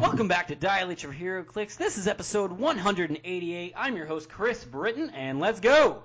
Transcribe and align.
Welcome 0.00 0.28
back 0.28 0.48
to 0.48 0.54
Dial 0.54 0.90
H 0.90 1.04
of 1.04 1.10
HeroClix. 1.10 1.76
This 1.76 1.98
is 1.98 2.08
episode 2.08 2.52
188. 2.52 3.74
I'm 3.76 3.96
your 3.98 4.06
host, 4.06 4.30
Chris 4.30 4.64
Britton, 4.64 5.10
and 5.10 5.38
let's 5.40 5.60
go! 5.60 6.02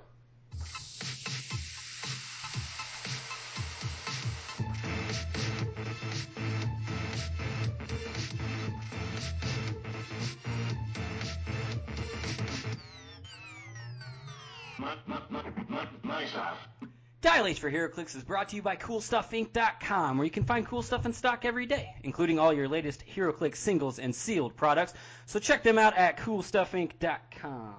H 17.44 17.60
for 17.60 17.70
HeroClix 17.70 18.16
is 18.16 18.24
brought 18.24 18.48
to 18.48 18.56
you 18.56 18.62
by 18.62 18.76
CoolStuffInc.com, 18.76 20.16
where 20.16 20.24
you 20.24 20.30
can 20.30 20.44
find 20.44 20.66
cool 20.66 20.82
stuff 20.82 21.04
in 21.04 21.12
stock 21.12 21.44
every 21.44 21.66
day, 21.66 21.94
including 22.02 22.38
all 22.38 22.52
your 22.52 22.66
latest 22.66 23.04
HeroClix 23.14 23.56
singles 23.56 23.98
and 23.98 24.14
sealed 24.14 24.56
products. 24.56 24.94
So 25.26 25.38
check 25.38 25.62
them 25.62 25.76
out 25.78 25.96
at 25.96 26.16
CoolStuffInc.com. 26.18 27.74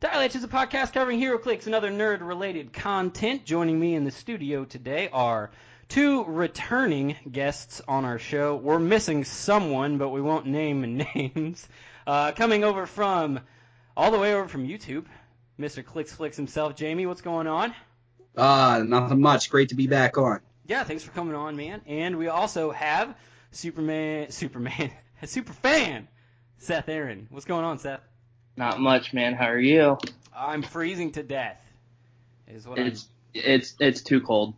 Dial 0.00 0.20
H 0.20 0.36
is 0.36 0.44
a 0.44 0.48
podcast 0.48 0.92
covering 0.92 1.20
HeroClix 1.20 1.66
and 1.66 1.74
other 1.74 1.90
nerd-related 1.90 2.72
content. 2.72 3.46
Joining 3.46 3.80
me 3.80 3.94
in 3.94 4.04
the 4.04 4.10
studio 4.10 4.64
today 4.64 5.08
are 5.10 5.50
two 5.88 6.24
returning 6.24 7.16
guests 7.30 7.80
on 7.88 8.04
our 8.04 8.18
show. 8.18 8.56
We're 8.56 8.78
missing 8.78 9.24
someone, 9.24 9.96
but 9.96 10.10
we 10.10 10.20
won't 10.20 10.46
name 10.46 11.04
names. 11.14 11.66
Uh, 12.06 12.32
coming 12.32 12.62
over 12.62 12.86
from 12.86 13.40
all 13.96 14.10
the 14.10 14.18
way 14.18 14.34
over 14.34 14.48
from 14.48 14.68
YouTube, 14.68 15.06
Mr. 15.58 15.84
Clicks 15.84 16.12
Flicks 16.12 16.36
himself, 16.36 16.76
Jamie. 16.76 17.06
What's 17.06 17.22
going 17.22 17.46
on? 17.46 17.74
Uh, 18.36 18.82
nothing 18.86 19.20
much. 19.20 19.50
Great 19.50 19.70
to 19.70 19.74
be 19.74 19.86
back 19.86 20.16
on. 20.18 20.40
Yeah, 20.66 20.84
thanks 20.84 21.02
for 21.02 21.10
coming 21.10 21.34
on, 21.34 21.56
man. 21.56 21.82
And 21.86 22.16
we 22.16 22.28
also 22.28 22.70
have 22.70 23.14
Superman, 23.50 24.30
Superman, 24.30 24.90
super 25.24 25.52
fan, 25.52 26.08
Seth 26.58 26.88
Aaron. 26.88 27.26
What's 27.30 27.46
going 27.46 27.64
on, 27.64 27.78
Seth? 27.78 28.00
Not 28.56 28.80
much, 28.80 29.12
man. 29.12 29.34
How 29.34 29.46
are 29.46 29.58
you? 29.58 29.98
I'm 30.34 30.62
freezing 30.62 31.12
to 31.12 31.22
death. 31.22 31.58
Is 32.48 32.66
what 32.66 32.78
It's 32.78 33.08
it's 33.34 33.74
it's 33.80 34.02
too 34.02 34.20
cold 34.20 34.54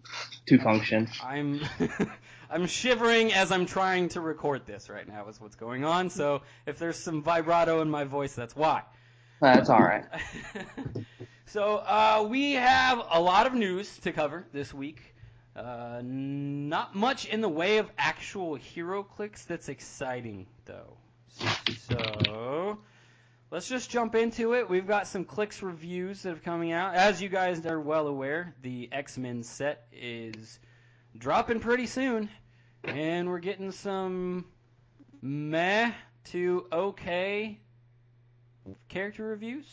to 0.47 0.59
function. 0.59 1.09
I'm. 1.23 1.61
I'm, 1.79 2.11
I'm 2.51 2.67
shivering 2.67 3.33
as 3.33 3.51
I'm 3.51 3.67
trying 3.67 4.11
to 4.11 4.21
record 4.21 4.65
this 4.65 4.89
right 4.89 5.09
now. 5.09 5.29
Is 5.29 5.41
what's 5.41 5.57
going 5.57 5.85
on. 5.85 6.11
So 6.11 6.43
if 6.67 6.79
there's 6.79 6.97
some 6.97 7.23
vibrato 7.23 7.81
in 7.81 7.91
my 7.91 8.05
voice, 8.05 8.35
that's 8.35 8.55
why. 8.55 8.83
That's 9.41 9.71
all 9.71 9.81
right. 9.81 10.05
so 11.47 11.77
uh, 11.77 12.27
we 12.29 12.53
have 12.53 13.03
a 13.11 13.21
lot 13.21 13.47
of 13.47 13.55
news 13.55 13.99
to 13.99 14.13
cover 14.13 14.47
this 14.53 14.73
week. 14.73 15.15
Uh, 15.55 16.01
not 16.03 16.95
much 16.97 17.27
in 17.27 17.41
the 17.41 17.49
way 17.49 17.79
of 17.79 17.89
actual 17.97 18.59
HeroClix 18.59 19.47
that's 19.47 19.69
exciting 19.69 20.47
though. 20.65 20.97
So 21.89 22.79
let's 23.51 23.69
just 23.69 23.89
jump 23.89 24.15
into 24.17 24.55
it. 24.55 24.69
We've 24.69 24.87
got 24.87 25.07
some 25.07 25.25
clicks 25.25 25.63
reviews 25.63 26.23
that 26.23 26.33
are 26.33 26.41
coming 26.41 26.73
out. 26.73 26.95
As 26.95 27.23
you 27.23 27.29
guys 27.29 27.65
are 27.67 27.81
well 27.81 28.09
aware, 28.09 28.55
the 28.63 28.89
X-Men 28.91 29.43
set 29.45 29.87
is 29.93 30.59
dropping 31.17 31.61
pretty 31.61 31.87
soon, 31.87 32.29
and 32.83 33.29
we're 33.29 33.39
getting 33.39 33.71
some 33.71 34.47
meh 35.23 35.93
to 36.27 36.67
okay 36.73 37.61
character 38.89 39.25
reviews. 39.25 39.67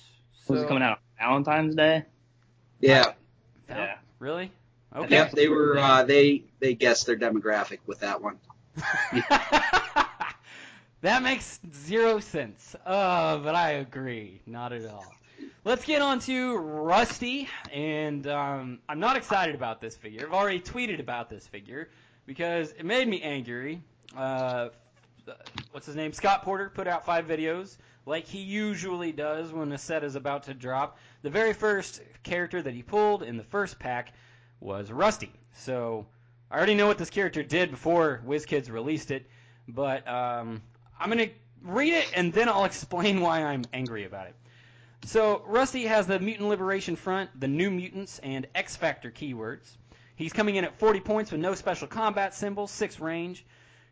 So, 0.45 0.55
it 0.55 0.67
coming 0.67 0.83
out 0.83 0.99
Valentine's 1.21 1.75
Day? 1.75 2.03
Yeah. 2.79 3.13
Val- 3.67 3.77
Yeah. 3.77 3.95
Really? 4.19 4.51
Okay. 4.95 5.15
Yep. 5.15 5.31
They 5.33 5.47
were. 5.49 5.77
Uh, 5.77 6.03
they 6.03 6.43
they 6.59 6.73
guessed 6.73 7.05
their 7.05 7.15
demographic 7.15 7.79
with 7.85 7.99
that 7.99 8.21
one. 8.21 8.39
that 11.01 11.21
makes 11.23 11.59
zero 11.85 12.19
sense. 12.19 12.75
Uh, 12.85 13.37
but 13.37 13.55
I 13.55 13.71
agree. 13.73 14.41
Not 14.47 14.73
at 14.73 14.85
all. 14.89 15.05
Let's 15.63 15.85
get 15.85 16.01
on 16.01 16.19
to 16.21 16.57
Rusty, 16.57 17.47
and 17.71 18.25
um, 18.27 18.79
I'm 18.89 18.99
not 18.99 19.15
excited 19.15 19.53
about 19.53 19.79
this 19.79 19.95
figure. 19.95 20.25
I've 20.25 20.33
already 20.33 20.59
tweeted 20.59 20.99
about 20.99 21.29
this 21.29 21.45
figure 21.45 21.89
because 22.25 22.71
it 22.71 22.83
made 22.83 23.07
me 23.07 23.21
angry. 23.21 23.81
Uh, 24.17 24.69
what's 25.71 25.85
his 25.85 25.95
name? 25.95 26.13
Scott 26.13 26.43
Porter 26.43 26.69
put 26.69 26.87
out 26.87 27.05
five 27.05 27.27
videos, 27.27 27.77
like 28.05 28.25
he 28.25 28.39
usually 28.39 29.11
does 29.11 29.51
when 29.51 29.71
a 29.71 29.77
set 29.77 30.03
is 30.03 30.15
about 30.15 30.43
to 30.43 30.53
drop. 30.53 30.97
The 31.21 31.29
very 31.29 31.53
first 31.53 32.01
character 32.23 32.61
that 32.61 32.73
he 32.73 32.83
pulled 32.83 33.23
in 33.23 33.37
the 33.37 33.43
first 33.43 33.79
pack 33.79 34.13
was 34.59 34.91
Rusty. 34.91 35.31
So 35.53 36.05
I 36.49 36.57
already 36.57 36.75
know 36.75 36.87
what 36.87 36.97
this 36.97 37.09
character 37.09 37.43
did 37.43 37.71
before 37.71 38.21
WizKids 38.25 38.71
released 38.71 39.11
it, 39.11 39.25
but 39.67 40.07
um, 40.07 40.61
I'm 40.99 41.09
gonna 41.09 41.29
read 41.63 41.93
it 41.93 42.11
and 42.15 42.33
then 42.33 42.49
I'll 42.49 42.65
explain 42.71 43.21
why 43.21 43.43
I'm 43.43 43.63
angry 43.73 44.05
about 44.05 44.27
it. 44.27 44.35
So 45.03 45.43
Rusty 45.47 45.85
has 45.85 46.05
the 46.05 46.19
Mutant 46.19 46.47
Liberation 46.47 46.95
Front, 46.95 47.31
the 47.39 47.47
New 47.47 47.71
Mutants, 47.71 48.19
and 48.19 48.47
X 48.53 48.75
Factor 48.75 49.09
keywords. 49.09 49.77
He's 50.15 50.31
coming 50.31 50.57
in 50.57 50.63
at 50.65 50.77
40 50.77 50.99
points 50.99 51.31
with 51.31 51.41
no 51.41 51.55
special 51.55 51.87
combat 51.87 52.35
symbols, 52.35 52.69
6 52.69 52.99
range. 52.99 53.43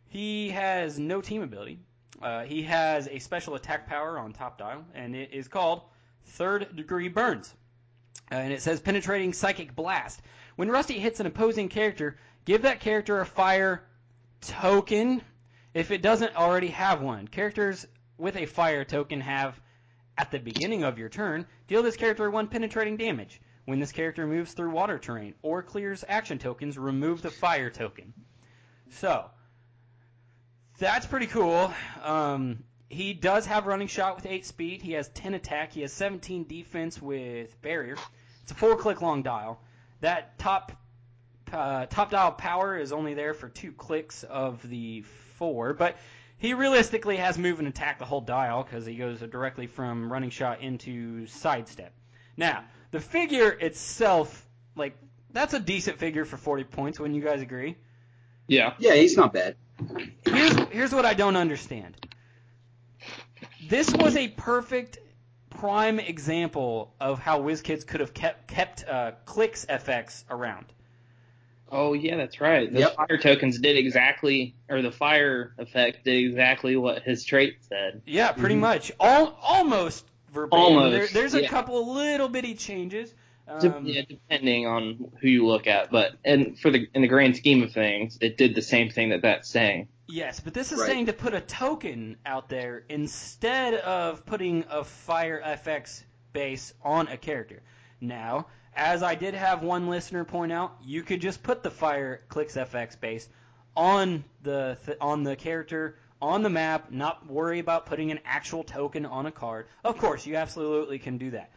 He 0.10 0.50
has 0.50 0.98
no 0.98 1.22
team 1.22 1.44
ability. 1.44 1.80
Uh, 2.22 2.44
he 2.44 2.64
has 2.64 3.08
a 3.08 3.20
special 3.20 3.56
attack 3.56 3.88
power 3.88 4.18
on 4.18 4.34
top 4.34 4.58
dial, 4.58 4.84
and 4.94 5.16
it 5.16 5.32
is 5.32 5.48
called 5.48 5.84
Third 6.24 6.76
Degree 6.76 7.10
Burns. 7.10 7.54
Uh, 8.32 8.36
and 8.36 8.52
it 8.52 8.62
says 8.62 8.80
Penetrating 8.80 9.34
Psychic 9.34 9.76
Blast. 9.76 10.22
When 10.56 10.70
Rusty 10.70 11.00
hits 11.00 11.20
an 11.20 11.28
opposing 11.28 11.70
character, 11.70 12.18
give 12.44 12.64
that 12.64 12.80
character 12.80 13.22
a 13.22 13.26
fire 13.26 13.84
token 14.42 15.22
if 15.76 15.92
it 15.92 16.02
doesn't 16.02 16.36
already 16.36 16.70
have 16.70 17.02
one. 17.02 17.28
Characters 17.28 17.86
with 18.18 18.36
a 18.36 18.48
fire 18.48 18.84
token 18.84 19.22
have, 19.22 19.62
at 20.18 20.32
the 20.32 20.40
beginning 20.40 20.84
of 20.84 20.98
your 20.98 21.10
turn, 21.10 21.46
deal 21.68 21.84
this 21.84 21.96
character 21.96 22.30
one 22.32 22.48
penetrating 22.48 22.98
damage. 22.98 23.40
When 23.66 23.80
this 23.80 23.92
character 23.92 24.26
moves 24.26 24.54
through 24.54 24.72
water 24.72 24.98
terrain 24.98 25.36
or 25.44 25.62
clears 25.62 26.04
action 26.08 26.40
tokens, 26.40 26.80
remove 26.80 27.22
the 27.22 27.30
fire 27.30 27.70
token. 27.70 28.14
So, 28.90 29.30
that's 30.80 31.06
pretty 31.06 31.28
cool. 31.28 31.74
Um, 32.04 32.64
he 32.90 33.14
does 33.14 33.46
have 33.46 33.68
running 33.68 33.88
shot 33.88 34.16
with 34.16 34.26
8 34.26 34.46
speed. 34.46 34.82
He 34.82 34.94
has 34.94 35.10
10 35.10 35.36
attack. 35.36 35.74
He 35.74 35.82
has 35.82 35.94
17 35.94 36.46
defense 36.48 37.02
with 37.02 37.62
barrier. 37.62 37.98
It's 38.44 38.52
a 38.52 38.56
4 38.56 38.76
click 38.78 39.02
long 39.02 39.22
dial. 39.22 39.62
That 40.02 40.38
top 40.40 40.72
uh, 41.52 41.88
top 41.88 42.12
dial 42.12 42.32
power 42.32 42.78
is 42.78 42.92
only 42.92 43.14
there 43.14 43.34
for 43.34 43.50
2 43.50 43.72
clicks 43.74 44.24
of 44.24 44.68
the 44.70 45.02
4, 45.38 45.74
but 45.74 45.98
he 46.38 46.54
realistically 46.54 47.18
has 47.18 47.38
move 47.38 47.60
and 47.60 47.68
attack 47.68 48.00
the 48.00 48.06
whole 48.06 48.22
dial 48.22 48.64
because 48.64 48.86
he 48.86 48.96
goes 48.96 49.20
directly 49.20 49.68
from 49.68 50.12
running 50.12 50.30
shot 50.30 50.62
into 50.62 51.28
sidestep. 51.28 51.94
Now, 52.38 52.64
the 52.92 53.00
figure 53.00 53.50
itself, 53.52 54.46
like, 54.76 54.96
that's 55.32 55.54
a 55.54 55.60
decent 55.60 55.98
figure 55.98 56.26
for 56.26 56.38
40 56.38 56.64
points. 56.64 57.00
Wouldn't 57.00 57.16
you 57.16 57.24
guys 57.24 57.42
agree? 57.42 57.76
Yeah. 58.48 58.74
Yeah, 58.80 58.94
he's 58.96 59.18
not 59.18 59.34
bad. 59.34 59.56
Here's 60.26 60.56
here's 60.72 60.94
what 60.94 61.06
I 61.06 61.14
don't 61.14 61.36
understand. 61.36 61.96
This 63.68 63.94
was 63.94 64.16
a 64.16 64.28
perfect 64.28 64.98
prime 65.50 66.00
example 66.00 66.94
of 67.00 67.20
how 67.20 67.42
WizKids 67.42 67.86
could 67.86 68.00
have 68.00 68.14
kept 68.14 68.48
kept 68.48 68.86
uh, 68.88 69.12
clicks 69.26 69.66
FX 69.66 70.24
around. 70.30 70.66
Oh 71.72 71.94
yeah, 71.94 72.18
that's 72.18 72.42
right. 72.42 72.72
The 72.72 72.80
Yep. 72.80 72.96
fire 72.96 73.18
tokens 73.18 73.60
did 73.60 73.78
exactly, 73.78 74.56
or 74.70 74.82
the 74.82 74.92
fire 74.92 75.54
effect 75.58 76.04
did 76.04 76.18
exactly 76.26 76.76
what 76.76 77.04
his 77.04 77.24
trait 77.24 77.58
said. 77.68 78.02
Yeah, 78.06 78.32
pretty 78.32 78.56
Mhm. 78.56 78.60
much. 78.60 78.92
All 79.00 79.38
almost 79.42 80.06
verbatim. 80.34 80.66
Almost, 80.78 81.14
There, 81.14 81.22
there's 81.22 81.36
a 81.36 81.44
yeah. 81.44 81.50
couple 81.50 81.94
little 81.94 82.28
bitty 82.30 82.56
changes. 82.56 83.14
De- 83.60 83.76
Um, 83.76 83.86
yeah, 83.86 84.02
depending 84.08 84.68
on 84.68 85.12
who 85.22 85.28
you 85.28 85.46
look 85.48 85.66
at, 85.68 85.90
but 85.92 86.14
and 86.24 86.58
for 86.60 86.70
the 86.72 86.88
in 86.94 87.02
the 87.02 87.08
grand 87.08 87.36
scheme 87.36 87.64
of 87.64 87.72
things, 87.72 88.18
it 88.22 88.38
did 88.38 88.56
the 88.56 88.62
same 88.62 88.90
thing 88.90 89.10
that 89.10 89.22
that's 89.24 89.50
saying. 89.50 89.88
Yes, 90.08 90.40
but 90.40 90.54
this 90.54 90.72
is 90.72 90.80
Right. 90.80 90.88
saying 90.88 91.06
to 91.08 91.14
put 91.14 91.34
a 91.34 91.42
token 91.42 92.18
out 92.26 92.50
there 92.50 92.84
instead 92.90 93.76
of 93.76 94.26
putting 94.26 94.66
a 94.70 94.84
fire 94.84 95.42
FX 95.44 96.04
base 96.34 96.74
on 96.84 97.08
a 97.08 97.18
character. 97.18 97.62
Now, 98.02 98.48
as 98.76 99.04
I 99.04 99.16
did 99.16 99.34
have 99.34 99.62
one 99.64 99.88
listener 99.90 100.24
point 100.26 100.52
out, 100.52 100.78
you 100.84 101.04
could 101.04 101.22
just 101.22 101.44
put 101.44 101.64
the 101.64 101.72
fire 101.72 102.22
clicks 102.30 102.56
FX 102.56 102.96
base 103.00 103.28
on 103.76 104.24
the 104.44 104.78
th- 104.86 104.98
on 105.02 105.24
the 105.24 105.36
character 105.36 105.98
on 106.22 106.44
the 106.44 106.50
map, 106.50 106.92
not 106.92 107.26
worry 107.28 107.60
about 107.60 107.86
putting 107.86 108.12
an 108.12 108.20
actual 108.26 108.64
token 108.64 109.06
on 109.06 109.26
a 109.26 109.32
card. 109.32 109.68
Of 109.86 109.98
course, 109.98 110.26
you 110.26 110.36
absolutely 110.36 111.00
can 111.00 111.18
do 111.18 111.32
that. 111.32 111.50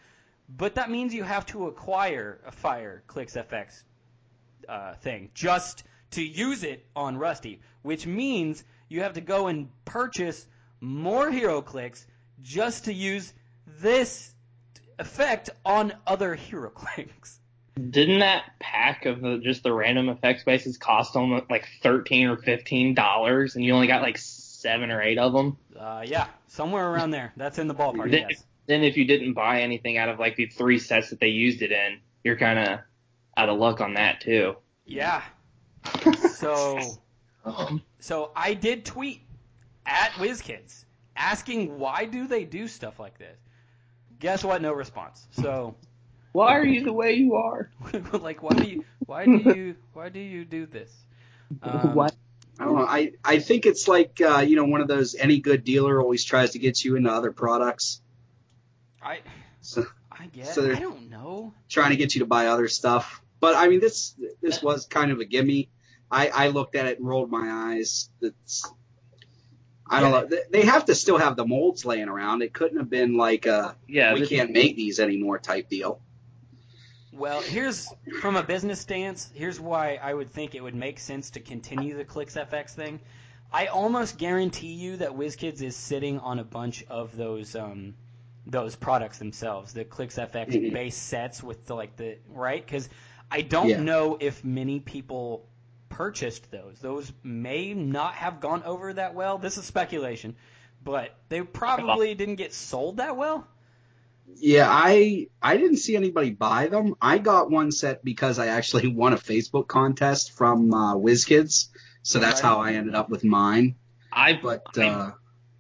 But 0.49 0.75
that 0.75 0.91
means 0.91 1.15
you 1.15 1.23
have 1.23 1.47
to 1.47 1.67
acquire 1.67 2.41
a 2.47 2.53
fire 2.53 3.03
clicks 3.07 3.35
FX 3.35 3.83
uh, 4.69 4.95
thing 4.95 5.31
just 5.35 5.85
to 6.13 6.23
use 6.23 6.63
it 6.63 6.85
on 6.95 7.17
Rusty, 7.17 7.61
which 7.83 8.07
means 8.07 8.65
you 8.89 9.03
have 9.03 9.15
to 9.15 9.21
go 9.21 9.47
and 9.47 9.69
purchase 9.85 10.47
more 10.81 11.31
HeroClix 11.31 12.05
just 12.43 12.85
to 12.85 12.93
use 12.93 13.33
this 13.81 14.33
effect 14.99 15.51
on 15.65 15.95
other 16.07 16.35
hero 16.35 16.71
clicks. 16.75 17.39
Didn't 17.75 18.19
that 18.19 18.45
pack 18.61 19.07
of 19.07 19.23
the, 19.23 19.39
just 19.39 19.63
the 19.63 19.73
random 19.73 20.11
effects 20.11 20.45
bases 20.45 20.77
cost 20.77 21.17
almost 21.17 21.51
like 21.51 21.67
thirteen 21.83 22.29
or 22.29 22.37
fifteen 22.37 22.95
dollars, 22.95 23.57
and 23.57 23.65
you 23.65 23.73
only 23.73 23.87
got 23.87 24.03
like 24.03 24.19
seven 24.19 24.91
or 24.91 25.01
eight 25.01 25.17
of 25.17 25.33
them. 25.33 25.57
Uh, 25.75 26.05
yeah, 26.07 26.27
somewhere 26.49 26.91
around 26.91 27.13
there. 27.13 27.33
That's 27.35 27.59
in 27.59 27.69
the 27.69 27.75
ballpark. 27.75 28.13
Yes. 28.13 28.45
Then 28.67 28.83
if 28.83 28.97
you 28.97 29.05
didn't 29.05 29.35
buy 29.35 29.63
anything 29.63 29.99
out 29.99 30.09
of 30.09 30.19
like 30.19 30.37
the 30.37 30.47
three 30.47 30.79
sets 30.79 31.11
that 31.11 31.21
they 31.21 31.29
used 31.29 31.63
it 31.63 31.73
in, 31.73 32.01
you're 32.25 32.37
kind 32.37 32.59
of 32.59 32.81
out 33.37 33.49
of 33.49 33.59
luck 33.59 33.81
on 33.81 33.95
that 33.95 34.21
too. 34.21 34.57
Yeah. 34.87 35.23
So, 36.43 36.79
so 38.01 38.31
I 38.35 38.55
did 38.55 38.85
tweet 38.85 39.23
at 39.87 40.11
WizKids 40.13 40.85
asking 41.17 41.79
why 41.79 42.05
do 42.05 42.27
they 42.27 42.45
do 42.45 42.67
stuff 42.69 42.99
like 42.99 43.19
this. 43.19 43.39
Guess 44.19 44.45
what? 44.45 44.61
No 44.63 44.73
response. 44.73 45.27
So, 45.31 45.77
why 46.33 46.57
are 46.57 46.65
you 46.65 46.85
the 46.85 46.93
way 46.93 47.15
you 47.15 47.35
are? 47.35 47.71
like, 48.13 48.43
why 48.43 48.51
do 48.55 48.65
you, 48.69 48.85
why 49.07 49.25
do 49.25 49.33
you, 49.33 49.77
why 49.93 50.09
do 50.09 50.21
you 50.21 50.45
do 50.45 50.67
this? 50.67 50.93
Um, 51.63 51.95
Why- 51.95 52.11
I 52.61 52.65
don't 52.65 52.77
know. 52.77 52.87
I, 52.87 53.13
I 53.25 53.39
think 53.39 53.65
it's 53.67 53.89
like, 53.89 54.21
uh, 54.21 54.41
you 54.41 54.57
know, 54.57 54.65
one 54.65 54.83
of 54.83 54.89
those 54.89 55.15
any 55.15 55.41
good 55.41 55.65
dealer 55.65 56.01
always 56.01 56.23
tries 56.23 56.51
to 56.51 56.59
get 56.59 56.85
you 56.85 56.97
into 56.97 57.11
other 57.11 57.33
products. 57.33 58.02
I, 59.05 59.21
So 59.61 59.85
I 60.11 60.27
guess 60.27 60.55
So 60.55 60.63
there- 60.63 60.77
I 60.77 60.81
don't 60.81 61.11
know. 61.11 61.53
trying 61.69 61.91
to 61.91 61.97
get 61.97 62.15
you 62.15 62.21
to 62.21 62.27
buy 62.27 62.47
other 62.47 62.69
stuff. 62.69 63.21
But 63.41 63.57
I 63.57 63.69
mean, 63.69 63.81
this 63.81 64.15
this 64.41 64.63
was 64.63 64.87
kind 64.87 65.11
of 65.11 65.19
a 65.21 65.25
gimme. 65.25 65.69
I, 66.11 66.29
I 66.29 66.49
looked 66.49 66.75
at 66.77 66.87
it 66.87 66.99
and 66.99 67.09
rolled 67.09 67.31
my 67.31 67.75
eyes. 67.75 68.09
It's 68.21 68.71
I 69.89 70.01
don't 70.01 70.13
Yeah. 70.13 70.21
know. 70.21 70.27
They- 70.27 70.61
They 70.61 70.67
have 70.67 70.85
to 70.87 70.95
still 70.95 71.19
have 71.19 71.37
the 71.37 71.45
molds 71.47 71.85
laying 71.85 72.09
around. 72.09 72.43
It 72.43 72.53
couldn't 72.53 72.79
have 72.79 72.89
been 72.91 73.17
like 73.17 73.47
a 73.47 73.77
yeah, 73.89 74.15
we 74.15 74.27
can't 74.27 74.51
make 74.53 74.77
these 74.77 75.01
anymore 75.01 75.39
type 75.39 75.69
deal. 75.69 76.01
Well, 77.13 77.43
here's 77.43 77.89
from 78.21 78.37
a 78.37 78.43
business 78.43 78.81
stance. 78.81 79.31
Here's 79.35 79.61
why 79.61 79.97
I 80.03 80.15
would 80.15 80.31
think 80.31 80.55
it 80.55 80.63
would 80.63 80.75
make 80.75 80.99
sense 80.99 81.31
to 81.31 81.41
continue 81.41 81.97
the 81.97 82.05
Clicks 82.05 82.37
FX 82.37 82.71
thing. 82.75 83.01
I 83.53 83.67
almost 83.67 84.17
guarantee 84.17 84.73
you 84.73 84.97
that 84.97 85.11
WizKids 85.11 85.61
is 85.61 85.77
sitting 85.77 86.19
on 86.21 86.39
a 86.39 86.45
bunch 86.45 86.85
of 86.89 87.15
those 87.15 87.55
um, 87.55 87.95
those 88.47 88.75
products 88.77 89.19
themselves, 89.19 89.73
the 89.73 89.85
Clicks 89.85 90.19
FX 90.19 90.55
Mhm. 90.55 90.73
base 90.73 90.97
sets 90.97 91.43
with 91.43 91.65
the 91.67 91.75
like 91.75 91.97
the 91.97 92.19
right 92.29 92.65
because 92.65 92.89
I 93.31 93.43
don't 93.43 93.69
Yeah. 93.69 93.83
know 93.83 94.17
if 94.21 94.45
many 94.45 94.81
people 94.81 95.47
purchased 95.89 96.51
those. 96.51 96.79
Those 96.81 97.13
may 97.23 97.75
not 97.75 98.15
have 98.15 98.41
gone 98.41 98.63
over 98.65 98.93
that 98.95 99.15
well. 99.15 99.39
This 99.39 99.59
is 99.59 99.65
speculation, 99.65 100.37
but 100.85 101.15
they 101.29 101.43
probably 101.43 102.15
didn't 102.15 102.37
get 102.37 102.53
sold 102.53 102.97
that 102.99 103.17
well. 103.17 103.47
Yeah, 104.37 104.69
I 104.71 105.29
I 105.43 105.57
didn't 105.57 105.77
see 105.79 105.97
anybody 105.97 106.31
buy 106.31 106.69
them. 106.69 106.95
I 107.01 107.19
got 107.19 107.51
one 107.51 107.71
set 107.73 108.05
because 108.05 108.39
I 108.39 108.47
actually 108.49 108.87
won 109.03 109.13
a 109.13 109.17
Facebook 109.17 109.69
contest 109.69 110.33
from 110.33 110.73
uh, 110.73 110.97
WizKids, 110.97 111.69
so 112.03 112.19
that's 112.19 112.43
Right. 112.43 112.49
how 112.49 112.61
I 112.61 112.73
ended 112.75 112.95
up 112.95 113.09
with 113.11 113.25
mine. 113.25 113.77
I 114.13 114.33
But 114.35 114.63
I, 114.79 114.89
uh, 114.89 115.13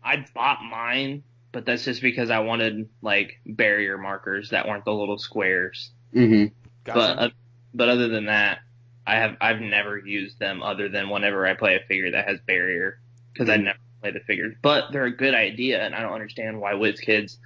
I 0.02 0.26
bought 0.34 0.62
mine, 0.62 1.22
but 1.52 1.66
that's 1.66 1.84
just 1.84 2.02
because 2.02 2.30
I 2.30 2.40
wanted 2.40 2.88
like 3.02 3.34
barrier 3.46 3.98
markers 3.98 4.50
that 4.50 4.66
weren't 4.68 4.84
the 4.84 4.92
little 4.94 5.18
squares. 5.18 5.92
hmm 6.12 6.46
Gotcha. 6.84 7.16
But 7.16 7.18
uh, 7.18 7.30
but 7.74 7.88
other 7.88 8.08
than 8.08 8.26
that, 8.26 8.58
I 9.06 9.16
have 9.16 9.36
I've 9.40 9.60
never 9.60 9.98
used 9.98 10.38
them 10.38 10.62
other 10.62 10.88
than 10.88 11.10
whenever 11.10 11.46
I 11.46 11.54
play 11.54 11.76
a 11.76 11.80
figure 11.86 12.12
that 12.12 12.28
has 12.28 12.40
barrier 12.46 13.00
because 13.32 13.48
I 13.48 13.56
never 13.56 13.78
play 14.00 14.12
the 14.12 14.20
figures. 14.20 14.54
But 14.62 14.92
they're 14.92 15.04
a 15.04 15.16
good 15.16 15.34
idea, 15.34 15.82
and 15.84 15.94
I 15.94 16.02
don't 16.02 16.12
understand 16.12 16.60
why 16.60 16.72
WizKids 16.74 17.38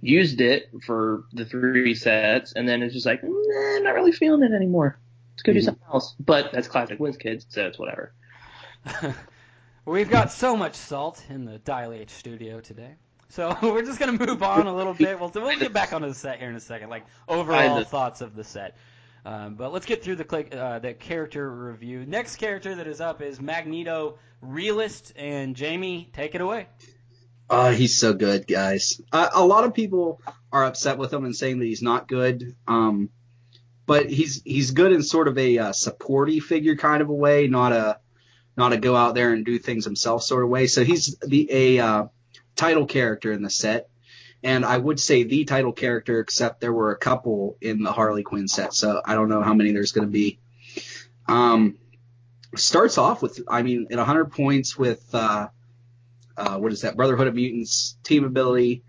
used 0.00 0.40
it 0.40 0.64
for 0.86 1.24
the 1.32 1.44
three 1.44 1.94
sets, 1.94 2.52
and 2.52 2.68
then 2.68 2.82
it's 2.82 2.94
just 2.94 3.06
like, 3.06 3.22
nah, 3.22 3.76
I'm 3.76 3.84
not 3.84 3.94
really 3.94 4.12
feeling 4.12 4.42
it 4.42 4.54
anymore. 4.54 5.00
Let's 5.34 5.42
go 5.42 5.52
do 5.52 5.60
Mhm. 5.60 5.62
something 5.62 5.86
else. 5.92 6.14
But 6.20 6.52
that's 6.52 6.68
classic 6.68 6.98
WizKids, 6.98 7.46
so 7.48 7.66
it's 7.66 7.78
whatever. 7.78 8.14
We've 9.84 10.10
got 10.10 10.30
so 10.32 10.56
much 10.56 10.74
salt 10.74 11.24
in 11.28 11.44
the 11.44 11.58
Dial 11.58 11.92
H 11.92 12.10
studio 12.10 12.60
today. 12.60 12.96
So 13.32 13.56
we're 13.62 13.82
just 13.82 13.98
gonna 13.98 14.12
move 14.12 14.42
on 14.42 14.66
a 14.66 14.76
little 14.76 14.92
bit. 14.92 15.18
We'll 15.18 15.32
we'll 15.34 15.58
get 15.58 15.72
back 15.72 15.94
onto 15.94 16.06
the 16.06 16.14
set 16.14 16.38
here 16.38 16.50
in 16.50 16.54
a 16.54 16.60
second, 16.60 16.90
like 16.90 17.06
overall 17.26 17.82
thoughts 17.82 18.20
of 18.20 18.34
the 18.34 18.44
set. 18.44 18.76
Um, 19.24 19.54
but 19.54 19.72
let's 19.72 19.86
get 19.86 20.04
through 20.04 20.16
the 20.16 20.24
click, 20.24 20.54
uh, 20.54 20.80
the 20.80 20.92
character 20.92 21.48
review. 21.50 22.04
Next 22.04 22.36
character 22.36 22.74
that 22.74 22.86
is 22.86 23.00
up 23.00 23.22
is 23.22 23.40
Magneto 23.40 24.18
Realist, 24.42 25.14
and 25.16 25.56
Jamie, 25.56 26.10
take 26.12 26.34
it 26.34 26.42
away. 26.42 26.66
uh, 27.48 27.70
he's 27.70 27.98
so 27.98 28.12
good, 28.12 28.46
guys. 28.46 29.00
Uh, 29.12 29.30
a 29.32 29.46
lot 29.46 29.64
of 29.64 29.72
people 29.72 30.20
are 30.52 30.64
upset 30.64 30.98
with 30.98 31.10
him 31.10 31.24
and 31.24 31.34
saying 31.34 31.58
that 31.60 31.64
he's 31.64 31.82
not 31.82 32.08
good. 32.08 32.54
Um, 32.68 33.08
but 33.86 34.10
he's 34.10 34.42
he's 34.44 34.72
good 34.72 34.92
in 34.92 35.02
sort 35.02 35.26
of 35.26 35.38
a 35.38 35.56
uh, 35.56 35.72
supporty 35.72 36.42
figure 36.42 36.76
kind 36.76 37.00
of 37.00 37.08
a 37.08 37.14
way, 37.14 37.46
not 37.46 37.72
a 37.72 37.98
not 38.58 38.74
a 38.74 38.76
go 38.76 38.94
out 38.94 39.14
there 39.14 39.32
and 39.32 39.46
do 39.46 39.58
things 39.58 39.86
himself 39.86 40.22
sort 40.22 40.44
of 40.44 40.50
way. 40.50 40.66
So 40.66 40.84
he's 40.84 41.16
the 41.26 41.48
a 41.50 41.78
uh, 41.78 42.06
title 42.56 42.86
character 42.86 43.32
in 43.32 43.42
the 43.42 43.50
set, 43.50 43.88
and 44.42 44.64
I 44.64 44.76
would 44.76 44.98
say 44.98 45.22
the 45.22 45.44
title 45.44 45.72
character, 45.72 46.20
except 46.20 46.60
there 46.60 46.72
were 46.72 46.90
a 46.90 46.98
couple 46.98 47.56
in 47.60 47.82
the 47.82 47.92
Harley 47.92 48.22
Quinn 48.22 48.48
set. 48.48 48.74
So 48.74 49.00
I 49.04 49.14
don't 49.14 49.28
know 49.28 49.42
how 49.42 49.54
many 49.54 49.72
there's 49.72 49.92
going 49.92 50.06
to 50.06 50.12
be. 50.12 50.38
Um, 51.28 51.78
starts 52.56 52.98
off 52.98 53.22
with, 53.22 53.40
I 53.48 53.62
mean, 53.62 53.86
at 53.90 53.98
100 53.98 54.32
points 54.32 54.76
with 54.76 55.02
uh, 55.14 55.48
uh, 56.36 56.58
what 56.58 56.72
is 56.72 56.82
that? 56.82 56.96
Brotherhood 56.96 57.26
of 57.26 57.34
Mutants 57.34 57.96
team 58.02 58.24
ability, 58.24 58.82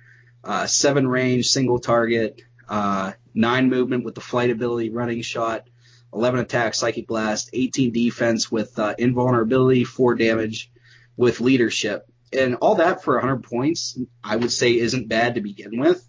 uh, 0.44 0.68
seven 0.68 1.08
range, 1.08 1.50
single 1.50 1.80
target, 1.80 2.42
uh, 2.68 3.14
nine 3.34 3.70
movement 3.70 4.04
with 4.04 4.16
the 4.16 4.22
flight 4.22 4.50
ability, 4.50 4.90
running 4.90 5.22
shot, 5.22 5.68
11 6.14 6.40
attack, 6.40 6.76
psychic 6.76 7.08
blast, 7.08 7.50
18 7.54 7.92
defense 7.92 8.52
with 8.52 8.78
uh, 8.80 8.96
invulnerability, 8.98 9.84
four 9.84 10.16
damage 10.16 10.72
with 11.18 11.42
leadership, 11.42 12.10
and 12.34 12.56
all 12.56 12.76
that 12.76 13.04
for 13.04 13.16
100 13.16 13.44
points. 13.44 13.98
I 14.24 14.36
would 14.36 14.52
say 14.52 14.78
isn't 14.78 15.08
bad 15.08 15.36
to 15.36 15.42
begin 15.42 15.80
with. 15.80 16.06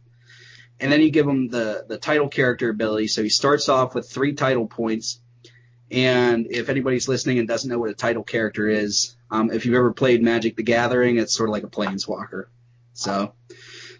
And 0.80 0.90
then 0.90 1.00
you 1.00 1.10
give 1.10 1.26
him 1.26 1.48
the 1.48 1.84
the 1.88 1.98
title 1.98 2.28
character 2.28 2.68
ability, 2.68 3.06
so 3.06 3.22
he 3.22 3.28
starts 3.28 3.68
off 3.68 3.94
with 3.94 4.10
three 4.10 4.34
title 4.34 4.66
points. 4.66 5.20
And 5.90 6.48
if 6.50 6.68
anybody's 6.68 7.08
listening 7.08 7.38
and 7.38 7.46
doesn't 7.46 7.70
know 7.70 7.78
what 7.78 7.90
a 7.90 7.94
title 7.94 8.24
character 8.24 8.68
is, 8.68 9.16
um, 9.30 9.50
if 9.52 9.64
you've 9.64 9.76
ever 9.76 9.92
played 9.92 10.22
Magic 10.22 10.56
the 10.56 10.62
Gathering, 10.62 11.18
it's 11.18 11.34
sort 11.34 11.48
of 11.48 11.52
like 11.52 11.62
a 11.62 11.68
planeswalker. 11.68 12.46
So 12.94 13.34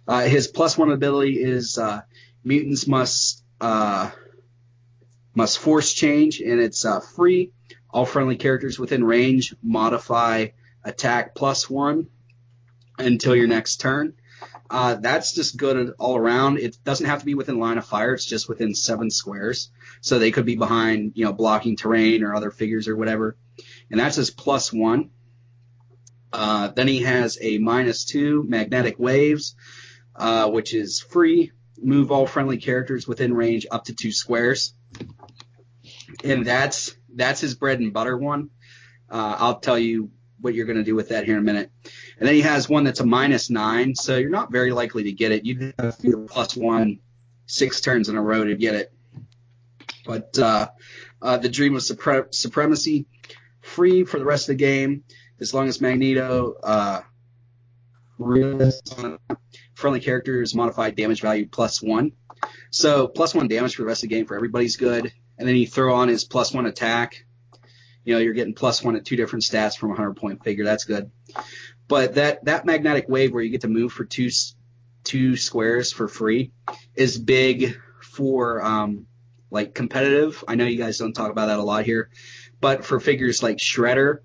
uh, 0.08 0.22
his 0.22 0.48
plus 0.48 0.76
one 0.76 0.90
ability 0.90 1.40
is 1.40 1.78
uh, 1.78 2.02
mutants 2.42 2.86
must 2.86 3.42
uh, 3.60 4.10
must 5.34 5.58
force 5.58 5.92
change, 5.92 6.40
and 6.40 6.60
it's 6.60 6.84
uh, 6.84 7.00
free. 7.00 7.52
All 7.90 8.06
friendly 8.06 8.36
characters 8.36 8.78
within 8.78 9.04
range 9.04 9.54
modify 9.62 10.48
attack 10.84 11.34
plus 11.34 11.70
one 11.70 12.08
until 12.99 13.35
your 13.35 13.46
next 13.46 13.76
turn. 13.76 14.14
Uh, 14.70 14.94
that's 14.94 15.34
just 15.34 15.56
good 15.56 15.93
all 15.98 16.17
around. 16.17 16.58
It 16.58 16.77
doesn't 16.84 17.06
have 17.06 17.20
to 17.20 17.24
be 17.24 17.34
within 17.34 17.58
line 17.58 17.79
of 17.79 17.84
fire. 17.84 18.15
It's 18.15 18.24
just 18.24 18.48
within 18.48 18.74
seven 18.74 19.10
squares. 19.10 19.70
So 20.01 20.19
they 20.19 20.31
could 20.31 20.46
be 20.46 20.56
behind, 20.56 21.13
you 21.15 21.24
know, 21.24 21.32
blocking 21.32 21.77
terrain 21.77 22.22
or 22.22 22.34
other 22.34 22.51
figures 22.51 22.89
or 22.89 22.96
whatever. 22.96 23.36
And 23.91 24.01
that's 24.01 24.17
his 24.17 24.31
plus 24.31 24.72
one. 24.72 25.10
Uh, 26.32 26.69
then 26.69 26.89
he 26.89 27.03
has 27.03 27.39
a 27.41 27.58
minus 27.58 28.05
two 28.05 28.43
magnetic 28.43 28.98
waves, 28.98 29.55
uh, 30.17 30.51
which 30.51 30.74
is 30.74 31.01
free. 31.01 31.53
Move 31.81 32.10
all 32.10 32.27
friendly 32.27 32.56
characters 32.56 33.06
within 33.06 33.34
range 33.34 33.67
up 33.70 33.84
to 33.84 33.94
two 33.94 34.10
squares. 34.10 34.74
And 36.24 36.44
that's, 36.44 36.96
that's 37.15 37.41
his 37.41 37.55
bread 37.55 37.81
and 37.81 37.93
butter 37.93 38.17
one. 38.17 38.51
Uh, 39.10 39.36
I'll 39.39 39.60
tell 39.60 39.79
you 39.79 40.10
what 40.41 40.55
you're 40.55 40.67
going 40.67 40.79
to 40.79 40.84
do 40.84 40.94
with 40.94 41.10
that 41.10 41.24
here 41.24 41.34
in 41.34 41.41
a 41.41 41.44
minute. 41.44 41.70
And 42.18 42.28
then 42.28 42.34
he 42.34 42.42
has 42.42 42.68
one 42.68 42.84
that's 42.84 43.00
a 43.00 43.06
minus 43.06 43.50
nine, 43.50 43.94
so 43.94 44.16
you're 44.16 44.30
not 44.30 44.52
very 44.52 44.72
likely 44.72 45.04
to 45.04 45.12
get 45.12 45.32
it. 45.32 45.44
You'd 45.44 45.74
have 45.78 45.98
to 45.98 46.12
a 46.12 46.26
plus 46.26 46.56
one 46.56 47.00
six 47.46 47.80
turns 47.80 48.08
in 48.08 48.16
a 48.16 48.22
row 48.22 48.44
to 48.44 48.54
get 48.54 48.74
it. 48.74 48.92
But 50.06 50.38
uh, 50.38 50.68
uh, 51.20 51.38
the 51.38 51.48
Dream 51.48 51.74
of 51.74 51.82
Supre- 51.82 52.32
Supremacy, 52.34 53.06
free 53.62 54.04
for 54.04 54.18
the 54.18 54.24
rest 54.24 54.48
of 54.48 54.56
the 54.58 54.64
game, 54.64 55.04
as 55.40 55.54
long 55.54 55.68
as 55.68 55.80
Magneto 55.80 56.54
uh, 56.62 57.00
friendly 59.74 60.00
characters 60.00 60.54
modified 60.54 60.96
damage 60.96 61.20
value 61.20 61.48
plus 61.48 61.82
one. 61.82 62.12
So 62.70 63.08
plus 63.08 63.34
one 63.34 63.48
damage 63.48 63.74
for 63.76 63.82
the 63.82 63.88
rest 63.88 64.04
of 64.04 64.08
the 64.08 64.14
game 64.14 64.26
for 64.26 64.36
everybody's 64.36 64.76
good. 64.76 65.12
And 65.38 65.48
then 65.48 65.56
you 65.56 65.66
throw 65.66 65.94
on 65.94 66.08
his 66.08 66.24
plus 66.24 66.52
one 66.52 66.66
attack. 66.66 67.24
You 68.04 68.14
know, 68.14 68.20
you're 68.20 68.34
getting 68.34 68.54
plus 68.54 68.82
one 68.82 68.96
at 68.96 69.04
two 69.04 69.16
different 69.16 69.44
stats 69.44 69.76
from 69.76 69.88
a 69.88 69.92
100 69.92 70.14
point 70.14 70.44
figure. 70.44 70.64
That's 70.64 70.84
good. 70.84 71.10
But 71.86 72.14
that, 72.14 72.44
that 72.46 72.64
magnetic 72.64 73.08
wave 73.08 73.32
where 73.32 73.43
you 73.43 73.50
get 73.50 73.62
to 73.62 73.69
move 73.69 73.93
for 73.93 74.05
two, 74.05 74.31
two 75.03 75.36
squares 75.36 75.93
for 75.93 76.08
free 76.08 76.53
is 76.94 77.19
big 77.19 77.79
for, 78.03 78.64
um, 78.64 79.06
like 79.50 79.74
competitive. 79.74 80.43
I 80.48 80.55
know 80.55 80.64
you 80.64 80.79
guys 80.79 80.98
don't 80.98 81.12
talk 81.12 81.31
about 81.31 81.46
that 81.46 81.58
a 81.58 81.62
lot 81.62 81.84
here, 81.84 82.10
but 82.60 82.84
for 82.84 82.98
figures 83.00 83.43
like 83.43 83.58
Shredder, 83.58 84.19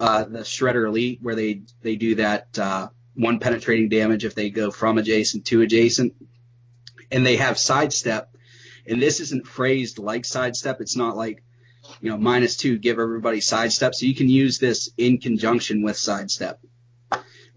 uh, 0.00 0.24
the 0.24 0.40
Shredder 0.40 0.88
Elite, 0.88 1.18
where 1.22 1.34
they, 1.34 1.62
they 1.82 1.96
do 1.96 2.16
that, 2.16 2.58
uh, 2.58 2.88
one 3.14 3.40
penetrating 3.40 3.88
damage 3.88 4.24
if 4.24 4.34
they 4.34 4.48
go 4.48 4.70
from 4.70 4.96
adjacent 4.96 5.44
to 5.46 5.60
adjacent 5.60 6.14
and 7.10 7.26
they 7.26 7.36
have 7.36 7.58
sidestep. 7.58 8.34
And 8.86 9.02
this 9.02 9.20
isn't 9.20 9.46
phrased 9.46 9.98
like 9.98 10.24
sidestep. 10.24 10.80
It's 10.80 10.96
not 10.96 11.16
like, 11.16 11.42
you 12.00 12.10
know, 12.10 12.16
minus 12.16 12.56
two, 12.56 12.78
give 12.78 12.98
everybody 12.98 13.40
sidestep. 13.40 13.94
So 13.94 14.06
you 14.06 14.14
can 14.14 14.28
use 14.28 14.58
this 14.58 14.90
in 14.96 15.18
conjunction 15.18 15.82
with 15.82 15.96
sidestep. 15.96 16.60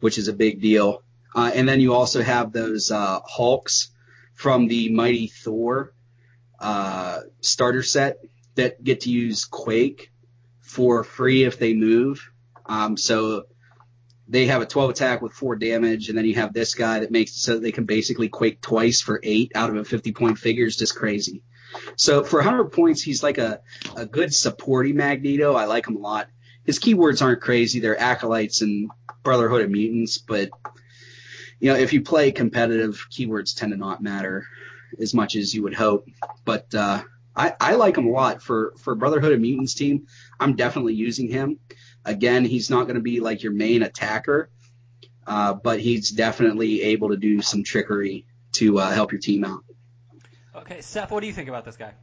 Which 0.01 0.17
is 0.17 0.27
a 0.27 0.33
big 0.33 0.61
deal. 0.61 1.03
Uh, 1.33 1.51
and 1.53 1.67
then 1.67 1.79
you 1.79 1.93
also 1.93 2.21
have 2.21 2.51
those 2.51 2.91
uh, 2.91 3.19
Hulks 3.25 3.91
from 4.35 4.67
the 4.67 4.89
Mighty 4.89 5.27
Thor 5.27 5.93
uh, 6.59 7.21
starter 7.39 7.83
set 7.83 8.17
that 8.55 8.83
get 8.83 9.01
to 9.01 9.09
use 9.09 9.45
Quake 9.45 10.11
for 10.61 11.03
free 11.03 11.43
if 11.43 11.57
they 11.57 11.73
move. 11.73 12.29
Um, 12.65 12.97
so 12.97 13.45
they 14.27 14.45
have 14.47 14.61
a 14.61 14.65
12 14.65 14.91
attack 14.91 15.21
with 15.21 15.33
four 15.33 15.55
damage, 15.55 16.09
and 16.09 16.17
then 16.17 16.25
you 16.25 16.35
have 16.35 16.53
this 16.53 16.73
guy 16.73 16.99
that 16.99 17.11
makes 17.11 17.33
so 17.33 17.59
they 17.59 17.71
can 17.71 17.85
basically 17.85 18.29
Quake 18.29 18.61
twice 18.61 19.01
for 19.01 19.19
eight 19.23 19.51
out 19.55 19.69
of 19.69 19.75
a 19.75 19.83
50 19.83 20.11
point 20.13 20.37
figure. 20.37 20.65
is 20.65 20.77
just 20.77 20.95
crazy. 20.95 21.43
So 21.95 22.23
for 22.23 22.37
100 22.37 22.71
points, 22.71 23.01
he's 23.01 23.23
like 23.23 23.37
a, 23.37 23.61
a 23.95 24.05
good 24.05 24.33
supporting 24.33 24.95
Magneto. 24.95 25.53
I 25.53 25.65
like 25.65 25.87
him 25.87 25.95
a 25.97 25.99
lot. 25.99 26.27
His 26.65 26.79
keywords 26.79 27.21
aren't 27.21 27.41
crazy. 27.41 27.79
They're 27.79 27.99
acolytes 27.99 28.61
and 28.61 28.89
Brotherhood 29.23 29.61
of 29.61 29.69
Mutants, 29.69 30.17
but 30.17 30.49
you 31.59 31.71
know, 31.71 31.77
if 31.77 31.93
you 31.93 32.01
play 32.01 32.31
competitive, 32.31 33.05
keywords 33.11 33.55
tend 33.55 33.71
to 33.71 33.77
not 33.77 34.01
matter 34.01 34.47
as 34.99 35.13
much 35.13 35.35
as 35.35 35.53
you 35.53 35.63
would 35.63 35.75
hope. 35.75 36.07
But 36.43 36.73
uh, 36.73 37.03
I, 37.35 37.53
I 37.61 37.75
like 37.75 37.97
him 37.97 38.07
a 38.07 38.11
lot 38.11 38.41
for 38.41 38.73
for 38.79 38.95
Brotherhood 38.95 39.31
of 39.31 39.39
Mutants 39.39 39.75
team. 39.75 40.07
I'm 40.39 40.55
definitely 40.55 40.95
using 40.95 41.29
him. 41.29 41.59
Again, 42.03 42.45
he's 42.45 42.69
not 42.69 42.83
going 42.83 42.95
to 42.95 43.01
be 43.01 43.19
like 43.19 43.43
your 43.43 43.53
main 43.53 43.83
attacker, 43.83 44.49
uh, 45.27 45.53
but 45.53 45.79
he's 45.79 46.09
definitely 46.09 46.81
able 46.81 47.09
to 47.09 47.17
do 47.17 47.41
some 47.41 47.63
trickery 47.63 48.25
to 48.53 48.79
uh, 48.79 48.91
help 48.91 49.11
your 49.11 49.21
team 49.21 49.45
out. 49.45 49.63
Okay, 50.55 50.81
Seth, 50.81 51.11
what 51.11 51.21
do 51.21 51.27
you 51.27 51.33
think 51.33 51.47
about 51.47 51.63
this 51.63 51.77
guy? 51.77 51.93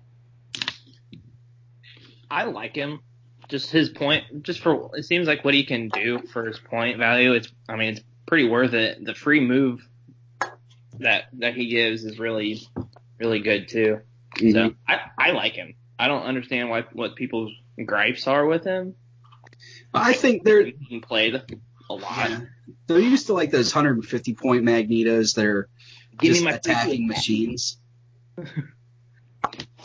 I 2.30 2.44
like 2.44 2.75
him. 2.75 3.00
Just 3.49 3.71
his 3.71 3.88
point, 3.88 4.43
just 4.43 4.61
for 4.61 4.90
it 4.95 5.05
seems 5.05 5.26
like 5.26 5.45
what 5.45 5.55
he 5.55 5.64
can 5.64 5.88
do 5.88 6.21
for 6.33 6.47
his 6.47 6.59
point 6.59 6.99
value. 6.99 7.33
It's, 7.33 7.49
I 7.69 7.76
mean, 7.76 7.95
it's 7.95 8.02
pretty 8.26 8.49
worth 8.49 8.75
it. 8.75 9.05
The 9.05 9.14
free 9.14 9.40
move 9.40 9.87
that 10.99 11.25
that 11.38 11.55
he 11.55 11.69
gives 11.69 12.05
is 12.05 12.19
really, 12.19 12.61
really 13.19 13.40
good 13.40 13.69
too. 13.69 14.00
Mm-hmm. 14.37 14.52
So 14.52 14.75
I, 14.87 15.00
I 15.19 15.31
like 15.33 15.55
him. 15.55 15.75
I 15.99 16.09
don't 16.09 16.23
understand 16.23 16.71
why 16.71 16.85
what 16.93 17.17
people's 17.17 17.52
gripes 17.85 18.26
are 18.26 18.47
with 18.47 18.64
him. 18.64 18.95
I 19.95 20.12
think 20.12 20.45
they're 20.45 20.67
He 20.88 21.00
played 21.00 21.43
a 21.88 21.95
lot. 21.95 22.31
yeah, 22.31 22.40
they're 22.87 22.99
used 22.99 23.26
to 23.26 23.33
like 23.33 23.50
those 23.50 23.75
150 23.75 24.35
point 24.35 24.64
magnetos 24.64 25.35
that 25.37 25.47
are 25.47 25.69
Give 26.19 26.35
just 26.35 26.47
attacking 26.47 27.07
machines. 27.07 27.78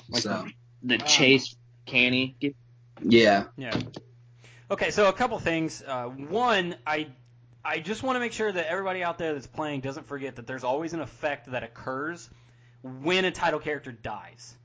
Like 0.10 0.22
so 0.22 0.46
the 0.84 0.98
chase 0.98 1.56
canny. 1.86 2.36
Give- 2.40 2.54
yeah, 3.02 3.46
Yeah. 3.58 3.80
Okay, 4.72 4.92
so 4.92 5.08
a 5.10 5.14
couple 5.14 5.38
things. 5.40 5.84
Uh, 5.86 6.06
one, 6.06 6.76
I 6.88 7.08
I 7.66 7.80
just 7.80 8.02
want 8.04 8.16
to 8.16 8.20
make 8.20 8.34
sure 8.34 8.52
that 8.52 8.68
everybody 8.70 9.04
out 9.04 9.18
there 9.18 9.34
that's 9.34 9.48
playing 9.48 9.82
doesn't 9.82 10.08
forget 10.08 10.36
that 10.38 10.48
there's 10.48 10.64
always 10.64 10.94
an 10.94 11.00
effect 11.00 11.52
that 11.52 11.64
occurs 11.64 12.30
when 12.82 13.26
a 13.26 13.32
title 13.32 13.60
character 13.60 13.92
dies. 13.92 14.56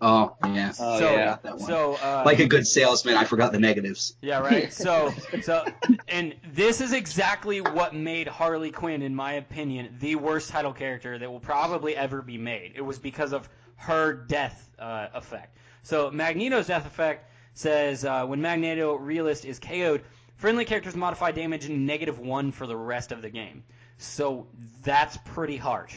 oh 0.00 0.34
yeah, 0.44 0.72
Oh, 0.78 0.98
so, 0.98 1.12
yeah. 1.12 1.36
so 1.58 1.94
uh, 1.94 2.22
like 2.26 2.38
a 2.40 2.46
good 2.46 2.66
salesman, 2.66 3.16
I 3.16 3.24
forgot 3.24 3.52
the 3.52 3.58
negatives. 3.58 4.14
Yeah, 4.20 4.40
right. 4.40 4.72
So, 4.72 5.12
so, 5.42 5.64
and 6.08 6.34
this 6.52 6.80
is 6.80 6.92
exactly 6.92 7.60
what 7.60 7.94
made 7.94 8.28
Harley 8.28 8.70
Quinn, 8.70 9.02
in 9.02 9.14
my 9.14 9.34
opinion, 9.34 9.96
the 10.00 10.16
worst 10.16 10.50
title 10.50 10.72
character 10.72 11.18
that 11.18 11.30
will 11.30 11.40
probably 11.40 11.96
ever 11.96 12.22
be 12.22 12.38
made. 12.38 12.72
It 12.76 12.82
was 12.82 12.98
because 12.98 13.32
of 13.32 13.48
her 13.76 14.12
death 14.12 14.70
uh, 14.78 15.08
effect. 15.14 15.56
So, 15.88 16.10
Magneto's 16.10 16.66
death 16.66 16.84
effect 16.84 17.30
says 17.54 18.04
uh, 18.04 18.26
when 18.26 18.42
Magneto 18.42 18.94
Realist 18.96 19.46
is 19.46 19.58
KO'd, 19.58 20.02
friendly 20.36 20.66
characters 20.66 20.94
modify 20.94 21.30
damage 21.30 21.64
in 21.64 21.86
negative 21.86 22.18
one 22.18 22.52
for 22.52 22.66
the 22.66 22.76
rest 22.76 23.10
of 23.10 23.22
the 23.22 23.30
game. 23.30 23.64
So 23.96 24.48
that's 24.82 25.16
pretty 25.24 25.56
harsh. 25.56 25.94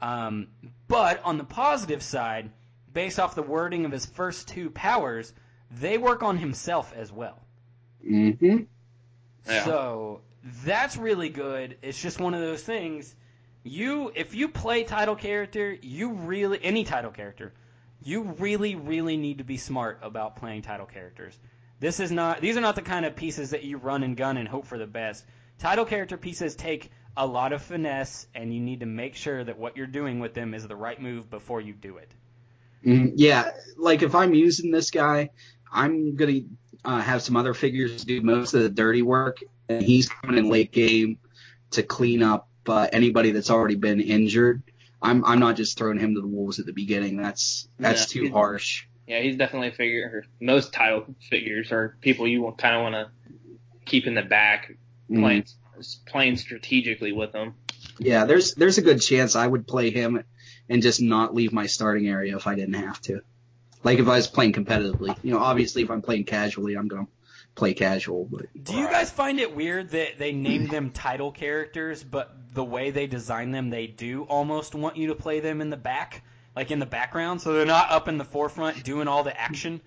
Um, 0.00 0.46
but 0.88 1.22
on 1.24 1.36
the 1.36 1.44
positive 1.44 2.02
side, 2.02 2.52
based 2.90 3.20
off 3.20 3.34
the 3.34 3.42
wording 3.42 3.84
of 3.84 3.92
his 3.92 4.06
first 4.06 4.48
two 4.48 4.70
powers, 4.70 5.34
they 5.70 5.98
work 5.98 6.22
on 6.22 6.38
himself 6.38 6.90
as 6.96 7.12
well. 7.12 7.38
Mm-hmm. 8.02 8.62
Yeah. 9.46 9.64
So 9.66 10.22
that's 10.64 10.96
really 10.96 11.28
good. 11.28 11.76
It's 11.82 12.00
just 12.00 12.18
one 12.18 12.32
of 12.32 12.40
those 12.40 12.62
things. 12.62 13.14
You, 13.62 14.10
if 14.14 14.34
you 14.34 14.48
play 14.48 14.84
title 14.84 15.16
character, 15.16 15.76
you 15.82 16.12
really 16.12 16.58
any 16.64 16.84
title 16.84 17.10
character, 17.10 17.52
you 18.02 18.22
really, 18.38 18.74
really 18.74 19.16
need 19.16 19.38
to 19.38 19.44
be 19.44 19.56
smart 19.56 19.98
about 20.02 20.36
playing 20.36 20.62
title 20.62 20.86
characters. 20.86 21.38
This 21.80 22.00
is 22.00 22.10
not; 22.10 22.40
these 22.40 22.56
are 22.56 22.60
not 22.60 22.76
the 22.76 22.82
kind 22.82 23.04
of 23.06 23.16
pieces 23.16 23.50
that 23.50 23.64
you 23.64 23.78
run 23.78 24.02
and 24.02 24.16
gun 24.16 24.36
and 24.36 24.48
hope 24.48 24.66
for 24.66 24.78
the 24.78 24.86
best. 24.86 25.24
Title 25.58 25.84
character 25.84 26.16
pieces 26.16 26.54
take 26.54 26.90
a 27.16 27.26
lot 27.26 27.52
of 27.52 27.62
finesse, 27.62 28.26
and 28.34 28.54
you 28.54 28.60
need 28.60 28.80
to 28.80 28.86
make 28.86 29.14
sure 29.14 29.42
that 29.44 29.58
what 29.58 29.76
you're 29.76 29.86
doing 29.86 30.20
with 30.20 30.34
them 30.34 30.54
is 30.54 30.66
the 30.66 30.76
right 30.76 31.00
move 31.00 31.30
before 31.30 31.60
you 31.60 31.72
do 31.72 31.96
it. 31.98 32.10
Mhm. 32.84 33.12
Yeah, 33.16 33.50
like 33.76 34.02
if 34.02 34.14
I'm 34.14 34.34
using 34.34 34.70
this 34.70 34.90
guy, 34.90 35.30
I'm 35.72 36.16
gonna 36.16 36.40
uh, 36.84 37.00
have 37.00 37.22
some 37.22 37.36
other 37.36 37.54
figures 37.54 38.04
do 38.04 38.22
most 38.22 38.54
of 38.54 38.62
the 38.62 38.70
dirty 38.70 39.02
work, 39.02 39.38
and 39.68 39.82
he's 39.82 40.08
coming 40.08 40.38
in 40.38 40.48
late 40.48 40.72
game 40.72 41.18
to 41.72 41.82
clean 41.82 42.22
up 42.22 42.48
uh, 42.66 42.88
anybody 42.92 43.32
that's 43.32 43.50
already 43.50 43.74
been 43.74 44.00
injured. 44.00 44.62
I'm 45.02 45.24
I'm 45.24 45.38
not 45.38 45.56
just 45.56 45.78
throwing 45.78 45.98
him 45.98 46.14
to 46.14 46.20
the 46.20 46.26
wolves 46.26 46.58
at 46.58 46.66
the 46.66 46.72
beginning. 46.72 47.16
That's 47.16 47.68
that's 47.78 48.14
Yeah. 48.14 48.22
too 48.22 48.32
harsh. 48.32 48.84
Yeah, 49.06 49.20
he's 49.20 49.36
definitely 49.36 49.68
a 49.68 49.72
figure. 49.72 50.24
Most 50.40 50.72
title 50.72 51.14
figures 51.28 51.72
are 51.72 51.96
people 52.00 52.28
you 52.28 52.54
kind 52.58 52.76
of 52.76 52.82
want 52.82 52.94
to 52.94 53.10
keep 53.86 54.06
in 54.06 54.14
the 54.14 54.22
back, 54.22 54.76
Mhm. 55.10 55.20
playing 55.20 55.44
playing 56.06 56.36
strategically 56.36 57.12
with 57.12 57.32
them. 57.32 57.54
Yeah, 57.98 58.24
there's 58.26 58.54
there's 58.54 58.78
a 58.78 58.82
good 58.82 59.00
chance 59.00 59.34
I 59.34 59.46
would 59.46 59.66
play 59.66 59.90
him 59.90 60.22
and 60.68 60.82
just 60.82 61.00
not 61.00 61.34
leave 61.34 61.52
my 61.52 61.66
starting 61.66 62.06
area 62.08 62.36
if 62.36 62.46
I 62.46 62.54
didn't 62.54 62.74
have 62.74 63.00
to. 63.02 63.22
Like 63.82 63.98
if 63.98 64.06
I 64.06 64.16
was 64.16 64.26
playing 64.28 64.52
competitively. 64.52 65.16
You 65.22 65.32
know, 65.32 65.38
obviously 65.38 65.82
if 65.82 65.90
I'm 65.90 66.02
playing 66.02 66.24
casually, 66.24 66.74
I'm 66.76 66.86
gonna 66.88 67.06
play 67.54 67.74
casual, 67.74 68.24
but 68.30 68.46
Do 68.64 68.74
you 68.76 68.86
guys 68.86 69.10
find 69.10 69.38
it 69.40 69.54
weird 69.54 69.90
that 69.90 70.18
they 70.18 70.32
name 70.32 70.66
them 70.66 70.90
title 70.90 71.32
characters, 71.32 72.02
but 72.02 72.34
the 72.54 72.64
way 72.64 72.90
they 72.90 73.06
design 73.06 73.50
them, 73.50 73.70
they 73.70 73.86
do 73.86 74.22
almost 74.24 74.74
want 74.74 74.96
you 74.96 75.08
to 75.08 75.14
play 75.14 75.40
them 75.40 75.60
in 75.60 75.70
the 75.70 75.76
back, 75.76 76.22
like 76.56 76.70
in 76.70 76.78
the 76.78 76.86
background, 76.86 77.40
so 77.40 77.52
they're 77.52 77.66
not 77.66 77.90
up 77.90 78.08
in 78.08 78.18
the 78.18 78.24
forefront 78.24 78.82
doing 78.84 79.08
all 79.08 79.22
the 79.24 79.38
action. 79.38 79.80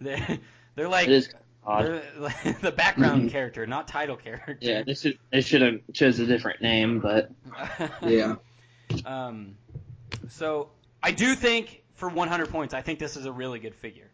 They're, 0.00 0.38
they're 0.74 0.88
like 0.88 1.06
It 1.08 1.12
is 1.12 1.28
odd. 1.64 1.84
they're 1.86 2.02
like 2.18 2.60
the 2.60 2.72
background 2.72 3.30
character, 3.30 3.66
not 3.66 3.88
title 3.88 4.16
character. 4.16 4.56
Yeah, 4.60 4.82
they 4.82 4.94
should 4.94 5.18
they 5.30 5.40
should 5.40 5.62
have 5.62 5.80
chose 5.92 6.18
a 6.18 6.26
different 6.26 6.60
name, 6.60 7.00
but 7.00 7.30
yeah. 8.02 8.36
Um, 9.04 9.56
so 10.28 10.70
I 11.02 11.12
do 11.12 11.34
think 11.34 11.82
for 11.94 12.08
100 12.08 12.50
points, 12.50 12.74
I 12.74 12.82
think 12.82 12.98
this 12.98 13.16
is 13.16 13.24
a 13.26 13.32
really 13.32 13.58
good 13.58 13.74
figure. 13.74 14.10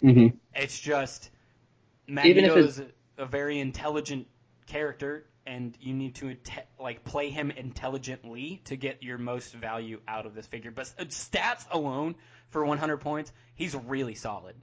hmm 0.00 0.28
It's 0.54 0.80
just 0.80 1.30
Even 2.08 2.44
if 2.44 2.54
Magneto's 2.54 2.78
a, 2.80 2.86
a 3.22 3.26
very 3.26 3.58
intelligent 3.60 4.26
character, 4.66 5.26
and 5.46 5.76
you 5.80 5.94
need 5.94 6.16
to 6.16 6.36
like 6.80 7.04
play 7.04 7.30
him 7.30 7.50
intelligently 7.52 8.60
to 8.64 8.76
get 8.76 9.02
your 9.02 9.16
most 9.18 9.54
value 9.54 10.00
out 10.08 10.26
of 10.26 10.34
this 10.34 10.46
figure. 10.46 10.70
But 10.70 10.92
uh, 10.98 11.04
stats 11.04 11.64
alone 11.70 12.16
for 12.50 12.64
100 12.64 12.98
points, 12.98 13.32
he's 13.54 13.74
really 13.74 14.14
solid. 14.14 14.56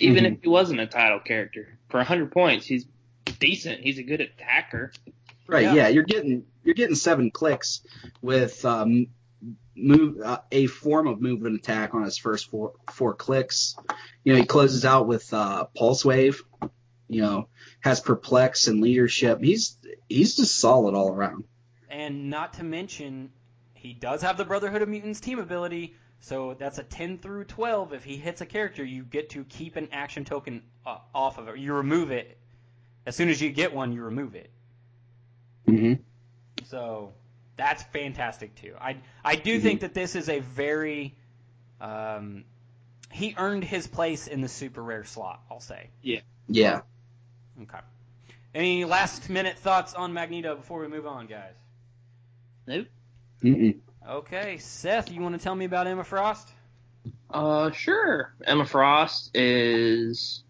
even 0.00 0.24
Mhm. 0.24 0.32
if 0.36 0.42
he 0.42 0.48
wasn't 0.48 0.78
a 0.80 0.86
title 0.86 1.18
character, 1.20 1.76
for 1.88 1.98
100 1.98 2.30
points, 2.30 2.66
he's 2.66 2.86
decent. 3.40 3.80
He's 3.80 3.98
a 3.98 4.04
good 4.04 4.20
attacker. 4.20 4.92
Right. 5.48 5.64
Yeah. 5.64 5.74
Yeah. 5.74 5.88
You're 5.88 6.04
getting 6.04 6.46
you're 6.62 6.74
getting 6.74 6.94
seven 6.94 7.30
clicks 7.32 7.80
with 8.22 8.64
um, 8.64 9.06
move 9.78 10.20
uh, 10.20 10.40
a 10.50 10.66
form 10.66 11.06
of 11.06 11.20
movement 11.20 11.56
attack 11.56 11.94
on 11.94 12.04
his 12.04 12.18
first 12.18 12.50
four 12.50 12.72
four 12.92 13.14
clicks. 13.14 13.76
You 14.24 14.32
know, 14.32 14.38
he 14.40 14.46
closes 14.46 14.84
out 14.84 15.06
with 15.06 15.32
uh, 15.32 15.64
pulse 15.76 16.04
wave. 16.04 16.42
You 17.08 17.22
know, 17.22 17.48
has 17.80 18.00
perplex 18.00 18.66
and 18.66 18.82
leadership. 18.82 19.40
He's 19.42 19.78
he's 20.08 20.36
just 20.36 20.58
solid 20.58 20.94
all 20.94 21.10
around. 21.10 21.44
And 21.90 22.28
not 22.28 22.54
to 22.54 22.64
mention, 22.64 23.30
he 23.74 23.94
does 23.94 24.22
have 24.22 24.36
the 24.36 24.44
Brotherhood 24.44 24.82
of 24.82 24.88
Mutants 24.88 25.20
team 25.20 25.38
ability, 25.38 25.94
so 26.20 26.54
that's 26.58 26.78
a 26.78 26.82
10 26.82 27.18
through 27.18 27.44
12. 27.44 27.94
If 27.94 28.04
he 28.04 28.16
hits 28.16 28.40
a 28.40 28.46
character, 28.46 28.84
you 28.84 29.04
get 29.04 29.30
to 29.30 29.44
keep 29.44 29.76
an 29.76 29.88
action 29.92 30.24
token 30.24 30.62
uh, 30.84 30.98
off 31.14 31.38
of 31.38 31.48
it. 31.48 31.58
You 31.58 31.72
remove 31.72 32.10
it. 32.10 32.36
As 33.06 33.16
soon 33.16 33.30
as 33.30 33.40
you 33.40 33.50
get 33.50 33.72
one, 33.72 33.92
you 33.92 34.02
remove 34.02 34.34
it. 34.34 34.50
hmm 35.64 35.94
So 36.64 37.12
that's 37.58 37.82
fantastic 37.82 38.54
too. 38.54 38.74
I 38.80 38.96
I 39.22 39.36
do 39.36 39.60
think 39.60 39.80
that 39.80 39.92
this 39.92 40.16
is 40.16 40.30
a 40.30 40.38
very 40.38 41.14
um, 41.80 42.44
he 43.10 43.34
earned 43.36 43.64
his 43.64 43.86
place 43.86 44.26
in 44.26 44.40
the 44.40 44.48
super 44.48 44.82
rare 44.82 45.04
slot. 45.04 45.42
I'll 45.50 45.60
say. 45.60 45.90
Yeah. 46.00 46.20
Yeah. 46.48 46.80
Okay. 47.62 47.80
Any 48.54 48.84
last 48.86 49.28
minute 49.28 49.58
thoughts 49.58 49.92
on 49.92 50.14
Magneto 50.14 50.56
before 50.56 50.80
we 50.80 50.88
move 50.88 51.06
on, 51.06 51.26
guys? 51.26 51.52
Nope. 52.66 52.86
Mm-mm. 53.42 53.78
Okay, 54.08 54.56
Seth, 54.58 55.12
you 55.12 55.20
want 55.20 55.34
to 55.34 55.40
tell 55.40 55.54
me 55.54 55.66
about 55.66 55.86
Emma 55.86 56.02
Frost? 56.02 56.48
Uh, 57.30 57.70
sure. 57.72 58.32
Emma 58.44 58.64
Frost 58.64 59.30
is 59.34 60.42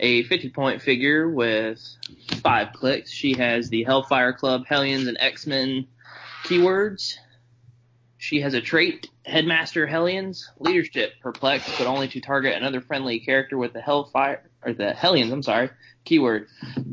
a 0.00 0.24
50 0.24 0.50
point 0.50 0.82
figure 0.82 1.28
with 1.28 1.80
five 2.42 2.72
clicks. 2.72 3.10
She 3.10 3.34
has 3.34 3.68
the 3.68 3.84
Hellfire 3.84 4.32
Club, 4.32 4.66
Hellions, 4.66 5.06
and 5.06 5.16
X-Men 5.20 5.86
keywords. 6.52 7.14
She 8.18 8.40
has 8.42 8.54
a 8.54 8.60
trait, 8.60 9.08
Headmaster 9.24 9.86
Hellions, 9.86 10.48
leadership, 10.58 11.14
perplex, 11.20 11.76
but 11.76 11.88
only 11.88 12.06
to 12.08 12.20
target 12.20 12.56
another 12.56 12.80
friendly 12.80 13.18
character 13.18 13.58
with 13.58 13.72
the 13.72 13.80
Hellfire, 13.80 14.48
or 14.64 14.72
the 14.72 14.92
Hellions, 14.92 15.32
I'm 15.32 15.42
sorry, 15.42 15.70
keyword. 16.04 16.46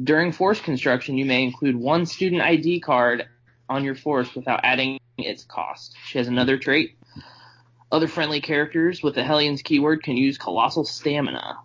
During 0.03 0.31
force 0.31 0.59
construction, 0.59 1.17
you 1.17 1.25
may 1.25 1.43
include 1.43 1.75
one 1.75 2.07
student 2.07 2.41
ID 2.41 2.79
card 2.79 3.27
on 3.69 3.83
your 3.83 3.93
force 3.93 4.33
without 4.33 4.61
adding 4.63 4.99
its 5.19 5.43
cost. 5.43 5.95
She 6.07 6.17
has 6.17 6.27
another 6.27 6.57
trait. 6.57 6.97
Other 7.91 8.07
friendly 8.07 8.41
characters 8.41 9.03
with 9.03 9.15
the 9.15 9.23
Hellions 9.23 9.61
keyword 9.61 10.03
can 10.03 10.17
use 10.17 10.37
Colossal 10.37 10.85
Stamina. 10.85 11.59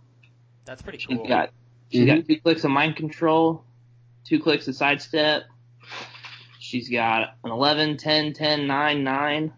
That's 0.66 0.82
pretty 0.82 0.98
She's 0.98 1.16
cool. 1.16 1.26
got 1.26 1.50
she's 1.90 2.06
got 2.06 2.18
mm-hmm. 2.18 2.32
two 2.32 2.40
clicks 2.40 2.64
of 2.64 2.70
mind 2.70 2.96
control, 2.96 3.64
two 4.26 4.40
clicks 4.40 4.68
of 4.68 4.74
sidestep. 4.74 5.44
She's 6.64 6.88
got 6.88 7.36
an 7.44 7.50
11, 7.50 7.98
10, 7.98 8.32
10, 8.32 8.66
9, 8.66 9.04
9 9.04 9.52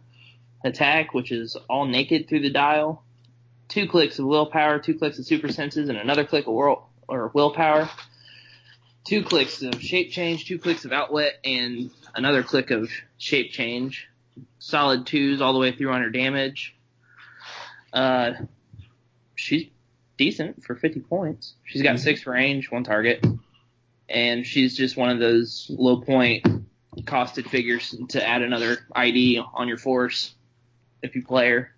attack, 0.65 1.15
which 1.15 1.31
is 1.31 1.57
all 1.71 1.87
naked 1.87 2.29
through 2.29 2.41
the 2.41 2.51
dial. 2.51 3.05
Two 3.69 3.87
clicks 3.87 4.19
of 4.19 4.27
willpower, 4.27 4.81
two 4.81 4.99
clicks 4.99 5.17
of 5.17 5.25
super 5.25 5.53
senses, 5.53 5.89
and 5.89 5.97
another 5.97 6.25
click 6.25 6.49
of 6.49 6.53
whirl, 6.53 6.91
or 7.07 7.31
willpower. 7.33 7.89
Two 9.05 9.23
clicks 9.23 9.63
of 9.63 9.81
shape 9.81 10.11
change, 10.11 10.47
two 10.47 10.59
clicks 10.59 10.85
of 10.85 10.91
outlet, 10.93 11.35
and 11.45 11.93
another 12.17 12.43
click 12.43 12.73
of 12.73 12.91
shape 13.19 13.53
change. 13.53 14.09
Solid 14.59 15.07
twos 15.07 15.41
all 15.41 15.53
the 15.53 15.61
way 15.61 15.71
through 15.71 15.93
on 15.93 16.03
her 16.03 16.11
damage. 16.11 16.75
Uh, 17.93 18.33
she's 19.37 19.69
decent 20.19 20.65
for 20.65 20.75
50 20.75 21.01
points. 21.01 21.55
She's 21.63 21.83
got 21.83 22.01
six 22.01 22.27
range, 22.27 22.69
one 22.69 22.83
target, 22.83 23.25
and 24.09 24.45
she's 24.45 24.77
just 24.77 24.97
one 24.97 25.11
of 25.11 25.21
those 25.21 25.71
low 25.71 26.01
point 26.01 26.45
costed 27.03 27.49
figures 27.49 27.95
to 28.11 28.27
add 28.27 28.43
another 28.43 28.79
ID 28.95 29.41
on 29.55 29.69
your 29.69 29.79
force 29.79 30.35
if 31.03 31.15
you 31.15 31.23
play 31.25 31.51
her. 31.51 31.71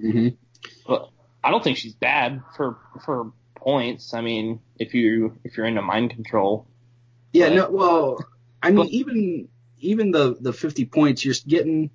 hmm 0.00 0.28
But 0.86 1.08
I 1.42 1.50
don't 1.50 1.62
think 1.64 1.78
she's 1.78 1.94
bad 1.94 2.42
for 2.56 2.78
for 3.04 3.32
points. 3.54 4.14
I 4.14 4.20
mean, 4.20 4.60
if 4.78 4.94
you 4.94 5.38
if 5.44 5.56
you're 5.56 5.66
into 5.66 5.82
mind 5.82 6.10
control, 6.10 6.66
Yeah, 7.32 7.48
But- 7.48 7.54
no, 7.54 7.70
well, 7.70 8.18
I 8.62 8.68
mean, 8.70 8.76
but- 8.76 8.88
even 8.88 9.48
even 9.80 10.10
the 10.12 10.36
the 10.40 10.52
50 10.52 10.84
points, 10.84 11.24
you're 11.24 11.34
getting 11.46 11.90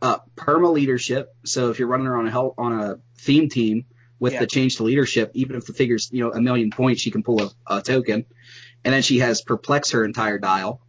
uh, 0.00 0.18
perma 0.36 0.72
leadership. 0.72 1.34
So 1.44 1.70
if 1.70 1.78
you're 1.78 1.88
running 1.88 2.06
her 2.06 2.16
on 2.16 2.26
a 2.26 2.30
hel- 2.30 2.54
on 2.58 2.72
a 2.80 2.98
theme 3.18 3.48
team 3.48 3.84
with 4.18 4.32
Yeah. 4.34 4.40
the 4.40 4.46
change 4.46 4.76
to 4.76 4.82
leadership, 4.84 5.30
even 5.34 5.56
if 5.56 5.66
the 5.66 5.72
figure's 5.72 6.10
you 6.12 6.20
know 6.24 6.32
a 6.32 6.40
million 6.40 6.70
points, 6.70 7.00
she 7.00 7.10
can 7.10 7.22
pull 7.22 7.40
a, 7.42 7.50
a 7.78 7.82
token, 7.82 8.24
and 8.84 8.92
then 8.94 9.02
she 9.02 9.18
has 9.20 9.42
perplex 9.42 9.90
her 9.92 10.04
entire 10.04 10.38
dial, 10.38 10.80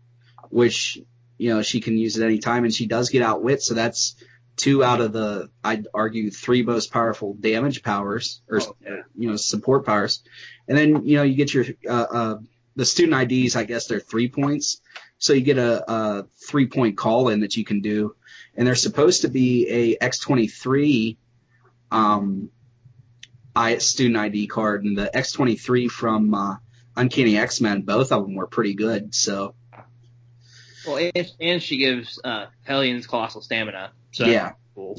which 0.50 1.00
you 1.38 1.50
know 1.50 1.62
she 1.62 1.82
can 1.82 1.98
use 1.98 2.18
at 2.18 2.26
any 2.26 2.40
time, 2.40 2.64
and 2.64 2.74
she 2.74 2.88
does 2.88 3.10
get 3.10 3.22
outwit. 3.22 3.62
So 3.62 3.74
that's 3.74 4.16
two 4.56 4.84
out 4.84 5.02
of 5.02 5.14
the 5.14 5.50
I'd 5.64 5.88
argue 5.94 6.30
three 6.30 6.64
most 6.64 6.92
powerful 6.92 7.34
damage 7.40 7.82
powers 7.84 8.42
or 8.48 8.62
Oh, 8.62 8.76
yeah. 8.84 9.02
you 9.16 9.30
know 9.30 9.36
support 9.36 9.86
powers, 9.86 10.22
and 10.68 10.78
then 10.78 11.06
you 11.06 11.18
know 11.18 11.24
you 11.24 11.36
get 11.36 11.54
your 11.54 11.66
uh, 11.90 11.92
uh, 11.94 12.38
the 12.76 12.86
student 12.86 13.32
IDs. 13.32 13.56
I 13.56 13.64
guess 13.64 13.88
they're 13.88 14.00
three 14.00 14.30
points, 14.30 14.82
so 15.18 15.34
you 15.34 15.42
get 15.42 15.58
a, 15.58 15.92
a 15.92 16.26
three 16.48 16.68
point 16.68 16.98
call 16.98 17.30
in 17.30 17.42
that 17.42 17.56
you 17.58 17.64
can 17.66 17.82
do, 17.82 18.16
and 18.56 18.66
they're 18.68 18.76
supposed 18.76 19.22
to 19.22 19.28
be 19.28 19.68
a 19.70 19.98
X23 19.98 21.18
um 21.92 22.50
I 23.56 23.78
student 23.78 24.18
ID 24.18 24.48
card, 24.48 24.84
and 24.84 24.98
the 24.98 25.12
X23 25.14 25.90
from 25.90 26.34
uh, 26.34 26.56
Uncanny 26.96 27.38
X 27.38 27.62
Men. 27.62 27.82
Both 27.82 28.12
of 28.12 28.24
them 28.24 28.36
were 28.36 28.48
pretty 28.48 28.74
good. 28.74 29.14
So 29.16 29.56
well, 30.86 31.10
and, 31.16 31.32
and 31.40 31.64
she 31.64 31.78
gives 31.78 32.20
uh, 32.24 32.48
Hellions 32.64 33.08
colossal 33.08 33.42
stamina. 33.42 33.92
So 34.12 34.26
yeah, 34.26 34.54
cool. 34.76 34.98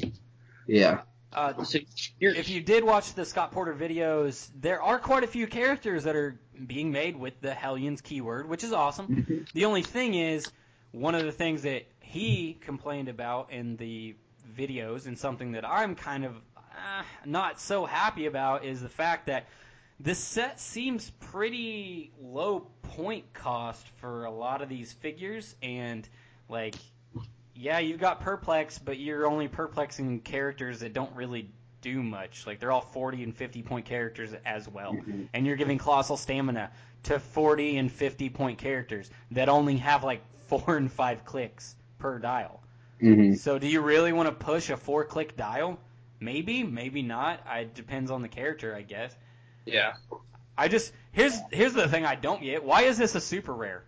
yeah. 0.67 1.01
Uh, 1.31 1.63
So 1.63 1.79
you're, 2.19 2.33
if 2.33 2.49
you 2.49 2.61
did 2.61 2.83
watch 2.83 3.13
the 3.13 3.25
Scott 3.25 3.51
Porter 3.51 3.73
videos, 3.73 4.49
there 4.59 4.81
are 4.81 4.97
quite 4.97 5.23
a 5.23 5.27
few 5.27 5.47
characters 5.47 6.05
that 6.05 6.15
are 6.15 6.39
being 6.65 6.91
made 6.91 7.17
with 7.17 7.39
the 7.41 7.53
Hellions 7.53 8.01
keyword, 8.01 8.47
which 8.47 8.63
is 8.63 8.71
awesome. 8.71 9.45
The 9.53 9.65
only 9.65 9.81
thing 9.81 10.15
is, 10.15 10.49
one 10.91 11.13
of 11.13 11.23
the 11.23 11.33
things 11.33 11.63
that 11.63 11.87
he 11.99 12.57
complained 12.61 13.09
about 13.09 13.51
in 13.51 13.75
the 13.75 14.15
videos, 14.57 15.07
and 15.07 15.19
something 15.19 15.51
that 15.53 15.65
I'm 15.67 15.95
kind 15.95 16.23
of 16.23 16.35
uh, 16.57 17.03
not 17.25 17.59
so 17.59 17.85
happy 17.85 18.27
about, 18.27 18.63
is 18.63 18.81
the 18.81 18.89
fact 18.89 19.25
that 19.27 19.47
this 19.99 20.19
set 20.19 20.59
seems 20.59 21.09
pretty 21.11 22.11
low 22.21 22.67
point 22.83 23.31
cost 23.33 23.87
for 23.97 24.25
a 24.25 24.31
lot 24.31 24.61
of 24.61 24.69
these 24.69 24.93
figures, 24.93 25.55
and 25.61 26.07
like, 26.49 26.75
yeah, 27.53 27.79
you've 27.79 27.99
got 27.99 28.19
perplex, 28.21 28.77
but 28.79 28.99
you're 28.99 29.25
only 29.27 29.47
perplexing 29.47 30.21
characters 30.21 30.79
that 30.81 30.93
don't 30.93 31.13
really 31.15 31.49
do 31.81 32.03
much. 32.03 32.45
Like 32.45 32.59
they're 32.59 32.71
all 32.71 32.81
40 32.81 33.23
and 33.23 33.35
50 33.35 33.63
point 33.63 33.85
characters 33.85 34.33
as 34.45 34.67
well, 34.67 35.01
and 35.33 35.45
you're 35.45 35.55
giving 35.55 35.77
colossal 35.77 36.17
stamina 36.17 36.71
to 37.03 37.19
40 37.19 37.77
and 37.77 37.91
50 37.91 38.29
point 38.29 38.57
characters 38.57 39.09
that 39.31 39.49
only 39.49 39.77
have 39.77 40.03
like 40.03 40.21
four 40.47 40.77
and 40.77 40.91
five 40.91 41.25
clicks 41.25 41.75
per 41.97 42.19
dial. 42.19 42.63
hmm 42.99 43.33
So 43.33 43.59
do 43.59 43.67
you 43.67 43.81
really 43.81 44.13
want 44.13 44.27
to 44.29 44.33
push 44.45 44.69
a 44.69 44.77
four 44.77 45.05
click 45.05 45.35
dial? 45.37 45.79
Maybe, 46.19 46.63
maybe 46.63 47.01
not. 47.01 47.41
It 47.49 47.73
depends 47.73 48.09
on 48.11 48.21
the 48.21 48.29
character, 48.29 48.75
I 48.75 48.81
guess. 48.81 49.15
Yeah. 49.65 49.93
I 50.57 50.67
just 50.67 50.91
here's 51.11 51.37
here's 51.51 51.73
the 51.73 51.87
thing 51.87 52.05
I 52.05 52.15
don't 52.15 52.41
get. 52.41 52.63
Why 52.63 52.83
is 52.83 52.97
this 52.97 53.15
a 53.15 53.21
super 53.21 53.53
rare? 53.53 53.83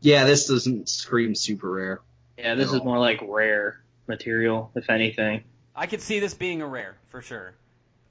Yeah, 0.00 0.24
this 0.24 0.46
doesn't 0.46 0.88
scream 0.88 1.34
super 1.34 1.70
rare. 1.70 2.00
Yeah, 2.38 2.54
this 2.54 2.72
is 2.72 2.82
more 2.82 2.98
like 2.98 3.20
rare 3.22 3.82
material, 4.06 4.70
if 4.74 4.88
anything. 4.88 5.44
I 5.74 5.86
could 5.86 6.00
see 6.00 6.20
this 6.20 6.34
being 6.34 6.62
a 6.62 6.66
rare 6.66 6.96
for 7.08 7.20
sure. 7.20 7.54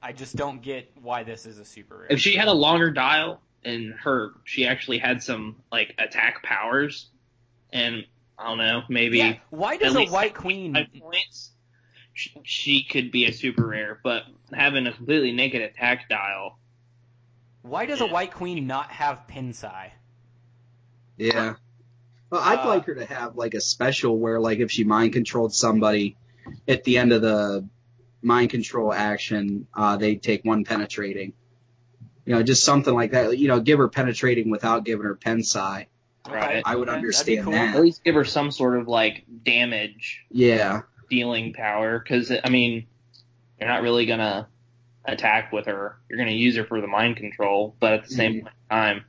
I 0.02 0.12
just 0.12 0.36
don't 0.36 0.62
get 0.62 0.90
why 1.02 1.24
this 1.24 1.46
is 1.46 1.58
a 1.58 1.64
super 1.64 1.98
rare. 1.98 2.06
If 2.10 2.20
she 2.20 2.36
had 2.36 2.48
a 2.48 2.52
longer 2.52 2.90
dial 2.90 3.40
and 3.64 3.92
her, 3.94 4.30
she 4.44 4.66
actually 4.66 4.98
had 4.98 5.22
some 5.22 5.56
like 5.70 5.94
attack 5.98 6.42
powers, 6.42 7.08
and 7.72 8.04
I 8.38 8.48
don't 8.48 8.58
know, 8.58 8.82
maybe 8.88 9.18
yeah, 9.18 9.36
why 9.50 9.76
does 9.76 9.94
a 9.94 10.06
white 10.06 10.34
queen? 10.34 10.74
points, 11.00 11.50
she, 12.12 12.32
she 12.44 12.82
could 12.84 13.10
be 13.10 13.26
a 13.26 13.32
super 13.32 13.66
rare. 13.66 14.00
But 14.02 14.24
having 14.52 14.86
a 14.86 14.92
completely 14.92 15.32
naked 15.32 15.62
attack 15.62 16.08
dial, 16.08 16.58
Why 17.62 17.86
does 17.86 18.00
a 18.00 18.06
white 18.06 18.32
queen 18.32 18.66
not 18.66 18.90
have 18.90 19.26
pin 19.28 19.52
psi? 19.52 19.92
Yeah. 21.16 21.54
Well, 22.30 22.40
I'd 22.40 22.60
Uh, 22.60 22.68
like 22.68 22.84
her 22.86 22.94
to 22.94 23.04
have 23.06 23.36
like 23.36 23.54
a 23.54 23.60
special 23.60 24.18
where 24.18 24.40
like 24.40 24.58
if 24.60 24.70
she 24.70 24.84
mind 24.84 25.12
controlled 25.12 25.52
somebody 25.54 26.16
at 26.68 26.84
the 26.84 26.98
end 26.98 27.12
of 27.12 27.22
the 27.22 27.68
mind 28.22 28.50
control 28.50 28.92
action, 28.92 29.66
uh, 29.74 29.96
they 29.96 30.16
take 30.16 30.44
one 30.44 30.64
penetrating. 30.64 31.32
You 32.24 32.34
know, 32.36 32.42
just 32.42 32.64
something 32.64 32.94
like 32.94 33.12
that. 33.12 33.36
You 33.38 33.48
know, 33.48 33.60
give 33.60 33.78
her 33.78 33.88
penetrating 33.88 34.50
without 34.50 34.84
giving 34.84 35.04
her 35.04 35.16
Pensai. 35.16 35.86
Right. 36.28 36.62
I 36.64 36.76
would 36.76 36.88
understand 36.88 37.46
that'd 37.48 37.54
that. 37.54 37.74
at 37.76 37.80
least 37.80 38.04
give 38.04 38.14
her 38.14 38.24
some 38.24 38.50
sort 38.52 38.78
of 38.78 38.86
like 38.86 39.24
damage 39.44 40.24
Yeah. 40.30 40.82
Dealing 41.10 41.52
power. 41.52 41.98
Because 41.98 42.32
I 42.32 42.48
mean, 42.48 42.86
you're 43.58 43.68
not 43.68 43.82
really 43.82 44.06
gonna 44.06 44.48
attack 45.04 45.52
with 45.52 45.66
her. 45.66 45.96
You're 46.08 46.18
gonna 46.18 46.30
use 46.30 46.56
her 46.56 46.64
for 46.64 46.80
the 46.80 46.86
mind 46.86 47.16
control, 47.16 47.74
but 47.80 47.92
at 47.92 48.04
the 48.04 48.14
same 48.14 48.42
Mhm. 48.42 48.48
time, 48.70 49.04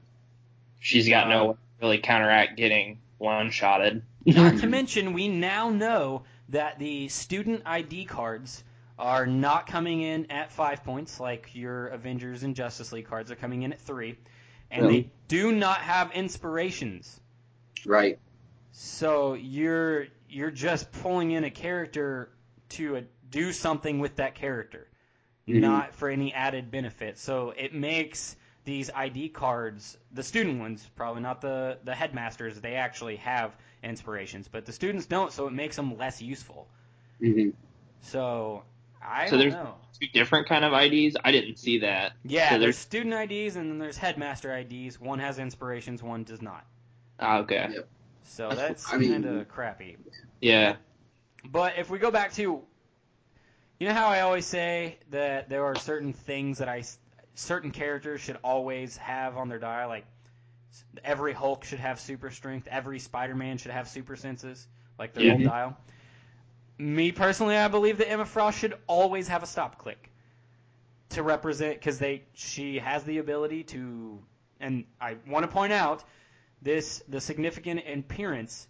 she's 0.79 1.07
got 1.07 1.27
Uh, 1.27 1.29
no 1.29 1.45
way 1.45 1.53
to 1.53 1.57
really 1.81 1.97
counteract 1.99 2.57
getting 2.57 2.99
one 3.17 3.51
shotted. 3.51 4.03
Not 4.25 4.57
to 4.59 4.67
mention, 4.67 5.13
we 5.13 5.27
now 5.27 5.69
know 5.69 6.23
that 6.49 6.79
the 6.79 7.07
student 7.07 7.63
ID 7.65 8.05
cards 8.05 8.63
are 8.99 9.25
not 9.25 9.67
coming 9.67 10.01
in 10.01 10.29
at 10.31 10.51
five 10.51 10.83
points 10.83 11.19
like 11.19 11.55
your 11.55 11.87
Avengers 11.87 12.43
and 12.43 12.55
Justice 12.55 12.91
League 12.91 13.07
cards 13.07 13.31
are 13.31 13.35
coming 13.35 13.63
in 13.63 13.73
at 13.73 13.79
three, 13.79 14.17
and 14.69 14.83
Really? 14.83 15.01
they 15.03 15.09
do 15.27 15.51
not 15.51 15.77
have 15.79 16.11
inspirations. 16.11 17.19
Right. 17.85 18.19
So 18.73 19.33
you're 19.33 20.07
you're 20.31 20.51
just 20.51 20.91
pulling 20.91 21.31
in 21.31 21.43
a 21.43 21.51
character 21.51 22.29
to 22.69 22.97
uh 22.97 23.01
do 23.29 23.51
something 23.53 23.99
with 23.99 24.17
that 24.17 24.35
character, 24.35 24.87
Mhm. 25.47 25.61
not 25.61 25.93
for 25.95 26.09
any 26.09 26.33
added 26.33 26.69
benefit. 26.71 27.17
So 27.17 27.51
it 27.51 27.73
makes 27.73 28.35
these 28.63 28.89
ID 28.93 29.29
cards, 29.29 29.97
the 30.11 30.21
student 30.23 30.59
ones, 30.59 30.87
probably 30.95 31.21
not 31.21 31.41
the 31.41 31.77
the 31.83 31.95
headmasters, 31.95 32.59
they 32.61 32.75
actually 32.75 33.17
have 33.17 33.55
inspirations, 33.83 34.47
but 34.47 34.65
the 34.65 34.73
students 34.73 35.05
don't. 35.05 35.31
So 35.31 35.47
it 35.47 35.53
makes 35.53 35.75
them 35.75 35.97
less 35.97 36.21
useful. 36.21 36.67
hmm 37.19 37.49
So 38.01 38.63
I 39.01 39.25
So 39.25 39.31
don't 39.31 39.39
there's- 39.39 39.53
know. 39.53 39.75
Two 39.99 40.07
different 40.13 40.47
kind 40.47 40.65
of 40.65 40.73
IDs. 40.73 41.15
I 41.23 41.31
didn't 41.31 41.57
see 41.57 41.79
that. 41.79 42.13
Yeah, 42.23 42.49
so 42.49 42.57
there's 42.57 42.61
there's 42.61 42.77
student 42.77 43.13
IDs 43.13 43.55
and 43.55 43.69
then 43.69 43.77
there's 43.77 43.97
headmaster 43.97 44.51
IDs. 44.57 44.99
One 44.99 45.19
has 45.19 45.37
inspirations, 45.39 46.01
one 46.01 46.23
does 46.23 46.41
not. 46.41 46.65
ah, 47.19 47.37
okay. 47.39 47.67
Yep. 47.73 47.87
So 48.23 48.49
That's- 48.49 48.85
I 48.91 48.97
mean- 48.97 49.11
kind 49.11 49.25
of 49.25 49.47
crappy. 49.47 49.97
Yeah. 50.39 50.75
But 51.45 51.77
if 51.77 51.89
we 51.89 51.99
go 51.99 52.11
back 52.11 52.33
to 52.33 52.61
You 53.79 53.87
know 53.87 53.95
how 53.95 54.09
I 54.09 54.19
always 54.21 54.45
say 54.45 54.99
that 55.09 55.49
there 55.49 55.65
are 55.65 55.75
certain 55.75 56.13
things 56.13 56.59
that 56.59 56.69
I, 56.69 56.83
certain 57.33 57.71
characters 57.71 58.21
should 58.21 58.37
always 58.43 58.95
have 58.97 59.37
on 59.37 59.49
their 59.49 59.57
dial, 59.57 59.89
like 59.89 60.05
every 61.03 61.33
Hulk 61.33 61.63
should 61.63 61.79
have 61.79 61.99
super 61.99 62.29
strength, 62.29 62.67
every 62.69 62.99
Spider-Man 62.99 63.57
should 63.57 63.71
have 63.71 63.87
super 63.87 64.15
senses, 64.15 64.67
like 64.99 65.13
their 65.15 65.23
Yeah. 65.23 65.33
whole 65.33 65.43
dial. 65.45 65.77
Me 66.77 67.11
personally, 67.11 67.57
I 67.57 67.69
believe 67.69 67.97
that 67.97 68.07
Emma 68.11 68.25
Frost 68.25 68.59
should 68.59 68.75
always 68.85 69.27
have 69.29 69.41
a 69.41 69.47
stop 69.47 69.79
click 69.79 70.11
to 71.09 71.23
represent 71.23 71.73
because 71.79 71.97
they 71.97 72.23
she 72.33 72.77
has 72.77 73.03
the 73.03 73.17
ability 73.17 73.63
to, 73.63 74.21
and 74.59 74.85
I 75.01 75.17
want 75.27 75.43
to 75.43 75.51
point 75.51 75.73
out 75.73 76.03
this 76.61 77.03
the 77.07 77.21
significant 77.21 77.81
appearance 77.87 78.67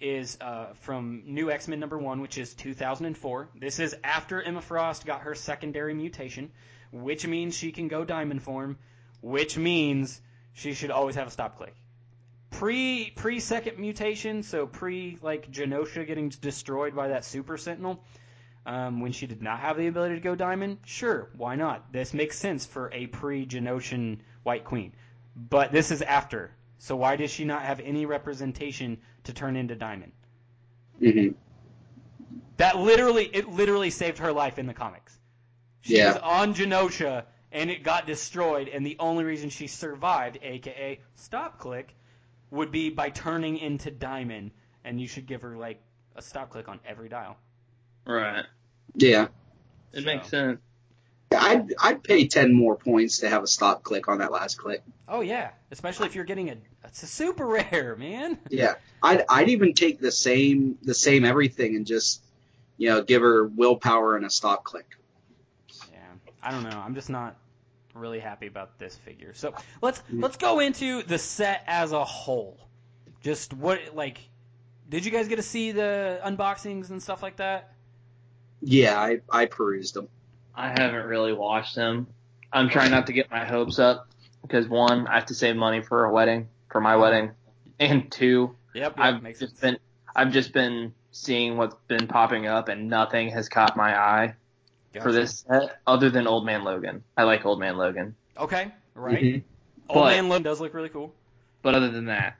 is 0.00 0.36
uh, 0.40 0.66
from 0.80 1.22
New 1.26 1.50
X 1.50 1.68
Men 1.68 1.78
number 1.78 1.98
one, 1.98 2.20
which 2.20 2.36
is 2.36 2.54
2004. 2.54 3.48
This 3.54 3.78
is 3.78 3.94
after 4.02 4.42
Emma 4.42 4.60
Frost 4.60 5.06
got 5.06 5.22
her 5.22 5.34
secondary 5.34 5.94
mutation, 5.94 6.50
which 6.90 7.26
means 7.26 7.56
she 7.56 7.70
can 7.70 7.88
go 7.88 8.04
Diamond 8.04 8.42
form, 8.42 8.78
which 9.20 9.56
means 9.56 10.20
she 10.54 10.74
should 10.74 10.90
always 10.90 11.14
have 11.14 11.28
a 11.28 11.30
stop 11.30 11.56
click. 11.56 11.74
Pre 12.50 13.10
pre 13.14 13.40
second 13.40 13.78
mutation, 13.78 14.42
so 14.42 14.66
pre 14.66 15.18
like 15.22 15.50
Genosha 15.50 16.06
getting 16.06 16.28
destroyed 16.28 16.94
by 16.94 17.08
that 17.08 17.24
Super 17.24 17.56
Sentinel, 17.56 18.02
um, 18.66 19.00
when 19.00 19.12
she 19.12 19.26
did 19.26 19.42
not 19.42 19.60
have 19.60 19.76
the 19.76 19.86
ability 19.86 20.16
to 20.16 20.20
go 20.20 20.34
Diamond, 20.34 20.78
sure, 20.84 21.30
why 21.36 21.54
not? 21.54 21.92
This 21.92 22.12
makes 22.12 22.38
sense 22.38 22.66
for 22.66 22.90
a 22.92 23.06
pre 23.06 23.46
Genosian 23.46 24.18
White 24.42 24.64
Queen. 24.64 24.92
But 25.34 25.72
this 25.72 25.90
is 25.90 26.02
after, 26.02 26.50
so 26.82 26.96
why 26.96 27.14
does 27.14 27.30
she 27.30 27.44
not 27.44 27.62
have 27.62 27.78
any 27.78 28.06
representation 28.06 28.98
to 29.22 29.32
turn 29.32 29.54
into 29.54 29.76
Diamond? 29.76 30.10
hmm 30.98 31.28
That 32.56 32.76
literally, 32.76 33.24
it 33.32 33.48
literally 33.48 33.90
saved 33.90 34.18
her 34.18 34.32
life 34.32 34.58
in 34.58 34.66
the 34.66 34.74
comics. 34.74 35.16
She 35.82 35.98
Yeah. 35.98 36.14
was 36.14 36.16
on 36.24 36.54
Genosha 36.54 37.24
and 37.52 37.70
it 37.70 37.84
got 37.84 38.06
destroyed, 38.08 38.66
and 38.66 38.84
the 38.84 38.96
only 38.98 39.22
reason 39.22 39.48
she 39.48 39.68
survived, 39.68 40.38
aka 40.42 40.98
stop 41.14 41.60
click, 41.60 41.94
would 42.50 42.72
be 42.72 42.90
by 42.90 43.10
turning 43.10 43.58
into 43.58 43.92
Diamond. 43.92 44.50
And 44.84 45.00
you 45.00 45.06
should 45.06 45.26
give 45.26 45.42
her 45.42 45.56
like 45.56 45.80
a 46.16 46.22
stop 46.22 46.50
click 46.50 46.68
on 46.68 46.80
every 46.84 47.08
dial. 47.08 47.36
Right. 48.04 48.44
Yeah. 48.96 49.28
It 49.92 50.00
So- 50.00 50.06
makes 50.06 50.28
sense. 50.28 50.60
I'd 51.38 51.74
I'd 51.78 52.02
pay 52.02 52.26
ten 52.26 52.52
more 52.52 52.76
points 52.76 53.18
to 53.18 53.28
have 53.28 53.42
a 53.42 53.46
stop 53.46 53.82
click 53.82 54.08
on 54.08 54.18
that 54.18 54.32
last 54.32 54.58
click. 54.58 54.82
Oh 55.08 55.20
yeah, 55.20 55.50
especially 55.70 56.06
if 56.06 56.14
you're 56.14 56.24
getting 56.24 56.50
a 56.50 56.56
it's 56.84 57.02
a 57.02 57.06
super 57.06 57.46
rare 57.46 57.96
man. 57.98 58.38
Yeah. 58.50 58.74
I'd 59.02 59.24
I'd 59.28 59.48
even 59.48 59.74
take 59.74 60.00
the 60.00 60.12
same 60.12 60.78
the 60.82 60.94
same 60.94 61.24
everything 61.24 61.76
and 61.76 61.86
just 61.86 62.22
you 62.76 62.88
know 62.88 63.02
give 63.02 63.22
her 63.22 63.46
willpower 63.46 64.16
and 64.16 64.24
a 64.24 64.30
stop 64.30 64.64
click. 64.64 64.86
Yeah, 65.92 65.98
I 66.42 66.50
don't 66.50 66.64
know. 66.64 66.82
I'm 66.84 66.94
just 66.94 67.10
not 67.10 67.36
really 67.94 68.20
happy 68.20 68.46
about 68.46 68.78
this 68.78 68.96
figure. 68.96 69.34
So 69.34 69.54
let's 69.80 70.00
mm. 70.00 70.22
let's 70.22 70.36
go 70.36 70.60
into 70.60 71.02
the 71.02 71.18
set 71.18 71.64
as 71.66 71.92
a 71.92 72.04
whole. 72.04 72.58
Just 73.22 73.52
what 73.52 73.94
like, 73.94 74.18
did 74.88 75.04
you 75.04 75.10
guys 75.10 75.28
get 75.28 75.36
to 75.36 75.42
see 75.42 75.72
the 75.72 76.20
unboxings 76.24 76.90
and 76.90 77.02
stuff 77.02 77.22
like 77.22 77.36
that? 77.36 77.72
Yeah, 78.60 78.98
I 78.98 79.20
I 79.30 79.46
perused 79.46 79.94
them. 79.94 80.08
I 80.54 80.68
haven't 80.68 81.06
really 81.06 81.32
watched 81.32 81.74
them. 81.74 82.06
I'm 82.52 82.68
trying 82.68 82.90
not 82.90 83.06
to 83.06 83.12
get 83.12 83.30
my 83.30 83.44
hopes 83.44 83.78
up 83.78 84.08
because 84.42 84.68
one, 84.68 85.06
I 85.06 85.14
have 85.14 85.26
to 85.26 85.34
save 85.34 85.56
money 85.56 85.80
for 85.82 86.04
a 86.04 86.12
wedding, 86.12 86.48
for 86.70 86.80
my 86.80 86.96
wedding, 86.96 87.30
and 87.80 88.10
two, 88.10 88.54
Yep, 88.74 88.82
yep 88.82 88.94
I've 88.98 89.22
makes 89.22 89.40
just 89.40 89.58
sense. 89.58 89.60
been 89.60 89.78
I've 90.14 90.30
just 90.32 90.52
been 90.52 90.92
seeing 91.10 91.56
what's 91.56 91.74
been 91.88 92.06
popping 92.06 92.46
up 92.46 92.68
and 92.68 92.88
nothing 92.90 93.30
has 93.30 93.48
caught 93.48 93.76
my 93.76 93.98
eye 93.98 94.34
for 95.02 95.10
this 95.12 95.44
set 95.48 95.80
other 95.86 96.10
than 96.10 96.26
Old 96.26 96.44
Man 96.44 96.64
Logan. 96.64 97.02
I 97.16 97.22
like 97.22 97.44
Old 97.46 97.58
Man 97.60 97.76
Logan, 97.78 98.14
Okay, 98.38 98.70
right. 98.94 99.22
Mhm. 99.22 99.42
Old 99.88 99.98
But- 100.04 100.10
Man 100.16 100.28
Logan 100.28 100.42
does 100.42 100.60
look 100.60 100.74
really 100.74 100.88
cool. 100.90 101.14
but 101.62 101.74
other 101.74 101.90
than 101.90 102.06
that, 102.06 102.36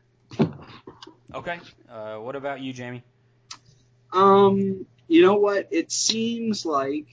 Okay, 1.35 1.59
uh, 1.90 2.16
what 2.18 2.37
about 2.37 2.61
you, 2.61 2.75
Jamie? 2.75 3.03
Um, 4.12 4.85
you 5.09 5.22
know 5.22 5.37
what? 5.37 5.68
It 5.70 5.90
seems 5.90 6.66
like 6.66 7.07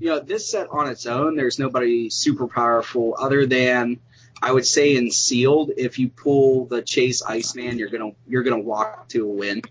you 0.00 0.08
know 0.08 0.20
this 0.20 0.50
set 0.50 0.68
on 0.70 0.88
its 0.88 1.06
own. 1.06 1.36
There's 1.36 1.58
nobody 1.58 2.10
super 2.10 2.46
powerful 2.46 3.16
other 3.18 3.46
than 3.46 4.00
I 4.42 4.52
would 4.52 4.66
say 4.66 4.96
in 4.96 5.10
sealed. 5.10 5.72
If 5.76 5.98
you 5.98 6.08
pull 6.08 6.66
the 6.66 6.82
Chase 6.82 7.22
Iceman, 7.22 7.78
you're 7.78 7.88
gonna 7.88 8.12
you're 8.26 8.42
gonna 8.42 8.60
walk 8.60 9.08
to 9.10 9.24
a 9.24 9.32
win 9.32 9.62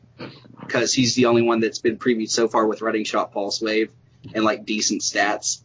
because 0.60 0.94
he's 0.94 1.16
the 1.16 1.26
only 1.26 1.42
one 1.42 1.60
that's 1.60 1.80
been 1.80 1.98
previewed 1.98 2.30
so 2.30 2.48
far 2.48 2.66
with 2.68 2.82
Running 2.82 3.06
Shot 3.06 3.32
Pulse 3.32 3.62
Wave 3.62 3.92
and 4.34 4.44
like 4.44 4.66
decent 4.66 5.02
stats. 5.02 5.62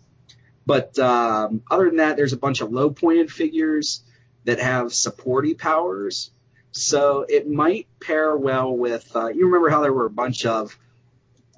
But 0.65 0.99
um, 0.99 1.63
other 1.71 1.87
than 1.87 1.97
that, 1.97 2.17
there's 2.17 2.33
a 2.33 2.39
bunch 2.39 2.61
of 2.61 2.73
low 2.73 2.91
pointed 2.91 3.33
figures 3.33 4.03
that 4.45 4.61
have 4.61 4.93
supporty 4.93 5.55
powers. 5.55 6.31
So 6.71 7.27
it 7.29 7.49
might 7.49 7.87
pair 8.01 8.37
well 8.37 8.75
with. 8.75 9.15
Uh, 9.15 9.29
you 9.29 9.47
remember 9.47 9.71
how 9.71 9.83
there 9.83 9.93
were 9.93 10.07
a 10.07 10.11
bunch 10.11 10.47
of, 10.47 10.77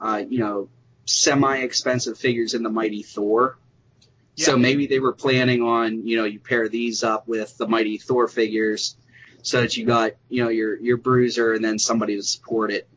uh, 0.00 0.22
you 0.28 0.38
know, 0.38 0.68
semi-expensive 1.06 2.18
figures 2.18 2.54
in 2.54 2.62
the 2.62 2.70
Mighty 2.70 3.02
Thor. 3.02 3.58
So 4.36 4.56
maybe 4.58 4.88
they 4.88 4.98
were 4.98 5.12
planning 5.12 5.62
on, 5.62 6.06
you 6.08 6.16
know, 6.16 6.24
you 6.24 6.40
pair 6.40 6.68
these 6.68 7.04
up 7.04 7.28
with 7.28 7.56
the 7.56 7.68
Mighty 7.68 7.98
Thor 7.98 8.26
figures, 8.26 8.96
so 9.42 9.60
that 9.60 9.76
you 9.76 9.86
got, 9.86 10.12
you 10.28 10.42
know, 10.42 10.48
your 10.48 10.76
your 10.80 10.96
Bruiser 10.96 11.52
and 11.52 11.64
then 11.64 11.78
somebody 11.78 12.16
to 12.16 12.22
support 12.22 12.72
it. 12.72 12.88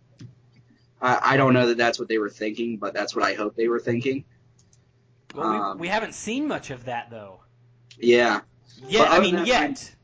I, 0.99 1.33
I 1.33 1.37
don't 1.37 1.53
know 1.53 1.67
that 1.67 1.77
that's 1.77 1.99
what 1.99 2.07
they 2.07 2.17
were 2.17 2.29
thinking, 2.31 2.77
but 2.77 2.93
that's 2.95 3.15
what 3.15 3.23
I 3.23 3.35
hope 3.35 3.55
they 3.55 3.67
were 3.67 3.79
thinking. 3.79 4.25
Well, 5.35 5.51
we, 5.51 5.57
Um, 5.57 5.77
we 5.77 5.87
haven't 5.89 6.15
seen 6.15 6.47
much 6.47 6.71
of 6.71 6.85
that 6.85 7.11
though. 7.11 7.41
Yeah, 7.99 8.41
Yeah, 8.87 9.03
I 9.03 9.19
mean, 9.19 9.35
that, 9.35 9.45
yet. 9.47 9.95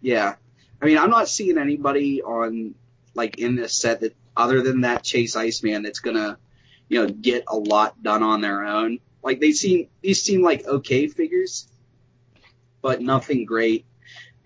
yeah. 0.00 0.34
I 0.82 0.86
mean, 0.86 0.98
I'm 0.98 1.10
not 1.10 1.28
seeing 1.28 1.56
anybody 1.58 2.20
on 2.22 2.74
like 3.14 3.38
in 3.38 3.54
this 3.54 3.74
set 3.74 4.00
that 4.00 4.16
other 4.36 4.62
than 4.62 4.80
that 4.80 5.04
Chase 5.04 5.36
Iceman 5.36 5.82
that's 5.82 5.98
gonna, 6.00 6.38
you 6.90 7.00
know, 7.00 7.08
get 7.08 7.44
a 7.48 7.56
lot 7.56 8.02
done 8.02 8.22
on 8.22 8.42
their 8.42 8.64
own. 8.66 8.98
Like 9.22 9.40
they 9.40 9.52
seem 9.52 9.88
these 10.02 10.22
seem 10.22 10.42
like 10.42 10.66
okay 10.66 11.06
figures, 11.06 11.66
but 12.82 13.00
nothing 13.00 13.46
great. 13.46 13.86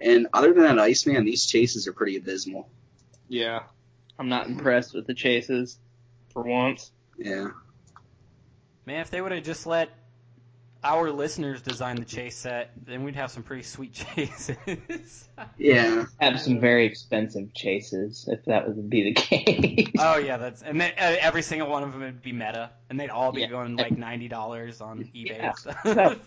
And 0.01 0.29
other 0.33 0.53
than 0.53 0.65
that 0.65 0.79
Iceman, 0.79 1.25
these 1.25 1.47
chases 1.47 1.89
are 1.89 1.93
pretty 1.93 2.17
abysmal. 2.17 2.69
yeah, 3.29 3.63
I'm 4.19 4.29
not 4.29 4.47
impressed 4.47 4.95
with 4.95 5.07
the 5.07 5.15
chases 5.15 5.79
for 6.33 6.43
once. 6.43 6.93
Yeah. 7.17 7.49
Man, 8.85 9.01
if 9.01 9.11
they 9.11 9.23
would 9.23 9.33
have 9.33 9.43
just 9.43 9.67
let 9.67 9.89
our 10.85 11.11
listeners 11.11 11.63
design 11.63 11.97
the 11.97 12.05
chase 12.05 12.37
set, 12.37 12.71
then 12.85 13.03
we'd 13.05 13.17
have 13.17 13.31
some 13.31 13.43
pretty 13.43 13.63
sweet 13.63 13.93
chases. 14.15 15.29
Yeah. 15.59 16.05
Have 16.21 16.41
some 16.41 16.61
very 16.61 16.85
expensive 16.87 17.53
chases 17.55 18.29
if 18.31 18.45
that 18.45 18.69
would 18.69 18.89
be 18.91 19.03
the 19.05 19.13
case. 19.21 19.89
oh 19.99 20.19
yeah, 20.19 20.37
that's 20.37 20.63
and 20.63 20.81
then 20.81 20.93
uh, 20.99 21.17
every 21.21 21.43
single 21.43 21.69
one 21.69 21.83
of 21.83 21.93
them 21.93 22.03
would 22.03 22.23
be 22.23 22.33
meta, 22.33 22.71
and 22.91 23.01
they'd 23.01 23.11
all 23.11 23.33
be 23.33 23.41
Yeah. 23.41 23.49
going 23.49 23.77
like 23.77 23.97
ninety 23.97 24.29
dollars 24.29 24.81
on 24.81 25.01
eBay. 25.15 25.39
Yeah. 25.39 25.53
stuff. 25.53 26.19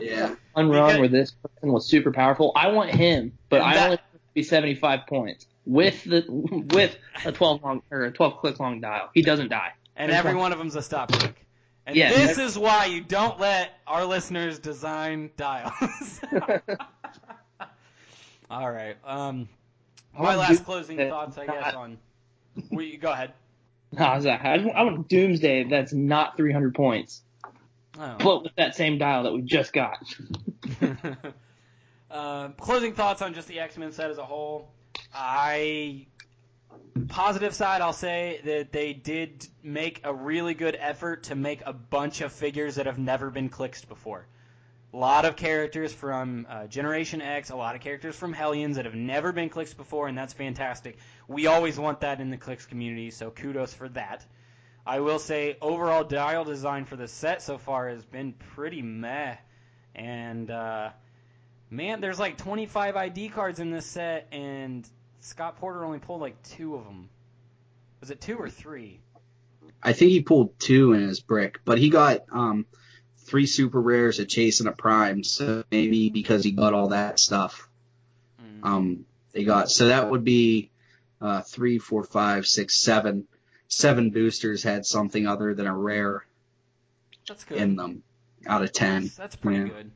Yeah. 0.00 0.34
One 0.54 0.68
run 0.70 0.86
Because- 0.86 0.98
where 0.98 1.08
this 1.08 1.30
person 1.32 1.72
was 1.72 1.86
super 1.86 2.12
powerful. 2.12 2.52
I 2.56 2.68
want 2.72 2.90
him, 2.90 3.32
but 3.48 3.60
And 3.60 3.64
I 3.64 3.76
only 3.76 3.88
want 3.90 4.00
to 4.00 4.34
be 4.34 4.42
75 4.42 5.00
points 5.06 5.46
with 5.64 6.02
the 6.04 6.24
with 6.28 6.96
a 7.24 7.30
12 7.32 7.62
long 7.62 7.82
or 7.90 8.02
a 8.04 8.10
12 8.12 8.38
click 8.38 8.58
long 8.58 8.80
dial. 8.80 9.10
He 9.14 9.22
doesn't 9.22 9.48
die. 9.48 9.72
and 9.96 10.10
every 10.10 10.34
one 10.34 10.52
of 10.52 10.58
them's 10.58 10.74
a 10.74 10.82
stop 10.82 11.12
click. 11.12 11.41
And 11.86 11.96
Yeah, 11.96 12.10
this 12.12 12.38
is 12.38 12.58
why 12.58 12.86
you 12.86 13.00
don't 13.00 13.40
let 13.40 13.70
our 13.86 14.04
listeners 14.04 14.58
design 14.58 15.30
dials. 15.36 16.20
all 18.50 18.70
right. 18.70 18.96
Um, 19.04 19.48
my 20.16 20.36
last 20.36 20.64
closing 20.64 21.00
uh, 21.00 21.08
thoughts, 21.08 21.38
I 21.38 21.46
guess, 21.46 21.74
on. 21.74 21.98
We 22.70 22.96
go 22.96 23.10
ahead. 23.10 23.32
No, 23.92 24.04
I 24.04 24.16
was 24.16 24.24
like, 24.24 24.44
I 24.44 24.54
I 24.54 24.82
want 24.84 25.08
Doomsday 25.08 25.64
that's 25.64 25.92
not 25.92 26.36
300 26.36 26.74
points, 26.74 27.22
Oh. 27.98 28.16
but 28.18 28.42
with 28.44 28.54
that 28.56 28.74
same 28.74 28.98
dial 28.98 29.24
that 29.24 29.32
we 29.32 29.42
just 29.42 29.72
got. 29.72 29.98
uh, 32.10 32.48
closing 32.50 32.94
thoughts 32.94 33.22
on 33.22 33.34
just 33.34 33.48
the 33.48 33.58
X 33.60 33.76
Men 33.76 33.92
set 33.92 34.10
as 34.10 34.18
a 34.18 34.24
whole. 34.24 34.70
I 35.14 36.06
positive 37.08 37.54
side, 37.54 37.80
I'll 37.80 37.92
say 37.92 38.40
that 38.44 38.72
they 38.72 38.92
did 38.92 39.46
make 39.62 40.00
a 40.04 40.12
really 40.12 40.54
good 40.54 40.76
effort 40.78 41.24
to 41.24 41.34
make 41.34 41.62
a 41.64 41.72
bunch 41.72 42.20
of 42.20 42.32
figures 42.32 42.76
that 42.76 42.86
have 42.86 42.98
never 42.98 43.30
been 43.30 43.48
clicked 43.48 43.88
before. 43.88 44.26
A 44.94 44.96
lot 44.96 45.24
of 45.24 45.36
characters 45.36 45.92
from 45.92 46.46
uh, 46.48 46.66
Generation 46.66 47.22
X, 47.22 47.50
a 47.50 47.56
lot 47.56 47.74
of 47.74 47.80
characters 47.80 48.14
from 48.14 48.34
Hellions 48.34 48.76
that 48.76 48.84
have 48.84 48.94
never 48.94 49.32
been 49.32 49.48
clicks 49.48 49.72
before, 49.72 50.08
and 50.08 50.18
that's 50.18 50.34
fantastic. 50.34 50.98
We 51.28 51.46
always 51.46 51.78
want 51.78 52.00
that 52.00 52.20
in 52.20 52.28
the 52.28 52.36
clicks 52.36 52.66
community, 52.66 53.10
so 53.10 53.30
kudos 53.30 53.72
for 53.72 53.88
that. 53.90 54.26
I 54.86 55.00
will 55.00 55.18
say 55.18 55.56
overall 55.62 56.04
dial 56.04 56.44
design 56.44 56.84
for 56.84 56.96
the 56.96 57.08
set 57.08 57.40
so 57.40 57.56
far 57.56 57.88
has 57.88 58.04
been 58.04 58.34
pretty 58.54 58.82
meh, 58.82 59.36
and 59.94 60.50
uh, 60.50 60.90
man, 61.70 62.00
there's 62.00 62.18
like 62.18 62.36
25 62.36 62.96
ID 62.96 63.28
cards 63.30 63.60
in 63.60 63.70
this 63.70 63.86
set, 63.86 64.28
and 64.32 64.86
Scott 65.22 65.56
Porter 65.58 65.84
only 65.84 65.98
pulled 66.00 66.20
like 66.20 66.40
two 66.42 66.74
of 66.74 66.84
them. 66.84 67.08
Was 68.00 68.10
it 68.10 68.20
two 68.20 68.36
or 68.36 68.50
three? 68.50 69.00
I 69.82 69.92
think 69.92 70.10
he 70.10 70.20
pulled 70.22 70.58
two 70.58 70.92
in 70.92 71.00
his 71.00 71.20
brick, 71.20 71.60
but 71.64 71.78
he 71.78 71.88
got 71.90 72.20
um 72.30 72.66
three 73.18 73.46
super 73.46 73.80
rares, 73.80 74.18
a 74.18 74.24
chase, 74.26 74.60
and 74.60 74.68
a 74.68 74.72
prime. 74.72 75.22
So 75.24 75.64
maybe 75.70 76.10
because 76.10 76.44
he 76.44 76.50
got 76.52 76.74
all 76.74 76.88
that 76.88 77.18
stuff, 77.20 77.68
Mm. 78.42 78.64
um, 78.66 79.06
they 79.32 79.44
got 79.44 79.70
so 79.70 79.86
that 79.88 80.10
would 80.10 80.24
be 80.24 80.70
uh 81.20 81.42
three, 81.42 81.78
four, 81.78 82.02
five, 82.04 82.46
six, 82.46 82.80
seven. 82.80 83.26
Seven 83.68 84.10
boosters 84.10 84.62
had 84.62 84.84
something 84.84 85.26
other 85.26 85.54
than 85.54 85.66
a 85.66 85.74
rare 85.74 86.26
That's 87.26 87.44
good. 87.44 87.56
in 87.58 87.76
them 87.76 88.02
out 88.46 88.62
of 88.62 88.72
ten. 88.72 89.04
That's, 89.04 89.14
that's 89.16 89.36
pretty 89.36 89.58
Yeah. 89.60 89.68
good. 89.68 89.90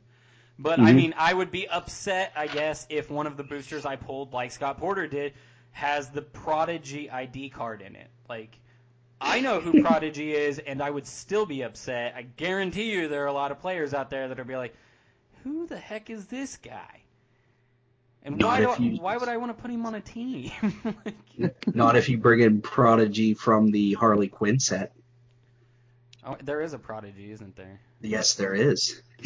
But 0.59 0.81
I 0.81 0.92
Mhm. 0.92 0.97
mean, 0.97 1.14
I 1.19 1.33
would 1.35 1.51
be 1.51 1.69
upset, 1.69 2.33
I 2.35 2.47
guess, 2.47 2.87
if 2.88 3.11
one 3.11 3.27
of 3.27 3.37
the 3.37 3.45
boosters 3.45 3.85
I 3.85 3.97
pulled, 3.97 4.33
like 4.33 4.53
Scott 4.53 4.79
Porter 4.79 5.07
did, 5.07 5.35
has 5.73 6.09
the 6.11 6.23
Prodigy 6.23 7.11
ID 7.11 7.51
card 7.51 7.83
in 7.83 7.95
it. 7.95 8.09
Like, 8.29 8.59
I 9.21 9.40
know 9.40 9.61
who 9.61 9.75
Prodigy 9.83 10.35
is, 10.35 10.59
and 10.59 10.83
I 10.83 10.88
would 10.90 11.07
still 11.07 11.45
be 11.47 11.62
upset. 11.62 12.14
I 12.16 12.23
guarantee 12.23 12.92
you, 12.92 13.09
there 13.09 13.23
are 13.25 13.27
a 13.29 13.33
lot 13.33 13.51
of 13.53 13.61
players 13.61 13.92
out 13.92 14.09
there 14.11 14.29
that 14.29 14.38
would 14.38 14.47
be 14.47 14.57
like, 14.57 14.75
"Who 15.45 15.66
the 15.66 15.79
heck 15.79 16.09
is 16.11 16.27
this 16.27 16.57
guy?" 16.57 17.03
And 18.23 18.42
why 18.42 18.59
do 18.61 18.71
I, 18.71 18.77
why 18.99 19.16
would 19.19 19.29
I 19.29 19.37
want 19.37 19.57
to 19.57 19.62
put 19.62 19.71
him 19.71 19.87
on 19.87 19.95
a 19.95 20.01
team? 20.01 20.51
Like, 21.05 21.53
Not 21.75 21.97
if 21.97 22.09
you 22.09 22.19
bring 22.19 22.40
in 22.40 22.62
Prodigy 22.62 23.35
from 23.35 23.71
the 23.71 23.92
Harley 23.92 24.29
Quinn 24.29 24.59
set. 24.59 24.95
Oh, 26.28 26.36
there 26.42 26.60
is 26.60 26.72
a 26.72 26.78
Prodigy, 26.78 27.30
isn't 27.30 27.54
there? 27.54 27.80
Yes, 28.00 28.34
there 28.34 28.52
is. 28.52 29.00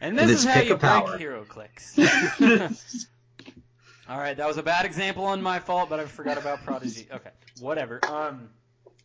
and 0.00 0.18
this 0.18 0.30
is 0.30 0.44
how 0.44 0.60
you 0.60 0.76
break 0.76 0.80
power. 0.80 1.18
HeroClix. 1.18 3.06
All 4.08 4.18
right, 4.18 4.36
that 4.36 4.46
was 4.46 4.58
a 4.58 4.62
bad 4.62 4.84
example 4.84 5.24
on 5.24 5.40
my 5.40 5.58
fault, 5.58 5.88
but 5.88 5.98
I 6.00 6.04
forgot 6.04 6.36
about 6.36 6.62
Prodigy. 6.64 7.08
Okay, 7.10 7.30
whatever. 7.60 8.00
Um, 8.06 8.50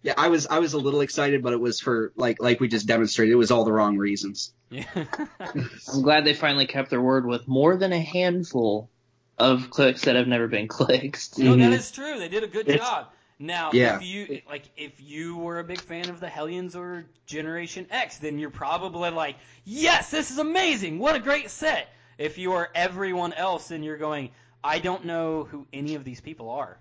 Yeah, 0.03 0.13
I 0.17 0.27
was 0.27 0.47
I 0.47 0.59
was 0.59 0.73
a 0.73 0.77
little 0.77 0.99
excited, 1.01 1.41
but 1.41 1.53
it 1.53 1.59
was 1.61 1.79
for 1.79 2.11
like 2.17 2.41
like 2.41 2.59
we 2.59 2.67
just 2.67 2.85
demonstrated, 2.85 3.31
it 3.31 3.37
was 3.37 3.49
all 3.51 3.63
the 3.63 3.71
wrong 3.71 3.97
reasons. 3.97 4.51
yeah. 4.69 4.83
I'm 5.39 6.01
glad 6.01 6.25
they 6.25 6.33
finally 6.33 6.65
kept 6.67 6.89
their 6.89 7.01
word 7.01 7.25
with 7.25 7.47
more 7.47 7.77
than 7.77 7.93
a 7.93 7.99
handful 8.01 8.89
of 9.37 9.69
clicks 9.69 10.01
that 10.03 10.17
have 10.17 10.27
never 10.27 10.47
been 10.49 10.67
clicked. 10.67 11.37
no, 11.39 11.55
that 11.55 11.71
Mhm. 11.71 11.77
is 11.77 11.91
true. 11.91 12.19
They 12.19 12.27
did 12.27 12.43
a 12.43 12.47
good 12.47 12.67
It's- 12.67 12.85
job. 12.85 13.07
Now, 13.41 13.71
Yeah. 13.71 13.95
if 13.95 14.05
you 14.05 14.41
like, 14.49 14.63
if 14.75 14.99
you 14.99 15.37
were 15.37 15.59
a 15.59 15.63
big 15.63 15.81
fan 15.81 16.09
of 16.09 16.19
the 16.19 16.27
Hellions 16.27 16.75
or 16.75 17.05
Generation 17.25 17.87
X, 17.89 18.17
then 18.17 18.37
you're 18.37 18.49
probably 18.49 19.09
like, 19.11 19.37
"Yes, 19.63 20.11
this 20.11 20.29
is 20.29 20.39
amazing! 20.39 20.99
What 20.99 21.15
a 21.15 21.19
great 21.19 21.49
set!" 21.49 21.87
If 22.17 22.37
you 22.37 22.51
are 22.51 22.69
everyone 22.75 23.31
else, 23.31 23.69
then 23.69 23.81
you're 23.81 23.97
going, 23.97 24.31
"I 24.61 24.79
don't 24.79 25.05
know 25.05 25.45
who 25.45 25.65
any 25.71 25.95
of 25.95 26.03
these 26.03 26.19
people 26.19 26.49
are." 26.49 26.77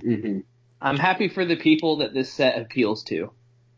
hmm 0.00 0.40
I'm 0.80 0.98
happy 0.98 1.28
for 1.28 1.44
the 1.44 1.54
people 1.54 1.98
that 1.98 2.12
this 2.12 2.32
set 2.32 2.60
appeals 2.60 3.04
to. 3.04 3.30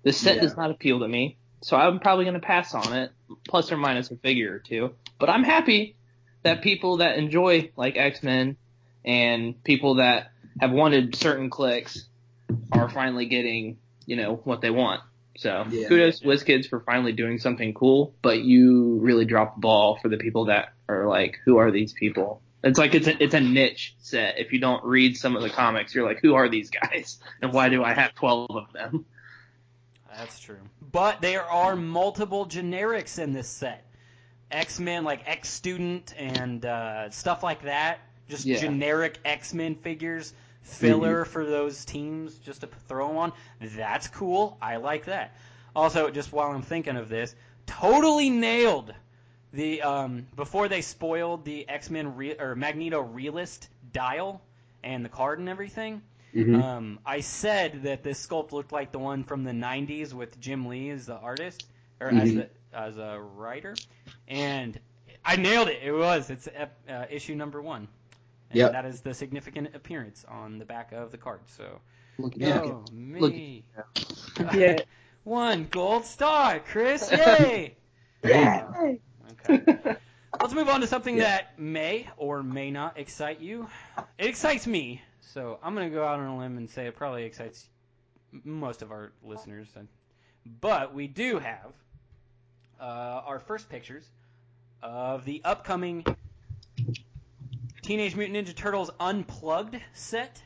This 0.02 0.16
set 0.16 0.36
Yeah. 0.36 0.42
does 0.42 0.56
not 0.56 0.70
appeal 0.70 1.00
to 1.00 1.08
me, 1.08 1.36
so 1.60 1.76
I'm 1.76 2.00
probably 2.00 2.24
going 2.24 2.40
to 2.40 2.46
pass 2.46 2.74
on 2.74 2.94
it, 2.94 3.12
plus 3.46 3.70
or 3.70 3.76
minus 3.76 4.10
a 4.10 4.16
figure 4.16 4.54
or 4.54 4.58
two. 4.60 4.94
But 5.18 5.28
I'm 5.28 5.44
happy 5.44 5.96
that 6.42 6.62
people 6.62 6.96
that 6.98 7.18
enjoy 7.18 7.70
like 7.76 7.98
X-Men 7.98 8.56
and 9.04 9.62
people 9.64 9.96
that 9.96 10.30
have 10.60 10.72
wanted 10.72 11.14
certain 11.14 11.50
clicks 11.50 12.08
are 12.72 12.88
finally 12.88 13.26
getting, 13.26 13.78
you 14.06 14.16
know, 14.16 14.36
what 14.44 14.60
they 14.60 14.70
want. 14.70 15.00
So 15.36 15.66
Yeah. 15.70 15.88
kudos 15.88 16.20
to 16.20 16.26
WizKids 16.28 16.68
for 16.68 16.80
finally 16.80 17.12
doing 17.12 17.38
something 17.38 17.74
cool, 17.74 18.14
but 18.22 18.42
you 18.42 18.98
really 19.00 19.24
dropped 19.24 19.56
the 19.56 19.60
ball 19.60 19.98
for 20.00 20.08
the 20.08 20.16
people 20.16 20.46
that 20.46 20.72
are 20.88 21.06
like, 21.08 21.38
who 21.44 21.56
are 21.58 21.70
these 21.70 21.92
people? 21.92 22.40
It's 22.62 22.78
like 22.78 22.94
it's 22.94 23.06
a, 23.06 23.22
it's 23.22 23.34
a 23.34 23.40
niche 23.40 23.94
set. 23.98 24.38
If 24.38 24.52
you 24.52 24.58
don't 24.60 24.82
read 24.84 25.16
some 25.18 25.36
of 25.36 25.42
the 25.42 25.50
comics, 25.50 25.94
you're 25.94 26.06
like, 26.06 26.20
who 26.22 26.34
are 26.34 26.48
these 26.48 26.70
guys? 26.70 27.18
And 27.42 27.52
why 27.52 27.68
do 27.68 27.82
I 27.84 27.92
have 27.92 28.14
12 28.14 28.50
of 28.50 28.72
them? 28.72 29.04
That's 30.16 30.38
true. 30.38 30.60
But 30.92 31.20
there 31.20 31.44
are 31.44 31.76
multiple 31.76 32.46
generics 32.46 33.18
in 33.18 33.32
this 33.32 33.48
set. 33.48 33.84
X 34.50 34.78
Men, 34.78 35.04
like 35.04 35.22
X 35.26 35.50
Student 35.50 36.14
and 36.16 36.64
uh, 36.64 37.10
stuff 37.10 37.42
like 37.42 37.62
that. 37.62 37.98
Just 38.28 38.46
Yeah. 38.46 38.60
generic 38.60 39.18
X 39.24 39.52
Men 39.52 39.74
figures, 39.74 40.32
filler 40.64 41.24
for 41.24 41.44
those 41.46 41.84
teams, 41.84 42.34
just 42.38 42.62
to 42.62 42.66
throw 42.88 43.08
them 43.08 43.16
on. 43.18 43.32
That's 43.60 44.08
cool. 44.08 44.58
I 44.60 44.76
like 44.76 45.06
that. 45.06 45.36
Also, 45.76 46.10
just 46.10 46.32
while 46.32 46.50
I'm 46.50 46.62
thinking 46.62 46.96
of 46.96 47.08
this, 47.08 47.34
totally 47.66 48.30
nailed 48.30 48.94
the 49.52 49.82
um, 49.82 50.26
before 50.36 50.68
they 50.68 50.82
spoiled 50.82 51.44
the 51.44 51.68
X 51.68 51.90
Men 51.90 52.16
re- 52.16 52.36
or 52.38 52.54
Magneto 52.56 53.00
Realist 53.00 53.68
dial 53.92 54.42
and 54.82 55.04
the 55.04 55.08
card 55.08 55.38
and 55.38 55.48
everything. 55.48 56.02
hmm 56.32 56.54
Um, 56.54 56.98
I 57.06 57.20
said 57.20 57.84
that 57.84 58.02
this 58.02 58.24
sculpt 58.26 58.52
looked 58.52 58.72
like 58.72 58.92
the 58.92 58.98
one 58.98 59.24
from 59.24 59.44
the 59.44 59.52
'90s 59.52 60.12
with 60.12 60.40
Jim 60.40 60.66
Lee 60.66 60.90
as 60.90 61.06
the 61.06 61.16
artist 61.16 61.66
or 62.00 62.08
as 62.12 62.32
Mhm. 62.32 62.34
the 62.34 62.48
as 62.72 62.98
a 62.98 63.20
writer, 63.20 63.76
and 64.28 64.78
I 65.24 65.36
nailed 65.36 65.68
it. 65.68 65.80
It 65.82 65.92
was 65.92 66.30
it's 66.30 66.48
uh, 66.48 67.06
issue 67.10 67.34
number 67.36 67.62
one. 67.62 67.88
And 68.54 68.60
Yep. 68.60 68.72
that 68.72 68.84
is 68.86 69.00
the 69.00 69.12
significant 69.14 69.74
appearance 69.74 70.24
on 70.28 70.58
the 70.58 70.64
back 70.64 70.92
of 70.92 71.10
the 71.10 71.18
card. 71.18 71.40
So 71.46 71.80
Look 72.18 72.34
Yeah. 72.36 72.58
go 72.60 72.84
Look- 72.92 73.32
me. 73.34 73.64
Yeah. 74.54 74.78
One 75.24 75.64
gold 75.70 76.04
star, 76.04 76.60
Chris. 76.60 77.10
Yay! 77.10 77.76
Yeah. 78.24 78.94
Okay. 79.50 79.96
Let's 80.40 80.54
move 80.54 80.68
on 80.68 80.80
to 80.82 80.86
something 80.86 81.16
Yeah. 81.16 81.24
that 81.24 81.58
may 81.58 82.08
or 82.16 82.42
may 82.42 82.70
not 82.70 82.98
excite 82.98 83.40
you. 83.40 83.68
It 84.18 84.26
excites 84.26 84.66
me, 84.66 85.02
so 85.20 85.58
I'm 85.62 85.74
going 85.74 85.90
to 85.90 85.94
go 85.94 86.04
out 86.04 86.20
on 86.20 86.26
a 86.26 86.38
limb 86.38 86.56
and 86.56 86.70
say 86.70 86.86
it 86.86 86.94
probably 86.96 87.24
excites 87.24 87.68
most 88.44 88.80
of 88.82 88.92
our 88.92 89.12
listeners. 89.22 89.68
But 90.60 90.94
we 90.94 91.06
do 91.08 91.38
have 91.38 91.72
uh, 92.80 92.84
our 92.84 93.40
first 93.40 93.68
pictures 93.68 94.08
of 94.82 95.24
the 95.24 95.42
upcoming 95.44 96.04
Teenage 97.84 98.16
Mutant 98.16 98.48
Ninja 98.48 98.56
Turtles 98.56 98.90
Unplugged 98.98 99.78
set. 99.92 100.40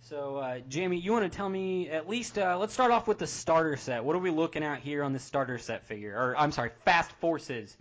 So, 0.00 0.38
uh, 0.38 0.58
Jamie, 0.68 0.98
you 0.98 1.12
want 1.12 1.30
to 1.30 1.36
tell 1.36 1.48
me 1.48 1.88
at 1.88 2.08
least? 2.08 2.36
Uh, 2.36 2.58
let's 2.58 2.74
start 2.74 2.90
off 2.90 3.06
with 3.06 3.18
the 3.18 3.26
starter 3.28 3.76
set. 3.76 4.02
What 4.02 4.16
are 4.16 4.18
we 4.18 4.30
looking 4.30 4.64
at 4.64 4.80
here 4.80 5.04
on 5.04 5.12
the 5.12 5.20
starter 5.20 5.58
set 5.58 5.86
figure? 5.86 6.12
Or 6.12 6.36
I'm 6.36 6.50
sorry, 6.50 6.72
Fast 6.84 7.12
Forces. 7.20 7.76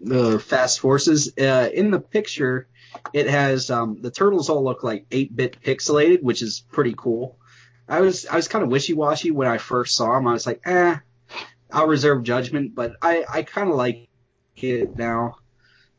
The 0.00 0.38
fast 0.38 0.80
forces 0.80 1.34
uh, 1.38 1.68
in 1.70 1.90
the 1.90 2.00
picture, 2.00 2.66
it 3.12 3.28
has 3.28 3.70
um, 3.70 4.00
the 4.00 4.10
turtles 4.10 4.48
all 4.48 4.64
look 4.64 4.82
like 4.82 5.06
8-bit 5.10 5.60
pixelated, 5.62 6.22
which 6.22 6.40
is 6.40 6.64
pretty 6.72 6.94
cool. 6.96 7.36
I 7.86 8.00
was 8.00 8.24
I 8.24 8.36
was 8.36 8.48
kind 8.48 8.64
of 8.64 8.70
wishy-washy 8.70 9.32
when 9.32 9.48
I 9.48 9.58
first 9.58 9.96
saw 9.96 10.14
them. 10.14 10.26
I 10.26 10.32
was 10.32 10.46
like, 10.46 10.62
eh, 10.64 10.96
I'll 11.70 11.86
reserve 11.88 12.22
judgment, 12.22 12.74
but 12.74 12.96
I 13.02 13.24
I 13.30 13.42
kind 13.42 13.68
of 13.68 13.76
like 13.76 14.08
it 14.56 14.96
now. 14.96 15.36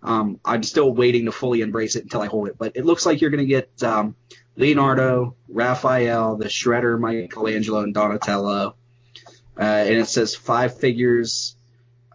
Um, 0.03 0.39
I'm 0.45 0.63
still 0.63 0.93
waiting 0.93 1.25
to 1.25 1.31
fully 1.31 1.61
embrace 1.61 1.95
it 1.95 2.03
until 2.03 2.21
I 2.21 2.27
hold 2.27 2.47
it, 2.47 2.57
but 2.57 2.73
it 2.75 2.85
looks 2.85 3.05
like 3.05 3.21
you're 3.21 3.31
gonna 3.31 3.45
get 3.45 3.83
um, 3.83 4.15
Leonardo, 4.55 5.35
Raphael, 5.47 6.35
the 6.37 6.45
Shredder, 6.45 6.99
Michelangelo, 6.99 7.81
and 7.81 7.93
Donatello. 7.93 8.75
Uh, 9.57 9.63
and 9.63 9.95
it 9.95 10.07
says 10.07 10.35
five 10.35 10.77
figures 10.77 11.55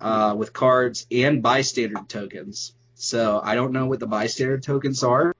uh, 0.00 0.34
with 0.36 0.52
cards 0.52 1.06
and 1.10 1.42
bystander 1.42 2.00
tokens. 2.06 2.72
So 2.94 3.40
I 3.42 3.54
don't 3.54 3.72
know 3.72 3.86
what 3.86 3.98
the 3.98 4.06
bystander 4.06 4.58
tokens 4.58 5.02
are. 5.02 5.34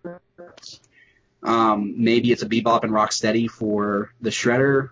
Um, 1.43 1.95
maybe 1.99 2.33
it's 2.33 2.43
a 2.43 2.49
Bebop 2.49 2.85
and 2.85 2.93
Rocksteady 2.93 3.51
for 3.51 4.13
the 4.21 4.31
Shredder. 4.31 4.91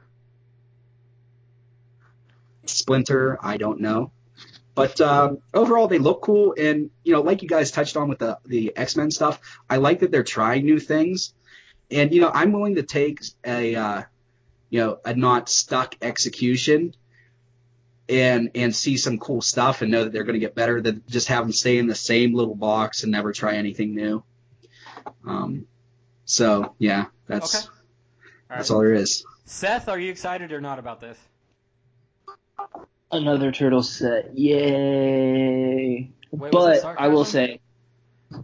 Splinter, 2.66 3.38
I 3.42 3.56
don't 3.56 3.80
know. 3.80 4.10
But 4.78 5.00
um, 5.00 5.38
overall, 5.52 5.88
they 5.88 5.98
look 5.98 6.22
cool, 6.22 6.54
and 6.56 6.90
you 7.02 7.12
know, 7.12 7.20
like 7.20 7.42
you 7.42 7.48
guys 7.48 7.72
touched 7.72 7.96
on 7.96 8.08
with 8.08 8.20
the 8.20 8.38
the 8.46 8.76
X 8.76 8.94
Men 8.94 9.10
stuff, 9.10 9.40
I 9.68 9.78
like 9.78 10.00
that 10.00 10.12
they're 10.12 10.22
trying 10.22 10.64
new 10.64 10.78
things, 10.78 11.34
and 11.90 12.14
you 12.14 12.20
know, 12.20 12.30
I'm 12.32 12.52
willing 12.52 12.76
to 12.76 12.84
take 12.84 13.20
a 13.44 13.74
uh, 13.74 14.02
you 14.70 14.78
know 14.78 14.98
a 15.04 15.16
not 15.16 15.48
stuck 15.48 15.96
execution 16.00 16.94
and 18.08 18.52
and 18.54 18.74
see 18.74 18.96
some 18.96 19.18
cool 19.18 19.42
stuff 19.42 19.82
and 19.82 19.90
know 19.90 20.04
that 20.04 20.12
they're 20.12 20.22
going 20.22 20.34
to 20.34 20.40
get 20.40 20.54
better 20.54 20.80
than 20.80 21.02
just 21.08 21.26
have 21.26 21.42
them 21.42 21.52
stay 21.52 21.78
in 21.78 21.88
the 21.88 21.96
same 21.96 22.32
little 22.34 22.54
box 22.54 23.02
and 23.02 23.10
never 23.10 23.32
try 23.32 23.56
anything 23.56 23.96
new. 23.96 24.22
Um, 25.26 25.66
so 26.24 26.76
yeah, 26.78 27.06
that's 27.26 27.56
Okay. 27.56 27.66
All 28.50 28.56
that's 28.56 28.70
all 28.70 28.78
there 28.78 28.94
is. 28.94 29.24
Seth, 29.44 29.88
are 29.88 29.98
you 29.98 30.12
excited 30.12 30.52
or 30.52 30.60
not 30.60 30.78
about 30.78 31.00
this? 31.00 31.18
Another 33.10 33.52
turtle 33.52 33.82
set. 33.82 34.36
Yay. 34.36 36.10
Wait, 36.30 36.52
but 36.52 36.84
I 36.84 37.08
will 37.08 37.24
say, 37.24 37.60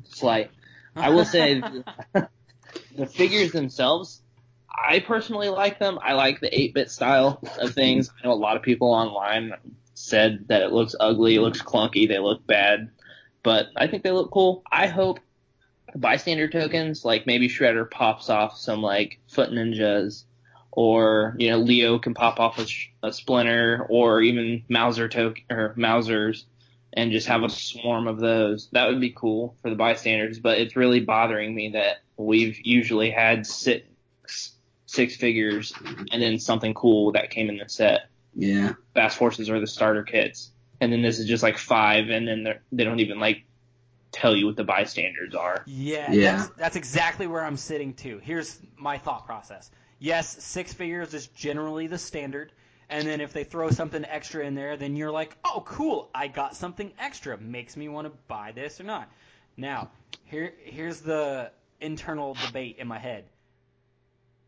slight. 0.05 0.50
I 0.96 1.11
will 1.11 1.24
say 1.24 1.61
the 2.96 3.07
figures 3.07 3.53
themselves, 3.53 4.22
I 4.70 5.00
personally 5.00 5.48
like 5.48 5.79
them. 5.79 5.98
I 6.03 6.14
like 6.14 6.40
the 6.40 6.48
8-bit 6.48 6.90
style 6.90 7.42
of 7.59 7.74
things. 7.74 8.11
I 8.11 8.27
know 8.27 8.33
a 8.33 8.35
lot 8.35 8.57
of 8.57 8.62
people 8.62 8.88
online 8.92 9.53
said 9.94 10.46
that 10.48 10.62
it 10.62 10.72
looks 10.72 10.94
ugly, 10.98 11.37
it 11.37 11.40
looks 11.40 11.62
clunky, 11.62 12.09
they 12.09 12.18
look 12.18 12.46
bad, 12.46 12.90
but 13.42 13.66
I 13.77 13.87
think 13.87 14.03
they 14.03 14.11
look 14.11 14.31
cool. 14.31 14.62
I 14.70 14.87
hope 14.87 15.20
bystander 15.94 16.48
tokens, 16.48 17.05
like 17.05 17.27
maybe 17.27 17.48
Shredder 17.48 17.88
pops 17.88 18.29
off 18.29 18.59
some 18.59 18.83
like 18.83 19.20
foot 19.29 19.50
ninjas 19.50 20.24
or 20.77 21.37
you 21.39 21.51
know 21.51 21.59
Leo 21.59 21.99
can 22.01 22.15
pop 22.15 22.41
off 22.41 22.59
a, 22.59 22.67
a 23.07 23.13
splinter, 23.13 23.87
or 23.89 24.21
even 24.21 24.65
Mouser 24.69 25.09
token 25.09 25.45
or 25.51 25.73
Mousers, 25.77 26.45
and 26.93 27.13
just 27.13 27.29
have 27.29 27.45
a 27.45 27.49
swarm 27.49 28.09
of 28.09 28.19
those. 28.19 28.69
That 28.73 28.89
would 28.89 29.01
be 29.01 29.11
cool 29.11 29.57
for 29.63 29.71
the 29.71 29.77
bystanders. 29.77 30.41
But 30.41 30.59
it's 30.59 30.75
really 30.77 31.01
bothering 31.01 31.55
me 31.55 31.71
that 31.71 31.99
we've 32.17 32.59
usually 32.65 33.11
had 33.11 33.47
six 33.47 33.87
six 34.87 35.17
figures 35.17 35.73
and 36.13 36.23
then 36.23 36.39
something 36.39 36.75
cool 36.75 37.13
that 37.13 37.31
came 37.31 37.49
in 37.49 37.57
the 37.59 37.69
set. 37.69 38.09
Yeah. 38.37 38.75
Fast 38.95 39.17
forces 39.17 39.49
are 39.51 39.61
the 39.61 39.67
starter 39.67 40.03
kits, 40.03 40.51
and 40.81 40.93
then 40.93 41.03
this 41.03 41.19
is 41.19 41.27
just 41.27 41.43
like 41.43 41.59
five, 41.59 42.11
and 42.11 42.27
then 42.29 42.43
they're- 42.45 42.63
they 42.73 42.85
don't 42.85 43.01
even 43.01 43.19
like 43.21 43.45
tell 44.13 44.37
you 44.37 44.47
what 44.47 44.55
the 44.57 44.63
bystanders 44.65 45.35
are. 45.35 45.65
Yeah, 45.67 46.13
Yeah. 46.13 46.37
That's, 46.37 46.49
that's 46.57 46.77
exactly 46.77 47.27
where 47.27 47.45
I'm 47.45 47.57
sitting 47.57 47.95
too. 47.95 48.21
Here's 48.23 48.61
my 48.77 48.99
thought 48.99 49.27
process. 49.27 49.71
Yes, 50.05 50.45
six 50.45 50.75
figures 50.75 51.14
is 51.14 51.29
generally 51.29 51.87
the 51.87 51.97
standard, 51.97 52.53
and 52.90 53.09
then 53.09 53.23
if 53.23 53.33
they 53.33 53.43
throw 53.43 53.71
something 53.71 54.05
extra 54.05 54.45
in 54.45 54.55
there, 54.55 54.77
then 54.77 54.97
you're 54.97 55.11
like, 55.11 55.35
oh, 55.47 55.62
cool, 55.64 56.11
I 56.14 56.29
got 56.29 56.55
something 56.55 56.93
extra. 56.99 57.38
Makes 57.38 57.75
me 57.75 57.88
want 57.88 58.07
to 58.09 58.12
buy 58.29 58.53
this 58.53 58.79
or 58.83 58.85
not. 58.85 59.11
Now, 59.57 59.88
here 60.25 60.53
here's 60.62 61.01
the 61.01 61.51
internal 61.81 62.35
debate 62.35 62.77
in 62.79 62.87
my 62.87 62.99
head. 62.99 63.25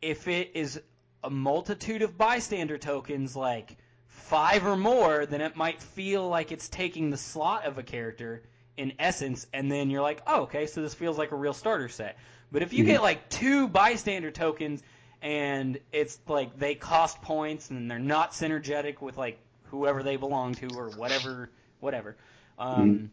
If 0.03 0.29
it 0.29 0.51
is 0.53 0.79
a 1.25 1.31
multitude 1.31 2.03
of 2.03 2.19
bystander 2.19 2.77
tokens, 2.77 3.35
like 3.35 3.79
five 4.09 4.67
or 4.67 4.77
more, 4.77 5.25
then 5.25 5.41
it 5.41 5.57
might 5.57 5.81
feel 5.81 6.29
like 6.29 6.53
it's 6.53 6.69
taking 6.69 7.09
the 7.09 7.17
slot 7.17 7.65
of 7.65 7.79
a 7.79 7.83
character 7.83 8.43
in 8.77 8.93
essence, 8.99 9.47
and 9.55 9.73
then 9.73 9.89
you're 9.89 10.03
like, 10.03 10.21
oh, 10.27 10.43
okay, 10.43 10.67
so 10.67 10.83
this 10.83 10.93
feels 10.93 11.17
like 11.17 11.33
a 11.33 11.37
real 11.37 11.55
starter 11.55 11.89
set. 11.89 12.19
But 12.53 12.63
if 12.63 12.75
you 12.75 12.85
Mhm. 12.85 12.89
get 12.89 13.01
like 13.01 13.31
two 13.31 13.69
bystander 13.69 14.31
tokens 14.31 14.83
and 15.27 15.81
it's 15.91 16.21
like 16.29 16.57
they 16.57 16.77
cost 16.77 17.21
points 17.21 17.71
and 17.71 17.91
they're 17.91 17.99
not 17.99 18.31
synergetic 18.31 19.01
with 19.01 19.17
like 19.17 19.41
whoever 19.65 20.05
they 20.05 20.15
belong 20.15 20.55
to 20.55 20.69
or 20.79 20.89
whatever, 20.89 21.51
whatever, 21.81 22.17
um, 22.61 23.11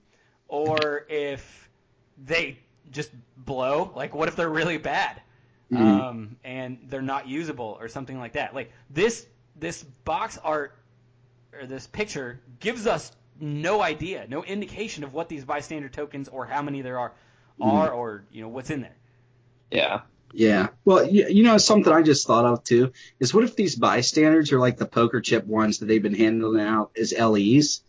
or 0.47 1.07
if 1.09 1.69
they 2.23 2.59
just 2.91 3.09
blow, 3.35 3.91
like 3.95 4.13
what 4.13 4.27
if 4.27 4.35
they're 4.35 4.47
really 4.47 4.77
bad? 4.77 5.23
Mhm. 5.71 5.79
um, 5.79 6.35
and 6.43 6.77
they're 6.87 7.01
not 7.01 7.27
usable 7.27 7.77
or 7.79 7.87
something 7.87 8.19
like 8.19 8.33
that. 8.33 8.53
Like 8.53 8.71
this 8.91 9.25
this 9.55 9.81
box 9.81 10.37
art 10.43 10.75
or 11.51 11.65
this 11.65 11.87
picture 11.87 12.39
gives 12.59 12.85
us 12.85 13.11
no 13.39 13.81
idea, 13.81 14.27
no 14.29 14.43
indication 14.43 15.03
of 15.03 15.15
what 15.15 15.29
these 15.29 15.45
bystander 15.45 15.89
tokens 15.89 16.29
or 16.29 16.45
how 16.45 16.61
many 16.61 16.83
there 16.83 16.99
are 16.99 17.13
are 17.59 17.89
or 17.91 18.23
you 18.31 18.43
know 18.43 18.49
what's 18.49 18.69
in 18.69 18.81
there. 18.81 18.97
Yeah. 19.71 20.01
Yeah. 20.33 20.69
Well, 20.83 21.07
you, 21.07 21.27
you 21.29 21.43
know, 21.43 21.57
something 21.57 21.93
I 21.93 22.01
just 22.01 22.25
thought 22.25 22.45
of 22.45 22.63
too 22.63 22.91
is 23.19 23.33
what 23.33 23.43
if 23.43 23.55
these 23.55 23.75
bystanders 23.75 24.51
are 24.51 24.59
like 24.59 24.77
the 24.77 24.87
poker 24.87 25.21
chip 25.21 25.45
ones 25.45 25.77
that 25.77 25.85
they've 25.85 26.01
been 26.01 26.15
handing 26.15 26.59
out 26.59 26.91
as 26.97 27.13
LEs? 27.17 27.81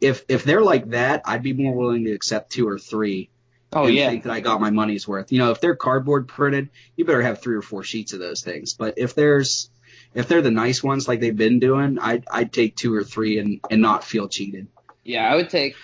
If 0.00 0.24
if 0.28 0.42
they're 0.42 0.62
like 0.62 0.90
that, 0.90 1.22
I'd 1.26 1.42
be 1.42 1.52
more 1.52 1.74
willing 1.74 2.04
to 2.04 2.12
accept 2.12 2.50
two 2.50 2.66
or 2.66 2.78
three. 2.78 3.28
Oh, 3.74 3.86
and 3.86 3.94
yeah. 3.94 4.08
think 4.08 4.24
that 4.24 4.32
I 4.32 4.40
got 4.40 4.60
my 4.60 4.70
money's 4.70 5.06
worth. 5.06 5.32
You 5.32 5.38
know, 5.38 5.50
if 5.50 5.60
they're 5.60 5.76
cardboard 5.76 6.28
printed, 6.28 6.70
you 6.96 7.04
better 7.04 7.22
have 7.22 7.40
three 7.40 7.56
or 7.56 7.62
four 7.62 7.84
sheets 7.84 8.12
of 8.12 8.18
those 8.18 8.42
things. 8.42 8.74
But 8.74 8.94
if 8.96 9.14
there's 9.14 9.70
if 10.14 10.28
they're 10.28 10.42
the 10.42 10.50
nice 10.50 10.82
ones 10.82 11.08
like 11.08 11.20
they've 11.20 11.36
been 11.36 11.58
doing, 11.58 11.98
I'd 11.98 12.24
I'd 12.30 12.52
take 12.52 12.74
two 12.74 12.94
or 12.94 13.04
three 13.04 13.38
and 13.38 13.60
and 13.70 13.80
not 13.80 14.04
feel 14.04 14.28
cheated. 14.28 14.66
Yeah, 15.04 15.30
I 15.30 15.36
would 15.36 15.50
take, 15.50 15.74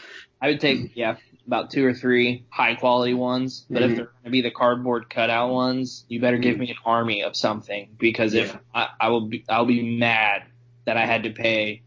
I 0.41 0.49
would 0.49 0.61
take, 0.61 0.93
yeah, 0.95 1.17
about 1.49 1.71
two 1.71 1.85
or 1.85 1.95
three 1.95 2.45
high 2.51 2.75
quality 2.75 3.15
ones. 3.15 3.65
But 3.71 3.83
Mhm. 3.83 3.87
if 3.87 3.97
they're 3.97 4.05
going 4.05 4.25
to 4.25 4.31
be 4.31 4.43
the 4.43 4.51
cardboard 4.51 5.09
cutout 5.11 5.51
ones, 5.51 6.05
you 6.07 6.21
better 6.21 6.37
give 6.37 6.59
me 6.59 6.71
an 6.71 6.77
army 6.85 7.23
of 7.23 7.35
something 7.35 7.89
because 7.99 8.35
if 8.35 8.57
I, 8.75 8.89
I 9.01 9.09
will 9.09 9.23
be, 9.23 9.45
I'll 9.49 9.65
be 9.65 9.99
mad 9.99 10.43
that 10.85 10.99
I 10.99 11.07
had 11.07 11.23
to 11.23 11.31
pay 11.31 11.81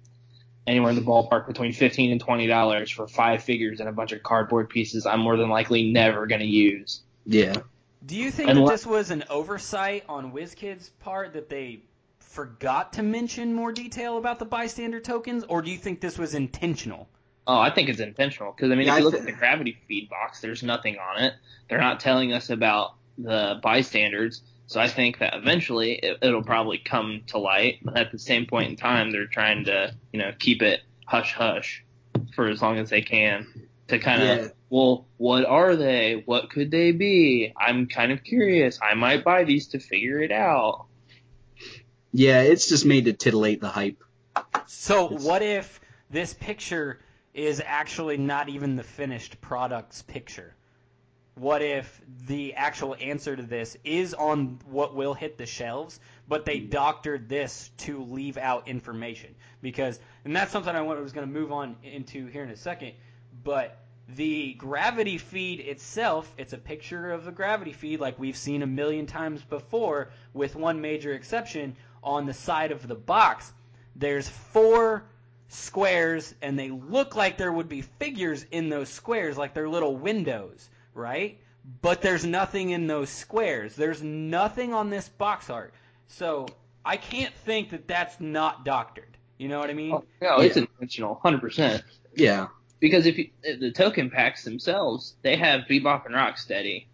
anywhere 0.65 0.89
in 0.89 0.95
the 0.95 1.04
ballpark 1.04 1.47
between 1.47 1.74
fifteen 1.74 2.12
and 2.12 2.19
twenty 2.19 2.47
dollars 2.47 2.89
for 2.89 3.08
five 3.08 3.43
figures 3.43 3.80
and 3.80 3.88
a 3.88 3.91
bunch 3.91 4.12
of 4.12 4.24
cardboard 4.24 4.69
pieces. 4.69 5.06
I'm 5.06 5.19
more 5.19 5.38
than 5.38 5.50
likely 5.50 5.91
never 5.91 6.26
going 6.26 6.41
to 6.41 6.47
use. 6.47 7.02
Yeah. 7.26 7.54
Do 8.04 8.15
you 8.15 8.32
think 8.32 8.50
And 8.50 8.58
that 8.60 8.67
this 8.67 8.86
was 8.86 9.12
an 9.12 9.24
oversight 9.30 10.06
on 10.10 10.32
WizKids' 10.32 10.89
part 11.02 11.34
that 11.34 11.50
they 11.50 11.82
forgot 12.17 12.93
to 12.93 13.04
mention 13.04 13.54
more 13.54 13.71
detail 13.71 14.17
about 14.17 14.39
the 14.39 14.45
bystander 14.45 15.00
tokens, 15.00 15.43
or 15.47 15.62
do 15.62 15.69
you 15.69 15.78
think 15.78 16.02
this 16.02 16.17
was 16.17 16.34
intentional? 16.34 17.08
Oh, 17.47 17.58
I 17.58 17.71
think 17.71 17.89
it's 17.89 17.99
intentional 17.99 18.51
because 18.51 18.71
I 18.71 18.75
mean, 18.75 18.88
Yeah, 18.88 18.93
if 18.95 18.99
you 18.99 19.06
look 19.06 19.15
at 19.15 19.25
the 19.25 19.32
gravity 19.32 19.77
feed 19.88 20.10
box, 20.10 20.41
there's 20.41 20.62
nothing 20.63 20.97
on 20.97 21.23
it. 21.23 21.34
They're 21.69 21.80
not 21.80 21.99
telling 21.99 22.34
us 22.34 22.49
about 22.49 22.93
the 23.17 23.60
bystanders, 23.62 24.41
so 24.67 24.80
I 24.80 24.88
think 24.88 25.19
that 25.19 25.34
eventually 25.36 25.93
it, 25.93 26.19
it'll 26.21 26.43
probably 26.43 26.77
come 26.77 27.21
to 27.27 27.39
light. 27.39 27.80
But 27.84 27.97
at 27.97 28.12
the 28.12 28.19
same 28.19 28.45
point 28.45 28.69
in 28.69 28.75
time, 28.77 29.12
they're 29.12 29.25
trying 29.27 29.65
to, 29.65 29.93
you 30.13 30.19
know, 30.19 30.32
keep 30.38 30.62
it 30.62 30.82
hush 31.06 31.34
hush 31.34 31.84
for 32.36 32.47
as 32.47 32.62
long 32.62 32.77
as 32.77 32.89
they 32.89 33.01
can 33.01 33.47
to 33.89 33.99
kind 33.99 34.21
of, 34.21 34.27
Yeah. 34.39 34.47
well, 34.69 35.08
what 35.17 35.45
are 35.45 35.75
they? 35.75 36.21
What 36.25 36.49
could 36.51 36.71
they 36.71 36.91
be? 36.91 37.54
I'm 37.58 37.88
kind 37.88 38.12
of 38.12 38.23
curious. 38.23 38.80
I 38.82 38.93
might 38.93 39.23
buy 39.23 39.43
these 39.43 39.67
to 39.69 39.80
figure 39.80 40.19
it 40.21 40.32
out. 40.32 40.86
Yeah, 42.13 42.41
it's 42.41 42.67
just 42.67 42.86
made 42.86 43.06
to 43.06 43.13
titillate 43.13 43.62
the 43.62 43.69
hype. 43.69 44.01
So 44.67 45.06
It's- 45.08 45.23
what 45.23 45.41
if 45.41 45.80
this 46.10 46.34
picture 46.34 46.99
is 47.34 47.62
actually 47.65 48.17
not 48.17 48.50
even 48.50 48.76
the 48.76 48.84
finished 48.84 49.39
product's 49.41 50.02
picture? 50.02 50.56
What 51.36 51.62
if 51.62 52.02
the 52.28 52.56
actual 52.56 52.96
answer 53.00 53.36
to 53.36 53.44
this 53.44 53.78
is 53.84 54.13
on 54.13 54.60
what 54.65 54.96
will 54.96 55.13
hit 55.13 55.38
the 55.38 55.46
shelves, 55.46 56.00
but 56.28 56.46
they 56.46 56.60
mm. 56.60 56.70
doctored 56.70 57.30
this 57.30 57.72
to 57.80 58.04
leave 58.04 58.38
out 58.38 58.67
information? 58.67 59.34
Because, 59.62 60.00
and 60.26 60.36
that's 60.36 60.52
something 60.52 60.76
I 60.76 60.82
was 60.82 61.13
going 61.13 61.28
to 61.28 61.34
move 61.34 61.52
on 61.52 61.78
into 61.84 62.28
here 62.28 62.44
in 62.44 62.50
a 62.50 62.58
second, 62.58 62.94
but 63.44 63.82
the 64.15 64.54
gravity 64.56 65.17
feed 65.17 65.62
itself, 65.62 66.34
it's 66.38 66.54
a 66.54 66.58
picture 66.58 67.12
of 67.12 67.24
the 67.24 67.32
gravity 67.32 67.72
feed 67.72 68.02
like 68.02 68.20
we've 68.20 68.36
seen 68.36 68.62
a 68.62 68.67
million 68.67 69.06
times 69.06 69.41
before, 69.41 70.10
with 70.34 70.56
one 70.56 70.82
major 70.82 71.13
exception. 71.13 71.76
On 72.04 72.26
the 72.26 72.34
side 72.34 72.72
of 72.72 72.88
the 72.88 72.96
box, 72.96 73.54
there's 73.96 74.28
four 74.28 75.06
squares, 75.52 76.34
and 76.42 76.58
they 76.58 76.70
look 76.70 77.16
like 77.16 77.38
there 77.38 77.52
would 77.52 77.70
be 77.70 77.82
figures 77.82 78.46
in 78.52 78.70
those 78.70 78.90
squares, 78.90 79.38
like 79.38 79.54
they're 79.54 79.70
little 79.70 79.96
windows, 79.96 80.70
right? 80.94 81.38
But 81.82 82.02
there's 82.02 82.26
nothing 82.26 82.70
in 82.72 82.88
those 82.88 83.10
squares. 83.10 83.76
There's 83.76 84.02
nothing 84.02 84.74
on 84.74 84.90
this 84.90 85.10
box 85.10 85.50
art. 85.50 85.74
So 86.08 86.48
I 86.86 86.98
can't 86.98 87.34
think 87.46 87.70
that 87.72 87.88
that's 87.88 88.20
not 88.20 88.66
doctored. 88.66 89.18
You 89.38 89.50
know 89.50 89.60
what 89.60 89.70
I 89.70 89.74
mean? 89.74 89.94
Oh, 89.94 90.04
no, 90.22 90.40
it's 90.40 90.56
Yeah. 90.56 90.64
intentional, 90.64 91.16
hundred 91.22 91.42
percent. 91.42 91.84
Yeah. 92.16 92.48
Because 92.80 93.06
if 93.06 93.18
you, 93.18 93.30
the 93.44 93.72
token 93.72 94.10
packs 94.10 94.44
themselves, 94.44 95.16
they 95.22 95.36
have 95.36 95.62
Bebop 95.70 96.06
and 96.06 96.16
Rocksteady. 96.16 96.86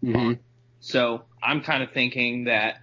hmm 0.00 0.32
So 0.80 1.22
I'm 1.42 1.60
kind 1.60 1.82
of 1.82 1.92
thinking 1.92 2.44
that 2.44 2.80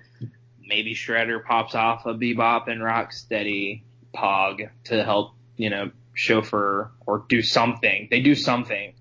maybe 0.66 0.94
Shredder 0.94 1.44
pops 1.44 1.76
off 1.76 2.06
a 2.06 2.14
Bebop 2.14 2.68
and 2.70 2.82
Rocksteady 2.82 3.82
Pog 4.14 4.70
to 4.86 5.04
help, 5.04 5.34
you 5.58 5.70
know, 5.70 5.92
chauffeur 6.14 6.92
or 7.06 7.26
do 7.28 7.42
something. 7.42 8.08
They 8.12 8.22
do 8.22 8.36
something, 8.36 8.94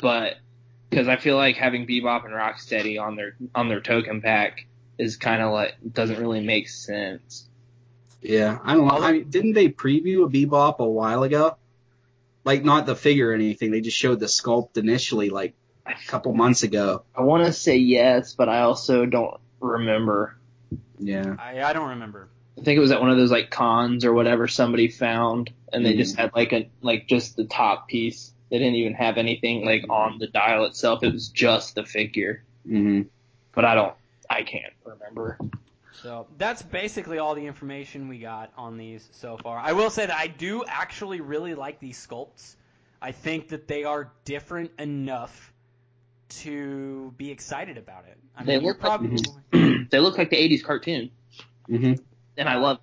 but 0.00 0.36
because 0.90 1.08
I 1.08 1.16
feel 1.16 1.36
like 1.36 1.56
having 1.56 1.86
Bebop 1.86 2.24
and 2.24 2.34
Rocksteady 2.34 3.00
on 3.00 3.16
their 3.16 3.36
on 3.54 3.68
their 3.68 3.80
token 3.80 4.20
pack 4.20 4.66
is 4.98 5.16
kind 5.16 5.42
of 5.42 5.52
like 5.52 5.74
doesn't 5.92 6.18
really 6.18 6.40
make 6.40 6.68
sense. 6.68 7.48
Yeah, 8.22 8.58
I 8.64 8.74
don't 8.74 8.86
know. 8.86 8.98
I 9.02 9.12
mean, 9.12 9.30
didn't 9.30 9.52
they 9.52 9.68
preview 9.68 10.24
a 10.24 10.28
Bebop 10.28 10.78
a 10.78 10.88
while 10.88 11.22
ago? 11.22 11.56
Like 12.44 12.64
not 12.64 12.86
the 12.86 12.96
figure 12.96 13.30
or 13.30 13.34
anything. 13.34 13.70
They 13.70 13.80
just 13.80 13.96
showed 13.96 14.20
the 14.20 14.26
sculpt 14.26 14.76
initially, 14.76 15.30
like 15.30 15.54
a 15.84 15.94
couple 16.06 16.32
months 16.32 16.62
ago. 16.62 17.04
I 17.14 17.22
want 17.22 17.46
to 17.46 17.52
say 17.52 17.76
yes, 17.76 18.34
but 18.34 18.48
I 18.48 18.60
also 18.60 19.06
don't 19.06 19.38
remember. 19.60 20.36
Yeah. 20.98 21.36
I, 21.38 21.62
I 21.62 21.72
don't 21.72 21.90
remember. 21.90 22.28
I 22.58 22.62
think 22.62 22.76
it 22.76 22.80
was 22.80 22.90
at 22.90 23.00
one 23.00 23.10
of 23.10 23.16
those 23.18 23.30
like 23.30 23.50
cons 23.50 24.04
or 24.04 24.12
whatever 24.14 24.48
somebody 24.48 24.88
found, 24.88 25.50
and 25.72 25.84
they 25.84 25.92
Mhm. 25.94 25.98
just 25.98 26.16
had 26.16 26.32
like 26.34 26.52
a 26.52 26.68
like 26.80 27.06
just 27.06 27.36
the 27.36 27.44
top 27.44 27.88
piece. 27.88 28.32
They 28.50 28.58
didn't 28.58 28.76
even 28.76 28.94
have 28.94 29.18
anything 29.18 29.64
like 29.64 29.84
on 29.90 30.18
the 30.18 30.26
dial 30.28 30.64
itself. 30.64 31.02
It 31.02 31.12
was 31.12 31.28
just 31.28 31.74
the 31.74 31.84
figure. 31.84 32.44
hmm 32.66 33.02
But 33.52 33.64
I 33.64 33.74
don't, 33.74 33.94
I 34.30 34.42
can't 34.42 34.72
remember. 34.84 35.38
So 36.02 36.26
that's 36.38 36.62
basically 36.62 37.18
all 37.18 37.34
the 37.34 37.46
information 37.46 38.08
we 38.08 38.18
got 38.18 38.52
on 38.56 38.76
these 38.76 39.08
so 39.12 39.36
far. 39.38 39.58
I 39.58 39.72
will 39.72 39.90
say 39.90 40.06
that 40.06 40.16
I 40.16 40.26
do 40.26 40.64
actually 40.66 41.20
really 41.20 41.54
like 41.54 41.80
these 41.80 41.98
sculpts. 42.06 42.54
I 43.02 43.12
think 43.12 43.48
that 43.48 43.66
they 43.68 43.84
are 43.84 44.12
different 44.24 44.72
enough 44.78 45.52
to 46.28 47.12
be 47.16 47.30
excited 47.30 47.78
about 47.78 48.04
it. 48.06 48.18
I 48.36 48.44
They 48.44 48.54
mean, 48.56 48.64
you're 48.64 48.74
look 48.74 48.82
like- 48.82 49.00
probably 49.00 49.86
they 49.90 49.98
look 50.00 50.18
like 50.18 50.30
the 50.30 50.36
'80s 50.36 50.62
cartoon, 50.64 51.10
hmm 51.66 51.94
and 52.36 52.48
I 52.48 52.56
love. 52.56 52.78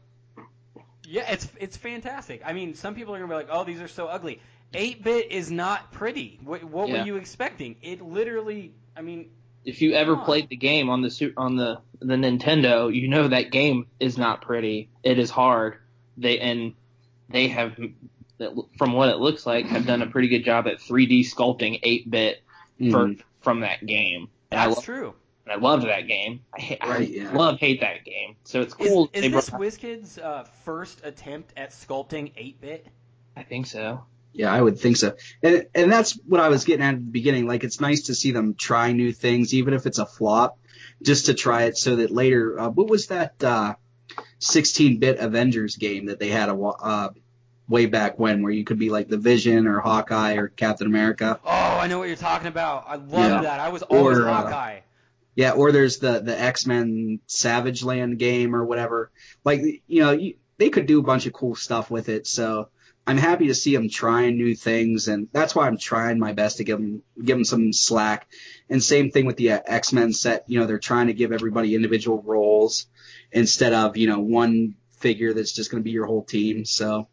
yeah, 1.05 1.31
it's 1.31 1.47
it's 1.59 1.77
fantastic. 1.77 2.41
I 2.45 2.53
mean, 2.53 2.73
some 2.75 2.95
people 2.95 3.13
are 3.13 3.19
gonna 3.19 3.29
be 3.29 3.35
like, 3.35 3.49
"Oh, 3.51 3.63
these 3.63 3.81
are 3.81 3.87
so 3.87 4.07
ugly." 4.07 4.39
Eight 4.73 5.03
bit 5.03 5.31
is 5.31 5.51
not 5.51 5.91
pretty. 5.91 6.39
What, 6.43 6.63
what 6.63 6.87
Yeah. 6.89 6.99
were 7.01 7.05
you 7.05 7.15
expecting? 7.17 7.75
It 7.83 8.01
literally, 8.01 8.73
I 8.97 9.01
mean, 9.03 9.29
if 9.65 9.81
you 9.83 9.93
ever 9.93 10.15
Huh. 10.15 10.25
played 10.25 10.49
the 10.49 10.55
game 10.55 10.89
on 10.89 11.01
the 11.01 11.11
Su- 11.11 11.33
on 11.37 11.55
the 11.57 11.79
the 11.99 12.15
Nintendo, 12.15 12.93
you 12.93 13.07
know 13.07 13.27
that 13.27 13.51
game 13.51 13.85
is 13.99 14.17
not 14.17 14.41
pretty. 14.41 14.89
It 15.03 15.19
is 15.19 15.29
hard. 15.29 15.77
They 16.17 16.39
and 16.39 16.73
they 17.29 17.47
have, 17.49 17.75
from 18.77 18.93
what 18.93 19.09
it 19.09 19.17
looks 19.17 19.45
like, 19.45 19.65
have 19.67 19.85
done 19.85 20.01
a 20.01 20.07
pretty 20.07 20.27
good 20.27 20.43
job 20.43 20.67
at 20.67 20.79
3D 20.79 21.21
sculpting 21.21 21.79
8-bit 21.83 22.43
for 22.91 23.07
Mhm. 23.07 23.21
from 23.41 23.61
that 23.61 23.85
game. 23.85 24.29
And 24.51 24.59
I, 24.59 24.67
That's 24.67 24.81
true. 24.81 25.13
And 25.45 25.51
I 25.51 25.55
loved 25.57 25.85
that 25.85 26.07
game. 26.07 26.41
I, 26.57 26.61
ha- 26.61 26.77
I 26.81 26.89
Right, 26.89 27.09
yeah. 27.09 27.31
love 27.33 27.59
hate 27.59 27.81
that 27.81 28.05
game. 28.05 28.35
So 28.45 28.61
it's 28.61 28.73
cool. 28.73 29.09
is 29.13 29.21
they 29.23 29.27
this 29.29 29.49
brought- 29.49 29.61
WizKids' 29.61 30.23
uh, 30.23 30.43
first 30.63 31.01
attempt 31.03 31.51
at 31.57 31.71
sculpting 31.71 32.31
8-bit? 32.35 32.87
I 33.35 33.43
think 33.43 33.67
so. 33.67 34.05
Yeah, 34.31 34.51
I 34.53 34.61
would 34.61 34.79
think 34.79 34.97
so. 34.97 35.15
And 35.43 35.67
and 35.75 35.91
that's 35.91 36.13
what 36.25 36.39
I 36.41 36.49
was 36.49 36.63
getting 36.65 36.83
at 36.83 36.95
at 36.95 36.99
the 36.99 37.11
beginning. 37.11 37.45
Like 37.45 37.63
it's 37.63 37.79
nice 37.79 38.03
to 38.03 38.15
see 38.15 38.31
them 38.31 38.55
try 38.55 38.91
new 38.91 39.11
things, 39.11 39.53
even 39.53 39.73
if 39.75 39.85
it's 39.85 39.99
a 39.99 40.05
flop, 40.07 40.57
just 41.03 41.27
to 41.27 41.33
try 41.35 41.63
it 41.63 41.77
so 41.77 41.97
that 41.97 42.09
later. 42.09 42.59
Uh, 42.59 42.69
what 42.69 42.87
was 42.89 43.07
that 43.07 43.43
uh, 43.43 43.75
16-bit 44.39 45.19
Avengers 45.19 45.75
game 45.75 46.07
that 46.07 46.19
they 46.19 46.29
had 46.29 46.49
a 46.49 46.55
wa- 46.55 46.77
uh, 46.81 47.09
way 47.67 47.85
back 47.85 48.17
when, 48.19 48.41
where 48.43 48.51
you 48.51 48.63
could 48.63 48.79
be 48.79 48.89
like 48.89 49.07
the 49.07 49.17
Vision 49.17 49.67
or 49.67 49.79
Hawkeye 49.79 50.35
or 50.35 50.47
Captain 50.47 50.87
America? 50.87 51.39
Oh, 51.45 51.49
I 51.49 51.87
know 51.87 51.99
what 51.99 52.07
you're 52.07 52.17
talking 52.17 52.47
about. 52.47 52.85
I 52.87 52.95
love 52.95 53.11
Yeah. 53.11 53.41
that. 53.41 53.59
I 53.59 53.69
was 53.69 53.83
always 53.83 54.17
Or, 54.17 54.27
uh, 54.29 54.33
Hawkeye. 54.33 54.79
Yeah, 55.35 55.51
or 55.51 55.71
there's 55.71 55.97
the 55.97 56.19
the 56.19 56.39
X 56.39 56.65
Men 56.65 57.19
Savage 57.27 57.83
Land 57.83 58.19
game 58.19 58.55
or 58.55 58.63
whatever. 58.63 59.11
Like 59.43 59.61
you 59.87 60.01
know, 60.01 60.11
you, 60.11 60.35
they 60.57 60.69
could 60.69 60.85
do 60.85 60.99
a 60.99 61.03
bunch 61.03 61.25
of 61.25 61.33
cool 61.33 61.55
stuff 61.55 61.89
with 61.89 62.09
it. 62.09 62.27
So 62.27 62.69
I'm 63.05 63.17
happy 63.17 63.47
to 63.47 63.55
see 63.55 63.75
them 63.75 63.89
trying 63.89 64.37
new 64.37 64.55
things, 64.55 65.07
and 65.07 65.27
that's 65.31 65.55
why 65.55 65.67
I'm 65.67 65.77
trying 65.77 66.19
my 66.19 66.33
best 66.33 66.57
to 66.57 66.63
give 66.63 66.79
them 66.79 67.01
give 67.17 67.37
them 67.37 67.45
some 67.45 67.73
slack. 67.73 68.27
And 68.69 68.81
same 68.81 69.11
thing 69.11 69.25
with 69.25 69.37
the 69.37 69.51
uh, 69.51 69.61
X 69.65 69.91
Men 69.91 70.13
set. 70.13 70.45
You 70.47 70.59
know, 70.59 70.67
they're 70.67 70.79
trying 70.79 71.07
to 71.07 71.13
give 71.13 71.31
everybody 71.31 71.75
individual 71.75 72.21
roles 72.21 72.85
instead 73.31 73.73
of 73.73 73.97
you 73.97 74.07
know 74.07 74.19
one 74.19 74.75
figure 74.99 75.33
that's 75.33 75.51
just 75.51 75.71
going 75.71 75.81
to 75.81 75.85
be 75.85 75.91
your 75.91 76.05
whole 76.05 76.23
team. 76.23 76.63
So 76.65 77.07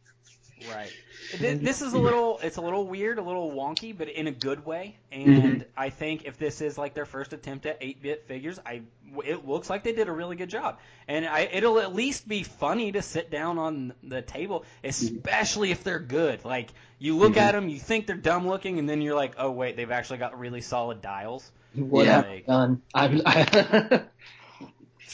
Right. 0.69 0.93
Th- 1.39 1.61
This 1.71 1.83
is 1.83 1.93
a 1.93 1.99
little, 1.99 2.39
it's 2.43 2.57
a 2.57 2.61
little 2.61 2.87
weird, 2.87 3.19
a 3.19 3.23
little 3.23 3.51
wonky, 3.51 3.97
but 3.97 4.09
in 4.09 4.27
a 4.27 4.33
good 4.33 4.65
way. 4.65 4.97
And 5.13 5.27
mm-hmm. 5.27 5.63
I 5.77 5.91
think 5.91 6.25
if 6.25 6.39
this 6.39 6.61
is 6.61 6.79
like 6.79 6.95
their 6.95 7.05
first 7.05 7.33
attempt 7.33 7.67
at 7.67 7.81
8-bit 7.81 8.27
figures, 8.27 8.59
I, 8.65 8.83
it 9.25 9.47
looks 9.47 9.71
like 9.71 9.85
they 9.85 9.93
did 9.93 10.09
a 10.09 10.13
really 10.13 10.37
good 10.37 10.51
job. 10.51 10.79
And 11.09 11.27
I, 11.27 11.41
it'll 11.53 11.79
at 11.79 11.95
least 11.95 12.29
be 12.29 12.43
funny 12.43 12.93
to 12.93 13.03
sit 13.03 13.31
down 13.31 13.59
on 13.59 13.93
the 14.03 14.23
table, 14.23 14.65
especially 14.85 15.71
if 15.71 15.85
they're 15.85 15.99
good. 15.99 16.45
Like 16.45 16.71
you 16.99 17.17
look 17.17 17.33
mm-hmm. 17.33 17.41
at 17.41 17.53
them, 17.53 17.69
you 17.69 17.79
think 17.79 18.07
they're 18.07 18.17
dumb 18.17 18.47
looking, 18.47 18.79
and 18.79 18.89
then 18.89 19.01
you're 19.03 19.17
like, 19.17 19.35
oh 19.39 19.51
wait, 19.51 19.77
they've 19.77 19.91
actually 19.91 20.19
got 20.19 20.39
really 20.39 20.61
solid 20.61 21.01
dials. 21.03 21.51
What 21.75 22.07
Yeah. 22.07 22.17
have 22.17 22.27
I 22.27 22.43
done? 22.47 22.83
I'm, 22.95 23.23
I, 23.25 24.03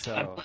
So 0.06 0.36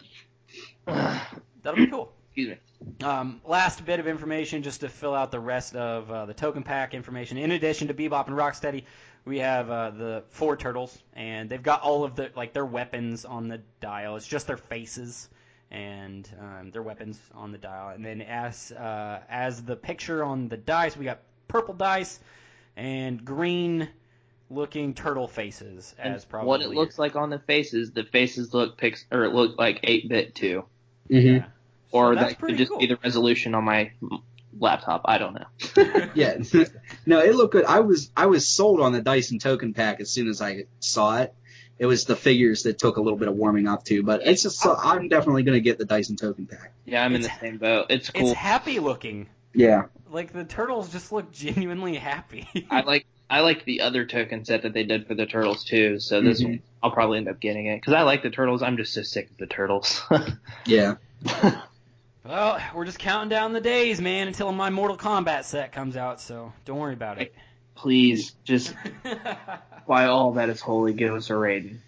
that'll 0.85 1.75
be 1.75 1.87
cool. 1.87 2.13
Excuse 2.31 2.49
me. 2.49 3.05
Um, 3.05 3.41
last 3.45 3.85
bit 3.85 3.99
of 3.99 4.07
information 4.07 4.63
just 4.63 4.81
to 4.81 4.89
fill 4.89 5.13
out 5.13 5.31
the 5.31 5.39
rest 5.39 5.75
of 5.75 6.09
uh, 6.09 6.25
the 6.25 6.33
token 6.33 6.63
pack 6.63 6.93
information. 6.93 7.37
In 7.37 7.51
addition 7.51 7.89
to 7.89 7.93
Bebop 7.93 8.27
and 8.27 8.35
Rocksteady, 8.35 8.83
we 9.25 9.39
have 9.39 9.69
uh, 9.69 9.91
the 9.91 10.23
four 10.29 10.55
turtles, 10.55 10.97
and 11.13 11.49
they've 11.49 11.61
got 11.61 11.81
all 11.81 12.03
of 12.03 12.15
the 12.15 12.31
like 12.35 12.53
their 12.53 12.65
weapons 12.65 13.25
on 13.25 13.47
the 13.47 13.59
dial. 13.81 14.15
It's 14.15 14.27
just 14.27 14.47
their 14.47 14.57
faces 14.57 15.29
and 15.69 16.27
um, 16.39 16.71
their 16.71 16.81
weapons 16.81 17.19
on 17.35 17.51
the 17.51 17.57
dial. 17.57 17.89
And 17.89 18.03
then 18.03 18.21
as 18.21 18.71
uh, 18.71 19.19
as 19.29 19.61
the 19.63 19.75
picture 19.75 20.23
on 20.23 20.47
the 20.47 20.57
dice, 20.57 20.95
we 20.95 21.05
got 21.05 21.19
purple 21.47 21.73
dice 21.73 22.19
and 22.77 23.23
green 23.23 23.89
looking 24.49 24.93
turtle 24.93 25.27
faces 25.27 25.95
And 25.97 26.13
as 26.13 26.25
probably 26.25 26.47
what 26.47 26.61
it 26.61 26.69
looks 26.69 26.99
like 26.99 27.15
on 27.15 27.29
the 27.29 27.39
faces, 27.39 27.91
the 27.91 28.03
faces 28.03 28.53
look 28.53 28.77
pix 28.77 29.05
or 29.11 29.29
look 29.29 29.57
like 29.57 29.81
8-bit 29.81 30.35
too. 30.35 30.65
Yeah. 31.07 31.45
So 31.91 31.97
Or 31.97 32.15
that's 32.15 32.33
that 32.33 32.39
could 32.41 32.57
just 32.57 32.71
cool. 32.71 32.79
be 32.79 32.87
the 32.87 32.97
resolution 33.03 33.53
on 33.55 33.63
my 33.65 33.91
laptop. 34.57 35.01
I 35.05 35.17
don't 35.17 35.33
know. 35.33 36.09
yeah, 36.15 36.37
no, 37.05 37.19
it 37.19 37.35
looked 37.35 37.53
good. 37.53 37.65
I 37.65 37.79
was 37.81 38.11
I 38.15 38.25
was 38.27 38.47
sold 38.47 38.79
on 38.81 38.91
the 38.93 39.01
dice 39.01 39.31
and 39.31 39.41
token 39.41 39.73
pack 39.73 39.99
as 39.99 40.11
soon 40.11 40.27
as 40.27 40.41
I 40.41 40.65
saw 40.79 41.17
it. 41.19 41.33
It 41.79 41.87
was 41.87 42.05
the 42.05 42.15
figures 42.15 42.63
that 42.63 42.77
took 42.77 42.97
a 42.97 43.01
little 43.01 43.17
bit 43.17 43.27
of 43.27 43.33
warming 43.35 43.67
up 43.67 43.83
to, 43.85 44.03
but 44.03 44.21
it's 44.25 44.43
just 44.43 44.59
so 44.59 44.75
I'm 44.75 45.07
definitely 45.07 45.43
going 45.43 45.57
to 45.57 45.61
get 45.61 45.79
the 45.79 45.85
dice 45.85 46.09
and 46.09 46.17
token 46.19 46.45
pack. 46.45 46.73
Yeah, 46.85 47.03
I'm 47.03 47.15
in 47.15 47.21
the 47.21 47.31
same 47.39 47.57
boat. 47.57 47.87
It's 47.89 48.09
cool. 48.11 48.21
It's 48.31 48.33
happy 48.39 48.79
looking. 48.79 49.27
Yeah. 49.55 49.85
Like 50.09 50.31
the 50.31 50.43
turtles 50.43 50.91
just 50.91 51.11
look 51.11 51.31
genuinely 51.31 51.95
happy. 51.95 52.47
I 52.69 52.81
like 52.81 53.05
I 53.29 53.39
like 53.39 53.65
the 53.65 53.81
other 53.81 54.05
token 54.05 54.45
set 54.45 54.61
that 54.63 54.73
they 54.73 54.83
did 54.83 55.07
for 55.07 55.15
the 55.15 55.25
turtles 55.25 55.63
too. 55.63 55.99
So 55.99 56.21
this 56.21 56.41
Mhm. 56.41 56.45
one 56.45 56.61
I'll 56.83 56.91
probably 56.91 57.17
end 57.17 57.29
up 57.29 57.39
getting 57.39 57.65
it 57.65 57.77
because 57.77 57.93
I 57.93 58.03
like 58.03 58.21
the 58.21 58.29
turtles. 58.29 58.61
I'm 58.61 58.77
just 58.77 58.93
so 58.93 59.01
sick 59.01 59.31
of 59.31 59.37
the 59.37 59.47
turtles. 59.47 60.01
Yeah. 60.65 60.95
Well, 62.23 62.61
we're 62.75 62.85
just 62.85 62.99
counting 62.99 63.29
down 63.29 63.51
the 63.51 63.61
days, 63.61 63.99
man, 63.99 64.27
until 64.27 64.51
my 64.51 64.69
Mortal 64.69 64.95
Kombat 64.95 65.43
set 65.43 65.71
comes 65.71 65.97
out, 65.97 66.21
so 66.21 66.53
don't 66.65 66.77
worry 66.77 66.93
about 66.93 67.19
it. 67.19 67.33
Please, 67.73 68.35
just 68.43 68.75
by 69.87 70.05
all 70.05 70.33
that 70.33 70.49
is 70.49 70.61
holy, 70.61 70.93
give 70.93 71.15
us 71.15 71.31
a 71.31 71.35
rating. 71.35 71.79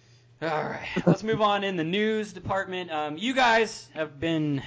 Alright, 0.42 0.88
let's 1.06 1.22
move 1.22 1.40
on 1.40 1.62
in 1.62 1.76
the 1.76 1.84
news 1.84 2.32
department. 2.32 2.90
Um, 2.90 3.16
you 3.16 3.32
guys 3.32 3.88
have 3.94 4.18
been 4.18 4.60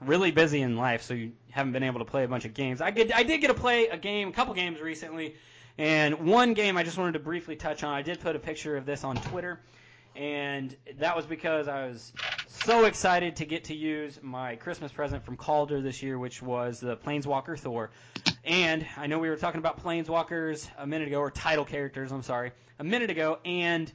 really 0.00 0.30
busy 0.30 0.62
in 0.62 0.78
life, 0.78 1.02
so 1.02 1.12
you 1.12 1.32
haven't 1.50 1.72
been 1.72 1.82
able 1.82 1.98
to 1.98 2.06
play 2.06 2.24
a 2.24 2.28
bunch 2.28 2.46
of 2.46 2.54
games. 2.54 2.80
I, 2.80 2.90
get, 2.90 3.14
I 3.14 3.22
did 3.22 3.42
get 3.42 3.48
to 3.48 3.54
play 3.54 3.88
a 3.88 3.98
game, 3.98 4.28
a 4.28 4.32
couple 4.32 4.54
games 4.54 4.80
recently, 4.80 5.34
and 5.76 6.26
one 6.26 6.54
game 6.54 6.78
I 6.78 6.82
just 6.82 6.96
wanted 6.96 7.12
to 7.12 7.18
briefly 7.18 7.56
touch 7.56 7.84
on. 7.84 7.92
I 7.92 8.00
did 8.00 8.20
put 8.20 8.36
a 8.36 8.38
picture 8.38 8.74
of 8.76 8.86
this 8.86 9.04
on 9.04 9.16
Twitter, 9.16 9.60
and 10.16 10.76
that 10.98 11.16
was 11.16 11.26
because 11.26 11.68
I 11.68 11.86
was 11.86 12.12
so 12.46 12.84
excited 12.84 13.36
to 13.36 13.44
get 13.44 13.64
to 13.64 13.74
use 13.74 14.18
my 14.22 14.56
Christmas 14.56 14.92
present 14.92 15.24
from 15.24 15.36
Calder 15.36 15.80
this 15.80 16.02
year, 16.02 16.18
which 16.18 16.42
was 16.42 16.80
the 16.80 16.96
Planeswalker 16.96 17.58
Thor. 17.58 17.90
And 18.44 18.86
I 18.96 19.06
know 19.06 19.18
we 19.18 19.30
were 19.30 19.36
talking 19.36 19.58
about 19.58 19.82
Planeswalkers 19.82 20.68
a 20.78 20.86
minute 20.86 21.08
ago, 21.08 21.18
or 21.20 21.30
title 21.30 21.64
characters, 21.64 22.12
I'm 22.12 22.22
sorry, 22.22 22.52
a 22.78 22.84
minute 22.84 23.10
ago, 23.10 23.38
and 23.44 23.90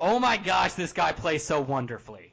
oh 0.00 0.18
my 0.18 0.36
gosh, 0.36 0.74
this 0.74 0.92
guy 0.92 1.12
plays 1.12 1.44
so 1.44 1.60
wonderfully. 1.60 2.32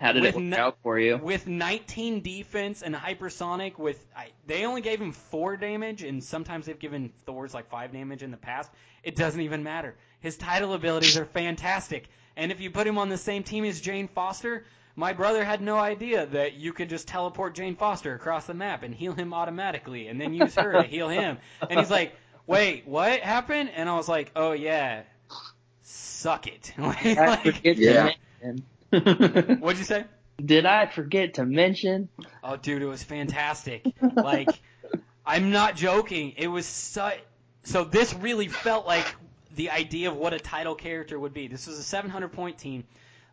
How 0.00 0.12
did 0.12 0.22
With 0.22 0.30
it 0.30 0.36
work 0.36 0.44
no- 0.44 0.56
out 0.56 0.78
for 0.82 0.98
you? 0.98 1.18
With 1.18 1.46
19 1.46 2.22
defense 2.22 2.82
and 2.82 2.94
hypersonic, 2.94 3.78
with 3.78 4.02
I, 4.16 4.28
they 4.46 4.64
only 4.64 4.80
gave 4.80 4.98
him 5.00 5.12
four 5.12 5.56
damage, 5.58 6.02
and 6.02 6.24
sometimes 6.24 6.66
they've 6.66 6.78
given 6.78 7.12
Thor's 7.26 7.52
like 7.52 7.68
five 7.68 7.92
damage 7.92 8.22
in 8.22 8.30
the 8.30 8.38
past. 8.38 8.70
It 9.02 9.14
doesn't 9.14 9.40
even 9.42 9.62
matter. 9.62 9.94
His 10.20 10.36
title 10.38 10.72
abilities 10.72 11.18
are 11.18 11.26
fantastic, 11.26 12.08
and 12.36 12.50
if 12.50 12.60
you 12.60 12.70
put 12.70 12.86
him 12.86 12.96
on 12.96 13.10
the 13.10 13.18
same 13.18 13.42
team 13.42 13.64
as 13.66 13.80
Jane 13.80 14.08
Foster, 14.08 14.64
my 14.96 15.12
brother 15.12 15.44
had 15.44 15.60
no 15.60 15.76
idea 15.76 16.26
that 16.26 16.54
you 16.54 16.72
could 16.72 16.88
just 16.88 17.06
teleport 17.06 17.54
Jane 17.54 17.76
Foster 17.76 18.14
across 18.14 18.46
the 18.46 18.54
map 18.54 18.82
and 18.82 18.94
heal 18.94 19.12
him 19.12 19.34
automatically, 19.34 20.08
and 20.08 20.18
then 20.20 20.32
use 20.32 20.54
her 20.54 20.72
to 20.72 20.82
heal 20.82 21.08
him. 21.10 21.36
And 21.68 21.78
he's 21.78 21.90
like, 21.90 22.14
"Wait, 22.46 22.86
what 22.86 23.20
happened?" 23.20 23.70
And 23.74 23.88
I 23.88 23.96
was 23.96 24.08
like, 24.08 24.30
"Oh 24.34 24.52
yeah, 24.52 25.02
suck 25.82 26.46
it." 26.46 26.72
I 26.78 26.82
Like- 27.44 27.56
forget 27.56 27.76
Yeah. 27.76 28.12
what'd 29.60 29.78
you 29.78 29.84
say? 29.84 30.04
Did 30.44 30.66
I 30.66 30.86
forget 30.86 31.34
to 31.34 31.44
mention? 31.44 32.08
Oh, 32.42 32.56
dude, 32.56 32.82
it 32.82 32.86
was 32.86 33.02
fantastic. 33.02 33.84
Like, 34.14 34.48
I'm 35.24 35.50
not 35.50 35.76
joking. 35.76 36.34
It 36.36 36.48
was 36.48 36.66
so. 36.66 37.12
So 37.62 37.84
this 37.84 38.14
really 38.14 38.48
felt 38.48 38.86
like 38.86 39.06
the 39.54 39.70
idea 39.70 40.10
of 40.10 40.16
what 40.16 40.32
a 40.32 40.40
title 40.40 40.74
character 40.74 41.18
would 41.18 41.34
be. 41.34 41.46
This 41.46 41.66
was 41.66 41.78
a 41.78 41.82
700 41.82 42.32
point 42.32 42.58
team. 42.58 42.84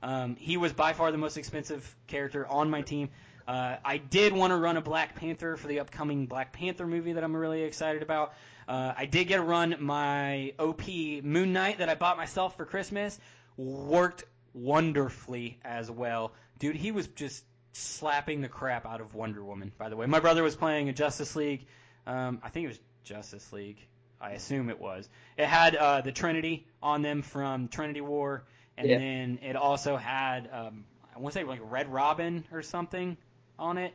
Um, 0.04 0.36
he 0.36 0.58
was 0.58 0.74
by 0.74 0.94
far 0.94 1.12
the 1.12 1.18
most 1.18 1.38
expensive 1.38 1.96
character 2.08 2.46
on 2.46 2.70
my 2.70 2.82
team. 2.82 3.10
Uh, 3.48 3.78
I 3.84 3.98
did 3.98 4.34
want 4.34 4.52
to 4.52 4.58
run 4.58 4.76
a 4.76 4.82
Black 4.82 5.16
Panther 5.16 5.56
for 5.56 5.68
the 5.68 5.80
upcoming 5.80 6.26
Black 6.26 6.52
Panther 6.52 6.86
movie 6.86 7.14
that 7.14 7.24
I'm 7.24 7.36
really 7.36 7.64
excited 7.64 8.02
about. 8.04 8.34
Uh, 8.68 8.94
I 8.98 9.06
did 9.06 9.30
get 9.30 9.38
to 9.38 9.44
run 9.44 9.78
my 9.80 10.54
OP 10.60 10.88
Moon 10.88 11.54
Knight 11.54 11.78
that 11.78 11.88
I 11.88 11.96
bought 11.96 12.18
myself 12.18 12.58
for 12.58 12.66
Christmas. 12.66 13.18
Worked 13.56 14.26
wonderfully 14.58 15.60
as 15.64 15.90
well. 15.90 16.34
Dude, 16.60 16.76
he 16.76 16.92
was 16.92 17.08
just 17.08 17.44
slapping 17.74 18.42
the 18.42 18.48
crap 18.50 18.86
out 18.86 19.02
of 19.02 19.14
Wonder 19.14 19.44
Woman, 19.44 19.72
by 19.78 19.90
the 19.90 19.96
way. 19.96 20.06
My 20.08 20.20
brother 20.20 20.44
was 20.44 20.56
playing 20.56 20.90
a 20.90 20.94
Justice 20.94 21.36
League. 21.36 21.66
Um, 22.06 22.40
I 22.44 22.50
think 22.50 22.66
it 22.66 22.70
was 22.70 22.80
Justice 23.04 23.52
League. 23.54 23.78
I 24.20 24.32
assume 24.32 24.70
it 24.70 24.80
was. 24.80 25.08
It 25.38 25.46
had 25.46 25.76
uh, 25.76 26.02
the 26.02 26.12
Trinity 26.12 26.66
on 26.82 27.04
them 27.04 27.22
from 27.22 27.68
Trinity 27.68 28.02
War, 28.02 28.44
and 28.78 28.88
Yeah. 28.88 28.98
then 28.98 29.40
it 29.44 29.56
also 29.56 29.96
had, 29.96 30.50
um, 30.52 30.86
I 31.16 31.20
want 31.20 31.34
to 31.34 31.40
say 31.40 31.44
like 31.46 31.60
Red 31.64 31.92
Robin 31.92 32.44
or 32.52 32.64
something 32.64 33.18
on 33.60 33.78
it. 33.78 33.94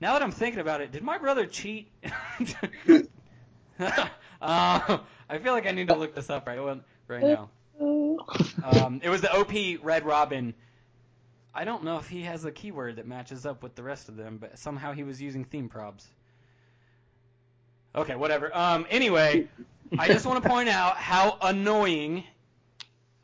Now 0.00 0.14
that 0.14 0.22
I'm 0.22 0.32
thinking 0.32 0.60
about 0.60 0.80
it, 0.80 0.90
did 0.92 1.02
my 1.02 1.18
brother 1.18 1.46
cheat? 1.46 1.90
uh, 3.78 4.98
I 5.28 5.38
feel 5.38 5.52
like 5.52 5.66
I 5.66 5.70
need 5.70 5.88
to 5.88 5.96
look 5.96 6.14
this 6.14 6.28
up 6.28 6.46
right, 6.46 6.58
right 7.08 7.22
now. 7.22 7.50
Um, 8.62 9.00
it 9.02 9.08
was 9.08 9.20
the 9.20 9.32
OP 9.32 9.84
Red 9.84 10.04
Robin. 10.04 10.54
I 11.54 11.64
don't 11.64 11.84
know 11.84 11.98
if 11.98 12.08
he 12.08 12.22
has 12.22 12.44
a 12.44 12.50
keyword 12.50 12.96
that 12.96 13.06
matches 13.06 13.46
up 13.46 13.62
with 13.62 13.74
the 13.74 13.82
rest 13.82 14.08
of 14.08 14.16
them, 14.16 14.38
but 14.38 14.58
somehow 14.58 14.92
he 14.92 15.04
was 15.04 15.22
using 15.22 15.44
theme 15.44 15.68
probs. 15.68 16.04
Okay, 17.94 18.14
whatever. 18.14 18.54
Um, 18.54 18.86
anyway, 18.90 19.48
I 19.98 20.08
just 20.08 20.26
want 20.26 20.42
to 20.42 20.48
point 20.48 20.68
out 20.68 20.96
how 20.96 21.38
annoying 21.40 22.24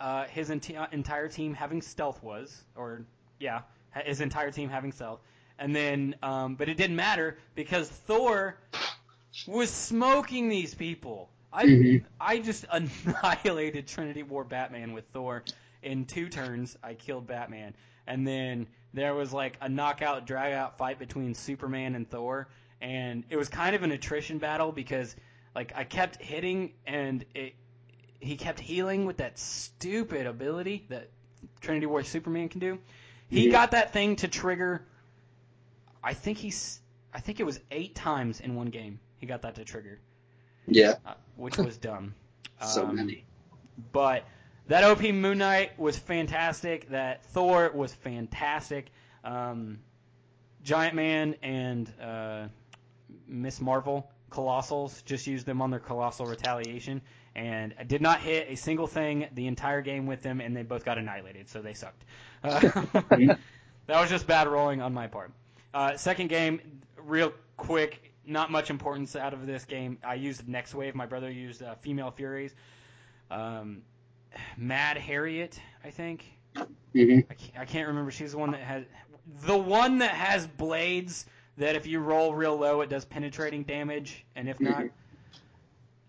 uh, 0.01 0.25
his 0.25 0.49
enti- 0.49 0.93
entire 0.93 1.29
team 1.29 1.53
having 1.55 1.83
stealth 1.83 2.23
was, 2.23 2.63
or 2.75 3.03
yeah, 3.39 3.63
his 4.05 4.21
entire 4.21 4.51
team 4.51 4.71
having 4.71 4.93
stealth, 4.93 5.21
and 5.59 5.77
then 5.77 6.15
um, 6.23 6.55
but 6.55 6.69
it 6.69 6.77
didn't 6.77 6.97
matter 6.97 7.37
because 7.55 7.89
Thor 7.89 8.57
was 9.47 9.71
smoking 9.71 10.49
these 10.49 10.75
people. 10.75 11.29
I 11.53 11.65
Mhm. 11.67 12.05
I 12.21 12.39
just 12.39 12.65
annihilated 12.73 13.87
Trinity 13.87 14.23
War 14.23 14.45
Batman 14.45 14.93
with 14.93 15.05
Thor 15.13 15.45
in 15.83 16.05
two 16.07 16.29
turns. 16.29 16.77
I 16.83 16.95
killed 16.95 17.27
Batman, 17.27 17.75
and 18.07 18.27
then 18.27 18.67
there 18.95 19.15
was 19.15 19.33
like 19.33 19.57
a 19.61 19.69
knockout 19.69 20.27
drag 20.27 20.53
out 20.55 20.79
fight 20.79 20.99
between 20.99 21.35
Superman 21.35 21.95
and 21.95 22.09
Thor, 22.09 22.49
and 22.81 23.25
it 23.31 23.37
was 23.37 23.49
kind 23.49 23.75
of 23.77 23.83
an 23.83 23.91
attrition 23.93 24.39
battle 24.39 24.73
because 24.73 25.15
like 25.55 25.73
I 25.77 25.85
kept 25.85 26.17
hitting 26.23 26.73
and 26.87 27.25
it 27.35 27.55
he 28.21 28.37
kept 28.37 28.61
healing 28.61 29.05
with 29.05 29.17
that 29.19 29.39
stupid 29.39 30.27
ability 30.27 30.87
that 30.89 31.11
Trinity 31.61 31.87
War 31.87 32.05
Superman 32.05 32.49
can 32.49 32.61
do. 32.61 32.79
He 33.29 33.47
Yeah. 33.47 33.53
got 33.53 33.71
that 33.73 33.93
thing 33.93 34.17
to 34.17 34.29
trigger. 34.29 34.87
I 36.05 36.15
think 36.15 36.39
he's. 36.39 36.81
I 37.15 37.21
think 37.21 37.41
it 37.41 37.45
was 37.45 37.61
eight 37.71 37.95
times 37.95 38.41
in 38.41 38.55
one 38.55 38.69
game. 38.69 39.01
He 39.19 39.27
got 39.27 39.43
that 39.43 39.57
to 39.57 39.65
trigger, 39.65 40.01
Yeah, 40.67 40.95
uh, 41.07 41.15
which 41.37 41.59
was 41.59 41.77
dumb. 41.77 42.15
so 42.67 42.85
Um, 42.87 42.97
many. 42.97 43.25
But 43.93 44.25
that 44.69 44.85
OP 44.85 45.01
Moon 45.03 45.39
Knight 45.39 45.79
was 45.79 45.99
fantastic. 45.99 46.91
That 46.91 47.25
Thor 47.27 47.71
was 47.75 47.93
fantastic. 47.93 48.87
Um, 49.25 49.79
Giant 50.63 50.95
Man 50.95 51.35
and 51.43 51.93
uh, 52.01 52.47
Miss 53.27 53.61
Marvel, 53.61 54.09
Colossals, 54.31 55.05
just 55.05 55.27
used 55.27 55.47
them 55.47 55.61
on 55.61 55.71
their 55.71 55.81
Colossal 55.81 56.27
Retaliation. 56.27 57.03
And 57.35 57.75
I 57.79 57.85
did 57.85 58.03
not 58.03 58.21
hit 58.21 58.49
a 58.51 58.57
single 58.57 58.87
thing 58.87 59.27
the 59.35 59.47
entire 59.47 59.81
game 59.81 60.07
with 60.07 60.23
them, 60.23 60.41
and 60.41 60.55
they 60.57 60.63
both 60.63 60.85
got 60.85 60.99
annihilated, 60.99 61.49
so 61.49 61.63
they 61.63 61.75
sucked. 61.75 62.05
Uh, 62.45 62.61
that 63.11 63.39
was 63.89 64.11
just 64.11 64.27
bad 64.27 64.47
rolling 64.49 64.81
on 64.83 64.93
my 64.93 65.07
part. 65.07 65.33
Uh, 65.73 65.97
second 65.97 66.29
game, 66.29 66.61
real 66.99 67.33
quick, 67.57 68.12
not 68.27 68.51
much 68.51 68.71
importance 68.71 69.17
out 69.17 69.33
of 69.35 69.47
this 69.47 69.65
game. 69.65 69.99
I 70.05 70.15
used 70.15 70.49
Next 70.49 70.75
Wave. 70.75 70.95
My 70.95 71.07
brother 71.07 71.31
used 71.31 71.63
uh, 71.63 71.75
Female 71.77 72.11
Furies. 72.11 72.55
Um, 73.31 73.83
Mad 74.57 74.97
Harriet, 74.97 75.61
I 75.85 75.91
think. 75.91 76.25
hmm 76.57 77.21
I 77.31 77.35
can't, 77.35 77.59
I 77.59 77.65
can't 77.65 77.89
remember. 77.89 78.11
She's 78.11 78.33
the 78.33 78.39
one 78.39 78.53
that 78.53 78.61
has 78.61 78.85
the 79.45 79.57
one 79.57 79.99
that 79.99 80.13
has 80.13 80.47
blades 80.47 81.27
that 81.59 81.77
if 81.77 81.87
you 81.87 82.01
roll 82.01 82.35
real 82.35 82.57
low, 82.57 82.81
it 82.81 82.89
does 82.89 83.05
penetrating 83.05 83.63
damage, 83.65 84.25
and 84.35 84.49
if 84.49 84.59
not, 84.61 84.85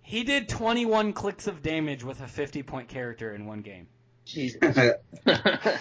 he 0.02 0.24
did 0.24 0.50
21 0.50 1.14
clicks 1.14 1.48
of 1.48 1.62
damage 1.62 2.04
with 2.04 2.22
a 2.22 2.28
50 2.28 2.64
point 2.64 2.88
character 2.88 3.34
in 3.34 3.46
one 3.46 3.62
game. 3.62 3.88
Jesus. 4.26 4.96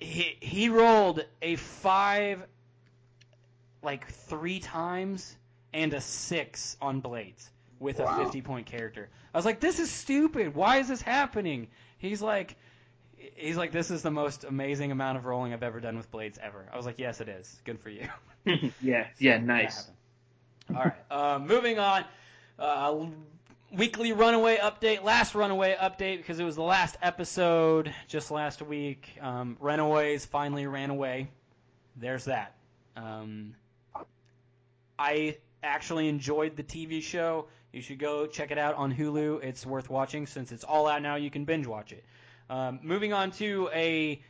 He 0.00 0.36
he 0.40 0.68
rolled 0.68 1.24
a 1.42 1.56
five, 1.56 2.42
like 3.82 4.08
three 4.08 4.60
times, 4.60 5.36
and 5.72 5.92
a 5.94 6.00
six 6.00 6.76
on 6.80 7.00
blades 7.00 7.50
with 7.78 7.98
Wow. 7.98 8.20
a 8.20 8.24
50 8.24 8.42
point 8.42 8.66
character. 8.66 9.08
I 9.32 9.38
was 9.38 9.44
like, 9.44 9.60
this 9.60 9.78
is 9.78 9.90
stupid. 9.90 10.54
Why 10.54 10.78
is 10.78 10.88
this 10.88 11.02
happening? 11.02 11.68
He's 11.98 12.22
like. 12.22 12.56
He's 13.34 13.56
like, 13.56 13.72
this 13.72 13.90
is 13.90 14.02
the 14.02 14.12
most 14.12 14.44
amazing 14.44 14.92
amount 14.92 15.18
of 15.18 15.24
rolling 15.24 15.52
I've 15.52 15.64
ever 15.64 15.80
done 15.80 15.96
with 15.96 16.08
blades 16.10 16.38
ever. 16.40 16.68
I 16.72 16.76
was 16.76 16.86
like, 16.86 17.00
yes, 17.00 17.20
it 17.20 17.28
is. 17.28 17.60
Good 17.64 17.80
for 17.80 17.90
you. 17.90 18.06
yeah, 18.80 19.08
yeah, 19.18 19.38
nice. 19.38 19.88
All 20.70 20.84
right. 20.84 20.92
Uh, 21.10 21.38
moving 21.40 21.80
on. 21.80 22.04
Uh, 22.58 23.06
weekly 23.72 24.12
runaway 24.12 24.56
update. 24.58 25.02
Last 25.02 25.34
runaway 25.34 25.76
update 25.80 26.18
because 26.18 26.38
it 26.38 26.44
was 26.44 26.54
the 26.54 26.62
last 26.62 26.96
episode 27.02 27.92
just 28.06 28.30
last 28.30 28.62
week. 28.62 29.18
Um, 29.20 29.56
Runaways 29.60 30.24
finally 30.24 30.66
ran 30.66 30.90
away. 30.90 31.28
There's 31.96 32.26
that. 32.26 32.54
Um, 32.96 33.54
I 34.98 35.38
actually 35.62 36.08
enjoyed 36.08 36.56
the 36.56 36.62
TV 36.62 37.02
show. 37.02 37.46
You 37.72 37.82
should 37.82 37.98
go 37.98 38.26
check 38.26 38.50
it 38.50 38.58
out 38.58 38.74
on 38.76 38.94
Hulu. 38.94 39.42
It's 39.42 39.66
worth 39.66 39.90
watching 39.90 40.26
since 40.26 40.52
it's 40.52 40.64
all 40.64 40.86
out 40.86 41.02
now. 41.02 41.16
You 41.16 41.30
can 41.30 41.44
binge 41.44 41.66
watch 41.66 41.92
it. 41.92 42.04
Um, 42.50 42.80
moving 42.82 43.12
on 43.12 43.30
to 43.32 43.68
a 43.74 44.22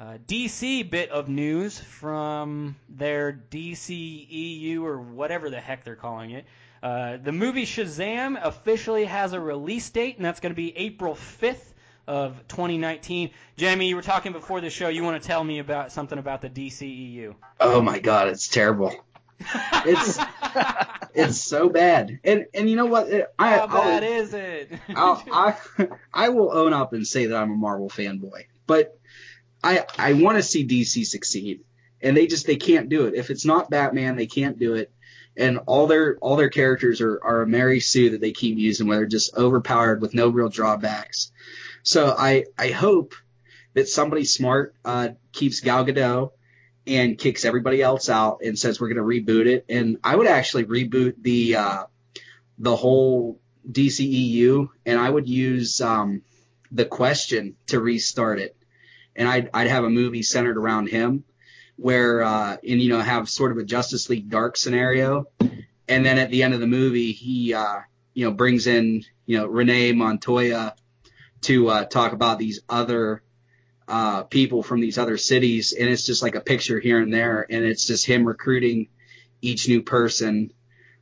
uh, 0.00 0.18
DC 0.26 0.88
bit 0.88 1.10
of 1.10 1.28
news 1.28 1.78
from 1.78 2.76
their 2.88 3.32
DCEU 3.50 4.82
or 4.82 5.00
whatever 5.00 5.50
the 5.50 5.60
heck 5.60 5.84
they're 5.84 5.96
calling 5.96 6.30
it. 6.30 6.46
Uh, 6.82 7.16
the 7.16 7.32
movie 7.32 7.66
Shazam 7.66 8.38
officially 8.40 9.04
has 9.04 9.32
a 9.32 9.40
release 9.40 9.90
date, 9.90 10.16
and 10.16 10.24
that's 10.24 10.40
going 10.40 10.52
to 10.52 10.56
be 10.56 10.76
April 10.76 11.14
5th 11.14 11.74
of 12.06 12.46
2019. 12.48 13.30
Jamie, 13.56 13.88
you 13.88 13.96
were 13.96 14.02
talking 14.02 14.32
before 14.32 14.60
the 14.60 14.70
show. 14.70 14.88
You 14.88 15.02
want 15.02 15.20
to 15.20 15.26
tell 15.26 15.42
me 15.44 15.58
about 15.58 15.92
something 15.92 16.18
about 16.18 16.40
the 16.40 16.48
DCEU? 16.48 17.34
Oh 17.60 17.82
my 17.82 17.98
god, 17.98 18.28
it's 18.28 18.48
terrible. 18.48 18.94
It's- 19.40 20.18
It's 21.14 21.40
so 21.40 21.68
bad. 21.68 22.20
And 22.22 22.46
and 22.54 22.70
you 22.70 22.76
know 22.76 22.86
what? 22.86 23.08
I 23.38 23.56
How 23.56 23.66
bad 23.66 24.04
I'll, 24.04 24.12
is 24.12 24.34
it? 24.34 24.70
I'll, 24.94 25.22
I 25.32 25.56
I 26.14 26.28
will 26.28 26.52
own 26.56 26.72
up 26.72 26.92
and 26.92 27.06
say 27.06 27.26
that 27.26 27.36
I'm 27.36 27.50
a 27.50 27.56
Marvel 27.56 27.88
fanboy, 27.88 28.44
but 28.66 28.98
I 29.64 29.84
I 29.98 30.12
want 30.12 30.36
to 30.36 30.42
see 30.42 30.64
DC 30.66 31.06
succeed, 31.06 31.60
and 32.00 32.16
they 32.16 32.26
just 32.28 32.46
they 32.46 32.56
can't 32.56 32.88
do 32.88 33.06
it. 33.06 33.14
If 33.14 33.30
it's 33.30 33.44
not 33.44 33.70
Batman, 33.70 34.16
they 34.16 34.26
can't 34.26 34.58
do 34.58 34.74
it. 34.74 34.92
And 35.36 35.58
all 35.66 35.86
their 35.86 36.18
all 36.18 36.36
their 36.36 36.50
characters 36.50 37.00
are 37.00 37.18
are 37.22 37.42
a 37.42 37.46
Mary 37.48 37.80
Sue 37.80 38.10
that 38.10 38.20
they 38.20 38.32
keep 38.32 38.56
using, 38.58 38.86
where 38.86 38.98
they're 38.98 39.06
just 39.06 39.36
overpowered 39.36 40.00
with 40.00 40.14
no 40.14 40.28
real 40.28 40.48
drawbacks. 40.50 41.32
So 41.82 42.14
I 42.16 42.44
I 42.56 42.68
hope 42.68 43.14
that 43.74 43.88
somebody 43.88 44.24
smart 44.24 44.74
uh, 44.84 45.10
keeps 45.32 45.60
Gal 45.60 45.84
Gadot 45.84 46.30
and 46.88 47.18
kicks 47.18 47.44
everybody 47.44 47.82
else 47.82 48.08
out 48.08 48.40
and 48.42 48.58
says 48.58 48.80
we're 48.80 48.92
going 48.92 48.96
to 48.96 49.02
reboot 49.32 49.46
it. 49.46 49.66
And 49.68 49.98
I 50.02 50.16
would 50.16 50.26
actually 50.26 50.64
reboot 50.64 51.14
the 51.20 51.56
uh, 51.56 51.84
the 52.58 52.74
whole 52.74 53.40
DCEU, 53.70 54.68
and 54.86 54.98
I 54.98 55.08
would 55.08 55.28
use 55.28 55.80
um, 55.80 56.22
the 56.72 56.86
question 56.86 57.56
to 57.66 57.80
restart 57.80 58.38
it. 58.38 58.56
And 59.14 59.28
I'd 59.28 59.50
I'd 59.52 59.68
have 59.68 59.84
a 59.84 59.90
movie 59.90 60.22
centered 60.22 60.56
around 60.56 60.88
him, 60.88 61.24
where 61.76 62.22
uh, 62.22 62.56
and 62.56 62.80
you 62.80 62.88
know 62.88 63.00
have 63.00 63.28
sort 63.28 63.52
of 63.52 63.58
a 63.58 63.64
Justice 63.64 64.08
League 64.08 64.30
Dark 64.30 64.56
scenario, 64.56 65.26
and 65.88 66.04
then 66.04 66.18
at 66.18 66.30
the 66.30 66.42
end 66.42 66.54
of 66.54 66.60
the 66.60 66.66
movie 66.66 67.12
he 67.12 67.52
uh, 67.52 67.80
you 68.14 68.24
know 68.24 68.32
brings 68.32 68.66
in 68.66 69.04
you 69.26 69.38
know 69.38 69.46
Renee 69.46 69.92
Montoya 69.92 70.74
to 71.42 71.68
uh, 71.68 71.84
talk 71.84 72.12
about 72.12 72.38
these 72.38 72.60
other 72.68 73.22
uh, 73.88 74.22
people 74.24 74.62
from 74.62 74.80
these 74.80 74.98
other 74.98 75.16
cities, 75.16 75.72
and 75.72 75.88
it's 75.88 76.04
just 76.04 76.22
like 76.22 76.34
a 76.34 76.42
picture 76.42 76.78
here 76.78 77.00
and 77.00 77.12
there, 77.12 77.46
and 77.48 77.64
it's 77.64 77.86
just 77.86 78.04
him 78.04 78.26
recruiting 78.26 78.88
each 79.40 79.66
new 79.66 79.82
person 79.82 80.52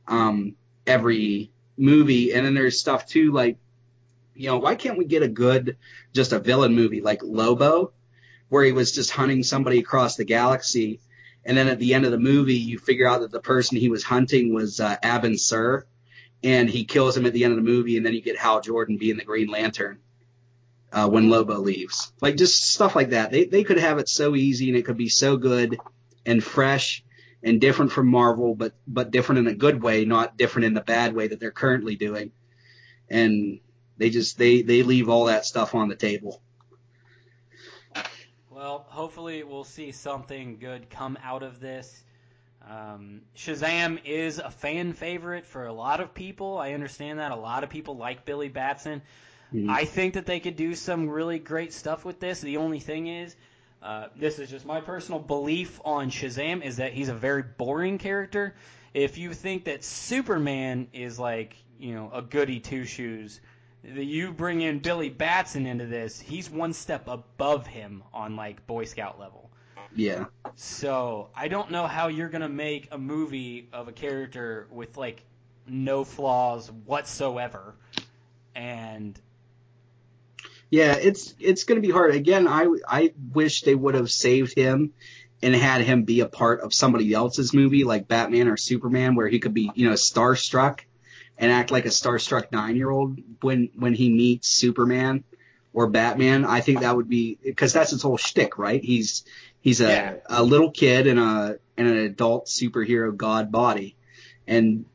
um, 0.07 0.55
every 0.85 1.51
movie, 1.77 2.33
and 2.33 2.45
then 2.45 2.53
there's 2.53 2.79
stuff 2.79 3.05
too 3.05 3.33
like, 3.33 3.57
you 4.35 4.47
know, 4.47 4.57
why 4.57 4.75
can't 4.75 4.97
we 4.97 5.03
get 5.05 5.21
a 5.21 5.27
good 5.27 5.75
just 6.13 6.31
a 6.31 6.39
villain 6.39 6.75
movie 6.75 7.01
like 7.01 7.21
Lobo, 7.23 7.91
where 8.47 8.63
he 8.63 8.71
was 8.71 8.93
just 8.93 9.11
hunting 9.11 9.43
somebody 9.43 9.79
across 9.79 10.15
the 10.15 10.23
galaxy, 10.23 11.01
and 11.43 11.57
then 11.57 11.67
at 11.67 11.79
the 11.79 11.93
end 11.93 12.05
of 12.05 12.11
the 12.11 12.17
movie 12.17 12.55
you 12.55 12.79
figure 12.79 13.07
out 13.07 13.19
that 13.19 13.31
the 13.31 13.41
person 13.41 13.77
he 13.77 13.89
was 13.89 14.03
hunting 14.03 14.53
was 14.53 14.79
uh, 14.79 14.95
Abin 15.03 15.37
Sur, 15.37 15.85
and 16.41 16.69
he 16.69 16.85
kills 16.85 17.17
him 17.17 17.25
at 17.25 17.33
the 17.33 17.43
end 17.43 17.51
of 17.51 17.57
the 17.57 17.69
movie, 17.69 17.97
and 17.97 18.05
then 18.05 18.13
you 18.13 18.21
get 18.21 18.37
Hal 18.37 18.61
Jordan 18.61 18.97
being 18.97 19.17
the 19.17 19.25
Green 19.25 19.49
Lantern 19.49 19.99
uh, 20.91 21.09
when 21.09 21.29
Lobo 21.29 21.59
leaves. 21.59 22.11
Like 22.21 22.37
just 22.37 22.71
stuff 22.71 22.95
like 22.95 23.11
that. 23.11 23.31
They 23.31 23.45
they 23.45 23.63
could 23.63 23.79
have 23.79 23.97
it 23.99 24.09
so 24.09 24.35
easy 24.35 24.69
and 24.69 24.77
it 24.77 24.85
could 24.85 24.97
be 24.97 25.09
so 25.09 25.37
good 25.37 25.77
and 26.25 26.43
fresh 26.43 27.03
and 27.43 27.61
different 27.61 27.91
from 27.91 28.07
Marvel, 28.07 28.55
but 28.55 28.73
but 28.87 29.11
different 29.11 29.39
in 29.39 29.47
a 29.47 29.55
good 29.55 29.81
way, 29.81 30.05
not 30.05 30.37
different 30.37 30.65
in 30.65 30.73
the 30.73 30.81
bad 30.81 31.13
way 31.13 31.27
that 31.27 31.39
they're 31.39 31.51
currently 31.51 31.95
doing. 31.95 32.31
And 33.09 33.59
they 33.97 34.09
just 34.09 34.37
they 34.37 34.61
they 34.61 34.83
leave 34.83 35.09
all 35.09 35.25
that 35.25 35.45
stuff 35.45 35.75
on 35.75 35.89
the 35.89 35.95
table. 35.95 36.41
Well, 38.49 38.85
hopefully 38.89 39.43
we'll 39.43 39.63
see 39.63 39.91
something 39.91 40.57
good 40.57 40.89
come 40.89 41.17
out 41.23 41.43
of 41.43 41.59
this. 41.59 42.03
Um, 42.67 43.21
Shazam 43.35 43.99
is 44.03 44.39
a 44.39 44.49
fan 44.49 44.93
favorite 44.93 45.45
for 45.45 45.67
a 45.67 45.73
lot 45.73 46.01
of 46.01 46.13
people. 46.13 46.57
I 46.57 46.73
understand 46.73 47.19
that. 47.19 47.31
A 47.31 47.35
lot 47.35 47.63
of 47.63 47.69
people 47.69 47.95
like 47.95 48.25
Billy 48.25 48.49
Batson. 48.49 49.01
Mhm. 49.53 49.69
I 49.69 49.85
think 49.85 50.15
that 50.15 50.25
they 50.25 50.39
could 50.39 50.55
do 50.55 50.75
some 50.75 51.09
really 51.09 51.39
great 51.39 51.73
stuff 51.73 52.05
with 52.05 52.19
this. 52.19 52.41
The 52.41 52.57
only 52.57 52.79
thing 52.79 53.07
is, 53.07 53.35
uh, 53.81 54.07
this 54.15 54.39
is 54.39 54.49
just 54.49 54.65
my 54.65 54.81
personal 54.81 55.19
belief 55.19 55.79
on 55.85 56.09
Shazam, 56.09 56.63
is 56.63 56.77
that 56.77 56.93
he's 56.93 57.09
a 57.09 57.13
very 57.13 57.43
boring 57.43 57.97
character. 57.97 58.55
If 58.93 59.17
you 59.17 59.33
think 59.33 59.65
that 59.65 59.83
Superman 59.83 60.87
is 60.93 61.19
like, 61.19 61.55
you 61.79 61.93
know, 61.93 62.09
a 62.13 62.21
goody 62.21 62.59
two 62.59 62.85
shoes, 62.85 63.39
that 63.83 64.03
you 64.03 64.31
bring 64.33 64.61
in 64.61 64.79
Billy 64.79 65.09
Batson 65.09 65.65
into 65.65 65.85
this, 65.85 66.19
he's 66.19 66.49
one 66.49 66.73
step 66.73 67.07
above 67.07 67.67
him 67.67 68.03
on 68.13 68.35
like 68.35 68.65
Boy 68.67 68.85
Scout 68.85 69.19
level. 69.19 69.49
Yeah. 69.95 70.25
So 70.55 71.29
I 71.35 71.47
don't 71.47 71.71
know 71.71 71.87
how 71.87 72.07
you're 72.07 72.29
gonna 72.29 72.49
make 72.49 72.89
a 72.91 72.97
movie 72.97 73.69
of 73.71 73.87
a 73.87 73.91
character 73.91 74.67
with 74.71 74.97
like 74.97 75.23
no 75.67 76.03
flaws 76.03 76.71
whatsoever, 76.85 77.75
and 78.55 79.19
Yeah, 80.69 80.95
it's 80.95 81.33
it's 81.39 81.63
going 81.63 81.81
to 81.81 81.87
be 81.87 81.93
hard. 81.93 82.13
Again, 82.13 82.47
I 82.47 82.67
I 82.87 83.13
wish 83.33 83.61
they 83.61 83.75
would 83.75 83.95
have 83.95 84.11
saved 84.11 84.53
him 84.55 84.93
and 85.41 85.55
had 85.55 85.81
him 85.81 86.03
be 86.03 86.19
a 86.21 86.25
part 86.25 86.61
of 86.61 86.73
somebody 86.73 87.13
else's 87.13 87.53
movie 87.53 87.83
like 87.83 88.07
Batman 88.07 88.47
or 88.47 88.57
Superman, 88.57 89.15
where 89.15 89.27
he 89.27 89.39
could 89.39 89.53
be 89.53 89.71
you 89.75 89.87
know 89.87 89.93
starstruck 89.95 90.81
and 91.37 91.51
act 91.51 91.71
like 91.71 91.85
a 91.85 91.89
starstruck 91.89 92.51
nine 92.51 92.75
year 92.75 92.89
old 92.89 93.19
when 93.41 93.69
when 93.75 93.93
he 93.93 94.09
meets 94.09 94.49
Superman 94.49 95.23
or 95.73 95.87
Batman. 95.87 96.43
I 96.43 96.59
think 96.61 96.81
that 96.81 96.95
would 96.95 97.07
be 97.07 97.37
because 97.43 97.71
that's 97.71 97.91
his 97.91 98.01
whole 98.01 98.17
shtick, 98.17 98.57
right? 98.57 98.83
He's 98.83 99.23
he's 99.61 99.79
a 99.79 99.87
Yeah. 99.87 100.15
a 100.25 100.43
little 100.43 100.71
kid 100.71 101.07
in 101.07 101.17
a 101.17 101.55
in 101.77 101.87
an 101.87 101.97
adult 101.97 102.47
superhero 102.47 103.15
god 103.15 103.51
body, 103.51 103.95
and 104.47 104.85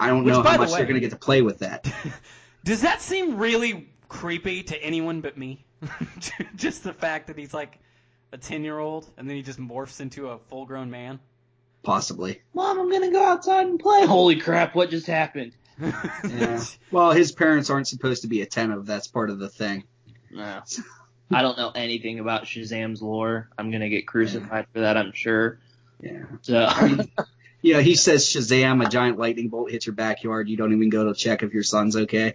I 0.00 0.08
don't 0.08 0.24
Which, 0.24 0.32
know 0.32 0.42
how 0.42 0.52
the 0.52 0.58
much 0.58 0.70
they're 0.70 0.86
going 0.86 0.94
to 0.94 1.00
get 1.00 1.10
to 1.10 1.18
play 1.18 1.42
with 1.42 1.58
that. 1.58 1.86
Does 2.64 2.82
that 2.82 3.00
seem 3.00 3.36
really 3.36 3.89
creepy 4.10 4.64
to 4.64 4.82
anyone 4.82 5.22
but 5.22 5.38
me? 5.38 5.64
just 6.56 6.84
the 6.84 6.92
fact 6.92 7.28
that 7.28 7.38
he's 7.38 7.54
like 7.54 7.78
a 8.32 8.36
10 8.36 8.62
year 8.64 8.78
old 8.78 9.08
and 9.16 9.26
then 9.26 9.36
he 9.36 9.42
just 9.42 9.58
morphs 9.58 10.00
into 10.00 10.28
a 10.28 10.38
full 10.38 10.66
grown 10.66 10.90
man. 10.90 11.18
Possibly. 11.82 12.42
Mom, 12.52 12.78
I'm 12.78 12.90
gonna 12.90 13.10
go 13.10 13.24
outside 13.24 13.66
and 13.66 13.80
play. 13.80 14.04
Holy 14.04 14.36
crap! 14.36 14.74
What 14.74 14.90
just 14.90 15.06
happened? 15.06 15.52
Yeah. 16.28 16.62
Well, 16.90 17.12
his 17.12 17.32
parents 17.32 17.70
aren't 17.70 17.88
supposed 17.88 18.20
to 18.20 18.28
be 18.28 18.42
attentive. 18.42 18.84
That's 18.84 19.06
part 19.06 19.30
of 19.30 19.38
the 19.38 19.48
thing. 19.48 19.84
No. 20.30 20.60
I 21.32 21.40
don't 21.40 21.56
know 21.56 21.70
anything 21.74 22.18
about 22.18 22.44
Shazam's 22.44 23.00
lore. 23.00 23.48
I'm 23.56 23.70
gonna 23.70 23.88
get 23.88 24.06
crucified 24.06 24.66
for 24.74 24.80
that, 24.80 24.98
I'm 24.98 25.12
sure. 25.14 25.58
Yeah. 26.02 26.24
So 26.42 26.68
You 27.62 27.74
know, 27.74 27.80
he 27.80 27.94
says 27.94 28.26
Shazam, 28.26 28.84
a 28.84 28.90
giant 28.90 29.18
lightning 29.18 29.48
bolt 29.48 29.70
hits 29.70 29.86
your 29.86 29.94
backyard. 29.94 30.50
You 30.50 30.58
don't 30.58 30.72
even 30.74 30.90
go 30.90 31.04
to 31.04 31.14
check 31.14 31.42
if 31.42 31.54
your 31.54 31.62
son's 31.62 31.96
okay. 31.96 32.34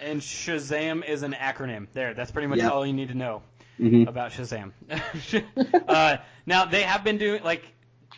And 0.00 0.20
Shazam 0.20 1.06
is 1.06 1.22
an 1.22 1.32
acronym. 1.32 1.86
There, 1.94 2.14
that's 2.14 2.30
pretty 2.30 2.48
much 2.48 2.58
Yeah. 2.58 2.70
all 2.70 2.86
you 2.86 2.92
need 2.92 3.08
to 3.08 3.14
know 3.14 3.42
hmm 3.78 4.02
about 4.08 4.32
Shazam. 4.32 4.72
uh, 5.88 6.16
now, 6.46 6.64
they 6.64 6.82
have 6.82 7.04
been 7.04 7.18
doing, 7.18 7.42
like, 7.42 7.62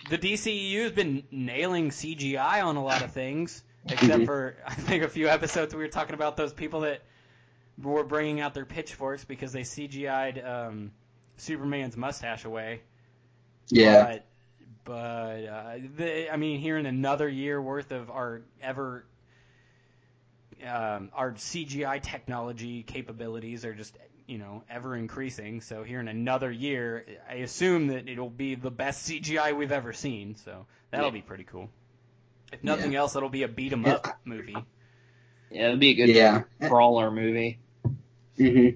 the 0.08 0.18
DCEU 0.18 0.82
has 0.82 0.92
been 0.92 1.24
nailing 1.30 1.90
CGI 1.90 2.64
on 2.64 2.76
a 2.76 2.84
lot 2.84 3.02
of 3.02 3.12
things, 3.12 3.62
except 3.90 4.22
Mhm. 4.22 4.26
for, 4.26 4.56
I 4.66 4.74
think, 4.74 5.02
a 5.02 5.08
few 5.08 5.28
episodes 5.28 5.74
we 5.74 5.82
were 5.82 5.88
talking 5.88 6.14
about 6.14 6.36
those 6.36 6.52
people 6.52 6.80
that 6.80 7.02
were 7.82 8.04
bringing 8.04 8.40
out 8.40 8.54
their 8.54 8.64
pitchforks 8.66 9.24
because 9.24 9.52
they 9.52 9.62
CGI'd 9.62 10.38
um, 10.44 10.92
Superman's 11.36 11.96
mustache 11.96 12.44
away. 12.44 12.80
Yeah. 13.68 14.04
But, 14.04 14.26
but 14.84 15.44
uh, 15.44 15.74
the, 15.96 16.32
I 16.32 16.36
mean, 16.36 16.60
hearing 16.60 16.86
another 16.86 17.28
year 17.28 17.60
worth 17.60 17.92
of 17.92 18.10
our 18.10 18.42
ever 18.62 19.04
um, 20.66 21.10
our 21.14 21.32
CGI 21.32 22.02
technology 22.02 22.82
capabilities 22.82 23.64
are 23.64 23.74
just 23.74 23.96
you 24.26 24.38
know 24.38 24.62
ever 24.70 24.96
increasing. 24.96 25.60
So 25.60 25.82
here 25.84 26.00
in 26.00 26.08
another 26.08 26.50
year, 26.50 27.04
I 27.28 27.34
assume 27.34 27.88
that 27.88 28.08
it'll 28.08 28.30
be 28.30 28.54
the 28.54 28.70
best 28.70 29.08
CGI 29.08 29.56
we've 29.56 29.72
ever 29.72 29.92
seen. 29.92 30.36
So 30.36 30.66
that'll 30.90 31.06
Yeah. 31.06 31.12
be 31.12 31.22
pretty 31.22 31.44
cool. 31.44 31.68
If 32.52 32.64
nothing 32.64 32.94
else, 32.94 33.14
it'll 33.14 33.28
be 33.28 33.42
a 33.42 33.48
beat 33.48 33.72
'em 33.72 33.84
up 33.84 34.18
movie. 34.24 34.64
yeah, 35.50 35.66
it'll 35.66 35.76
be 35.78 35.90
a 35.90 35.94
good 35.94 36.08
Yeah. 36.14 36.42
brawler 36.60 37.10
movie. 37.10 37.58
hmm 38.36 38.68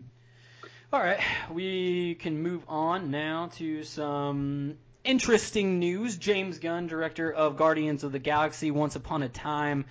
All 0.92 1.00
right, 1.00 1.20
we 1.50 2.16
can 2.16 2.42
move 2.42 2.64
on 2.68 3.10
now 3.10 3.46
to 3.56 3.82
some 3.84 4.76
interesting 5.04 5.78
news. 5.78 6.16
James 6.18 6.58
Gunn, 6.58 6.86
director 6.86 7.32
of 7.32 7.56
Guardians 7.56 8.04
of 8.04 8.12
the 8.12 8.18
Galaxy 8.18 8.70
Once 8.70 8.94
Upon 8.94 9.22
a 9.22 9.28
Time, 9.30 9.86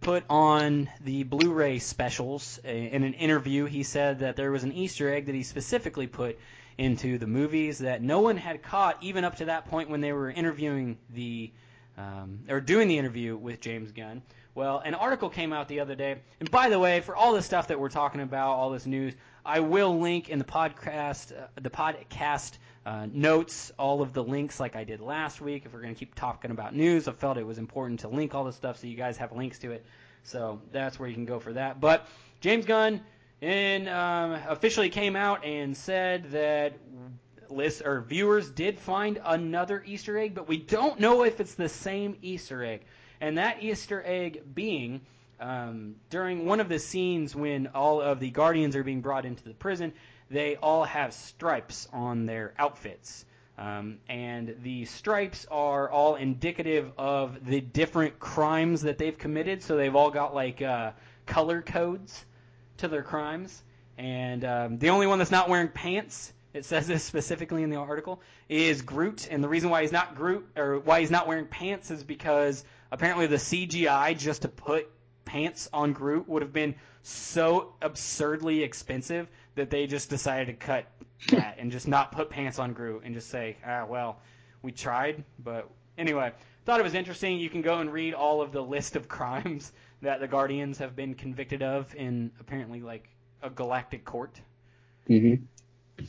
put 0.00 0.24
on 0.28 0.90
the 1.02 1.22
Blu-ray 1.22 1.78
specials. 1.78 2.58
In 2.64 3.04
an 3.04 3.14
interview, 3.14 3.64
he 3.64 3.82
said 3.82 4.20
that 4.20 4.36
there 4.36 4.50
was 4.50 4.64
an 4.64 4.72
Easter 4.72 5.12
egg 5.12 5.26
that 5.26 5.34
he 5.34 5.42
specifically 5.42 6.06
put 6.06 6.38
into 6.76 7.18
the 7.18 7.26
movies 7.26 7.78
that 7.78 8.02
no 8.02 8.20
one 8.20 8.36
had 8.36 8.62
caught 8.62 9.02
even 9.02 9.24
up 9.24 9.36
to 9.36 9.44
that 9.46 9.66
point 9.66 9.88
when 9.88 10.00
they 10.00 10.12
were 10.12 10.30
interviewing 10.30 10.98
the 11.10 11.52
um, 11.96 12.40
or 12.48 12.60
doing 12.60 12.88
the 12.88 12.98
interview 12.98 13.36
with 13.36 13.60
James 13.60 13.92
Gunn. 13.92 14.22
Well, 14.54 14.78
an 14.78 14.94
article 14.94 15.30
came 15.30 15.52
out 15.52 15.68
the 15.68 15.80
other 15.80 15.94
day, 15.94 16.16
and 16.40 16.50
by 16.50 16.68
the 16.68 16.78
way, 16.78 17.00
for 17.00 17.14
all 17.14 17.32
the 17.32 17.42
stuff 17.42 17.68
that 17.68 17.78
we're 17.78 17.88
talking 17.88 18.20
about, 18.20 18.54
all 18.54 18.70
this 18.70 18.86
news, 18.86 19.14
I 19.44 19.60
will 19.60 20.00
link 20.00 20.28
in 20.28 20.38
the 20.38 20.44
podcast, 20.44 21.32
uh, 21.32 21.46
the 21.60 21.70
podcast 21.70 22.52
uh, 22.86 23.06
notes, 23.10 23.72
all 23.78 24.02
of 24.02 24.12
the 24.12 24.22
links 24.22 24.60
like 24.60 24.76
I 24.76 24.84
did 24.84 25.00
last 25.00 25.40
week. 25.40 25.64
If 25.64 25.72
we're 25.72 25.80
going 25.80 25.94
to 25.94 25.98
keep 25.98 26.14
talking 26.14 26.50
about 26.50 26.74
news, 26.74 27.08
I 27.08 27.12
felt 27.12 27.38
it 27.38 27.46
was 27.46 27.58
important 27.58 28.00
to 28.00 28.08
link 28.08 28.34
all 28.34 28.44
the 28.44 28.52
stuff 28.52 28.80
so 28.80 28.86
you 28.86 28.96
guys 28.96 29.16
have 29.16 29.32
links 29.32 29.58
to 29.60 29.72
it. 29.72 29.84
So 30.24 30.60
that's 30.72 30.98
where 30.98 31.08
you 31.08 31.14
can 31.14 31.24
go 31.24 31.38
for 31.38 31.52
that. 31.54 31.80
But 31.80 32.06
James 32.40 32.66
Gunn 32.66 33.00
in, 33.40 33.88
um, 33.88 34.32
officially 34.48 34.90
came 34.90 35.16
out 35.16 35.44
and 35.44 35.76
said 35.76 36.30
that 36.32 36.74
list 37.50 37.82
or 37.84 38.00
viewers 38.00 38.50
did 38.50 38.78
find 38.78 39.20
another 39.24 39.82
Easter 39.86 40.18
egg, 40.18 40.34
but 40.34 40.48
we 40.48 40.56
don't 40.58 40.98
know 41.00 41.24
if 41.24 41.40
it's 41.40 41.54
the 41.54 41.68
same 41.68 42.16
Easter 42.22 42.62
egg. 42.64 42.82
And 43.20 43.38
that 43.38 43.62
Easter 43.62 44.02
egg 44.04 44.42
being 44.54 45.00
um, 45.40 45.96
during 46.10 46.46
one 46.46 46.60
of 46.60 46.68
the 46.68 46.78
scenes 46.78 47.34
when 47.34 47.68
all 47.68 48.00
of 48.00 48.20
the 48.20 48.30
Guardians 48.30 48.76
are 48.76 48.84
being 48.84 49.00
brought 49.00 49.24
into 49.24 49.44
the 49.44 49.54
prison, 49.54 49.92
they 50.34 50.56
all 50.56 50.84
have 50.84 51.14
stripes 51.14 51.88
on 51.92 52.26
their 52.26 52.54
outfits. 52.58 53.24
Um, 53.56 53.98
and 54.08 54.56
the 54.64 54.84
stripes 54.84 55.46
are 55.48 55.88
all 55.88 56.16
indicative 56.16 56.90
of 56.98 57.46
the 57.46 57.60
different 57.60 58.18
crimes 58.18 58.82
that 58.82 58.98
they've 58.98 59.16
committed. 59.16 59.62
So 59.62 59.76
they've 59.76 59.94
all 59.94 60.10
got 60.10 60.34
like 60.34 60.60
uh, 60.60 60.90
color 61.26 61.62
codes 61.62 62.24
to 62.78 62.88
their 62.88 63.02
crimes. 63.02 63.62
And 63.96 64.44
um, 64.44 64.78
the 64.78 64.90
only 64.90 65.06
one 65.06 65.18
that's 65.18 65.30
not 65.30 65.48
wearing 65.48 65.68
pants, 65.68 66.32
it 66.52 66.64
says 66.64 66.88
this 66.88 67.04
specifically 67.04 67.62
in 67.62 67.70
the 67.70 67.76
article, 67.76 68.20
is 68.48 68.82
Groot. 68.82 69.28
And 69.30 69.42
the 69.42 69.48
reason 69.48 69.70
why 69.70 69.82
he's 69.82 69.92
not 69.92 70.16
Groot 70.16 70.48
or 70.56 70.80
why 70.80 70.98
he's 70.98 71.12
not 71.12 71.28
wearing 71.28 71.46
pants 71.46 71.92
is 71.92 72.02
because 72.02 72.64
apparently 72.90 73.28
the 73.28 73.36
CGI 73.36 74.18
just 74.18 74.42
to 74.42 74.48
put 74.48 74.90
pants 75.24 75.68
on 75.72 75.92
Groot 75.92 76.28
would 76.28 76.42
have 76.42 76.52
been 76.52 76.74
so 77.04 77.74
absurdly 77.80 78.62
expensive 78.62 79.28
that 79.54 79.70
they 79.70 79.86
just 79.86 80.10
decided 80.10 80.46
to 80.46 80.52
cut 80.54 80.86
that 81.28 81.56
and 81.58 81.70
just 81.72 81.88
not 81.88 82.12
put 82.12 82.30
pants 82.30 82.58
on 82.58 82.72
Groot 82.72 83.02
and 83.04 83.14
just 83.14 83.28
say, 83.30 83.56
ah, 83.66 83.86
well, 83.88 84.20
we 84.62 84.72
tried, 84.72 85.24
but 85.38 85.68
anyway, 85.98 86.32
thought 86.64 86.80
it 86.80 86.84
was 86.84 86.94
interesting. 86.94 87.38
You 87.38 87.50
can 87.50 87.62
go 87.62 87.78
and 87.78 87.92
read 87.92 88.14
all 88.14 88.42
of 88.42 88.52
the 88.52 88.62
list 88.62 88.96
of 88.96 89.08
crimes 89.18 89.72
that 90.02 90.20
the 90.20 90.28
Guardians 90.28 90.78
have 90.78 90.94
been 90.96 91.14
convicted 91.14 91.62
of 91.62 91.94
in 91.94 92.32
apparently 92.40 92.80
like 92.80 93.08
a 93.42 93.50
galactic 93.50 94.04
court. 94.04 94.40
hmm 95.06 95.34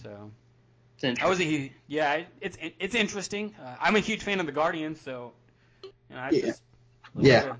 So 0.03 0.31
It's 0.95 1.03
interesting. 1.03 1.25
I 1.25 1.27
was 1.29 1.41
a 1.41 1.71
yeah, 1.87 2.23
it's 2.41 2.57
it's 2.79 2.95
interesting. 2.95 3.53
Uh, 3.61 3.75
I'm 3.79 3.95
a 3.95 3.99
huge 3.99 4.23
fan 4.23 4.39
of 4.39 4.45
the 4.45 4.51
Guardians, 4.51 5.01
so 5.01 5.33
you 6.09 6.15
know, 6.15 6.21
I 6.21 6.31
Yeah. 6.31 6.41
just 6.41 6.61
Yeah. 7.19 7.53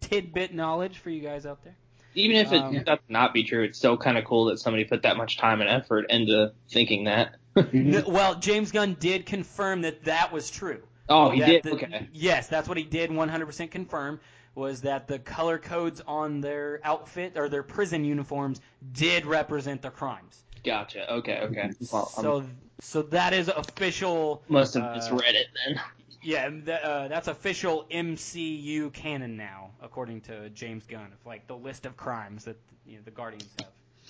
tidbit 0.00 0.54
knowledge 0.54 0.98
for 0.98 1.10
you 1.10 1.20
guys 1.20 1.46
out 1.46 1.62
there. 1.64 1.76
Even 2.14 2.36
if 2.36 2.52
it 2.52 2.60
Um, 2.60 2.82
does 2.84 2.98
not 3.08 3.32
be 3.34 3.44
true, 3.44 3.62
it's 3.64 3.78
still 3.78 3.96
kind 3.96 4.18
of 4.18 4.24
cool 4.24 4.46
that 4.46 4.58
somebody 4.58 4.84
put 4.84 5.02
that 5.02 5.16
much 5.16 5.36
time 5.36 5.60
and 5.60 5.70
effort 5.70 6.06
into 6.10 6.52
thinking 6.68 7.04
that. 7.04 7.36
Well, 7.54 8.36
James 8.36 8.72
Gunn 8.72 8.96
did 8.98 9.26
confirm 9.26 9.82
that 9.82 10.04
that 10.04 10.32
was 10.32 10.50
true. 10.50 10.82
oh, 11.08 11.30
he 11.30 11.40
That 11.40 11.46
did. 11.46 11.62
the- 11.64 11.72
okay. 11.72 12.08
Yes, 12.12 12.48
that's 12.48 12.68
what 12.68 12.76
he 12.76 12.84
did 12.84 13.10
100% 13.10 13.70
confirm 13.70 14.20
was 14.54 14.82
that 14.82 15.06
the 15.06 15.18
color 15.18 15.58
codes 15.58 16.02
on 16.06 16.40
their 16.40 16.80
outfit 16.84 17.32
or 17.36 17.48
their 17.48 17.62
prison 17.62 18.04
uniforms 18.04 18.60
did 18.92 19.24
represent 19.24 19.82
their 19.82 19.90
crimes. 19.90 20.42
Gotcha. 20.64 21.10
Okay. 21.14 21.38
Okay. 21.42 21.70
Well, 21.92 22.12
I 22.16 22.22
So 22.22 22.44
so 22.80 23.02
that 23.02 23.32
is 23.32 23.48
official 23.48 24.42
must 24.48 24.74
have 24.74 24.82
uh, 24.84 24.94
misread 24.96 25.34
it 25.34 25.46
then. 25.66 25.80
Yeah, 26.22 26.48
th- 26.48 26.68
uh, 26.68 27.08
that's 27.08 27.28
official 27.28 27.86
MCU 27.90 28.92
canon 28.92 29.36
now 29.36 29.70
according 29.82 30.22
to 30.22 30.50
James 30.50 30.84
Gunn 30.86 31.06
of 31.12 31.26
like 31.26 31.46
the 31.46 31.56
list 31.56 31.86
of 31.86 31.96
crimes 31.96 32.44
that 32.44 32.56
you 32.86 32.96
know, 32.96 33.02
the 33.04 33.10
Guardians 33.10 33.48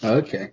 have. 0.03 0.11
Okay. 0.25 0.51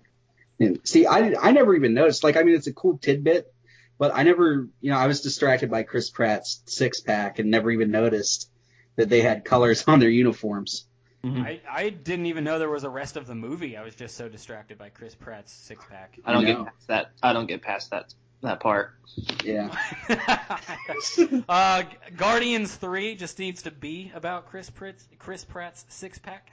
And 0.58 0.80
see, 0.84 1.06
I 1.06 1.34
I 1.40 1.52
never 1.52 1.74
even 1.74 1.94
noticed. 1.94 2.24
Like, 2.24 2.36
I 2.36 2.42
mean, 2.42 2.54
it's 2.54 2.66
a 2.66 2.72
cool 2.72 2.98
tidbit, 2.98 3.52
but 3.98 4.12
I 4.14 4.22
never, 4.22 4.68
you 4.80 4.90
know, 4.90 4.96
I 4.98 5.06
was 5.06 5.20
distracted 5.20 5.70
by 5.70 5.82
Chris 5.82 6.10
Pratt's 6.10 6.62
six 6.66 7.00
pack 7.00 7.38
and 7.38 7.50
never 7.50 7.70
even 7.70 7.90
noticed 7.90 8.50
that 8.96 9.08
they 9.08 9.20
had 9.20 9.44
colors 9.44 9.84
on 9.86 9.98
their 10.00 10.08
uniforms. 10.08 10.86
I, 11.24 11.60
I 11.68 11.88
didn't 11.90 12.26
even 12.26 12.44
know 12.44 12.60
there 12.60 12.70
was 12.70 12.84
a 12.84 12.88
rest 12.88 13.16
of 13.16 13.26
the 13.26 13.34
movie. 13.34 13.76
I 13.76 13.82
was 13.82 13.96
just 13.96 14.16
so 14.16 14.28
distracted 14.28 14.78
by 14.78 14.90
Chris 14.90 15.12
Pratt's 15.16 15.52
six 15.52 15.84
pack. 15.90 16.20
I 16.24 16.32
don't 16.32 16.44
No. 16.44 16.54
get 16.54 16.64
past 16.66 16.86
that. 16.86 17.10
I 17.20 17.32
don't 17.32 17.46
get 17.46 17.62
past 17.62 17.90
that 17.90 18.14
that 18.42 18.60
part. 18.60 18.92
Yeah. 19.44 19.74
uh, 21.48 21.82
Guardians 22.16 22.74
Three 22.74 23.14
just 23.14 23.38
needs 23.38 23.62
to 23.62 23.70
be 23.70 24.12
about 24.14 24.46
Chris 24.48 24.68
Pratt's 24.70 25.06
Chris 25.18 25.44
Pratt's 25.44 25.84
six 25.88 26.18
pack, 26.18 26.50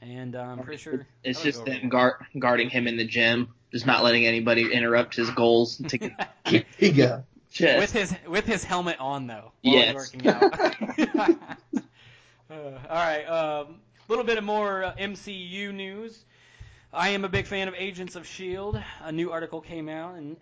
and 0.00 0.36
uh, 0.36 0.40
I'm 0.40 0.58
pretty 0.60 0.80
sure 0.82 1.06
It's 1.22 1.42
just 1.42 1.64
go 1.64 1.72
them 1.72 1.88
guard, 1.88 2.14
guarding 2.38 2.70
him 2.70 2.86
in 2.86 2.96
the 2.96 3.04
gym, 3.04 3.48
just 3.72 3.86
not 3.86 4.04
letting 4.04 4.26
anybody 4.26 4.72
interrupt 4.72 5.16
his 5.16 5.30
goals 5.30 5.78
to 5.88 5.98
get 5.98 6.12
Here 6.44 6.64
you 6.78 6.92
go. 6.92 7.24
chest. 7.50 7.78
with 7.78 7.92
his 7.92 8.14
with 8.28 8.44
his 8.46 8.62
helmet 8.64 8.98
on 9.00 9.26
though 9.26 9.52
while 9.62 9.74
Yes. 9.74 9.94
working 9.94 10.26
out. 10.28 10.42
uh, 12.50 12.54
all 12.88 12.96
right, 12.96 13.24
a 13.26 13.66
little 14.08 14.24
bit 14.24 14.38
of 14.38 14.44
more 14.44 14.84
uh, 14.84 14.94
MCU 14.94 15.74
news. 15.74 16.24
I 16.92 17.08
am 17.08 17.24
a 17.24 17.28
big 17.28 17.46
fan 17.46 17.66
of 17.66 17.74
Agents 17.76 18.14
of 18.14 18.24
Shield. 18.24 18.80
A 19.02 19.10
new 19.10 19.32
article 19.32 19.60
came 19.60 19.88
out, 19.88 20.14
and 20.14 20.36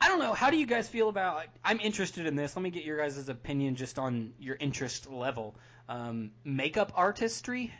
I 0.00 0.08
don't 0.08 0.18
know. 0.18 0.34
How 0.34 0.50
do 0.50 0.56
you 0.56 0.66
guys 0.66 0.88
feel 0.88 1.08
about? 1.08 1.44
I'm 1.64 1.80
interested 1.80 2.26
in 2.26 2.36
this. 2.36 2.54
Let 2.54 2.62
me 2.62 2.70
get 2.70 2.84
your 2.84 2.98
guys' 2.98 3.28
opinion 3.28 3.76
just 3.76 3.98
on 3.98 4.32
your 4.38 4.56
interest 4.56 5.10
level. 5.10 5.56
Um, 5.88 6.32
makeup 6.44 6.92
artistry. 6.94 7.72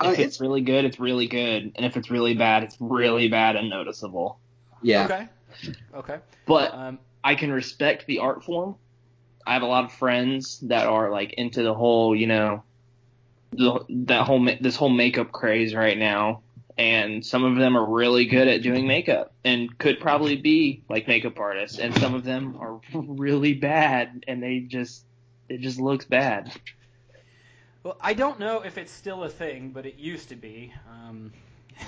Uh, 0.00 0.08
If 0.12 0.18
it's 0.18 0.26
it's 0.28 0.40
really 0.40 0.60
good, 0.62 0.84
it's 0.84 0.98
really 1.00 1.26
good, 1.26 1.72
and 1.74 1.84
if 1.86 1.96
it's 1.96 2.10
really 2.10 2.34
bad, 2.34 2.62
it's 2.64 2.76
really 2.80 3.28
bad 3.28 3.56
and 3.56 3.70
noticeable. 3.70 4.38
yeah. 4.82 5.04
Okay. 5.04 5.28
Okay. 5.94 6.18
But 6.46 6.74
Um, 6.74 6.98
I 7.24 7.34
can 7.34 7.50
respect 7.50 8.06
the 8.06 8.18
art 8.20 8.44
form. 8.44 8.76
I 9.46 9.54
have 9.54 9.62
a 9.62 9.66
lot 9.66 9.84
of 9.84 9.92
friends 9.92 10.60
that 10.62 10.86
are 10.86 11.10
like 11.10 11.32
into 11.34 11.62
the 11.62 11.72
whole, 11.72 12.14
you 12.14 12.26
know, 12.26 12.62
the, 13.52 13.84
that 14.06 14.26
whole 14.26 14.44
this 14.60 14.76
whole 14.76 14.90
makeup 14.90 15.32
craze 15.32 15.74
right 15.74 15.96
now, 15.96 16.42
and 16.78 17.24
some 17.24 17.44
of 17.44 17.56
them 17.56 17.76
are 17.76 17.84
really 17.84 18.26
good 18.26 18.48
at 18.48 18.62
doing 18.62 18.86
makeup 18.86 19.32
and 19.44 19.76
could 19.78 19.98
probably 20.00 20.36
be 20.36 20.82
like 20.88 21.08
makeup 21.08 21.38
artists, 21.38 21.78
and 21.78 21.96
some 21.98 22.14
of 22.14 22.24
them 22.24 22.56
are 22.60 22.80
really 22.94 23.54
bad 23.54 24.24
and 24.28 24.42
they 24.42 24.60
just 24.60 25.04
it 25.48 25.60
just 25.60 25.78
looks 25.78 26.04
bad. 26.04 26.52
Well, 27.82 27.96
I 28.00 28.14
don't 28.14 28.40
know 28.40 28.62
if 28.62 28.78
it's 28.78 28.90
still 28.90 29.22
a 29.22 29.28
thing, 29.28 29.70
but 29.70 29.86
it 29.86 29.96
used 29.96 30.30
to 30.30 30.36
be. 30.36 30.72
Um, 30.90 31.32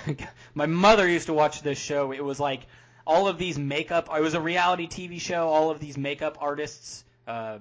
my 0.55 0.67
mother 0.67 1.09
used 1.09 1.27
to 1.27 1.33
watch 1.33 1.63
this 1.63 1.79
show. 1.79 2.13
It 2.13 2.25
was 2.25 2.39
like 2.39 2.61
all 3.07 3.27
of 3.27 3.37
these 3.37 3.59
makeup. 3.59 4.09
It 4.15 4.21
was 4.21 4.35
a 4.35 4.41
reality 4.41 4.87
TV 4.87 5.21
show. 5.21 5.49
All 5.49 5.71
of 5.71 5.81
these 5.81 5.99
makeup 5.99 6.39
artists 6.41 7.05
uh, 7.27 7.59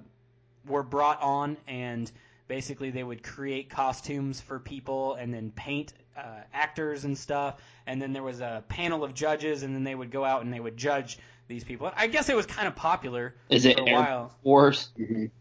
were 0.67 0.84
brought 0.84 1.21
on, 1.21 1.57
and 1.67 2.11
basically 2.47 2.91
they 2.91 3.03
would 3.03 3.23
create 3.23 3.69
costumes 3.69 4.39
for 4.41 4.59
people 4.59 5.15
and 5.15 5.33
then 5.33 5.51
paint 5.51 5.93
uh, 6.17 6.21
actors 6.53 7.03
and 7.05 7.17
stuff. 7.17 7.55
And 7.85 8.01
then 8.01 8.13
there 8.13 8.23
was 8.23 8.41
a 8.41 8.63
panel 8.67 9.03
of 9.03 9.13
judges, 9.13 9.63
and 9.63 9.75
then 9.75 9.83
they 9.83 9.95
would 9.95 10.11
go 10.11 10.23
out 10.25 10.43
and 10.43 10.51
they 10.53 10.59
would 10.59 10.77
judge 10.77 11.19
these 11.47 11.63
people. 11.63 11.91
I 11.95 12.07
guess 12.07 12.29
it 12.29 12.35
was 12.35 12.45
kind 12.45 12.67
of 12.67 12.75
popular 12.75 13.35
Is 13.49 13.65
it 13.65 13.77
for 13.77 13.83
a 13.83 13.87
Air 13.87 13.95
while. 13.95 14.35
Wars? 14.43 14.89
Mhm. 14.99 15.31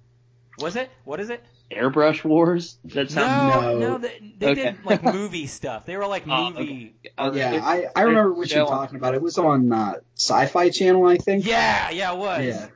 Was 0.58 0.76
it? 0.76 0.90
What 1.04 1.20
is 1.20 1.30
it? 1.30 1.44
Airbrush 1.70 2.22
Wars? 2.24 2.78
That 2.84 3.10
sounds 3.10 3.48
No, 3.48 3.60
No. 3.60 3.78
no, 3.78 3.98
they, 3.98 4.32
they 4.38 4.46
Okay. 4.50 4.62
did 4.66 4.84
like 4.84 5.02
movie 5.14 5.48
stuff. 5.48 5.84
They 5.84 5.96
were 5.96 6.06
like 6.06 6.22
Oh, 6.28 6.50
movie. 6.50 6.94
Uh, 7.18 7.32
Yeah, 7.34 7.60
I, 7.62 7.86
I 7.94 8.02
remember 8.02 8.32
what 8.34 8.50
you're 8.50 8.64
talking 8.64 8.96
about. 8.96 9.14
It 9.14 9.20
was 9.22 9.36
on 9.36 9.72
uh, 9.72 9.94
Sci-Fi 10.14 10.70
Channel, 10.70 11.04
I 11.06 11.16
think. 11.16 11.44
Yeah, 11.44 11.90
yeah, 11.90 12.12
it 12.12 12.18
was. 12.18 12.44
Yeah. 12.46 12.68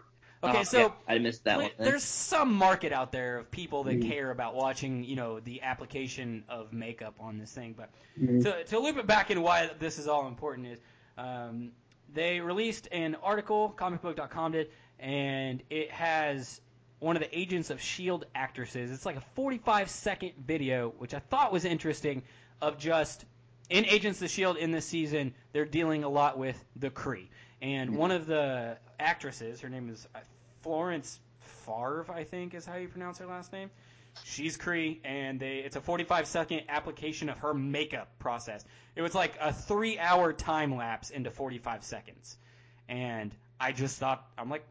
Okay, 0.42 0.58
Oh, 0.60 0.62
so 0.62 0.78
yeah, 0.78 0.90
I 1.06 1.18
missed 1.18 1.44
that 1.44 1.60
one. 1.60 1.70
there's 1.78 2.02
some 2.02 2.54
market 2.54 2.92
out 2.92 3.12
there 3.12 3.38
of 3.38 3.50
people 3.50 3.84
that 3.84 4.00
Mhm. 4.00 4.08
care 4.08 4.30
about 4.30 4.54
watching, 4.54 5.04
you 5.04 5.14
know, 5.14 5.38
the 5.40 5.60
application 5.62 6.44
of 6.48 6.72
makeup 6.72 7.14
on 7.20 7.36
this 7.36 7.52
thing. 7.52 7.74
But 7.74 7.90
Mhm. 8.18 8.42
to, 8.44 8.64
to 8.64 8.78
loop 8.78 8.96
it 8.96 9.06
back 9.06 9.30
into 9.30 9.42
why 9.42 9.66
this 9.78 9.98
is 9.98 10.08
all 10.08 10.26
important 10.26 10.66
is 10.68 10.80
um, 11.18 11.72
they 12.14 12.40
released 12.40 12.88
an 12.90 13.16
article, 13.16 13.74
comicbook.com 13.76 14.52
did, 14.52 14.70
and 14.98 15.62
it 15.68 15.90
has 15.90 16.62
one 17.00 17.16
of 17.16 17.20
the 17.22 17.38
Agents 17.38 17.68
of 17.70 17.78
S.H.I.E.L.D. 17.78 18.26
Actresses. 18.34 18.90
It's 18.90 19.04
like 19.06 19.16
a 19.16 19.20
45 19.34 19.90
second 19.90 20.32
video, 20.46 20.90
which 20.98 21.12
I 21.14 21.18
thought 21.18 21.52
was 21.52 21.64
interesting, 21.66 22.22
of 22.62 22.78
just 22.78 23.26
in 23.68 23.84
Agents 23.84 24.20
of 24.20 24.24
S.H.I.E.L.D. 24.24 24.60
in 24.60 24.70
this 24.70 24.86
season, 24.86 25.34
they're 25.52 25.64
dealing 25.66 26.02
a 26.04 26.08
lot 26.08 26.38
with 26.38 26.62
the 26.76 26.88
Kree. 26.90 27.28
And 27.62 27.96
one 27.96 28.10
of 28.10 28.26
the 28.26 28.78
actresses, 29.00 29.60
her 29.60 29.68
name 29.68 29.88
is 29.88 30.06
uh, 30.14 30.18
Florence 30.62 31.18
Faivre, 31.66 32.10
I 32.10 32.24
think 32.24 32.54
is 32.54 32.64
how 32.66 32.76
you 32.76 32.88
pronounce 32.88 33.18
her 33.18 33.26
last 33.26 33.52
name. 33.52 33.70
She's 34.24 34.58
Kree, 34.58 34.98
and 35.04 35.38
they, 35.38 35.58
it's 35.58 35.76
a 35.76 35.80
45 35.80 36.26
second 36.26 36.62
application 36.68 37.28
of 37.28 37.38
her 37.38 37.54
makeup 37.54 38.08
process. 38.18 38.64
It 38.96 39.02
was 39.02 39.14
like 39.14 39.34
a 39.40 39.52
three 39.52 39.98
hour 39.98 40.32
time 40.32 40.76
lapse 40.76 41.10
into 41.10 41.30
45 41.30 41.84
seconds. 41.84 42.36
And 42.88 43.32
I 43.60 43.72
just 43.72 43.98
thought, 43.98 44.26
I'm 44.36 44.50
like, 44.50 44.64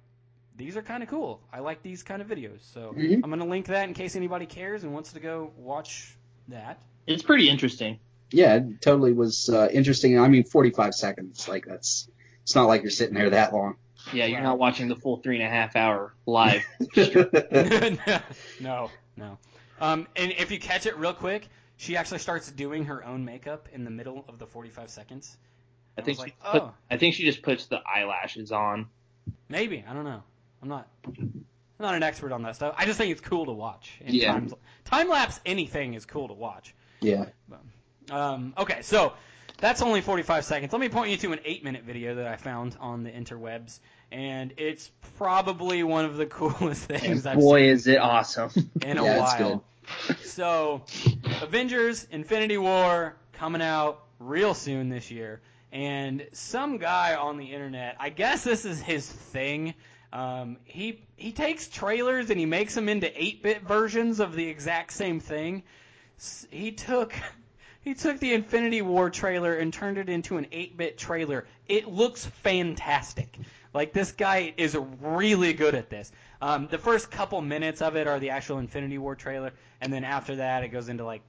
these 0.57 0.75
are 0.75 0.81
kind 0.81 1.01
of 1.03 1.09
cool. 1.09 1.41
I 1.53 1.59
like 1.59 1.81
these 1.81 2.03
kind 2.03 2.21
of 2.21 2.27
videos. 2.27 2.59
So 2.73 2.93
Mhm. 2.93 3.15
I'm 3.23 3.29
going 3.29 3.39
to 3.39 3.45
link 3.45 3.67
that 3.67 3.87
in 3.87 3.93
case 3.93 4.17
anybody 4.17 4.45
cares 4.45 4.83
and 4.83 4.93
wants 4.93 5.13
to 5.13 5.21
go 5.21 5.51
watch 5.57 6.17
that. 6.49 6.81
It's 7.07 7.23
pretty 7.23 7.49
interesting. 7.49 7.97
Yeah, 8.31 8.55
it 8.57 8.81
totally 8.81 9.13
was 9.13 9.49
uh, 9.49 9.69
interesting. 9.71 10.19
I 10.19 10.27
mean, 10.27 10.43
45 10.43 10.93
seconds. 10.93 11.47
Like 11.47 11.65
that's. 11.65 12.09
It's 12.43 12.55
not 12.55 12.65
like 12.67 12.81
you're 12.81 12.91
sitting 12.91 13.13
there 13.15 13.29
that 13.29 13.53
long. 13.53 13.75
Yeah, 14.13 14.25
you're 14.25 14.41
not 14.41 14.57
watching 14.57 14.87
the 14.87 14.95
full 14.95 15.17
three 15.17 15.35
and 15.35 15.45
a 15.45 15.49
half 15.49 15.75
hour 15.75 16.13
live. 16.25 16.63
no, 18.59 18.89
no. 19.17 19.37
Um, 19.79 20.07
and 20.15 20.31
if 20.37 20.51
you 20.51 20.59
catch 20.59 20.85
it 20.85 20.97
real 20.97 21.13
quick, 21.13 21.47
she 21.77 21.95
actually 21.95 22.19
starts 22.19 22.51
doing 22.51 22.85
her 22.85 23.05
own 23.05 23.23
makeup 23.25 23.69
in 23.71 23.83
the 23.83 23.91
middle 23.91 24.25
of 24.27 24.39
the 24.39 24.45
45 24.45 24.89
seconds. 24.89 25.37
I 25.97 26.01
think 26.01 26.17
was 26.17 26.27
she 26.27 26.33
like, 26.43 26.51
put, 26.51 26.61
oh. 26.63 26.73
I 26.89 26.97
think 26.97 27.15
she 27.15 27.23
just 27.23 27.41
puts 27.41 27.67
the 27.67 27.79
eyelashes 27.85 28.51
on. 28.51 28.87
Maybe 29.47 29.83
I 29.87 29.93
don't 29.93 30.05
know. 30.05 30.23
I'm 30.61 30.69
not. 30.69 30.87
I'm 31.05 31.45
not 31.79 31.95
an 31.95 32.03
expert 32.03 32.31
on 32.33 32.41
that 32.43 32.55
stuff. 32.55 32.75
I 32.77 32.85
just 32.85 32.97
think 32.97 33.11
it's 33.11 33.21
cool 33.21 33.45
to 33.45 33.51
watch. 33.53 33.99
And 34.03 34.13
Yeah. 34.13 34.33
Time, 34.33 34.53
time 34.85 35.09
lapse 35.09 35.39
anything 35.45 35.93
is 35.93 36.05
cool 36.05 36.27
to 36.27 36.33
watch. 36.33 36.73
yeah. 37.01 37.25
Um, 38.11 38.53
okay, 38.57 38.81
so 38.81 39.13
that's 39.59 39.81
only 39.81 40.01
45 40.01 40.45
seconds. 40.45 40.71
Let 40.73 40.79
me 40.79 40.89
point 40.89 41.11
you 41.11 41.17
to 41.17 41.33
an 41.33 41.39
eight 41.45 41.63
minute 41.63 41.83
video 41.83 42.15
that 42.15 42.27
I 42.27 42.35
found 42.37 42.75
on 42.79 43.03
the 43.03 43.11
interwebs, 43.11 43.79
and 44.11 44.53
it's 44.57 44.89
probably 45.17 45.83
one 45.83 46.05
of 46.05 46.17
the 46.17 46.25
coolest 46.37 46.83
things 46.85 47.25
And 47.25 47.27
I've 47.27 47.39
boy, 47.39 47.59
seen 47.59 47.69
is 47.69 47.87
it 47.87 47.97
awesome. 47.99 48.49
in 48.81 48.97
a 48.97 49.03
Yeah, 49.03 49.19
while. 49.19 49.63
So, 50.23 50.83
Avengers 51.41 52.05
Infinity 52.11 52.57
War 52.57 53.15
coming 53.33 53.61
out 53.61 53.99
real 54.19 54.53
soon 54.53 54.89
this 54.89 55.09
year. 55.11 55.41
And 55.71 56.27
some 56.33 56.77
guy 56.77 57.15
on 57.15 57.37
the 57.37 57.45
internet, 57.45 57.95
I 57.99 58.09
guess 58.09 58.43
this 58.43 58.65
is 58.65 58.81
his 58.81 59.07
thing. 59.07 59.73
Um, 60.13 60.57
he 60.65 61.01
he 61.15 61.31
takes 61.31 61.67
trailers 61.67 62.29
and 62.31 62.39
he 62.39 62.45
makes 62.47 62.73
them 62.75 62.89
into 62.89 63.07
8-bit 63.07 63.61
versions 63.63 64.19
of 64.19 64.33
the 64.35 64.47
exact 64.47 64.93
same 64.93 65.19
thing. 65.19 65.63
S- 66.17 66.47
He 66.49 66.71
took 66.71 67.13
he 67.81 67.93
took 67.93 68.19
the 68.19 68.33
Infinity 68.33 68.81
War 68.81 69.09
trailer 69.09 69.55
and 69.55 69.73
turned 69.73 69.97
it 69.97 70.09
into 70.09 70.37
an 70.37 70.45
8-bit 70.51 70.97
trailer. 70.97 71.45
It 71.67 71.87
looks 71.87 72.25
fantastic. 72.25 73.37
Like 73.73 73.93
this 73.93 74.11
guy 74.11 74.53
is 74.57 74.75
really 75.01 75.53
good 75.53 75.75
at 75.75 75.89
this. 75.89 76.11
Um, 76.41 76.67
the 76.71 76.77
first 76.77 77.11
couple 77.11 77.39
minutes 77.41 77.81
of 77.81 77.95
it 77.95 78.07
are 78.07 78.19
the 78.19 78.29
actual 78.31 78.57
Infinity 78.59 78.97
War 78.97 79.15
trailer, 79.15 79.51
and 79.81 79.91
then 79.93 80.03
after 80.03 80.35
that 80.37 80.63
it 80.63 80.69
goes 80.69 80.89
into 80.89 81.03
like 81.05 81.21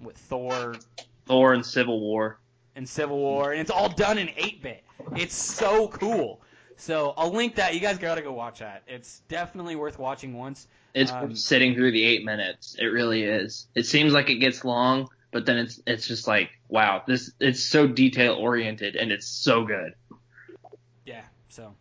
with 0.00 0.16
Thor 0.16 0.74
Thor 1.26 1.54
and 1.54 1.64
Civil 1.64 2.00
War. 2.00 2.38
and 2.76 2.88
Civil 2.88 3.18
War, 3.18 3.52
and 3.52 3.60
it's 3.60 3.70
all 3.70 3.88
done 3.88 4.18
in 4.18 4.28
8-bit. 4.28 4.82
It's 5.16 5.34
so 5.34 5.88
cool. 5.88 6.40
So 6.76 7.14
I'll 7.16 7.30
link 7.32 7.54
that. 7.56 7.74
You 7.74 7.80
guys 7.80 7.98
gotta 7.98 8.22
go 8.22 8.32
watch 8.32 8.58
that. 8.60 8.82
It's 8.88 9.20
definitely 9.28 9.76
worth 9.76 9.98
watching 9.98 10.34
once. 10.36 10.66
It's 10.94 11.12
Um, 11.12 11.34
sitting 11.36 11.74
through 11.74 11.92
the 11.92 12.04
eight 12.04 12.24
minutes. 12.24 12.76
It 12.78 12.86
really 12.86 13.22
is. 13.22 13.66
It 13.74 13.86
seems 13.86 14.12
like 14.12 14.30
it 14.30 14.36
gets 14.36 14.64
long, 14.64 15.08
but 15.32 15.46
then 15.46 15.58
it's 15.58 15.80
it's 15.86 16.06
just 16.06 16.28
like 16.28 16.50
wow, 16.68 17.02
this 17.06 17.32
it's 17.40 17.64
so 17.64 17.88
detail 17.88 18.34
oriented 18.34 18.94
and 18.94 19.10
it's 19.10 19.26
so 19.26 19.64
good. 19.64 19.94
Yeah, 21.04 21.22
so 21.48 21.74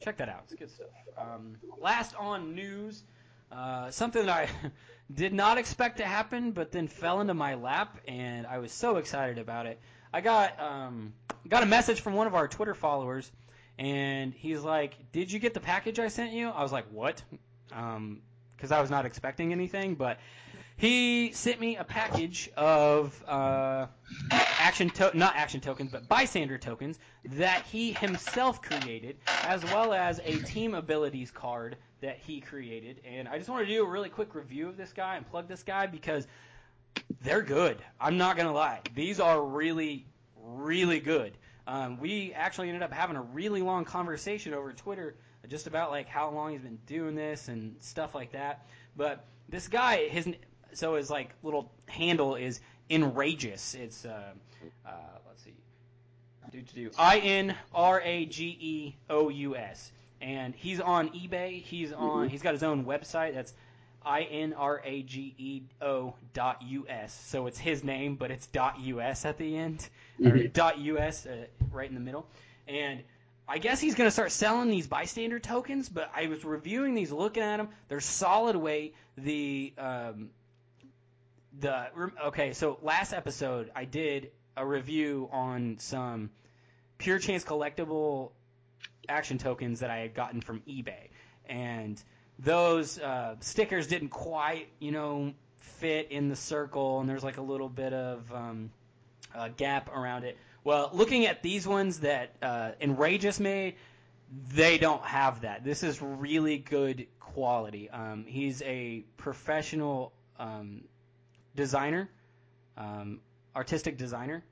check 0.00 0.18
that 0.18 0.28
out. 0.28 0.42
It's 0.44 0.54
good 0.54 0.70
stuff. 0.70 0.88
Um, 1.18 1.56
last 1.80 2.14
on 2.16 2.54
news, 2.54 3.02
uh, 3.50 3.90
something 3.90 4.26
that 4.26 4.48
I 4.48 4.48
did 5.14 5.32
not 5.32 5.58
expect 5.58 5.96
to 5.98 6.04
happen, 6.04 6.52
but 6.52 6.70
then 6.70 6.86
fell 6.86 7.20
into 7.20 7.34
my 7.34 7.54
lap, 7.54 7.98
and 8.06 8.46
I 8.46 8.58
was 8.58 8.72
so 8.72 8.98
excited 8.98 9.38
about 9.38 9.66
it. 9.66 9.80
I 10.12 10.20
got 10.20 10.60
um, 10.60 11.14
got 11.48 11.62
a 11.62 11.66
message 11.66 12.02
from 12.02 12.14
one 12.14 12.26
of 12.26 12.34
our 12.34 12.46
Twitter 12.46 12.74
followers, 12.74 13.30
and 13.78 14.34
he's 14.34 14.60
like, 14.60 14.94
"Did 15.12 15.32
you 15.32 15.38
get 15.38 15.54
the 15.54 15.60
package 15.60 15.98
I 15.98 16.08
sent 16.08 16.32
you?" 16.32 16.48
I 16.48 16.62
was 16.62 16.72
like, 16.72 16.86
"What?" 16.92 17.22
Because 17.68 18.70
I 18.70 18.80
was 18.82 18.90
not 18.90 19.06
expecting 19.06 19.50
anything, 19.52 19.94
but 19.94 20.18
he 20.76 21.32
sent 21.32 21.60
me 21.60 21.76
a 21.76 21.84
package 21.84 22.50
of 22.56 23.22
uh, 23.26 23.86
action 24.30 24.90
to- 24.90 25.16
not 25.16 25.36
action 25.36 25.60
tokens, 25.60 25.90
but 25.90 26.08
bystander 26.08 26.58
tokens 26.58 26.98
that 27.24 27.64
he 27.66 27.92
himself 27.92 28.60
created, 28.60 29.16
as 29.44 29.62
well 29.64 29.92
as 29.92 30.20
a 30.24 30.38
team 30.38 30.74
abilities 30.74 31.30
card 31.30 31.76
that 32.00 32.18
he 32.18 32.40
created. 32.40 33.00
And 33.04 33.28
I 33.28 33.38
just 33.38 33.48
want 33.48 33.66
to 33.66 33.72
do 33.72 33.84
a 33.84 33.88
really 33.88 34.08
quick 34.08 34.34
review 34.34 34.68
of 34.68 34.76
this 34.76 34.92
guy 34.92 35.16
and 35.16 35.26
plug 35.26 35.48
this 35.48 35.62
guy 35.62 35.86
because 35.86 36.26
they're 37.22 37.42
good. 37.42 37.78
I'm 38.00 38.18
not 38.18 38.36
gonna 38.36 38.52
lie; 38.52 38.80
these 38.94 39.20
are 39.20 39.42
really, 39.42 40.06
really 40.36 41.00
good. 41.00 41.36
Um, 41.66 41.98
we 41.98 42.32
actually 42.34 42.68
ended 42.68 42.82
up 42.82 42.92
having 42.92 43.16
a 43.16 43.22
really 43.22 43.62
long 43.62 43.84
conversation 43.84 44.52
over 44.52 44.72
Twitter 44.72 45.16
just 45.48 45.66
about 45.66 45.90
like 45.90 46.08
how 46.08 46.30
long 46.30 46.52
he's 46.52 46.60
been 46.60 46.78
doing 46.86 47.14
this 47.14 47.48
and 47.48 47.76
stuff 47.80 48.14
like 48.14 48.32
that. 48.32 48.66
But 48.96 49.24
this 49.48 49.68
guy, 49.68 50.08
his 50.08 50.28
so 50.74 50.94
his 50.96 51.10
like 51.10 51.30
little 51.42 51.70
handle 51.86 52.34
is 52.36 52.60
enrageous. 52.90 53.74
It's 53.74 54.04
uh, 54.04 54.32
uh, 54.86 54.90
let's 55.26 55.42
see, 55.42 55.54
do 56.50 56.62
to 56.62 56.74
do 56.74 56.90
I 56.98 57.18
N 57.18 57.54
R 57.74 58.00
A 58.00 58.26
G 58.26 58.56
E 58.60 58.94
O 59.10 59.28
U 59.28 59.56
S, 59.56 59.90
and 60.20 60.54
he's 60.54 60.80
on 60.80 61.10
eBay. 61.10 61.60
He's 61.62 61.92
on. 61.92 62.28
He's 62.28 62.42
got 62.42 62.52
his 62.52 62.62
own 62.62 62.84
website. 62.84 63.34
That's 63.34 63.52
I 64.04 64.22
N 64.22 64.52
R 64.52 64.82
A 64.84 65.02
G 65.02 65.34
E 65.38 65.62
O 65.80 66.14
dot 66.32 66.62
U 66.62 66.86
S. 66.88 67.12
So 67.28 67.46
it's 67.46 67.58
his 67.58 67.82
name, 67.82 68.16
but 68.16 68.30
it's 68.30 68.46
dot 68.48 68.80
US 68.80 69.24
at 69.24 69.38
the 69.38 69.56
end, 69.56 69.88
or 70.20 70.30
Mhm. 70.32 70.52
dot 70.52 70.78
US 70.78 71.26
uh, 71.26 71.46
right 71.72 71.88
in 71.88 71.94
the 71.94 72.00
middle. 72.00 72.26
And 72.68 73.02
I 73.46 73.58
guess 73.58 73.78
he's 73.80 73.94
going 73.94 74.06
to 74.06 74.10
start 74.10 74.32
selling 74.32 74.70
these 74.70 74.86
bystander 74.86 75.38
tokens, 75.38 75.88
but 75.90 76.10
I 76.14 76.28
was 76.28 76.44
reviewing 76.46 76.94
these, 76.94 77.12
looking 77.12 77.42
at 77.42 77.58
them. 77.58 77.68
They're 77.88 78.00
solid 78.00 78.56
weight. 78.56 78.94
The 79.18 79.74
um, 79.76 80.30
the 81.60 81.86
okay, 82.26 82.52
so 82.52 82.78
last 82.82 83.12
episode 83.12 83.70
I 83.74 83.84
did 83.84 84.30
a 84.56 84.66
review 84.66 85.28
on 85.32 85.76
some 85.78 86.30
pure 86.98 87.18
chance 87.18 87.44
collectible 87.44 88.30
action 89.08 89.38
tokens 89.38 89.80
that 89.80 89.90
I 89.90 89.98
had 89.98 90.14
gotten 90.14 90.40
from 90.40 90.60
eBay, 90.60 91.10
and 91.46 92.02
those 92.38 92.98
uh, 92.98 93.36
stickers 93.40 93.86
didn't 93.86 94.08
quite, 94.08 94.68
you 94.78 94.92
know, 94.92 95.32
fit 95.58 96.10
in 96.10 96.28
the 96.28 96.36
circle, 96.36 97.00
and 97.00 97.08
there's 97.08 97.24
like 97.24 97.36
a 97.36 97.42
little 97.42 97.68
bit 97.68 97.92
of 97.92 98.32
um, 98.32 98.70
a 99.34 99.50
gap 99.50 99.94
around 99.94 100.24
it. 100.24 100.36
Well, 100.64 100.90
looking 100.92 101.26
at 101.26 101.42
these 101.42 101.66
ones 101.66 102.00
that 102.00 102.30
uh, 102.42 102.72
Enrageous 102.80 103.38
made, 103.38 103.74
they 104.54 104.78
don't 104.78 105.02
have 105.02 105.42
that. 105.42 105.62
This 105.62 105.82
is 105.82 106.00
really 106.00 106.58
good 106.58 107.06
quality. 107.20 107.90
Um, 107.90 108.24
he's 108.26 108.62
a 108.62 109.04
professional 109.16 110.12
um, 110.38 110.82
designer, 111.54 112.08
um, 112.76 113.20
artistic 113.54 113.96
designer 113.96 114.42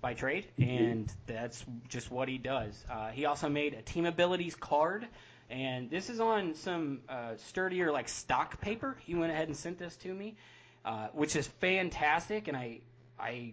by 0.00 0.14
trade, 0.14 0.46
and 0.58 1.12
that's 1.26 1.64
just 1.88 2.10
what 2.10 2.28
he 2.28 2.38
does. 2.38 2.84
Uh, 2.90 3.10
he 3.10 3.24
also 3.24 3.48
made 3.48 3.74
a 3.74 3.82
Team 3.82 4.06
Abilities 4.06 4.54
card, 4.54 5.06
and 5.50 5.90
this 5.90 6.10
is 6.10 6.20
on 6.20 6.54
some 6.54 7.00
uh, 7.08 7.36
sturdier 7.48 7.92
like 7.92 8.08
stock 8.08 8.60
paper. 8.60 8.96
He 9.00 9.14
went 9.14 9.32
ahead 9.32 9.48
and 9.48 9.56
sent 9.56 9.78
this 9.78 9.96
to 9.98 10.12
me, 10.12 10.36
uh, 10.84 11.08
which 11.12 11.36
is 11.36 11.46
fantastic, 11.46 12.48
and 12.48 12.56
I 12.56 12.80
I 13.18 13.52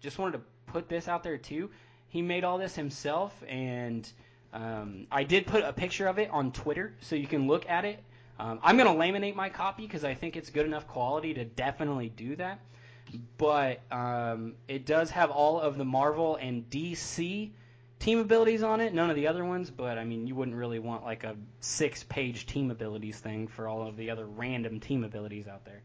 just 0.00 0.18
wanted 0.18 0.38
to 0.38 0.44
put 0.72 0.88
this 0.88 1.08
out 1.08 1.22
there 1.22 1.38
too. 1.38 1.70
He 2.08 2.22
made 2.22 2.44
all 2.44 2.58
this 2.58 2.74
himself, 2.74 3.32
and 3.46 4.10
um, 4.52 5.06
I 5.12 5.24
did 5.24 5.46
put 5.46 5.62
a 5.62 5.72
picture 5.72 6.08
of 6.08 6.18
it 6.18 6.30
on 6.30 6.52
Twitter, 6.52 6.94
so 7.02 7.14
you 7.14 7.26
can 7.26 7.46
look 7.46 7.68
at 7.68 7.84
it. 7.84 8.02
Um, 8.40 8.58
I'm 8.62 8.78
going 8.78 8.88
to 8.88 8.98
laminate 8.98 9.34
my 9.34 9.50
copy 9.50 9.86
because 9.86 10.02
I 10.02 10.14
think 10.14 10.34
it's 10.34 10.48
good 10.48 10.64
enough 10.64 10.88
quality 10.88 11.34
to 11.34 11.44
definitely 11.44 12.08
do 12.08 12.36
that. 12.36 12.60
But 13.36 13.82
um, 13.90 14.54
it 14.66 14.86
does 14.86 15.10
have 15.10 15.30
all 15.30 15.60
of 15.60 15.76
the 15.76 15.84
Marvel 15.84 16.36
and 16.36 16.68
DC 16.70 17.50
team 17.98 18.18
abilities 18.18 18.62
on 18.62 18.80
it. 18.80 18.94
None 18.94 19.10
of 19.10 19.16
the 19.16 19.26
other 19.26 19.44
ones, 19.44 19.70
but 19.70 19.98
I 19.98 20.04
mean, 20.04 20.26
you 20.26 20.34
wouldn't 20.34 20.56
really 20.56 20.78
want 20.78 21.04
like 21.04 21.24
a 21.24 21.36
six-page 21.60 22.46
team 22.46 22.70
abilities 22.70 23.18
thing 23.18 23.46
for 23.46 23.68
all 23.68 23.86
of 23.86 23.96
the 23.96 24.08
other 24.08 24.24
random 24.24 24.80
team 24.80 25.04
abilities 25.04 25.46
out 25.46 25.66
there. 25.66 25.82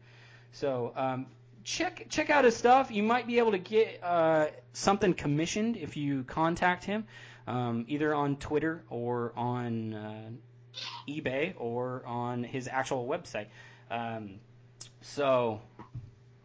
So 0.52 0.92
um, 0.96 1.26
check 1.62 2.06
check 2.08 2.30
out 2.30 2.44
his 2.44 2.56
stuff. 2.56 2.90
You 2.90 3.02
might 3.02 3.26
be 3.26 3.38
able 3.38 3.50
to 3.50 3.58
get 3.58 4.00
uh, 4.02 4.46
something 4.72 5.12
commissioned 5.12 5.76
if 5.76 5.94
you 5.94 6.24
contact 6.24 6.84
him, 6.84 7.04
um, 7.46 7.84
either 7.86 8.14
on 8.14 8.36
Twitter 8.36 8.82
or 8.88 9.34
on 9.36 9.92
uh, 9.92 10.30
eBay 11.08 11.54
or 11.56 12.02
on 12.06 12.44
his 12.44 12.68
actual 12.68 13.06
website. 13.06 13.46
Um, 13.90 14.40
so 15.00 15.60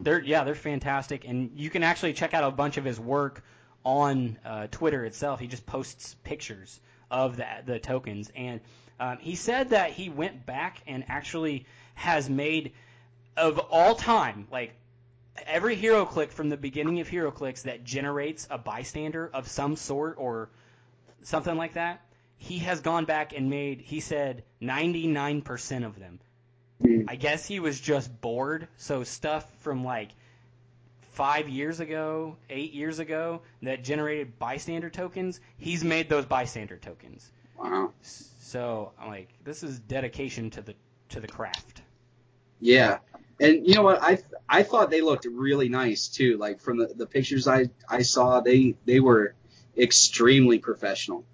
they're 0.00 0.20
yeah 0.20 0.44
they're 0.44 0.54
fantastic, 0.54 1.26
and 1.26 1.50
you 1.56 1.70
can 1.70 1.82
actually 1.82 2.12
check 2.12 2.34
out 2.34 2.44
a 2.44 2.50
bunch 2.50 2.76
of 2.76 2.84
his 2.84 2.98
work 2.98 3.44
on 3.84 4.38
uh, 4.44 4.66
Twitter 4.70 5.04
itself. 5.04 5.40
He 5.40 5.46
just 5.46 5.66
posts 5.66 6.16
pictures 6.24 6.80
of 7.10 7.36
the 7.36 7.46
the 7.64 7.78
tokens, 7.78 8.30
and 8.34 8.60
um, 9.00 9.18
he 9.18 9.34
said 9.34 9.70
that 9.70 9.90
he 9.90 10.08
went 10.08 10.46
back 10.46 10.82
and 10.86 11.04
actually 11.08 11.66
has 11.94 12.28
made 12.28 12.72
of 13.36 13.58
all 13.58 13.94
time 13.94 14.46
like 14.50 14.74
every 15.46 15.74
hero 15.74 16.04
click 16.04 16.30
from 16.30 16.48
the 16.48 16.56
beginning 16.56 17.00
of 17.00 17.08
HeroClix 17.08 17.62
that 17.62 17.84
generates 17.84 18.46
a 18.50 18.58
bystander 18.58 19.30
of 19.32 19.48
some 19.48 19.76
sort 19.76 20.16
or 20.18 20.50
something 21.22 21.56
like 21.56 21.74
that 21.74 22.02
he 22.42 22.58
has 22.58 22.80
gone 22.80 23.04
back 23.04 23.32
and 23.36 23.48
made 23.48 23.80
he 23.80 24.00
said 24.00 24.42
99% 24.60 25.86
of 25.86 25.98
them 25.98 26.18
Mm. 26.82 27.04
i 27.08 27.14
guess 27.14 27.46
he 27.46 27.60
was 27.60 27.78
just 27.80 28.10
bored 28.20 28.66
so 28.76 29.04
stuff 29.04 29.46
from 29.60 29.84
like 29.84 30.08
five 31.12 31.48
years 31.48 31.78
ago 31.78 32.36
eight 32.50 32.72
years 32.72 32.98
ago 32.98 33.42
that 33.62 33.84
generated 33.84 34.36
bystander 34.40 34.90
tokens 34.90 35.38
he's 35.58 35.84
made 35.84 36.08
those 36.08 36.24
bystander 36.26 36.76
tokens 36.78 37.30
Wow. 37.56 37.92
so 38.02 38.90
i'm 38.98 39.06
like 39.08 39.28
this 39.44 39.62
is 39.62 39.78
dedication 39.78 40.50
to 40.50 40.62
the 40.62 40.74
to 41.10 41.20
the 41.20 41.28
craft 41.28 41.82
Yeah. 42.58 42.98
And 43.40 43.66
you 43.66 43.74
know 43.74 43.82
what? 43.82 44.00
I 44.02 44.18
I 44.48 44.62
thought 44.62 44.90
they 44.90 45.00
looked 45.00 45.24
really 45.24 45.68
nice 45.68 46.06
too. 46.08 46.36
Like 46.38 46.60
from 46.60 46.78
the, 46.78 46.86
the 46.94 47.06
pictures 47.06 47.48
I, 47.48 47.70
I 47.88 48.02
saw, 48.02 48.40
they 48.40 48.76
they 48.84 49.00
were 49.00 49.34
extremely 49.76 50.58
professional. 50.58 51.24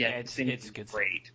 Yeah, 0.00 0.08
Yeah, 0.10 0.14
it's, 0.16 0.38
it's- 0.38 0.54
it's 0.54 0.64
it's 0.66 0.70
good 0.70 0.88
stuff. 0.88 0.98
great. 1.00 1.30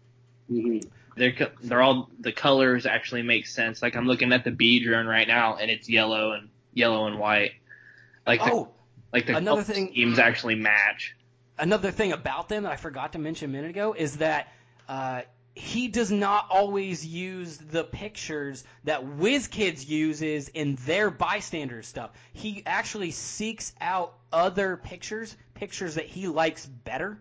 hmm 0.49 0.78
They're 1.18 1.49
they're 1.61 1.82
all 1.82 2.09
the 2.20 2.32
colors 2.32 2.86
actually 2.86 3.22
make 3.22 3.47
sense. 3.47 3.82
Like 3.82 3.95
I'm 3.95 4.05
looking 4.07 4.34
at 4.34 4.43
the 4.43 4.51
bee 4.51 4.84
drone 4.84 5.05
right 5.07 5.28
now, 5.28 5.55
and 5.57 5.70
it's 5.72 5.88
yellow 5.89 6.32
and 6.34 6.49
yellow 6.74 7.07
and 7.07 7.18
white. 7.20 7.51
Like 8.28 8.43
the, 8.43 8.51
oh 8.51 8.70
like 9.13 9.28
the 9.28 9.38
another 9.38 9.63
color 9.63 9.74
thing- 9.74 9.88
schemes 9.91 10.20
actually 10.20 10.55
match. 10.55 11.16
another 11.57 11.91
thing 11.91 12.11
about 12.11 12.49
them 12.49 12.63
that 12.63 12.72
I 12.72 12.76
forgot 12.76 13.13
to 13.13 13.20
mention 13.20 13.49
a 13.49 13.53
minute 13.53 13.70
ago 13.70 13.93
is 13.97 14.18
that 14.18 14.51
uh, 14.89 15.22
he 15.53 15.88
does 15.88 16.11
not 16.11 16.47
always 16.49 17.05
use 17.05 17.57
the 17.57 17.84
pictures 17.86 18.66
that 18.84 19.05
WizKids 19.05 19.88
uses 19.88 20.49
in 20.49 20.76
their 20.86 21.09
bystander 21.09 21.82
stuff. 21.82 22.11
He 22.34 22.61
actually 22.66 23.11
seeks 23.11 23.72
out 23.80 24.16
other 24.34 24.76
pictures, 24.76 25.34
pictures 25.53 25.95
that 25.95 26.07
he 26.07 26.28
likes 26.28 26.66
better, 26.66 27.20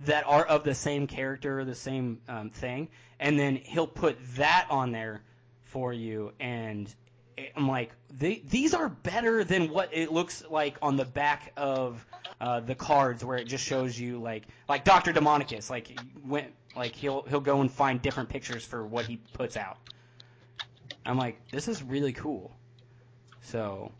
that 0.00 0.24
are 0.26 0.44
of 0.44 0.64
the 0.64 0.74
same 0.74 1.06
character 1.06 1.64
the 1.64 1.74
same 1.74 2.20
um, 2.28 2.50
thing, 2.50 2.88
and 3.20 3.38
then 3.38 3.56
he'll 3.56 3.86
put 3.86 4.16
that 4.36 4.66
on 4.70 4.92
there 4.92 5.22
for 5.64 5.92
you. 5.92 6.32
And 6.40 6.92
I'm 7.56 7.68
like, 7.68 7.92
these 8.10 8.74
are 8.74 8.88
better 8.88 9.44
than 9.44 9.70
what 9.70 9.90
it 9.92 10.12
looks 10.12 10.44
like 10.48 10.76
on 10.82 10.96
the 10.96 11.04
back 11.04 11.52
of 11.56 12.04
uh, 12.40 12.60
the 12.60 12.74
cards, 12.74 13.24
where 13.24 13.38
it 13.38 13.46
just 13.46 13.64
shows 13.64 13.98
you 13.98 14.20
like 14.20 14.44
like 14.68 14.84
Doctor 14.84 15.12
Demonicus, 15.12 15.70
like 15.70 15.98
went 16.24 16.52
like 16.76 16.94
he'll 16.94 17.22
he'll 17.22 17.40
go 17.40 17.60
and 17.60 17.70
find 17.70 18.02
different 18.02 18.28
pictures 18.28 18.64
for 18.64 18.84
what 18.84 19.06
he 19.06 19.18
puts 19.32 19.56
out. 19.56 19.78
I'm 21.06 21.18
like, 21.18 21.38
this 21.50 21.68
is 21.68 21.82
really 21.82 22.12
cool. 22.12 22.52
So. 23.42 23.92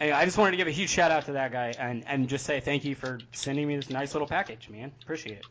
I 0.00 0.24
just 0.24 0.36
wanted 0.36 0.52
to 0.52 0.56
give 0.58 0.66
a 0.66 0.72
huge 0.72 0.90
shout 0.90 1.10
out 1.10 1.26
to 1.26 1.32
that 1.32 1.52
guy 1.52 1.72
and, 1.78 2.04
and 2.06 2.28
just 2.28 2.44
say 2.44 2.60
thank 2.60 2.84
you 2.84 2.94
for 2.94 3.18
sending 3.32 3.66
me 3.66 3.76
this 3.76 3.88
nice 3.88 4.14
little 4.14 4.28
package, 4.28 4.68
man. 4.68 4.92
Appreciate 5.02 5.38
it. 5.38 5.46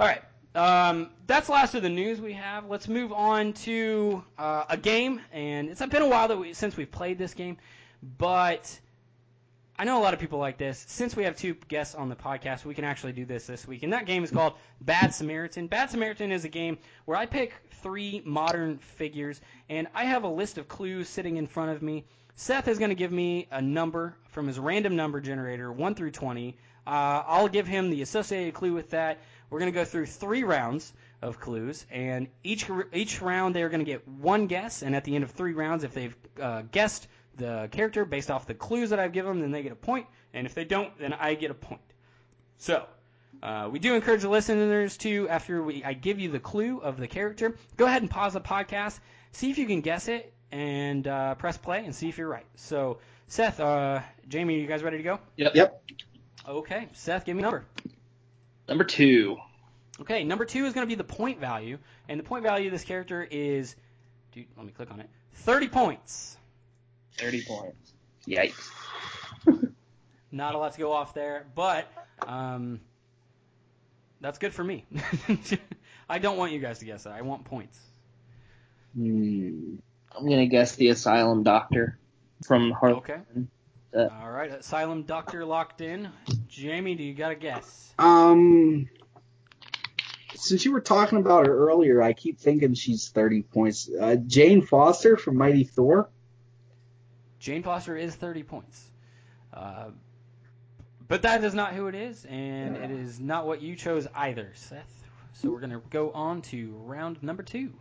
All 0.00 0.06
right. 0.06 0.22
Um, 0.54 1.10
that's 1.26 1.46
the 1.46 1.52
last 1.52 1.74
of 1.74 1.82
the 1.82 1.88
news 1.88 2.20
we 2.20 2.34
have. 2.34 2.68
Let's 2.68 2.88
move 2.88 3.12
on 3.12 3.54
to 3.54 4.22
uh, 4.36 4.64
a 4.68 4.76
game, 4.76 5.20
and 5.32 5.70
it's 5.70 5.84
been 5.86 6.02
a 6.02 6.08
while 6.08 6.28
that 6.28 6.36
we, 6.36 6.52
since 6.52 6.76
we've 6.76 6.90
played 6.90 7.18
this 7.18 7.32
game, 7.32 7.56
but 8.18 8.78
I 9.78 9.84
know 9.84 9.98
a 9.98 10.02
lot 10.02 10.12
of 10.12 10.20
people 10.20 10.38
like 10.38 10.58
this. 10.58 10.84
Since 10.88 11.16
we 11.16 11.24
have 11.24 11.36
two 11.36 11.54
guests 11.68 11.94
on 11.94 12.10
the 12.10 12.16
podcast, 12.16 12.66
we 12.66 12.74
can 12.74 12.84
actually 12.84 13.12
do 13.12 13.24
this 13.24 13.46
this 13.46 13.66
week, 13.66 13.82
and 13.82 13.94
that 13.94 14.04
game 14.04 14.24
is 14.24 14.30
called 14.30 14.54
Bad 14.82 15.14
Samaritan. 15.14 15.68
Bad 15.68 15.90
Samaritan 15.90 16.32
is 16.32 16.44
a 16.44 16.50
game 16.50 16.76
where 17.06 17.16
I 17.16 17.24
pick 17.24 17.54
three 17.82 18.22
modern 18.26 18.78
figures, 18.78 19.40
and 19.70 19.88
I 19.94 20.04
have 20.04 20.24
a 20.24 20.28
list 20.28 20.58
of 20.58 20.68
clues 20.68 21.08
sitting 21.08 21.38
in 21.38 21.46
front 21.46 21.70
of 21.70 21.80
me. 21.80 22.04
Seth 22.34 22.68
is 22.68 22.78
going 22.78 22.90
to 22.90 22.96
give 22.96 23.12
me 23.12 23.46
a 23.50 23.60
number 23.60 24.16
from 24.28 24.46
his 24.46 24.58
random 24.58 24.96
number 24.96 25.20
generator, 25.20 25.70
1 25.70 25.94
through 25.94 26.12
20. 26.12 26.56
Uh, 26.86 26.90
I'll 26.90 27.48
give 27.48 27.66
him 27.66 27.90
the 27.90 28.02
associated 28.02 28.54
clue 28.54 28.72
with 28.72 28.90
that. 28.90 29.18
We're 29.50 29.58
going 29.58 29.72
to 29.72 29.78
go 29.78 29.84
through 29.84 30.06
three 30.06 30.42
rounds 30.42 30.92
of 31.20 31.38
clues, 31.38 31.86
and 31.90 32.28
each 32.42 32.68
each 32.92 33.22
round 33.22 33.54
they're 33.54 33.68
going 33.68 33.84
to 33.84 33.90
get 33.90 34.08
one 34.08 34.46
guess, 34.46 34.82
and 34.82 34.96
at 34.96 35.04
the 35.04 35.14
end 35.14 35.22
of 35.22 35.30
three 35.30 35.52
rounds, 35.52 35.84
if 35.84 35.94
they've 35.94 36.16
uh, 36.40 36.62
guessed 36.72 37.06
the 37.36 37.68
character 37.70 38.04
based 38.04 38.30
off 38.30 38.46
the 38.46 38.54
clues 38.54 38.90
that 38.90 38.98
I've 38.98 39.12
given 39.12 39.32
them, 39.32 39.40
then 39.40 39.50
they 39.52 39.62
get 39.62 39.72
a 39.72 39.76
point, 39.76 40.06
and 40.34 40.46
if 40.46 40.54
they 40.54 40.64
don't, 40.64 40.96
then 40.98 41.12
I 41.12 41.34
get 41.34 41.50
a 41.50 41.54
point. 41.54 41.80
So, 42.58 42.84
uh, 43.42 43.68
we 43.70 43.78
do 43.78 43.94
encourage 43.94 44.22
the 44.22 44.28
listeners 44.28 44.96
to, 44.98 45.28
after 45.28 45.62
we, 45.62 45.84
I 45.84 45.92
give 45.92 46.18
you 46.18 46.30
the 46.30 46.40
clue 46.40 46.78
of 46.78 46.96
the 46.96 47.08
character, 47.08 47.56
go 47.76 47.86
ahead 47.86 48.02
and 48.02 48.10
pause 48.10 48.32
the 48.32 48.40
podcast, 48.40 48.98
see 49.32 49.50
if 49.50 49.58
you 49.58 49.66
can 49.66 49.80
guess 49.80 50.08
it, 50.08 50.32
and 50.52 51.08
uh, 51.08 51.34
press 51.34 51.56
play 51.56 51.84
and 51.84 51.94
see 51.94 52.08
if 52.08 52.18
you're 52.18 52.28
right. 52.28 52.46
So, 52.54 52.98
Seth, 53.26 53.58
uh, 53.58 54.00
Jamie, 54.28 54.56
are 54.56 54.60
you 54.60 54.66
guys 54.66 54.82
ready 54.82 54.98
to 54.98 55.02
go? 55.02 55.18
Yep. 55.36 55.54
Yep. 55.56 55.82
Okay, 56.48 56.88
Seth, 56.92 57.24
give 57.24 57.34
me 57.34 57.40
a 57.40 57.44
number. 57.44 57.64
Number 58.68 58.84
two. 58.84 59.38
Okay, 60.00 60.24
number 60.24 60.44
two 60.44 60.66
is 60.66 60.74
going 60.74 60.86
to 60.86 60.88
be 60.88 60.94
the 60.94 61.04
point 61.04 61.40
value, 61.40 61.78
and 62.08 62.20
the 62.20 62.24
point 62.24 62.42
value 62.42 62.66
of 62.66 62.72
this 62.72 62.84
character 62.84 63.26
is, 63.28 63.74
dude, 64.32 64.46
let 64.56 64.66
me 64.66 64.72
click 64.72 64.90
on 64.90 65.00
it, 65.00 65.08
30 65.34 65.68
points. 65.68 66.36
Thirty 67.18 67.42
points. 67.42 67.92
Yikes. 68.26 68.70
Not 70.32 70.54
a 70.54 70.58
lot 70.58 70.72
to 70.72 70.78
go 70.78 70.92
off 70.92 71.14
there, 71.14 71.46
but 71.54 71.86
um, 72.26 72.80
that's 74.20 74.38
good 74.38 74.54
for 74.54 74.64
me. 74.64 74.86
I 76.08 76.18
don't 76.18 76.38
want 76.38 76.52
you 76.52 76.58
guys 76.58 76.78
to 76.78 76.84
guess 76.84 77.04
that. 77.04 77.12
I 77.12 77.22
want 77.22 77.44
points. 77.44 77.78
Hmm. 78.94 79.76
I'm 80.16 80.28
gonna 80.28 80.46
guess 80.46 80.76
the 80.76 80.88
Asylum 80.88 81.42
Doctor 81.42 81.98
from 82.44 82.70
Harley. 82.70 82.96
Okay. 82.96 83.20
Uh, 83.94 84.08
All 84.22 84.30
right, 84.30 84.50
Asylum 84.50 85.02
Doctor 85.02 85.44
locked 85.44 85.80
in. 85.80 86.08
Jamie, 86.48 86.94
do 86.94 87.02
you 87.02 87.14
got 87.14 87.32
a 87.32 87.34
guess? 87.34 87.92
Um, 87.98 88.88
since 90.34 90.64
you 90.64 90.72
were 90.72 90.80
talking 90.80 91.18
about 91.18 91.46
her 91.46 91.68
earlier, 91.68 92.02
I 92.02 92.14
keep 92.14 92.40
thinking 92.40 92.74
she's 92.74 93.10
30 93.10 93.42
points. 93.42 93.90
Uh, 94.00 94.16
Jane 94.16 94.62
Foster 94.62 95.16
from 95.16 95.36
Mighty 95.36 95.64
Thor. 95.64 96.08
Jane 97.38 97.62
Foster 97.62 97.96
is 97.96 98.14
30 98.14 98.42
points. 98.44 98.90
Uh, 99.52 99.90
but 101.08 101.22
that 101.22 101.44
is 101.44 101.52
not 101.52 101.74
who 101.74 101.88
it 101.88 101.94
is, 101.94 102.24
and 102.24 102.76
it 102.76 102.90
is 102.90 103.20
not 103.20 103.46
what 103.46 103.60
you 103.60 103.76
chose 103.76 104.06
either, 104.14 104.52
Seth. 104.54 105.04
So 105.34 105.50
we're 105.50 105.60
going 105.60 105.70
to 105.70 105.82
go 105.90 106.10
on 106.12 106.40
to 106.42 106.72
round 106.84 107.22
number 107.22 107.42
two. 107.42 107.72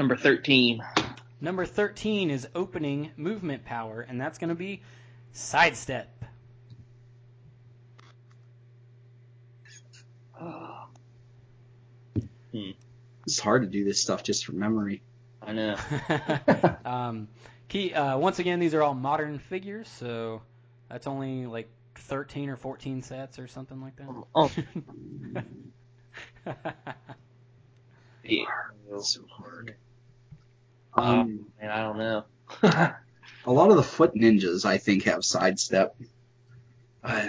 Number 0.00 0.16
thirteen. 0.16 0.82
Number 1.42 1.66
13 1.66 2.30
is 2.30 2.48
opening 2.54 3.10
movement 3.18 3.66
power, 3.66 4.00
and 4.00 4.18
that's 4.18 4.38
going 4.38 4.48
to 4.48 4.54
be 4.54 4.80
sidestep. 5.32 6.24
It's 13.26 13.38
hard 13.38 13.62
to 13.62 13.68
do 13.68 13.84
this 13.84 14.02
stuff 14.02 14.22
just 14.22 14.46
from 14.46 14.58
memory. 14.58 15.02
I 15.42 15.52
know. 15.52 15.76
um, 16.86 17.28
key, 17.68 17.92
uh, 17.92 18.16
once 18.16 18.38
again, 18.38 18.58
these 18.58 18.72
are 18.72 18.82
all 18.82 18.94
modern 18.94 19.38
figures, 19.38 19.86
so 19.86 20.40
that's 20.88 21.06
only 21.06 21.46
like 21.46 21.68
13 21.96 22.48
or 22.48 22.56
14 22.56 23.02
sets 23.02 23.38
or 23.38 23.46
something 23.48 23.82
like 23.82 23.96
that. 23.96 24.08
Oh, 24.34 24.50
yeah. 28.24 28.44
So 29.02 29.20
hard. 29.30 29.76
Um, 30.94 31.04
Um, 31.04 31.46
man, 31.60 31.70
I 31.70 31.82
don't 31.82 31.98
know. 31.98 32.24
a 33.46 33.52
lot 33.52 33.70
of 33.70 33.76
the 33.76 33.82
foot 33.82 34.14
ninjas, 34.14 34.64
I 34.64 34.78
think, 34.78 35.04
have 35.04 35.24
sidestep. 35.24 35.96
Uh, 37.02 37.26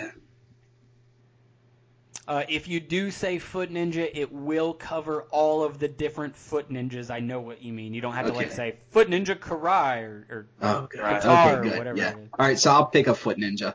Uh, 2.28 2.44
if 2.48 2.68
you 2.70 2.80
do 2.80 3.12
say 3.12 3.40
Foot 3.40 3.74
Ninja, 3.74 4.10
it 4.14 4.32
will 4.32 4.74
cover 4.74 5.24
all 5.32 5.64
of 5.64 5.80
the 5.80 5.88
different 5.90 6.38
Foot 6.38 6.70
Ninjas. 6.70 7.10
I 7.12 7.20
know 7.20 7.42
what 7.42 7.62
you 7.62 7.74
mean. 7.74 7.94
You 7.94 8.00
don't 8.00 8.14
have 8.14 8.28
to 8.28 8.32
like 8.32 8.52
say 8.54 8.78
Foot 8.92 9.10
Ninja 9.10 9.36
Karai 9.36 10.04
or, 10.04 10.28
or 10.30 10.48
oh, 10.62 10.88
Guitar 10.90 11.18
Okay, 11.18 11.58
or 11.58 11.64
good. 11.64 11.78
whatever 11.78 11.98
yeah. 11.98 12.12
it 12.12 12.20
is. 12.20 12.30
All 12.40 12.46
right, 12.46 12.58
so 12.58 12.72
I'll 12.72 12.86
pick 12.86 13.08
a 13.08 13.16
foot 13.16 13.38
ninja. 13.38 13.74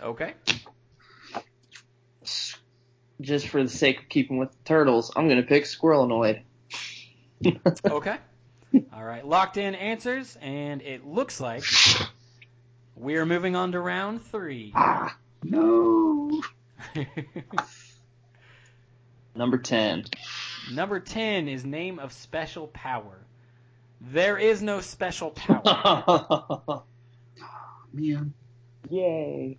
okay. 0.00 0.34
Just 3.20 3.46
for 3.48 3.62
the 3.62 3.68
sake 3.68 4.00
of 4.00 4.08
keeping 4.08 4.38
with 4.38 4.50
the 4.50 4.64
turtles, 4.64 5.12
I'm 5.14 5.28
gonna 5.28 5.44
pick 5.44 5.64
Squirrelanoid. 5.64 6.42
Okay. 7.84 8.16
All 8.92 9.04
right. 9.04 9.26
Locked 9.26 9.56
in 9.56 9.74
answers, 9.74 10.36
and 10.40 10.82
it 10.82 11.06
looks 11.06 11.40
like 11.40 11.64
we 12.96 13.16
are 13.16 13.26
moving 13.26 13.56
on 13.56 13.72
to 13.72 13.80
round 13.80 14.24
three. 14.26 14.72
Ah, 14.74 15.16
No. 15.42 16.42
Number 19.34 19.58
ten. 19.58 20.04
Number 20.72 20.98
10 20.98 21.48
is 21.48 21.64
name 21.64 21.98
of 21.98 22.10
special 22.12 22.68
power. 22.68 23.18
There 24.00 24.38
is 24.38 24.62
no 24.62 24.80
special 24.80 25.30
power. 25.30 25.60
oh, 25.66 26.82
Man. 27.92 28.32
Yay. 28.88 29.58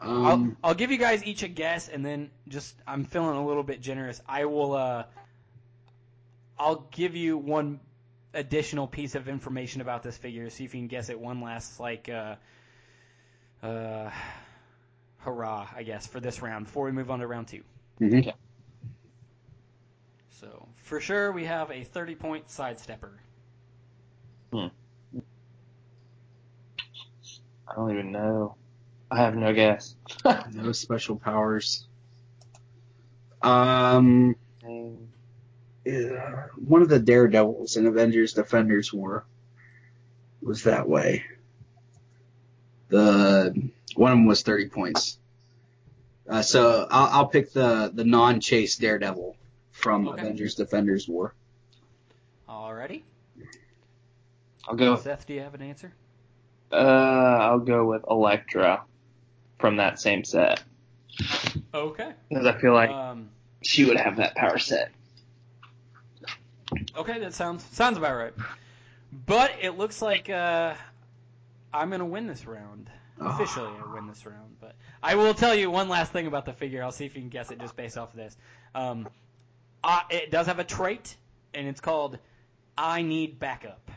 I'll, 0.00 0.26
Um, 0.26 0.56
I'll 0.62 0.74
give 0.74 0.92
you 0.92 0.98
guys 0.98 1.24
each 1.24 1.42
a 1.42 1.48
guess, 1.48 1.88
and 1.88 2.04
then 2.06 2.30
just 2.46 2.76
I'm 2.86 3.04
feeling 3.04 3.36
a 3.36 3.44
little 3.46 3.62
bit 3.64 3.80
generous. 3.80 4.20
I 4.28 4.44
will. 4.44 4.74
Uh, 4.74 5.04
I'll 6.58 6.86
give 6.92 7.16
you 7.16 7.36
one 7.38 7.80
additional 8.34 8.86
piece 8.88 9.14
of 9.14 9.28
information 9.28 9.80
about 9.80 10.02
this 10.02 10.16
figure. 10.18 10.48
See 10.50 10.64
if 10.64 10.74
you 10.74 10.80
can 10.80 10.88
guess 10.88 11.08
it. 11.10 11.18
One 11.20 11.40
last 11.40 11.80
like, 11.80 12.08
uh, 12.08 12.36
uh, 13.62 14.10
hurrah, 15.18 15.68
I 15.74 15.82
guess, 15.84 16.06
for 16.06 16.20
this 16.20 16.42
round 16.42 16.66
before 16.66 16.84
we 16.86 16.92
move 16.92 17.10
on 17.10 17.20
to 17.20 17.26
round 17.26 17.48
two. 17.48 17.62
mhm. 18.00 18.32
So 20.28 20.68
for 20.76 21.00
sure, 21.00 21.32
we 21.32 21.44
have 21.46 21.70
a 21.70 21.84
30 21.84 22.14
point 22.16 22.48
sidestepper. 22.48 23.12
I 27.68 27.74
don't 27.76 27.90
even 27.90 28.12
know. 28.12 28.56
I 29.10 29.18
have 29.18 29.36
no 29.36 29.52
guess. 29.52 29.96
No 30.52 30.72
special 30.72 31.16
powers. 31.16 31.86
Um, 33.42 34.36
yeah, 35.84 36.46
one 36.56 36.82
of 36.82 36.88
the 36.88 36.98
Daredevils 36.98 37.76
in 37.76 37.86
Avengers 37.86 38.32
Defenders 38.32 38.92
War 38.92 39.24
was 40.42 40.64
that 40.64 40.88
way. 40.88 41.24
The 42.88 43.70
one 43.96 44.12
of 44.12 44.18
them 44.18 44.26
was 44.26 44.42
30 44.42 44.68
points. 44.68 45.18
Uh, 46.28 46.42
so 46.42 46.86
I'll, 46.90 47.20
I'll 47.20 47.26
pick 47.28 47.52
the 47.52 47.90
the 47.92 48.04
non-chase 48.04 48.76
Daredevil 48.76 49.36
from 49.72 50.08
Okay. 50.08 50.20
Avengers 50.22 50.54
Defenders 50.54 51.08
War. 51.08 51.34
Alrighty. 52.48 53.02
I'll 54.66 54.76
go. 54.76 54.96
Seth, 54.96 55.26
do 55.26 55.34
you 55.34 55.40
have 55.40 55.54
an 55.54 55.62
answer? 55.62 55.92
Uh, 56.72 56.76
I'll 56.76 57.58
go 57.60 57.84
with 57.84 58.04
Elektra 58.08 58.82
from 59.58 59.76
that 59.76 60.00
same 60.00 60.24
set 60.24 60.62
Okay. 61.72 62.12
because 62.28 62.46
I 62.46 62.58
feel 62.58 62.72
like 62.72 62.90
Um, 62.90 63.28
she 63.62 63.84
would 63.84 63.96
have 63.98 64.16
that 64.16 64.34
power 64.34 64.58
set. 64.58 64.90
Okay, 66.96 67.18
that 67.20 67.34
sounds 67.34 67.64
sounds 67.72 67.98
about 67.98 68.16
right. 68.16 68.32
But 69.26 69.52
it 69.60 69.78
looks 69.78 70.02
like 70.02 70.28
uh, 70.30 70.74
I'm 71.72 71.90
gonna 71.90 72.04
win 72.04 72.26
this 72.26 72.46
round. 72.46 72.90
Officially, 73.20 73.68
I 73.68 73.94
win 73.94 74.08
this 74.08 74.26
round. 74.26 74.56
But 74.60 74.74
I 75.02 75.14
will 75.14 75.34
tell 75.34 75.54
you 75.54 75.70
one 75.70 75.88
last 75.88 76.12
thing 76.12 76.26
about 76.26 76.46
the 76.46 76.52
figure. 76.52 76.82
I'll 76.82 76.92
see 76.92 77.06
if 77.06 77.14
you 77.14 77.22
can 77.22 77.28
guess 77.28 77.50
it 77.50 77.60
just 77.60 77.76
based 77.76 77.96
off 77.96 78.10
of 78.10 78.16
this. 78.16 78.36
Um, 78.74 79.08
uh, 79.84 80.00
it 80.10 80.30
does 80.30 80.46
have 80.46 80.58
a 80.58 80.64
trait, 80.64 81.16
and 81.52 81.68
it's 81.68 81.80
called 81.80 82.18
"I 82.76 83.02
need 83.02 83.38
backup." 83.38 83.90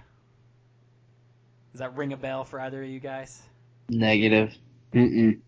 Does 1.72 1.80
that 1.80 1.96
ring 1.96 2.14
a 2.14 2.18
bell 2.18 2.44
for 2.44 2.60
either 2.60 2.82
of 2.82 2.90
you 2.90 3.00
guys? 3.00 3.42
Negative. 3.90 4.54
Mm-mm. 4.94 5.40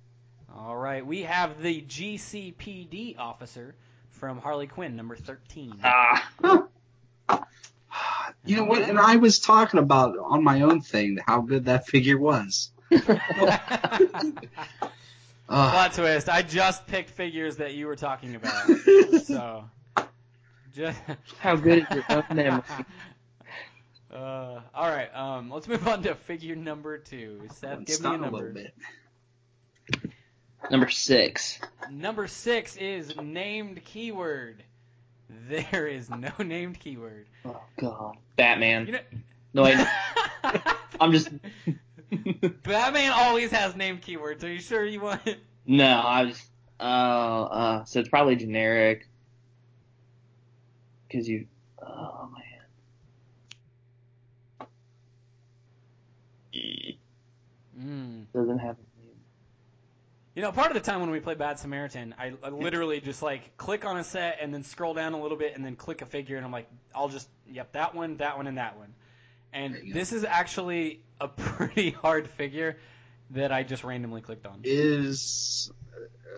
All 0.55 0.75
right, 0.75 1.05
we 1.05 1.23
have 1.23 1.61
the 1.61 1.81
GCPD 1.81 3.17
officer 3.17 3.75
from 4.11 4.39
Harley 4.39 4.67
Quinn, 4.67 4.95
number 4.95 5.15
thirteen. 5.15 5.79
Ah. 5.83 6.29
You 8.45 8.55
know 8.55 8.63
what? 8.63 8.81
And 8.83 8.97
I 8.97 9.17
was 9.17 9.37
talking 9.37 9.79
about 9.79 10.17
on 10.17 10.43
my 10.43 10.61
own 10.61 10.81
thing 10.81 11.19
how 11.27 11.41
good 11.41 11.65
that 11.65 11.85
figure 11.87 12.17
was. 12.17 12.71
Uh, 15.49 15.71
Plot 15.71 15.93
twist. 15.93 16.29
I 16.29 16.43
just 16.43 16.85
picked 16.85 17.09
figures 17.09 17.57
that 17.57 17.73
you 17.73 17.87
were 17.87 17.95
talking 17.95 18.35
about. 18.35 18.69
So, 19.25 19.65
just. 20.75 20.99
How 21.39 21.55
good 21.55 21.79
is 21.79 21.95
your 21.95 22.05
own 22.09 22.23
memory? 22.31 22.63
Uh, 24.11 24.61
all 24.73 24.89
right. 24.89 25.13
Um, 25.15 25.49
let's 25.49 25.67
move 25.67 25.87
on 25.87 26.03
to 26.03 26.15
figure 26.15 26.55
number 26.55 26.97
two. 26.97 27.41
Seth, 27.55 27.79
give 27.79 27.87
me 27.87 27.93
a 27.93 27.95
stop 27.95 28.21
a 28.21 28.35
little 28.35 28.53
bit. 28.53 28.73
Number 30.69 30.89
six. 30.89 31.59
Number 31.91 32.27
six 32.27 32.75
is 32.77 33.15
named 33.17 33.83
keyword. 33.85 34.63
There 35.29 35.87
is 35.87 36.09
no 36.09 36.31
named 36.43 36.79
keyword. 36.79 37.27
Oh 37.45 37.61
God. 37.77 38.17
Batman. 38.35 38.87
You 38.87 38.91
know. 38.93 38.99
No, 39.53 39.63
wait. 39.63 39.77
I'm 40.99 41.11
just. 41.11 41.29
Batman 42.63 43.11
always 43.13 43.51
has 43.51 43.75
named 43.75 44.01
keywords. 44.01 44.43
Are 44.43 44.51
you 44.51 44.59
sure 44.59 44.83
you 44.85 45.01
want 45.01 45.25
it? 45.27 45.39
no, 45.65 45.99
I 45.99 46.25
was. 46.25 46.43
Uh, 46.79 46.83
uh, 46.83 47.83
so 47.85 47.99
it's 47.99 48.09
probably 48.09 48.35
generic. 48.35 49.07
Cause 51.11 51.27
you. 51.27 51.47
Oh 51.81 52.29
man. 52.31 52.43
Mm, 56.53 56.95
Mm. 57.79 58.25
Doesn't 58.33 58.59
have 58.59 58.75
a 58.75 59.01
name. 59.01 59.15
You 60.39 60.45
know, 60.45 60.53
part 60.53 60.67
of 60.67 60.73
the 60.73 60.79
time 60.79 61.01
when 61.01 61.11
we 61.11 61.19
play 61.19 61.35
Bad 61.35 61.59
Samaritan, 61.59 62.15
I, 62.17 62.31
I 62.41 62.47
literally 62.47 63.01
just 63.01 63.21
like 63.21 63.57
click 63.57 63.83
on 63.83 63.97
a 63.97 64.05
set 64.05 64.37
and 64.39 64.53
then 64.53 64.63
scroll 64.63 64.93
down 64.93 65.11
a 65.11 65.21
little 65.21 65.35
bit 65.35 65.53
and 65.53 65.65
then 65.65 65.75
click 65.75 66.01
a 66.01 66.05
figure 66.05 66.37
and 66.37 66.45
I'm 66.45 66.51
like, 66.53 66.69
I'll 66.95 67.09
just, 67.09 67.27
yep, 67.51 67.73
that 67.73 67.93
one, 67.93 68.15
that 68.15 68.37
one, 68.37 68.47
and 68.47 68.57
that 68.57 68.77
one. 68.77 68.93
And 69.51 69.75
you 69.83 69.93
go. 69.93 69.99
this 69.99 70.13
is 70.13 70.23
actually 70.23 71.01
a 71.19 71.27
pretty 71.27 71.89
hard 71.89 72.29
figure 72.29 72.77
that 73.31 73.51
I 73.51 73.63
just 73.63 73.83
randomly 73.83 74.21
clicked 74.21 74.45
on. 74.45 74.61
Is 74.63 75.73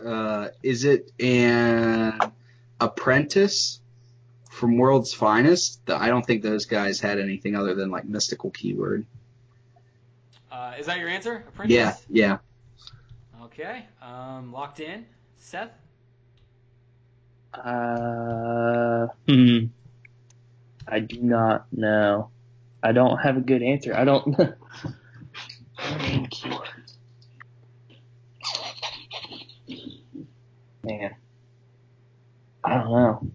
uh, 0.04 0.48
is 0.64 0.84
it 0.84 1.12
an 1.20 2.20
apprentice 2.80 3.82
from 4.50 4.80
World's 4.80 5.14
Finest? 5.14 5.92
I 5.92 6.08
don't 6.08 6.26
think 6.26 6.42
those 6.42 6.66
guys 6.66 7.00
had 7.00 7.20
anything 7.20 7.56
other 7.56 7.76
than 7.76 7.92
like 7.92 8.06
mystical 8.06 8.50
keyword. 8.50 9.06
Uh, 10.52 10.74
is 10.80 10.88
that 10.88 10.98
your 10.98 11.08
answer? 11.08 11.46
Apprentice? 11.48 11.76
Yeah, 11.76 11.96
yeah. 12.10 12.38
Okay. 13.52 13.86
Um, 14.02 14.54
locked 14.54 14.80
in. 14.80 15.06
Seth? 15.36 15.72
Uh, 17.54 19.08
hmm. 19.28 19.66
I 20.88 21.00
do 21.00 21.22
not 21.22 21.66
know. 21.72 22.30
I 22.82 22.94
don't 22.94 23.18
have 23.18 23.36
a 23.36 23.42
good 23.42 23.62
answer. 23.62 23.94
I 23.94 24.06
don't. 24.06 24.38
Name 26.00 26.28
keyword. 26.32 26.70
Man, 30.84 31.16
I 32.64 32.74
don't 32.76 32.92
know. 32.92 33.32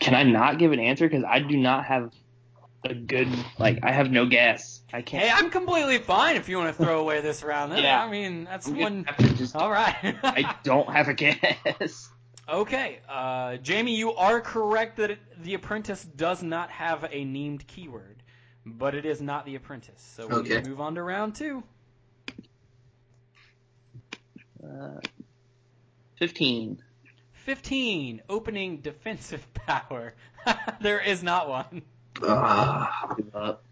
Can 0.00 0.14
I 0.14 0.22
not 0.22 0.58
give 0.58 0.72
an 0.72 0.80
answer 0.80 1.06
because 1.06 1.24
I 1.24 1.40
do 1.40 1.56
not 1.56 1.84
have 1.84 2.12
a 2.84 2.94
good 2.94 3.28
like 3.58 3.80
I 3.82 3.92
have 3.92 4.10
no 4.10 4.26
guess. 4.26 4.80
I 4.94 5.02
can't. 5.02 5.24
Hey, 5.24 5.30
I'm 5.34 5.50
completely 5.50 5.98
fine 5.98 6.36
if 6.36 6.48
you 6.48 6.56
want 6.56 6.74
to 6.76 6.82
throw 6.84 7.00
away 7.00 7.20
this 7.20 7.42
round. 7.42 7.72
Yeah. 7.76 8.04
I 8.04 8.08
mean, 8.08 8.44
that's 8.44 8.68
I'm 8.68 8.78
one. 8.78 9.02
gonna 9.02 9.16
have 9.16 9.28
to 9.28 9.34
just. 9.34 9.56
All 9.56 9.68
right. 9.70 9.96
I 10.22 10.54
don't 10.62 10.88
have 10.88 11.08
a 11.08 11.14
guess. 11.14 12.08
Okay, 12.48 13.00
uh, 13.08 13.56
Jamie, 13.56 13.96
you 13.96 14.12
are 14.14 14.40
correct 14.40 14.98
that 14.98 15.10
it, 15.10 15.18
The 15.42 15.54
Apprentice 15.54 16.04
does 16.04 16.42
not 16.44 16.70
have 16.70 17.04
a 17.10 17.24
named 17.24 17.66
keyword, 17.66 18.22
but 18.64 18.94
it 18.94 19.04
is 19.04 19.20
not 19.20 19.46
The 19.46 19.56
Apprentice. 19.56 20.00
So 20.16 20.28
we 20.28 20.34
Okay. 20.36 20.62
move 20.68 20.80
on 20.80 20.94
to 20.94 21.02
round 21.02 21.34
two. 21.34 21.64
Uh, 24.62 25.00
Fifteen. 26.16 26.80
15, 27.32 28.22
opening 28.28 28.78
defensive 28.80 29.46
power. 29.54 30.14
there 30.80 31.00
is 31.00 31.22
not 31.22 31.48
one. 31.48 31.82
Ah, 32.22 33.14
Give 33.16 33.34
up. 33.34 33.64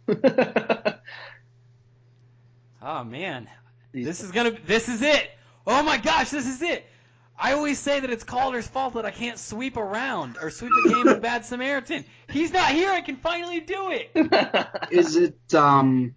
Oh 2.85 3.05
man, 3.05 3.49
this 3.93 4.23
is 4.23 4.33
gonna. 4.33 4.51
This 4.67 4.89
is 4.89 5.03
it. 5.03 5.31
Oh 5.67 5.83
my 5.85 5.99
gosh, 5.99 6.31
this 6.31 6.47
is 6.47 6.63
it. 6.63 6.85
I 7.39 7.53
always 7.53 7.79
say 7.79 8.01
that 8.01 8.11
it's 8.11 8.25
Calder's 8.25 8.67
fault 8.67 8.95
that 8.95 9.07
I 9.07 9.11
can't 9.11 9.39
sweep 9.39 9.77
around 9.77 10.37
or 10.41 10.51
sweep 10.51 10.73
a 10.85 10.89
game 10.89 11.07
of 11.09 11.23
Bad 11.23 11.45
Samaritan. 11.45 12.05
He's 12.29 12.53
not 12.53 12.73
here. 12.73 12.91
I 12.91 13.01
can 13.01 13.17
finally 13.17 13.61
do 13.61 13.91
it. 13.91 14.11
is 14.91 15.17
it 15.17 15.55
um 15.55 16.15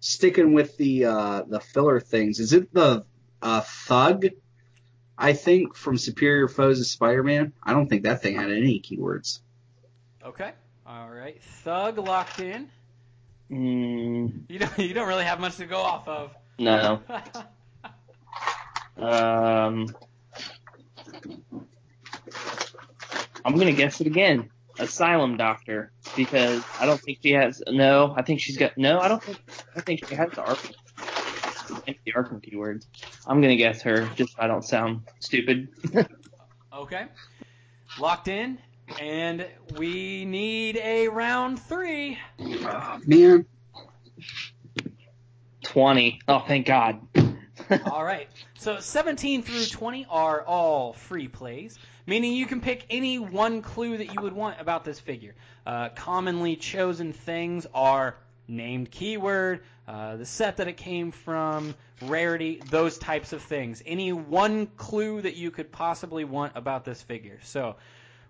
sticking 0.00 0.54
with 0.54 0.76
the 0.78 1.04
uh 1.04 1.42
the 1.46 1.60
filler 1.60 2.00
things? 2.00 2.40
Is 2.40 2.54
it 2.54 2.72
the 2.72 3.04
uh 3.42 3.60
thug? 3.60 4.26
I 5.18 5.34
think 5.34 5.76
from 5.76 5.98
Superior 5.98 6.48
Foes 6.48 6.80
of 6.80 6.86
Spider-Man. 6.86 7.52
I 7.62 7.74
don't 7.74 7.88
think 7.88 8.04
that 8.04 8.22
thing 8.22 8.36
had 8.36 8.50
any 8.50 8.80
keywords. 8.80 9.40
Okay. 10.24 10.52
All 10.86 11.10
right. 11.10 11.40
Thug 11.42 11.98
locked 11.98 12.40
in. 12.40 12.70
Mm, 13.52 14.44
You 14.48 14.58
don't. 14.58 14.78
You 14.78 14.94
don't 14.94 15.08
really 15.08 15.24
have 15.24 15.38
much 15.40 15.56
to 15.56 15.66
go 15.66 15.78
off 15.78 16.08
of. 16.08 16.34
no. 16.58 17.02
Um, 18.94 19.88
I'm 23.44 23.56
gonna 23.56 23.72
guess 23.72 24.00
it 24.00 24.06
again. 24.06 24.50
Asylum 24.78 25.36
doctor, 25.36 25.92
because 26.14 26.62
I 26.78 26.86
don't 26.86 27.00
think 27.00 27.18
she 27.22 27.32
has. 27.32 27.62
No, 27.68 28.14
I 28.16 28.22
think 28.22 28.40
she's 28.40 28.56
got. 28.58 28.76
No, 28.78 29.00
I 29.00 29.08
don't 29.08 29.22
think. 29.22 29.38
I 29.74 29.80
think 29.80 30.06
she 30.06 30.14
has 30.14 30.30
the. 30.32 30.42
I 30.42 30.56
the 32.04 32.12
Arkham 32.12 32.42
keywords. 32.44 32.86
I'm 33.26 33.40
gonna 33.40 33.56
guess 33.56 33.82
her, 33.82 34.06
just 34.14 34.34
so 34.36 34.42
I 34.42 34.46
don't 34.46 34.64
sound 34.64 35.02
stupid. 35.20 35.68
okay. 36.72 37.06
Locked 37.98 38.28
in, 38.28 38.58
and 39.00 39.46
we 39.76 40.24
need 40.24 40.76
a 40.76 41.08
round 41.08 41.60
three. 41.60 42.18
Oh, 42.40 43.00
man, 43.06 43.46
Twenty. 45.62 46.20
Oh, 46.28 46.40
thank 46.40 46.66
God. 46.66 47.00
All 47.86 48.04
right. 48.04 48.28
So 48.58 48.80
17 48.80 49.42
through 49.42 49.66
20 49.66 50.06
are 50.10 50.42
all 50.42 50.92
free 50.92 51.28
plays, 51.28 51.78
meaning 52.06 52.32
you 52.32 52.46
can 52.46 52.60
pick 52.60 52.84
any 52.90 53.18
one 53.18 53.62
clue 53.62 53.96
that 53.96 54.12
you 54.12 54.20
would 54.20 54.32
want 54.32 54.60
about 54.60 54.84
this 54.84 55.00
figure. 55.00 55.34
Uh, 55.66 55.88
commonly 55.90 56.56
chosen 56.56 57.12
things 57.12 57.66
are 57.72 58.16
named 58.48 58.90
keyword, 58.90 59.62
uh, 59.88 60.16
the 60.16 60.26
set 60.26 60.58
that 60.58 60.68
it 60.68 60.76
came 60.76 61.10
from, 61.10 61.74
rarity, 62.02 62.60
those 62.70 62.98
types 62.98 63.32
of 63.32 63.42
things. 63.42 63.82
Any 63.86 64.12
one 64.12 64.66
clue 64.66 65.22
that 65.22 65.36
you 65.36 65.50
could 65.50 65.72
possibly 65.72 66.24
want 66.24 66.52
about 66.56 66.84
this 66.84 67.00
figure. 67.00 67.38
So, 67.44 67.76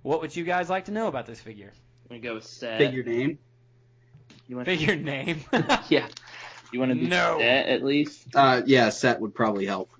what 0.02 0.20
would 0.20 0.34
you 0.34 0.44
guys 0.44 0.68
like 0.70 0.86
to 0.86 0.92
know 0.92 1.06
about 1.08 1.26
this 1.26 1.40
figure? 1.40 1.72
I'm 2.10 2.16
gonna 2.16 2.20
go 2.20 2.34
with 2.34 2.44
set. 2.44 2.78
figure 2.78 3.02
name. 3.02 3.38
You 4.48 4.56
want 4.56 4.66
Figure 4.66 4.96
name. 4.96 5.40
Yeah. 5.88 6.08
You 6.72 6.78
want 6.80 6.90
to 6.92 6.94
do 6.98 7.06
No. 7.06 7.36
set 7.38 7.68
at 7.68 7.84
least? 7.84 8.26
Uh, 8.34 8.62
yeah, 8.64 8.88
set 8.88 9.20
would 9.20 9.34
probably 9.34 9.66
help. 9.66 9.90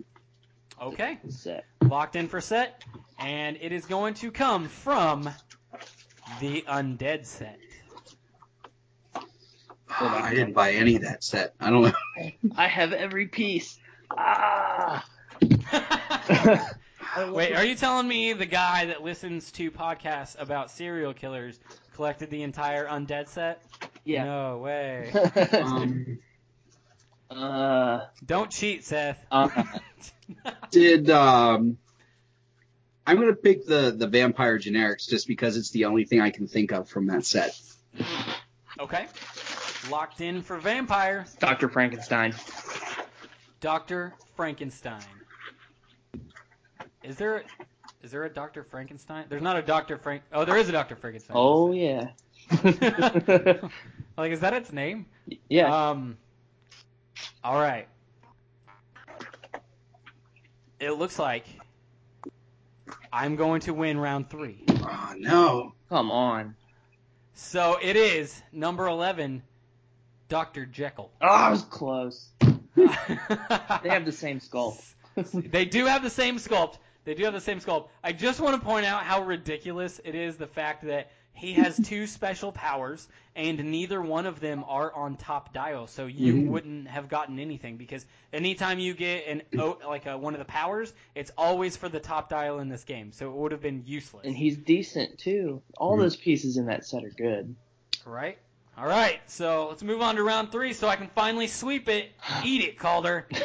okay. 0.80 1.18
Set. 1.28 1.64
locked 1.82 2.16
in 2.16 2.28
for 2.28 2.40
set, 2.40 2.82
and 3.18 3.58
it 3.60 3.72
is 3.72 3.84
going 3.86 4.14
to 4.14 4.30
come 4.30 4.68
from 4.68 5.28
the 6.40 6.62
undead 6.62 7.26
set. 7.26 7.58
I 10.00 10.30
didn't 10.34 10.54
buy 10.54 10.72
any 10.72 10.96
of 10.96 11.02
that 11.02 11.22
set. 11.22 11.54
I 11.60 11.68
don't 11.70 11.82
know. 11.82 11.92
I 12.56 12.66
have 12.68 12.92
every 12.94 13.26
piece. 13.26 13.78
Ah. 14.10 15.04
Wait, 17.18 17.54
are 17.54 17.64
you 17.64 17.74
telling 17.74 18.08
me 18.08 18.32
the 18.32 18.46
guy 18.46 18.86
that 18.86 19.02
listens 19.02 19.50
to 19.52 19.70
podcasts 19.70 20.40
about 20.40 20.70
serial 20.70 21.12
killers 21.12 21.60
collected 21.94 22.30
the 22.30 22.42
entire 22.42 22.86
undead 22.86 23.28
set? 23.28 23.62
Yeah. 24.04 24.24
No 24.24 24.58
way. 24.58 25.12
Um, 25.52 26.18
uh, 27.30 28.06
Don't 28.26 28.50
cheat, 28.50 28.84
Seth. 28.84 29.18
uh, 29.30 29.48
did 30.70 31.08
um, 31.10 31.78
I'm 33.06 33.18
gonna 33.18 33.34
pick 33.34 33.66
the 33.66 33.90
the 33.96 34.06
vampire 34.06 34.58
generics 34.58 35.08
just 35.08 35.26
because 35.26 35.56
it's 35.56 35.70
the 35.70 35.86
only 35.86 36.04
thing 36.04 36.20
I 36.20 36.30
can 36.30 36.46
think 36.46 36.72
of 36.72 36.88
from 36.88 37.06
that 37.06 37.24
set. 37.24 37.58
okay. 38.78 39.06
Locked 39.90 40.20
in 40.20 40.42
for 40.42 40.58
vampire, 40.58 41.26
Dr. 41.40 41.68
Frankenstein. 41.68 42.34
Dr. 43.60 44.14
Frankenstein. 44.36 45.02
Is 47.04 47.16
there 47.16 47.44
is 48.02 48.10
there 48.10 48.24
a 48.24 48.28
Dr. 48.30 48.64
Frankenstein? 48.64 49.26
There's 49.28 49.42
not 49.42 49.56
a 49.56 49.62
Dr. 49.62 49.98
Frank. 49.98 50.22
Oh, 50.32 50.44
there 50.44 50.56
is 50.56 50.68
a 50.68 50.72
Dr. 50.72 50.96
Frankenstein. 50.96 51.36
Oh 51.38 51.72
yeah. 51.72 52.08
like, 54.16 54.32
is 54.32 54.40
that 54.40 54.54
its 54.54 54.72
name? 54.72 55.06
yeah. 55.48 55.90
Um. 55.90 56.16
All 57.44 57.60
right. 57.60 57.88
It 60.80 60.92
looks 60.92 61.18
like 61.18 61.46
I'm 63.12 63.36
going 63.36 63.60
to 63.62 63.74
win 63.74 63.98
round 63.98 64.30
three. 64.30 64.64
Oh 64.68 65.14
no. 65.16 65.74
Come 65.88 66.10
on. 66.10 66.56
So 67.34 67.78
it 67.80 67.96
is 67.96 68.40
number 68.52 68.86
eleven, 68.86 69.42
Doctor 70.28 70.66
Jekyll. 70.66 71.10
Oh, 71.20 71.26
I 71.26 71.50
was 71.50 71.62
close. 71.62 72.28
They 72.74 73.90
have 73.90 74.06
the 74.06 74.12
same 74.12 74.40
skull. 74.40 74.78
they 75.34 75.66
do 75.66 75.84
have 75.84 76.02
the 76.02 76.08
same 76.08 76.38
sculpt. 76.38 76.78
They 77.04 77.14
do 77.14 77.24
have 77.24 77.34
the 77.34 77.40
same 77.40 77.60
sculpt. 77.60 77.88
I 78.04 78.12
just 78.12 78.40
want 78.40 78.60
to 78.60 78.64
point 78.66 78.86
out 78.86 79.02
how 79.02 79.22
ridiculous 79.22 80.00
it 80.04 80.14
is 80.14 80.36
the 80.36 80.46
fact 80.46 80.84
that 80.86 81.10
he 81.34 81.54
has 81.54 81.78
two 81.88 82.06
special 82.06 82.52
powers 82.52 83.08
and 83.34 83.58
neither 83.64 84.00
one 84.02 84.26
of 84.26 84.38
them 84.40 84.62
are 84.68 84.92
on 84.94 85.16
top 85.16 85.52
dial, 85.54 85.86
so 85.86 86.06
you 86.06 86.34
Mhm. 86.34 86.46
wouldn't 86.48 86.88
have 86.88 87.08
gotten 87.08 87.38
anything 87.38 87.76
because 87.78 88.04
anytime 88.32 88.78
you 88.78 88.92
get 88.92 89.26
an 89.26 89.42
o- 89.58 89.78
like 89.88 90.04
a, 90.06 90.18
one 90.18 90.34
of 90.34 90.38
the 90.38 90.44
powers, 90.44 90.92
it's 91.14 91.30
always 91.38 91.74
for 91.76 91.88
the 91.88 91.98
top 92.00 92.28
dial 92.28 92.58
in 92.58 92.68
this 92.68 92.84
game, 92.84 93.10
so 93.12 93.30
it 93.30 93.34
would 93.36 93.50
have 93.52 93.62
been 93.62 93.82
useless. 93.86 94.26
And 94.26 94.36
he's 94.36 94.58
decent 94.58 95.18
too. 95.18 95.62
All 95.78 95.96
Mhm. 95.96 96.00
those 96.00 96.16
pieces 96.16 96.58
in 96.58 96.66
that 96.66 96.84
set 96.84 97.02
are 97.04 97.10
good. 97.10 97.56
Right? 98.04 98.36
All 98.76 98.86
right, 98.86 99.20
so 99.26 99.68
let's 99.70 99.82
move 99.82 100.02
on 100.02 100.16
to 100.16 100.22
round 100.22 100.52
three 100.52 100.72
so 100.74 100.88
I 100.88 100.96
can 100.96 101.08
finally 101.08 101.46
sweep 101.46 101.88
it. 101.88 102.10
Eat 102.44 102.62
it, 102.62 102.78
Calder. 102.78 103.26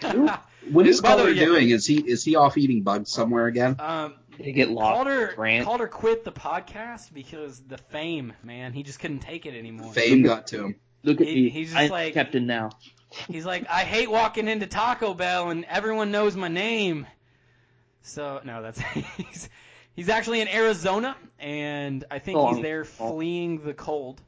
What 0.72 0.86
is 0.86 1.00
By 1.00 1.14
Calder 1.16 1.32
yeah. 1.32 1.44
doing? 1.44 1.70
Is 1.70 1.86
he 1.86 1.98
is 1.98 2.24
he 2.24 2.36
off 2.36 2.56
eating 2.58 2.82
bugs 2.82 3.10
somewhere 3.10 3.46
again? 3.46 3.76
um, 3.78 4.14
They 4.38 4.52
get 4.52 4.68
lost. 4.70 4.94
Calder, 4.96 5.32
Grant. 5.34 5.64
Calder 5.66 5.86
quit 5.88 6.24
the 6.24 6.32
podcast 6.32 7.12
because 7.12 7.60
the 7.60 7.78
fame, 7.78 8.32
man. 8.42 8.72
He 8.72 8.82
just 8.82 9.00
couldn't 9.00 9.20
take 9.20 9.46
it 9.46 9.54
anymore. 9.54 9.92
Fame 9.92 10.22
got 10.22 10.46
to 10.48 10.64
him. 10.66 10.76
Look 11.02 11.20
at 11.20 11.26
He- 11.28 11.34
me. 11.44 11.48
he's 11.50 11.68
just 11.68 11.78
I'm 11.80 11.90
like- 11.90 12.14
captain 12.14 12.46
now. 12.46 12.70
He's 13.26 13.46
like, 13.46 13.66
I 13.70 13.84
hate 13.84 14.10
walking 14.10 14.48
into 14.48 14.66
Taco 14.66 15.14
Bell 15.14 15.48
and 15.48 15.64
everyone 15.64 16.10
knows 16.10 16.36
my 16.36 16.48
name. 16.48 17.06
So 18.02 18.40
no, 18.44 18.62
that's 18.62 18.80
he's 19.16 19.48
he's 19.96 20.08
actually 20.08 20.40
in 20.40 20.48
Arizona, 20.48 21.16
and 21.38 22.04
I 22.10 22.18
think 22.18 22.38
Oh, 22.38 22.52
he's 22.52 22.62
there 22.62 22.82
oh. 22.82 23.12
fleeing 23.14 23.62
the 23.64 23.74
cold 23.74 24.20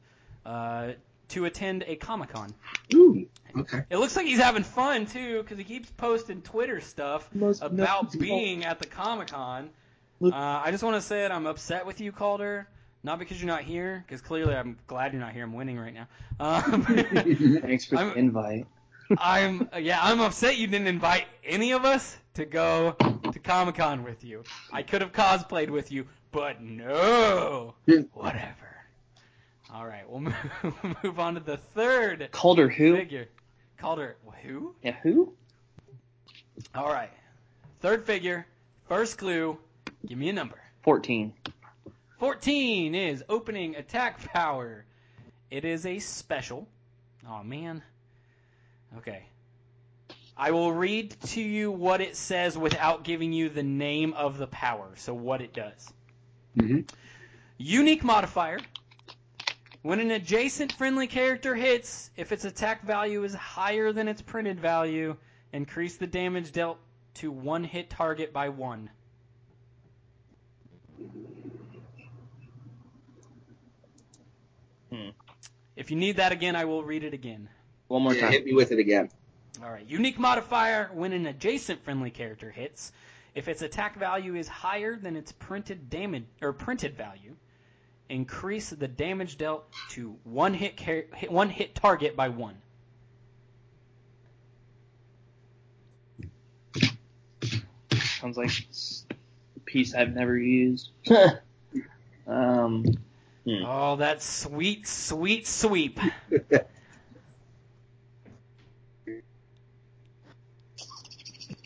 uh, 0.45 0.93
to 1.31 1.45
attend 1.45 1.83
a 1.87 1.95
Comic 1.95 2.29
Con. 2.29 2.53
Ooh. 2.93 3.25
Okay. 3.57 3.83
It 3.89 3.97
looks 3.97 4.15
like 4.15 4.25
he's 4.25 4.39
having 4.39 4.63
fun 4.63 5.05
too, 5.05 5.41
because 5.41 5.57
he 5.57 5.63
keeps 5.65 5.89
posting 5.91 6.41
Twitter 6.41 6.79
stuff 6.79 7.27
Most 7.33 7.61
about 7.61 8.11
being 8.17 8.63
at 8.65 8.79
the 8.79 8.85
Comic 8.87 9.27
Con. 9.29 9.69
Uh, 10.23 10.29
I 10.33 10.71
just 10.71 10.83
want 10.83 10.95
to 10.95 11.01
say 11.01 11.21
that 11.21 11.31
I'm 11.31 11.47
upset 11.47 11.85
with 11.85 11.99
you, 11.99 12.11
Calder. 12.11 12.67
Not 13.03 13.17
because 13.17 13.41
you're 13.41 13.47
not 13.47 13.63
here, 13.63 14.03
because 14.05 14.21
clearly 14.21 14.53
I'm 14.55 14.77
glad 14.85 15.11
you're 15.13 15.21
not 15.21 15.33
here. 15.33 15.43
I'm 15.43 15.53
winning 15.53 15.79
right 15.79 15.93
now. 15.93 16.07
Um, 16.39 16.83
Thanks 17.61 17.85
for 17.85 17.97
I'm- 17.97 18.09
the 18.09 18.15
invite. 18.17 18.67
I'm 19.17 19.67
yeah, 19.77 19.99
I'm 20.01 20.21
upset 20.21 20.57
you 20.57 20.67
didn't 20.67 20.87
invite 20.87 21.25
any 21.43 21.73
of 21.73 21.83
us 21.83 22.15
to 22.35 22.45
go 22.45 22.95
to 23.33 23.39
Comic 23.39 23.75
Con 23.75 24.03
with 24.05 24.23
you. 24.23 24.43
I 24.71 24.83
could 24.83 25.01
have 25.01 25.11
cosplayed 25.11 25.69
with 25.69 25.91
you, 25.91 26.05
but 26.31 26.61
no. 26.61 27.73
Whatever. 28.13 28.70
All 29.73 29.85
right, 29.85 30.09
we'll 30.09 30.19
move, 30.21 30.35
move 31.03 31.19
on 31.19 31.35
to 31.35 31.39
the 31.39 31.57
third 31.57 32.29
Calder 32.31 32.67
who? 32.67 32.95
figure. 32.95 33.27
Calder, 33.77 34.17
who? 34.43 34.75
Yeah, 34.83 34.95
who? 35.03 35.33
All 36.75 36.91
right. 36.91 37.09
Third 37.79 38.05
figure, 38.05 38.45
first 38.87 39.17
clue. 39.17 39.57
Give 40.05 40.17
me 40.17 40.29
a 40.29 40.33
number. 40.33 40.59
14. 40.83 41.33
14 42.19 42.95
is 42.95 43.23
opening 43.29 43.75
attack 43.75 44.19
power. 44.33 44.85
It 45.49 45.65
is 45.65 45.85
a 45.85 45.99
special. 45.99 46.67
Oh 47.27 47.43
man. 47.43 47.81
Okay. 48.97 49.23
I 50.37 50.51
will 50.51 50.71
read 50.73 51.15
to 51.27 51.41
you 51.41 51.71
what 51.71 52.01
it 52.01 52.15
says 52.15 52.57
without 52.57 53.03
giving 53.03 53.31
you 53.31 53.49
the 53.49 53.63
name 53.63 54.13
of 54.13 54.37
the 54.37 54.47
power. 54.47 54.91
So 54.97 55.13
what 55.13 55.41
it 55.41 55.53
does. 55.53 55.91
Mhm. 56.57 56.87
Unique 57.57 58.03
modifier. 58.03 58.59
When 59.81 59.99
an 59.99 60.11
adjacent 60.11 60.73
friendly 60.73 61.07
character 61.07 61.55
hits, 61.55 62.11
if 62.15 62.31
its 62.31 62.45
attack 62.45 62.83
value 62.83 63.23
is 63.23 63.33
higher 63.33 63.91
than 63.91 64.07
its 64.07 64.21
printed 64.21 64.59
value, 64.59 65.17
increase 65.51 65.97
the 65.97 66.05
damage 66.05 66.51
dealt 66.51 66.77
to 67.15 67.31
one 67.31 67.63
hit 67.63 67.89
target 67.89 68.31
by 68.31 68.49
one. 68.49 68.91
Hmm. 74.91 75.09
If 75.75 75.89
you 75.89 75.97
need 75.97 76.17
that 76.17 76.31
again, 76.31 76.55
I 76.55 76.65
will 76.65 76.83
read 76.83 77.03
it 77.03 77.13
again. 77.13 77.49
One 77.87 78.03
more 78.03 78.13
Yeah, 78.13 78.21
time. 78.21 78.31
hit 78.33 78.45
me 78.45 78.53
with 78.53 78.71
it 78.71 78.79
again. 78.79 79.09
All 79.63 79.71
right. 79.71 79.85
Unique 79.85 80.19
modifier 80.19 80.89
when 80.93 81.13
an 81.13 81.25
adjacent 81.25 81.83
friendly 81.83 82.11
character 82.11 82.51
hits, 82.51 82.91
if 83.33 83.47
its 83.47 83.61
attack 83.61 83.97
value 83.97 84.35
is 84.35 84.47
higher 84.47 84.95
than 84.95 85.15
its 85.15 85.31
printed 85.31 85.89
damage 85.89 86.25
or 86.41 86.53
printed 86.53 86.95
value, 86.95 87.35
increase 88.11 88.69
the 88.69 88.87
damage 88.87 89.37
dealt 89.37 89.65
to 89.89 90.15
one 90.23 90.53
hit, 90.53 90.77
car- 90.77 91.05
hit 91.15 91.31
one 91.31 91.49
hit 91.49 91.73
target 91.73 92.15
by 92.15 92.29
one. 92.29 92.57
Sounds 98.19 98.37
like 98.37 98.51
a 99.55 99.59
piece 99.61 99.95
I've 99.95 100.13
never 100.13 100.37
used. 100.37 100.91
um, 102.27 102.85
hmm. 103.45 103.63
Oh, 103.65 103.95
that 103.95 104.21
sweet, 104.21 104.87
sweet 104.87 105.47
sweep. 105.47 105.99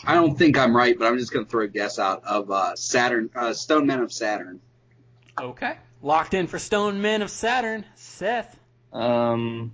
I 0.08 0.14
don't 0.14 0.38
think 0.38 0.58
I'm 0.58 0.76
right, 0.76 0.98
but 0.98 1.06
I'm 1.06 1.18
just 1.18 1.34
gonna 1.34 1.46
throw 1.46 1.64
a 1.64 1.68
guess 1.68 1.98
out 1.98 2.24
of 2.26 2.52
uh, 2.52 2.76
Saturn, 2.76 3.30
uh, 3.36 3.54
Stone 3.54 3.88
Men 3.88 4.02
of 4.02 4.14
Saturn. 4.14 4.62
Okay. 5.40 5.78
Locked 6.06 6.36
in 6.36 6.46
for 6.46 6.60
Stone 6.60 7.02
Men 7.02 7.24
of 7.24 7.32
Saturn, 7.32 7.84
Seth. 7.96 8.60
Um, 8.94 9.72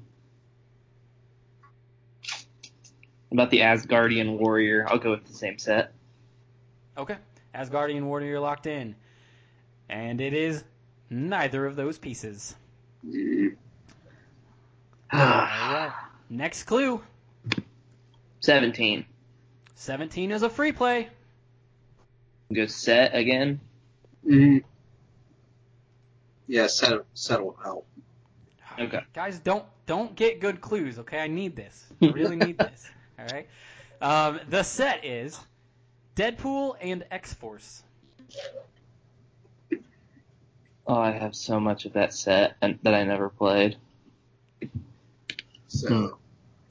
about 3.33 3.49
the 3.49 3.59
Asgardian 3.59 4.37
warrior. 4.37 4.85
I'll 4.87 4.97
go 4.97 5.11
with 5.11 5.25
the 5.25 5.33
same 5.33 5.59
set. 5.59 5.91
Okay. 6.97 7.17
Asgardian 7.53 8.03
Warrior 8.03 8.39
locked 8.39 8.65
in. 8.65 8.95
And 9.89 10.21
it 10.21 10.33
is 10.33 10.63
neither 11.09 11.65
of 11.65 11.75
those 11.75 11.97
pieces. 11.97 12.55
Mm. 13.05 13.57
Alright. 15.13 15.91
Next 16.29 16.63
clue. 16.63 17.03
17. 18.39 19.05
17 19.75 20.31
is 20.31 20.43
a 20.43 20.49
free 20.49 20.71
play. 20.71 21.09
Go 22.53 22.67
set 22.67 23.13
again. 23.13 23.59
Mm. 24.25 24.63
Yeah, 26.52 26.68
settle, 26.68 27.06
settle 27.14 27.57
help. 27.64 27.88
Okay. 28.78 28.99
Guys, 29.14 29.40
don't 29.40 29.64
don't 29.86 30.14
get 30.18 30.41
good 30.41 30.60
clues, 30.60 30.99
okay? 30.99 31.19
I 31.19 31.28
need 31.28 31.56
this. 31.56 31.86
I 32.02 32.07
really 32.14 32.36
need 32.36 32.57
this. 32.57 32.90
All 33.18 33.26
right. 33.32 33.48
Um, 34.02 34.41
the 34.49 34.61
set 34.61 35.06
is 35.06 35.40
Deadpool 36.18 36.76
and 36.82 37.06
X 37.10 37.34
Force. 37.34 37.84
Oh, 40.86 40.95
I 40.95 41.11
have 41.11 41.36
so 41.36 41.57
much 41.57 41.86
of 41.86 41.94
that 41.94 42.14
set 42.14 42.57
and 42.61 42.78
that 42.84 42.95
I 42.95 43.06
never 43.06 43.30
played. 43.30 43.78
So 45.69 46.19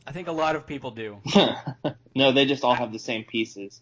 I 0.07 0.13
think 0.13 0.29
a 0.29 0.33
lot 0.33 0.57
of 0.57 0.67
people 0.67 0.91
do. 0.91 1.23
no, 2.15 2.33
they 2.33 2.45
just 2.45 2.65
all 2.65 2.75
have 2.75 2.93
the 2.93 2.99
same 2.99 3.25
pieces. 3.25 3.81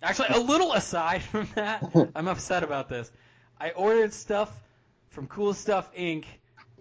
Actually, 0.00 0.28
a 0.28 0.40
little 0.40 0.72
aside 0.72 1.22
from 1.22 1.46
that, 1.56 1.84
I'm 2.14 2.26
upset 2.26 2.62
about 2.62 2.88
this. 2.88 3.12
I 3.60 3.72
ordered 3.72 4.14
stuff 4.14 4.50
from 5.16 5.26
Cool 5.28 5.54
Stuff 5.54 5.90
Inc. 5.94 6.26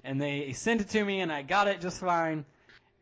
and 0.04 0.22
they 0.22 0.52
sent 0.52 0.82
it 0.82 0.90
to 0.90 1.06
me 1.06 1.22
and 1.22 1.32
I 1.32 1.42
got 1.42 1.70
it 1.70 1.80
just 1.80 2.02
fine. 2.02 2.44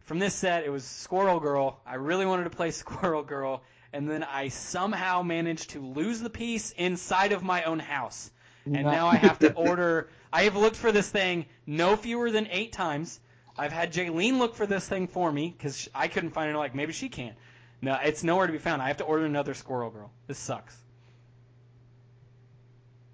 From 0.01 0.19
this 0.19 0.35
set, 0.35 0.63
it 0.63 0.69
was 0.69 0.83
Squirrel 0.85 1.39
Girl. 1.39 1.79
I 1.87 1.95
really 1.95 2.27
wanted 2.27 2.43
to 2.43 2.51
play 2.51 2.69
Squirrel 2.83 3.23
Girl, 3.23 3.63
and 3.93 4.07
then 4.07 4.21
I 4.21 4.49
somehow 4.49 5.23
managed 5.23 5.71
to 5.71 5.79
lose 5.79 6.19
the 6.19 6.29
piece 6.29 6.69
inside 6.69 7.31
of 7.31 7.41
my 7.41 7.63
own 7.63 7.79
house. 7.79 8.29
And 8.65 8.83
now 8.83 9.07
I 9.07 9.15
have 9.15 9.39
to 9.39 9.51
order. 9.55 10.09
I 10.31 10.43
have 10.43 10.55
looked 10.55 10.75
for 10.75 10.91
this 10.91 11.09
thing 11.09 11.47
no 11.65 11.95
fewer 11.95 12.29
than 12.29 12.47
eight 12.51 12.71
times. 12.71 13.19
I've 13.57 13.71
had 13.71 13.91
Jaylene 13.91 14.37
look 14.37 14.53
for 14.53 14.67
this 14.67 14.87
thing 14.87 15.07
for 15.07 15.31
me 15.31 15.51
because 15.57 15.89
I 15.95 16.09
couldn't 16.09 16.31
find 16.31 16.51
it. 16.51 16.57
Like 16.59 16.75
maybe 16.75 16.93
she 16.93 17.09
can't. 17.09 17.35
No, 17.81 17.97
it's 18.03 18.23
nowhere 18.23 18.45
to 18.45 18.53
be 18.53 18.59
found. 18.59 18.83
I 18.83 18.87
have 18.89 18.97
to 18.97 19.03
order 19.03 19.25
another 19.25 19.55
Squirrel 19.55 19.89
Girl. 19.89 20.11
This 20.27 20.37
sucks. 20.37 20.77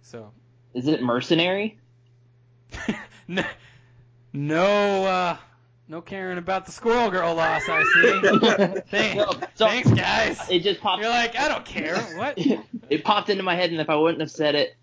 So 0.02 0.34
Is 0.74 0.90
it 0.90 1.02
mercenary? 1.02 1.80
no, 3.28 3.44
no, 4.34 5.06
uh, 5.06 5.38
no 5.88 6.02
caring 6.02 6.38
about 6.38 6.66
the 6.66 6.72
Squirrel 6.72 7.10
Girl 7.10 7.34
loss. 7.36 7.64
I 7.68 7.84
see. 7.84 8.80
Thanks, 8.90 9.16
No, 9.16 9.32
so- 9.56 9.68
thanks, 9.68 9.90
guys. 9.92 10.40
It 10.50 10.60
just 10.62 10.82
popped. 10.82 11.02
You're 11.02 11.10
like, 11.12 11.36
I 11.36 11.48
don't 11.48 11.66
care. 11.66 11.98
What? 12.18 12.38
it 12.90 13.04
popped 13.04 13.30
into 13.30 13.44
my 13.44 13.56
head, 13.56 13.72
and 13.72 13.80
if 13.82 13.90
I 13.90 13.96
wouldn't 13.96 14.22
have 14.22 14.32
said 14.32 14.56
it, 14.56 14.76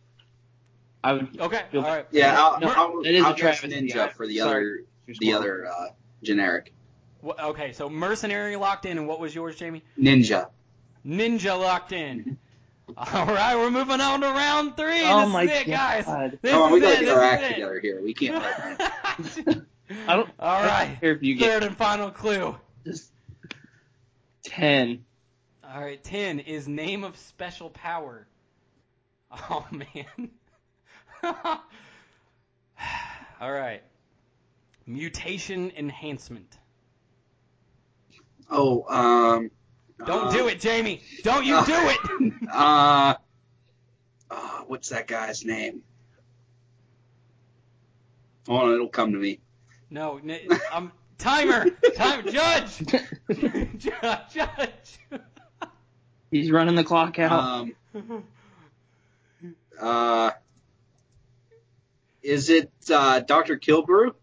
I 1.05 1.13
would. 1.13 1.41
Okay, 1.41 1.63
all 1.75 1.83
right. 1.83 2.07
yeah, 2.11 2.35
I'll, 2.41 2.61
No, 2.61 2.69
I'll, 2.69 3.01
it 3.05 3.15
is 3.15 3.23
a 3.23 3.29
I'll 3.29 3.35
guess 3.35 3.61
travesty. 3.61 3.89
Ninja 3.89 4.13
for 4.13 4.27
the 4.27 4.39
Sorry. 4.39 4.81
other 5.07 5.15
the 5.21 5.33
other 5.35 5.67
uh, 5.67 5.87
generic 6.23 6.73
Wh- 7.25 7.41
Okay, 7.51 7.73
so 7.73 7.89
mercenary 7.89 8.57
locked 8.57 8.87
in, 8.87 8.99
and 8.99 9.07
what 9.07 9.21
was 9.21 9.33
yours, 9.33 9.55
Jamie? 9.55 9.85
Ninja. 9.97 10.49
Ninja 11.07 11.57
locked 11.59 11.93
in. 11.93 12.37
All 12.97 13.27
right, 13.27 13.57
we're 13.57 13.71
moving 13.71 14.01
on 14.01 14.21
to 14.21 14.29
round 14.29 14.77
three. 14.77 15.03
Oh 15.05 15.23
this 15.25 15.33
my 15.33 15.43
is 15.43 15.51
it, 15.51 15.67
guys. 15.67 16.05
God. 16.05 16.39
This 16.41 16.53
Come 16.53 16.63
on, 16.63 16.73
we 16.73 16.81
gotta 16.81 17.05
get 17.05 17.17
our 17.17 17.23
act 17.23 17.49
together 17.55 17.81
here. 17.81 18.01
We 18.01 18.15
can't. 18.15 18.37
I 20.07 20.17
don't. 20.17 20.31
All 20.39 20.63
don't 20.63 20.69
right. 20.69 20.99
if 21.03 21.23
you 21.23 21.35
get 21.35 21.51
Third 21.51 21.63
and 21.65 21.77
final 21.77 22.11
clue. 22.11 22.55
just 22.85 23.11
ten. 24.45 25.05
All 25.65 25.81
right, 25.81 26.03
ten 26.03 26.39
is 26.39 26.69
name 26.69 27.03
of 27.03 27.17
special 27.17 27.71
power. 27.71 28.27
Oh 29.33 29.67
man. 29.73 30.31
All 33.41 33.53
right. 33.53 33.83
Mutation 34.87 35.73
enhancement. 35.77 36.57
oh, 38.49 38.85
um. 38.89 39.51
Don't 40.05 40.27
uh, 40.27 40.31
do 40.31 40.49
it, 40.49 40.61
Jamie. 40.61 41.03
Don't 41.23 41.45
you 41.45 41.65
do 41.65 41.75
it. 41.75 42.33
Uh, 42.53 43.15
uh, 44.31 44.61
what's 44.67 44.91
that 44.91 45.07
guy's 45.07 45.45
name? 45.45 45.83
Oh, 48.49 48.73
it'll 48.73 48.89
come 48.89 49.13
to 49.13 49.19
me. 49.19 49.41
No, 49.91 50.19
n- 50.19 50.49
um, 50.73 50.93
timer, 51.19 51.67
time, 51.97 52.25
judge, 52.31 52.79
judge, 53.79 54.33
judge. 54.33 54.99
He's 56.31 56.51
running 56.51 56.77
the 56.77 56.85
clock 56.85 57.19
out. 57.19 57.33
Um, 57.95 58.25
uh, 59.81 60.31
is 62.23 62.49
it 62.51 62.71
uh, 62.91 63.21
Dr. 63.21 63.59
Killebrew? 63.59 64.15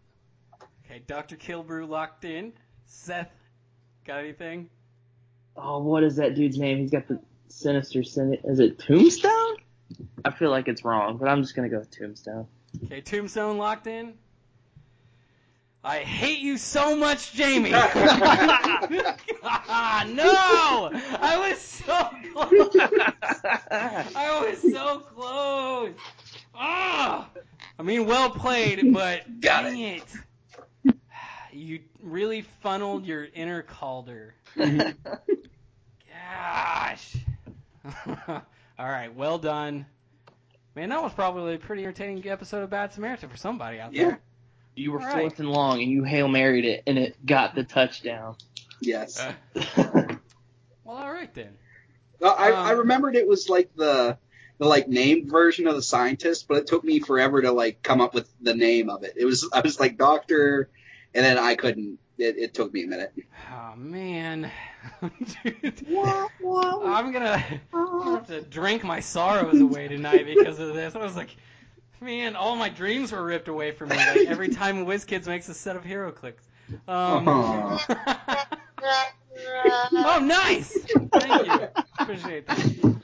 Okay, 0.86 1.02
Dr. 1.06 1.36
Killebrew 1.36 1.88
locked 1.88 2.24
in. 2.24 2.52
Seth, 2.86 3.30
got 4.06 4.20
anything? 4.20 4.70
Oh, 5.56 5.80
what 5.80 6.02
is 6.04 6.16
that 6.16 6.34
dude's 6.34 6.58
name? 6.58 6.78
He's 6.78 6.90
got 6.90 7.08
the 7.08 7.20
sinister 7.48 8.02
sin. 8.02 8.38
Is 8.44 8.60
it 8.60 8.78
Tombstone? 8.78 9.56
I 10.24 10.30
feel 10.30 10.50
like 10.50 10.68
it's 10.68 10.84
wrong, 10.84 11.18
but 11.18 11.28
I'm 11.28 11.42
just 11.42 11.54
gonna 11.54 11.68
go 11.68 11.78
with 11.78 11.90
Tombstone. 11.90 12.46
Okay, 12.84 13.00
Tombstone 13.00 13.58
locked 13.58 13.86
in. 13.86 14.14
I 15.86 15.98
hate 15.98 16.38
you 16.38 16.56
so 16.56 16.96
much, 16.96 17.34
Jamie. 17.34 17.70
God, 17.70 17.94
no! 20.08 20.90
I 21.20 21.50
was 21.50 21.58
so 21.58 22.08
close. 22.32 22.74
I 23.70 24.48
was 24.48 24.72
so 24.72 25.00
close. 25.00 25.92
Ah! 26.54 27.28
I 27.78 27.82
mean, 27.82 28.06
well 28.06 28.30
played, 28.30 28.94
but 28.94 29.40
Got 29.42 29.64
dang 29.64 29.78
it. 29.78 30.04
You 31.54 31.80
really 32.02 32.42
funneled 32.62 33.06
your 33.06 33.26
inner 33.32 33.62
Calder. 33.62 34.34
Gosh. 34.56 34.76
All 38.78 38.88
right, 38.88 39.14
well 39.14 39.38
done. 39.38 39.86
Man, 40.74 40.88
that 40.88 41.02
was 41.02 41.12
probably 41.12 41.54
a 41.54 41.58
pretty 41.58 41.82
entertaining 41.84 42.26
episode 42.28 42.62
of 42.64 42.70
Bad 42.70 42.92
Samaritan 42.92 43.28
for 43.28 43.36
somebody 43.36 43.78
out 43.78 43.92
Yeah. 43.92 44.04
there. 44.04 44.20
You 44.74 44.90
were 44.90 45.00
All 45.00 45.06
right. 45.06 45.20
fourth 45.20 45.38
and 45.38 45.48
long, 45.48 45.80
and 45.80 45.88
you 45.90 46.02
hail 46.02 46.26
married 46.26 46.64
it, 46.64 46.82
and 46.88 46.98
it 46.98 47.24
got 47.24 47.54
the 47.54 47.62
touchdown. 47.62 48.34
Yes. 48.80 49.20
Uh, 49.20 49.32
well, 50.84 50.96
all 50.96 51.12
right 51.12 51.32
then. 51.32 51.56
Well, 52.18 52.34
I, 52.36 52.50
Um, 52.50 52.66
I 52.66 52.70
remembered 52.72 53.14
it 53.14 53.28
was 53.28 53.48
like 53.48 53.70
the 53.76 54.18
the 54.58 54.66
like 54.66 54.88
named 54.88 55.30
version 55.30 55.68
of 55.68 55.76
the 55.76 55.82
scientist, 55.82 56.48
but 56.48 56.56
it 56.58 56.66
took 56.66 56.82
me 56.82 56.98
forever 56.98 57.40
to 57.42 57.52
like 57.52 57.82
come 57.82 58.00
up 58.00 58.14
with 58.14 58.28
the 58.40 58.54
name 58.54 58.90
of 58.90 59.04
it. 59.04 59.14
It 59.16 59.24
was 59.24 59.48
I 59.52 59.60
was 59.60 59.78
like 59.78 59.96
doctor, 59.96 60.68
and 61.14 61.24
then 61.24 61.38
I 61.38 61.54
couldn't. 61.54 61.98
It, 62.16 62.38
it 62.38 62.54
took 62.54 62.72
me 62.72 62.84
a 62.84 62.86
minute. 62.86 63.12
Oh 63.52 63.74
man, 63.76 64.50
Dude, 65.42 65.86
I'm 65.90 67.12
gonna 67.12 67.38
have 67.38 68.26
to 68.28 68.40
drink 68.42 68.84
my 68.84 69.00
sorrows 69.00 69.60
away 69.60 69.88
tonight 69.88 70.26
because 70.26 70.58
of 70.58 70.74
this. 70.74 70.94
I 70.94 70.98
was 70.98 71.16
like, 71.16 71.36
man, 72.00 72.36
all 72.36 72.56
my 72.56 72.68
dreams 72.68 73.12
were 73.12 73.24
ripped 73.24 73.48
away 73.48 73.72
from 73.72 73.88
me. 73.88 73.96
Like 73.96 74.28
every 74.28 74.48
time 74.48 74.86
WizKids 74.86 75.26
makes 75.26 75.48
a 75.48 75.54
set 75.54 75.76
of 75.76 75.82
HeroClix. 75.82 76.34
Um, 76.88 77.26
oh, 79.92 80.20
nice! 80.22 80.78
Thank 81.12 81.46
you. 81.46 81.68
Appreciate 81.98 82.46
that. 82.46 83.02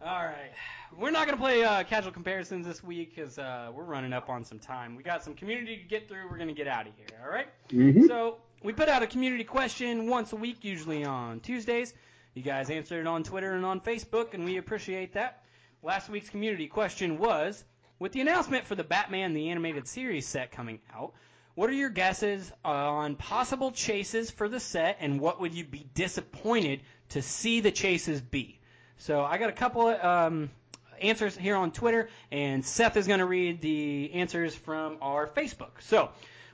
All 0.00 0.24
right. 0.24 0.52
We're 0.98 1.10
not 1.10 1.26
going 1.26 1.36
to 1.36 1.42
play 1.42 1.62
uh, 1.62 1.84
casual 1.84 2.12
comparisons 2.12 2.66
this 2.66 2.82
week 2.82 3.14
because 3.14 3.38
uh, 3.38 3.70
we're 3.74 3.84
running 3.84 4.14
up 4.14 4.30
on 4.30 4.44
some 4.44 4.58
time. 4.58 4.96
We 4.96 5.02
got 5.02 5.22
some 5.22 5.34
community 5.34 5.76
to 5.76 5.82
get 5.84 6.08
through. 6.08 6.28
We're 6.30 6.38
going 6.38 6.48
to 6.48 6.54
get 6.54 6.66
out 6.68 6.86
of 6.86 6.94
here, 6.96 7.20
all 7.22 7.30
right? 7.30 7.48
Mhm. 7.68 8.06
So 8.06 8.38
we 8.62 8.72
put 8.72 8.88
out 8.88 9.02
a 9.02 9.06
community 9.06 9.44
question 9.44 10.08
once 10.08 10.32
a 10.32 10.36
week, 10.36 10.64
usually 10.64 11.04
on 11.04 11.40
Tuesdays. 11.40 11.92
You 12.34 12.42
guys 12.42 12.70
answered 12.70 13.00
it 13.00 13.06
on 13.06 13.24
Twitter 13.24 13.52
and 13.52 13.64
on 13.66 13.80
Facebook, 13.80 14.32
and 14.32 14.44
we 14.44 14.56
appreciate 14.56 15.12
that. 15.14 15.42
Last 15.82 16.08
week's 16.08 16.30
community 16.30 16.66
question 16.66 17.18
was, 17.18 17.62
with 17.98 18.12
the 18.12 18.22
announcement 18.22 18.64
for 18.64 18.74
the 18.74 18.84
Batman 18.84 19.34
the 19.34 19.50
Animated 19.50 19.86
Series 19.86 20.26
set 20.26 20.50
coming 20.50 20.80
out, 20.94 21.12
what 21.54 21.68
are 21.68 21.74
your 21.74 21.90
guesses 21.90 22.50
on 22.64 23.16
possible 23.16 23.70
chases 23.70 24.30
for 24.30 24.48
the 24.48 24.60
set, 24.60 24.96
and 25.00 25.20
what 25.20 25.40
would 25.40 25.52
you 25.54 25.64
be 25.64 25.86
disappointed 25.94 26.80
to 27.10 27.20
see 27.22 27.60
the 27.60 27.70
chases 27.70 28.20
be? 28.22 28.60
So 28.98 29.22
I 29.22 29.36
got 29.36 29.50
a 29.50 29.52
couple 29.52 29.86
um, 29.88 30.50
answers 31.00 31.36
here 31.36 31.56
on 31.56 31.70
Twitter, 31.72 32.08
and 32.30 32.64
Seth 32.64 32.96
is 32.96 33.06
going 33.06 33.20
to 33.20 33.26
read 33.26 33.60
the 33.60 34.12
answers 34.14 34.54
from 34.54 34.98
our 35.00 35.26
Facebook. 35.26 35.80
So, 35.80 36.10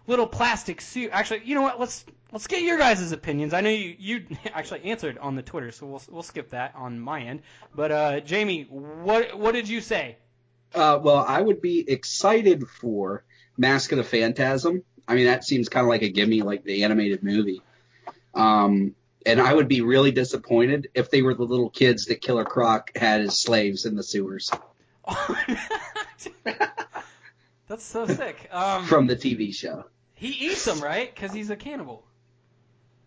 little 0.06 0.26
plastic 0.26 0.80
suit. 0.80 1.10
Actually, 1.12 1.42
you 1.44 1.54
know 1.54 1.62
what? 1.62 1.78
Let's 1.78 2.04
let's 2.32 2.46
get 2.46 2.62
your 2.62 2.78
guys' 2.78 3.12
opinions. 3.12 3.54
I 3.54 3.60
know 3.60 3.70
you 3.70 3.94
you 3.98 4.26
actually 4.54 4.84
answered 4.84 5.18
on 5.18 5.34
the 5.34 5.42
Twitter, 5.42 5.70
so 5.70 5.86
we'll 5.86 6.02
we'll 6.10 6.22
skip 6.22 6.50
that 6.50 6.74
on 6.76 6.98
my 7.00 7.22
end. 7.22 7.42
But 7.74 7.92
uh, 7.92 8.20
Jamie, 8.20 8.64
what 8.64 9.38
what 9.38 9.52
did 9.52 9.68
you 9.68 9.80
say? 9.80 10.16
Uh, 10.74 10.98
well, 11.02 11.24
I 11.26 11.40
would 11.40 11.60
be 11.60 11.88
excited 11.88 12.66
for 12.66 13.24
Mask 13.58 13.92
of 13.92 13.98
the 13.98 14.04
Phantasm. 14.04 14.82
I 15.06 15.14
mean, 15.14 15.26
that 15.26 15.44
seems 15.44 15.68
kind 15.68 15.84
of 15.84 15.88
like 15.88 16.02
a 16.02 16.08
gimme, 16.08 16.42
like 16.42 16.64
the 16.64 16.84
animated 16.84 17.22
movie. 17.22 17.62
Um, 18.34 18.94
and 19.26 19.40
I 19.40 19.52
would 19.54 19.68
be 19.68 19.80
really 19.80 20.10
disappointed 20.12 20.88
if 20.94 21.10
they 21.10 21.22
were 21.22 21.34
the 21.34 21.44
little 21.44 21.70
kids 21.70 22.06
that 22.06 22.20
Killer 22.20 22.44
Croc 22.44 22.96
had 22.96 23.20
as 23.22 23.38
slaves 23.38 23.84
in 23.86 23.96
the 23.96 24.02
sewers 24.02 24.50
That's 27.68 27.84
so 27.84 28.06
sick. 28.06 28.48
Um, 28.52 28.84
from 28.86 29.06
the 29.06 29.16
TV 29.16 29.54
show. 29.54 29.84
he 30.14 30.28
eats 30.28 30.64
them, 30.64 30.80
right? 30.80 31.12
Because 31.14 31.32
he's 31.32 31.50
a 31.50 31.56
cannibal. 31.56 32.04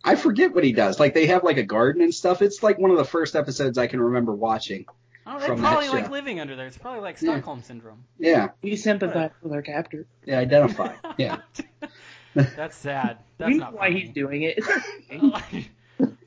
I 0.03 0.15
forget 0.15 0.53
what 0.53 0.63
he 0.63 0.71
does. 0.71 0.99
Like 0.99 1.13
they 1.13 1.27
have 1.27 1.43
like 1.43 1.57
a 1.57 1.63
garden 1.63 2.01
and 2.01 2.13
stuff. 2.13 2.41
It's 2.41 2.61
like 2.63 2.77
one 2.79 2.91
of 2.91 2.97
the 2.97 3.05
first 3.05 3.35
episodes 3.35 3.77
I 3.77 3.87
can 3.87 3.99
remember 4.01 4.33
watching. 4.33 4.85
Oh, 5.27 5.39
they're 5.39 5.47
From 5.49 5.61
that 5.61 5.71
probably 5.71 5.89
like 5.89 6.05
show. 6.05 6.11
living 6.11 6.39
under 6.39 6.55
there. 6.55 6.67
It's 6.67 6.77
probably 6.77 7.01
like 7.01 7.19
Yeah. 7.21 7.31
Stockholm 7.33 7.61
syndrome. 7.63 8.03
Yeah, 8.19 8.49
We 8.61 8.75
sympathize 8.75 9.31
with 9.41 9.53
our 9.53 9.61
captor. 9.63 10.05
yeah, 10.25 10.39
identify. 10.39 10.93
Yeah. 11.17 11.37
That's 12.35 12.75
sad. 12.75 13.17
That's 13.37 13.47
we 13.51 13.57
know 13.57 13.65
not 13.65 13.73
why 13.73 13.87
funny. 13.87 14.01
he's 14.01 14.09
doing 14.13 14.41
it. 14.43 14.59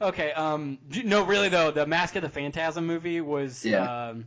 okay. 0.01 0.33
Um. 0.33 0.79
No, 1.05 1.25
really 1.25 1.49
though, 1.49 1.71
the 1.71 1.87
Mask 1.87 2.17
of 2.17 2.23
the 2.23 2.29
Phantasm 2.29 2.87
movie 2.87 3.21
was 3.21 3.65
Yeah. 3.65 4.09
um, 4.11 4.27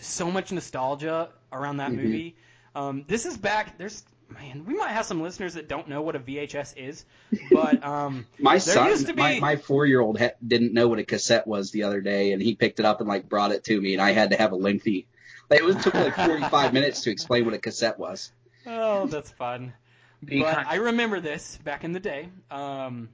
so 0.00 0.30
much 0.30 0.52
nostalgia 0.52 1.28
around 1.52 1.78
that 1.78 1.90
Mhm. 1.90 1.96
movie. 1.96 2.36
Um. 2.74 3.04
This 3.06 3.26
is 3.26 3.36
back. 3.36 3.78
There's 3.78 4.02
man. 4.28 4.64
We 4.64 4.74
might 4.74 4.92
have 4.92 5.04
some 5.04 5.20
listeners 5.22 5.54
that 5.54 5.68
don't 5.68 5.88
know 5.88 6.00
what 6.02 6.16
a 6.16 6.18
VHS 6.18 6.74
is, 6.76 7.04
but 7.52 7.84
um. 7.84 8.26
My 8.38 8.58
son, 8.58 8.88
used 8.88 9.06
to 9.08 9.14
my, 9.14 9.34
be- 9.34 9.40
my 9.40 9.56
four 9.56 9.84
year 9.86 10.00
old 10.00 10.18
ha- 10.18 10.30
didn't 10.46 10.72
know 10.72 10.88
what 10.88 10.98
a 10.98 11.04
cassette 11.04 11.46
was 11.46 11.70
the 11.70 11.82
other 11.84 12.00
day, 12.00 12.32
and 12.32 12.40
he 12.42 12.54
picked 12.54 12.80
it 12.80 12.86
up 12.86 13.00
and 13.00 13.08
like 13.08 13.28
brought 13.28 13.52
it 13.52 13.64
to 13.64 13.80
me, 13.80 13.92
and 13.92 14.00
I 14.02 14.12
had 14.12 14.30
to 14.30 14.36
have 14.36 14.52
a 14.52 14.56
lengthy. 14.56 15.06
Like, 15.50 15.60
it 15.60 15.64
was 15.66 15.76
took 15.82 15.92
like 15.94 16.14
forty 16.14 16.44
five 16.44 16.72
minutes 16.78 17.02
to 17.02 17.10
explain 17.10 17.44
what 17.44 17.52
a 17.54 17.58
cassette 17.58 17.98
was. 17.98 18.32
Oh, 18.66 19.06
that's 19.06 19.30
fun. 19.32 19.74
But 20.22 20.66
I 20.68 20.76
remember 20.76 21.18
this 21.20 21.58
back 21.64 21.82
in 21.84 21.92
the 21.92 21.98
day. 22.00 22.28
Um, 22.50 23.08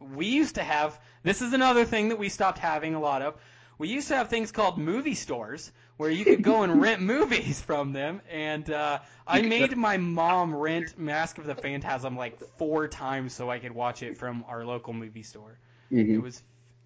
we 0.00 0.26
used 0.26 0.54
to 0.56 0.62
have. 0.62 0.98
This 1.22 1.42
is 1.42 1.52
another 1.52 1.84
thing 1.84 2.08
that 2.08 2.18
we 2.18 2.28
stopped 2.28 2.58
having 2.58 2.94
a 2.94 3.00
lot 3.00 3.22
of. 3.22 3.34
We 3.78 3.88
used 3.88 4.08
to 4.08 4.16
have 4.16 4.28
things 4.28 4.52
called 4.52 4.78
movie 4.78 5.14
stores 5.14 5.72
where 5.96 6.10
you 6.10 6.24
could 6.24 6.42
go 6.42 6.62
and 6.62 6.80
rent 6.82 7.00
movies 7.02 7.60
from 7.60 7.92
them, 7.92 8.20
and 8.30 8.70
uh, 8.70 8.98
I 9.26 9.42
made 9.42 9.76
my 9.76 9.96
mom 9.98 10.54
rent 10.54 10.98
Mask 10.98 11.38
of 11.38 11.46
the 11.46 11.54
Phantasm 11.54 12.16
like 12.16 12.38
four 12.58 12.88
times 12.88 13.32
so 13.34 13.50
I 13.50 13.58
could 13.58 13.72
watch 13.72 14.02
it 14.02 14.16
from 14.16 14.44
our 14.48 14.64
local 14.64 14.92
movie 14.92 15.22
store. 15.22 15.58
It 15.90 16.06
Mhm. 16.06 16.22
was 16.22 16.42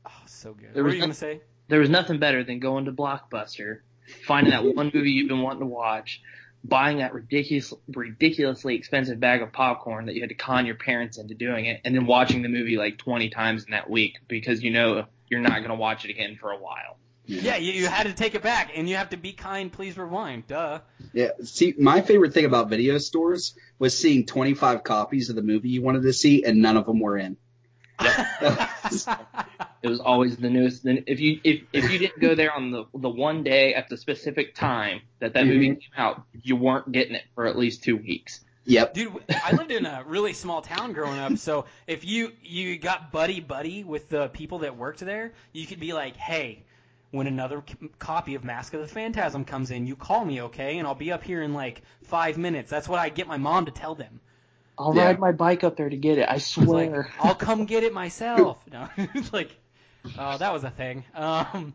oh, 0.06 0.10
so 0.26 0.52
good. 0.54 0.70
There 0.74 0.82
what 0.82 0.90
were 0.90 0.94
you 0.94 1.00
no- 1.00 1.06
gonna 1.06 1.14
say? 1.14 1.40
there 1.68 1.80
was 1.80 1.90
nothing 1.90 2.18
better 2.18 2.42
than 2.44 2.58
going 2.58 2.84
to 2.86 2.92
Blockbuster, 2.92 3.80
finding 4.26 4.50
that 4.52 4.64
one 4.64 4.90
movie 4.94 5.10
you've 5.12 5.28
been 5.28 5.42
wanting 5.42 5.60
to 5.60 5.66
watch, 5.66 6.20
buying 6.64 6.98
that 6.98 7.12
ridiculous, 7.12 7.72
ridiculously 7.94 8.74
expensive 8.74 9.20
bag 9.20 9.42
of 9.42 9.52
popcorn 9.52 10.06
that 10.06 10.14
you 10.14 10.22
had 10.22 10.30
to 10.30 10.34
con 10.34 10.66
your 10.66 10.74
parents 10.74 11.18
into 11.18 11.34
doing 11.34 11.66
it, 11.66 11.80
and 11.84 11.94
then 11.94 12.06
watching 12.06 12.42
the 12.42 12.48
movie 12.48 12.76
like 12.76 12.98
20 12.98 13.28
times 13.28 13.64
in 13.64 13.72
that 13.72 13.88
week 13.88 14.16
because 14.26 14.62
you 14.62 14.70
know 14.70 15.04
you're 15.28 15.40
not 15.40 15.58
going 15.58 15.68
to 15.68 15.74
watch 15.74 16.04
it 16.04 16.10
again 16.10 16.36
for 16.40 16.50
a 16.50 16.58
while. 16.58 16.96
Yeah, 17.26 17.56
you, 17.56 17.72
you 17.72 17.86
had 17.86 18.06
to 18.06 18.12
take 18.12 18.34
it 18.34 18.42
back, 18.42 18.72
and 18.74 18.88
you 18.88 18.96
have 18.96 19.10
to 19.10 19.16
be 19.16 19.32
kind, 19.32 19.72
please 19.72 19.96
rewind. 19.96 20.46
Duh. 20.46 20.80
Yeah. 21.14 21.30
See, 21.42 21.74
my 21.78 22.02
favorite 22.02 22.34
thing 22.34 22.44
about 22.44 22.68
video 22.68 22.98
stores 22.98 23.54
was 23.78 23.96
seeing 23.96 24.26
twenty 24.26 24.52
five 24.54 24.84
copies 24.84 25.30
of 25.30 25.36
the 25.36 25.42
movie 25.42 25.70
you 25.70 25.80
wanted 25.82 26.02
to 26.02 26.12
see, 26.12 26.44
and 26.44 26.60
none 26.60 26.76
of 26.76 26.84
them 26.84 27.00
were 27.00 27.16
in. 27.16 27.38
It 29.82 29.88
was 29.88 30.00
always 30.00 30.36
the 30.38 30.48
newest. 30.48 30.82
Then 30.82 31.04
if 31.06 31.20
you 31.20 31.40
if 31.44 31.62
if 31.72 31.90
you 31.92 31.98
didn't 31.98 32.18
go 32.18 32.34
there 32.34 32.52
on 32.54 32.70
the 32.70 32.84
the 32.94 33.08
one 33.10 33.42
day 33.42 33.74
at 33.74 33.88
the 33.90 33.98
specific 33.98 34.54
time 34.54 35.02
that 35.18 35.34
that 35.34 35.46
movie 35.46 35.70
Mhm. 35.70 35.80
came 35.80 35.90
out, 35.98 36.22
you 36.42 36.56
weren't 36.56 36.90
getting 36.90 37.14
it 37.14 37.24
for 37.34 37.44
at 37.46 37.58
least 37.58 37.82
two 37.84 37.96
weeks. 37.96 38.42
Yep. 38.64 38.94
Dude, 38.94 39.12
I 39.44 39.52
lived 39.52 39.70
in 39.72 39.84
a 39.84 40.02
really 40.06 40.32
small 40.32 40.62
town 40.62 40.94
growing 40.94 41.18
up, 41.18 41.36
so 41.36 41.66
if 41.86 42.02
you 42.06 42.32
you 42.42 42.78
got 42.78 43.12
buddy 43.12 43.40
buddy 43.40 43.84
with 43.84 44.08
the 44.08 44.28
people 44.28 44.60
that 44.60 44.76
worked 44.78 45.00
there, 45.00 45.32
you 45.52 45.66
could 45.66 45.80
be 45.80 45.92
like, 45.92 46.16
"Hey, 46.16 46.62
when 47.10 47.26
another 47.26 47.62
c- 47.68 47.90
copy 47.98 48.36
of 48.36 48.42
Mask 48.42 48.72
of 48.72 48.80
the 48.80 48.88
Phantasm 48.88 49.44
comes 49.44 49.70
in, 49.70 49.86
you 49.86 49.96
call 49.96 50.24
me, 50.24 50.40
okay? 50.42 50.78
And 50.78 50.86
I'll 50.88 50.94
be 50.94 51.12
up 51.12 51.22
here 51.22 51.42
in 51.42 51.52
like 51.52 51.82
5 52.04 52.38
minutes." 52.38 52.70
That's 52.70 52.88
what 52.88 52.98
I 52.98 53.10
get 53.10 53.26
my 53.28 53.36
mom 53.36 53.66
to 53.66 53.70
tell 53.70 53.94
them. 53.94 54.20
I'll 54.76 54.94
Yeah. 54.94 55.06
ride 55.06 55.18
my 55.18 55.32
bike 55.32 55.64
up 55.64 55.76
there 55.76 55.88
to 55.88 55.96
get 55.96 56.18
it. 56.18 56.28
I 56.28 56.34
It's 56.36 56.56
like, 56.58 56.66
swear. 56.66 57.10
"I'll 57.20 57.34
come 57.34 57.64
get 57.66 57.82
it 57.82 57.92
myself." 57.92 58.58
No, 58.72 58.88
it's 58.96 59.32
like 59.32 59.56
oh, 60.18 60.38
that 60.38 60.52
was 60.52 60.64
a 60.64 60.70
thing. 60.70 61.04
Um 61.14 61.72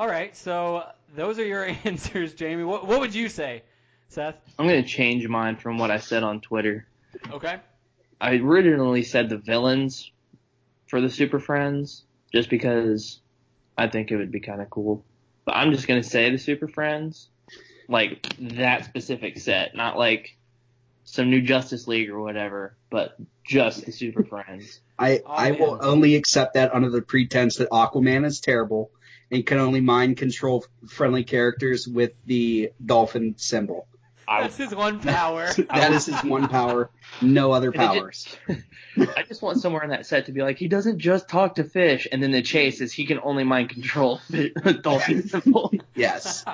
all 0.00 0.08
right, 0.08 0.36
so 0.36 0.84
those 1.14 1.38
are 1.38 1.44
your 1.44 1.64
answers, 1.84 2.34
Jamie. 2.34 2.64
What 2.64 2.86
what 2.86 3.00
would 3.00 3.14
you 3.14 3.28
say, 3.28 3.62
Seth? 4.08 4.36
I'm 4.58 4.66
gonna 4.66 4.82
change 4.82 5.26
mine 5.28 5.56
from 5.56 5.78
what 5.78 5.90
I 5.90 5.98
said 5.98 6.22
on 6.22 6.40
Twitter. 6.40 6.86
Okay. 7.30 7.56
I 8.20 8.34
originally 8.36 9.02
said 9.02 9.28
the 9.28 9.36
villains 9.38 10.10
for 10.86 11.00
the 11.00 11.10
Super 11.10 11.38
Friends 11.40 12.04
just 12.32 12.48
because 12.50 13.20
I 13.76 13.88
think 13.88 14.10
it 14.10 14.16
would 14.16 14.30
be 14.32 14.40
kind 14.40 14.60
of 14.60 14.70
cool. 14.70 15.04
But 15.44 15.56
I'm 15.56 15.72
just 15.72 15.86
gonna 15.88 16.02
say 16.02 16.30
the 16.30 16.38
Super 16.38 16.68
Friends, 16.68 17.28
like 17.88 18.26
that 18.38 18.84
specific 18.84 19.38
set, 19.38 19.74
not 19.74 19.96
like 19.98 20.36
some 21.04 21.30
new 21.30 21.42
Justice 21.42 21.86
League 21.88 22.10
or 22.10 22.20
whatever, 22.20 22.76
but 22.90 23.16
just 23.44 23.84
the 23.86 23.92
Super 23.92 24.24
Friends. 24.24 24.80
I 24.98 25.18
Oh, 25.26 25.30
I 25.32 25.50
will 25.52 25.72
man. 25.76 25.80
only 25.84 26.14
accept 26.16 26.54
that 26.54 26.74
under 26.74 26.90
the 26.90 27.02
pretense 27.02 27.56
that 27.56 27.70
Aquaman 27.70 28.24
is 28.24 28.40
terrible 28.40 28.90
and 29.30 29.44
can 29.44 29.58
only 29.58 29.80
mind 29.80 30.16
control 30.18 30.64
friendly 30.88 31.24
characters 31.24 31.88
with 31.88 32.12
the 32.26 32.70
dolphin 32.84 33.34
symbol. 33.38 33.86
I, 34.28 34.42
That's 34.42 34.56
his 34.56 34.74
one 34.74 35.00
power. 35.02 35.52
That 35.52 35.92
is 35.92 36.06
his 36.06 36.22
one 36.22 36.48
power, 36.48 36.90
no 37.20 37.50
other 37.52 37.72
And 37.72 37.76
it 37.76 37.78
ju- 37.78 38.00
powers. 38.00 38.36
I 39.16 39.22
just 39.26 39.42
want 39.42 39.60
somewhere 39.60 39.82
in 39.82 39.90
that 39.90 40.06
set 40.06 40.26
to 40.26 40.32
be 40.32 40.42
like 40.42 40.58
he 40.58 40.68
doesn't 40.68 40.98
just 40.98 41.28
talk 41.28 41.56
to 41.56 41.64
fish, 41.64 42.06
and 42.12 42.22
then 42.22 42.30
the 42.30 42.42
chase 42.42 42.80
is 42.80 42.92
he 42.92 43.06
can 43.06 43.18
only 43.24 43.42
mind 43.42 43.70
control 43.70 44.20
the 44.30 44.78
dolphin 44.82 45.26
symbol. 45.26 45.72
Yes. 45.96 46.44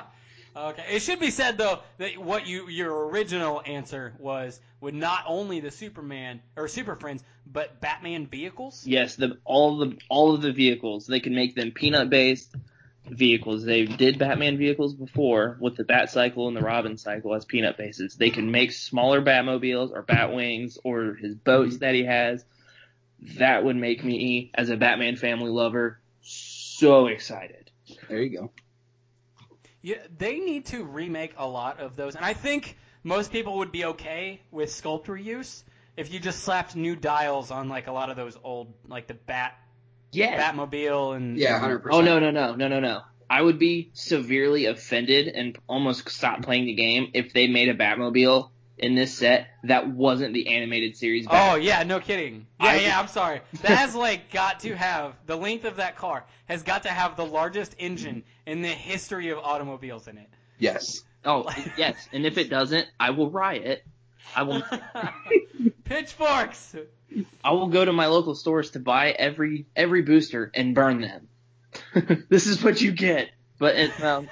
Okay. 0.59 0.83
It 0.91 1.01
should 1.01 1.19
be 1.19 1.31
said 1.31 1.57
though 1.57 1.79
that 1.99 2.17
what 2.17 2.45
you 2.45 2.67
your 2.67 3.07
original 3.07 3.61
answer 3.65 4.13
was 4.19 4.59
would 4.81 4.93
not 4.93 5.23
only 5.25 5.61
the 5.61 5.71
Superman 5.71 6.41
or 6.57 6.67
Super 6.67 6.95
Friends, 6.95 7.23
but 7.45 7.79
Batman 7.79 8.27
vehicles. 8.27 8.85
Yes, 8.85 9.15
the 9.15 9.37
all 9.45 9.77
the 9.77 9.97
all 10.09 10.35
of 10.35 10.41
the 10.41 10.51
vehicles 10.51 11.07
they 11.07 11.21
can 11.21 11.33
make 11.33 11.55
them 11.55 11.71
peanut 11.71 12.09
based, 12.09 12.53
vehicles. 13.09 13.63
They 13.63 13.85
did 13.85 14.19
Batman 14.19 14.57
vehicles 14.57 14.93
before 14.93 15.57
with 15.61 15.77
the 15.77 15.85
Bat 15.85 16.11
Cycle 16.11 16.49
and 16.49 16.57
the 16.57 16.61
Robin 16.61 16.97
Cycle 16.97 17.33
as 17.33 17.45
peanut 17.45 17.77
bases. 17.77 18.15
They 18.15 18.29
can 18.29 18.51
make 18.51 18.73
smaller 18.73 19.21
Batmobiles 19.21 19.91
or 19.91 20.03
Batwings 20.03 20.77
or 20.83 21.15
his 21.15 21.35
boats 21.35 21.77
that 21.77 21.95
he 21.95 22.03
has. 22.03 22.43
That 23.37 23.63
would 23.63 23.75
make 23.75 24.03
me, 24.03 24.51
as 24.53 24.69
a 24.69 24.77
Batman 24.77 25.17
family 25.17 25.51
lover, 25.51 25.99
so 26.21 27.07
excited. 27.07 27.69
There 28.07 28.21
you 28.21 28.37
go. 28.37 28.51
Yeah, 29.81 29.97
they 30.17 30.39
need 30.39 30.65
to 30.67 30.83
remake 30.83 31.33
a 31.37 31.47
lot 31.47 31.79
of 31.79 31.95
those, 31.95 32.15
and 32.15 32.25
I 32.25 32.33
think 32.33 32.77
most 33.03 33.31
people 33.31 33.57
would 33.59 33.71
be 33.71 33.85
okay 33.85 34.41
with 34.51 34.71
sculptor 34.71 35.15
use 35.15 35.63
if 35.95 36.11
you 36.11 36.19
just 36.19 36.43
slapped 36.43 36.75
new 36.75 36.95
dials 36.95 37.51
on 37.51 37.69
like 37.69 37.87
a 37.87 37.91
lot 37.91 38.09
of 38.09 38.15
those 38.15 38.37
old, 38.43 38.73
like 38.87 39.07
the 39.07 39.13
Bat 39.13 39.53
Yeah. 40.11 40.51
Batmobile 40.51 41.15
and 41.15 41.37
Yeah, 41.37 41.59
hundred 41.59 41.79
percent. 41.79 42.01
Oh 42.01 42.05
no 42.05 42.19
no 42.19 42.31
no 42.31 42.55
no 42.55 42.67
no 42.67 42.79
no. 42.79 43.01
I 43.29 43.41
would 43.41 43.59
be 43.59 43.91
severely 43.93 44.65
offended 44.65 45.27
and 45.27 45.57
almost 45.67 46.09
stop 46.09 46.41
playing 46.41 46.65
the 46.65 46.73
game 46.73 47.11
if 47.13 47.31
they 47.33 47.47
made 47.47 47.69
a 47.69 47.75
Batmobile 47.75 48.49
in 48.79 48.95
this 48.95 49.13
set 49.13 49.47
that 49.63 49.89
wasn't 49.89 50.33
the 50.33 50.55
animated 50.55 50.95
series. 50.95 51.27
Oh 51.29 51.55
yeah, 51.55 51.83
no 51.83 51.99
kidding. 51.99 52.47
Yeah, 52.61 52.75
yeah, 52.75 52.99
I'm 52.99 53.07
sorry. 53.07 53.41
That 53.61 53.77
has 53.77 53.95
like 53.95 54.31
got 54.31 54.61
to 54.61 54.75
have 54.75 55.15
the 55.25 55.35
length 55.35 55.65
of 55.65 55.77
that 55.77 55.97
car 55.97 56.25
has 56.45 56.63
got 56.63 56.83
to 56.83 56.89
have 56.89 57.15
the 57.15 57.25
largest 57.25 57.75
engine 57.77 58.23
in 58.45 58.61
the 58.61 58.69
history 58.69 59.29
of 59.29 59.37
automobiles 59.39 60.07
in 60.07 60.17
it. 60.17 60.29
Yes. 60.57 61.01
oh 61.25 61.49
yes, 61.77 61.95
and 62.11 62.25
if 62.25 62.37
it 62.37 62.49
doesn't, 62.49 62.87
I 62.99 63.11
will 63.11 63.29
riot. 63.29 63.83
I 64.35 64.43
will 64.43 64.63
Pitchforks. 65.83 66.75
I 67.43 67.51
will 67.51 67.67
go 67.67 67.83
to 67.83 67.91
my 67.91 68.07
local 68.07 68.35
stores 68.35 68.71
to 68.71 68.79
buy 68.79 69.11
every 69.11 69.65
every 69.75 70.03
booster 70.03 70.51
and 70.53 70.75
burn 70.75 71.01
them. 71.01 71.27
this 72.29 72.47
is 72.47 72.63
what 72.63 72.81
you 72.81 72.91
get. 72.91 73.29
But 73.57 73.75
in, 73.75 73.91
well, 73.99 74.25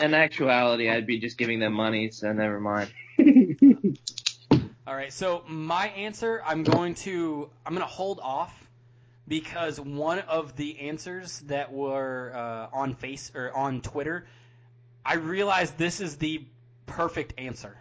in 0.00 0.14
actuality, 0.14 0.88
I'd 0.88 1.06
be 1.06 1.18
just 1.18 1.36
giving 1.36 1.60
them 1.60 1.74
money, 1.74 2.10
so 2.10 2.32
never 2.32 2.58
mind. 2.60 2.90
All 4.86 4.96
right, 4.96 5.12
so 5.12 5.44
my 5.46 5.88
answer, 5.88 6.42
I'm 6.44 6.64
going 6.64 6.94
to 6.96 7.50
I'm 7.64 7.74
going 7.74 7.86
to 7.86 7.92
hold 7.92 8.20
off 8.20 8.52
because 9.28 9.78
one 9.78 10.18
of 10.20 10.56
the 10.56 10.80
answers 10.80 11.40
that 11.46 11.72
were 11.72 12.32
uh, 12.34 12.76
on 12.76 12.94
face 12.94 13.30
or 13.34 13.56
on 13.56 13.80
Twitter, 13.80 14.26
I 15.04 15.14
realized 15.14 15.78
this 15.78 16.00
is 16.00 16.16
the 16.16 16.44
perfect 16.86 17.34
answer. 17.38 17.76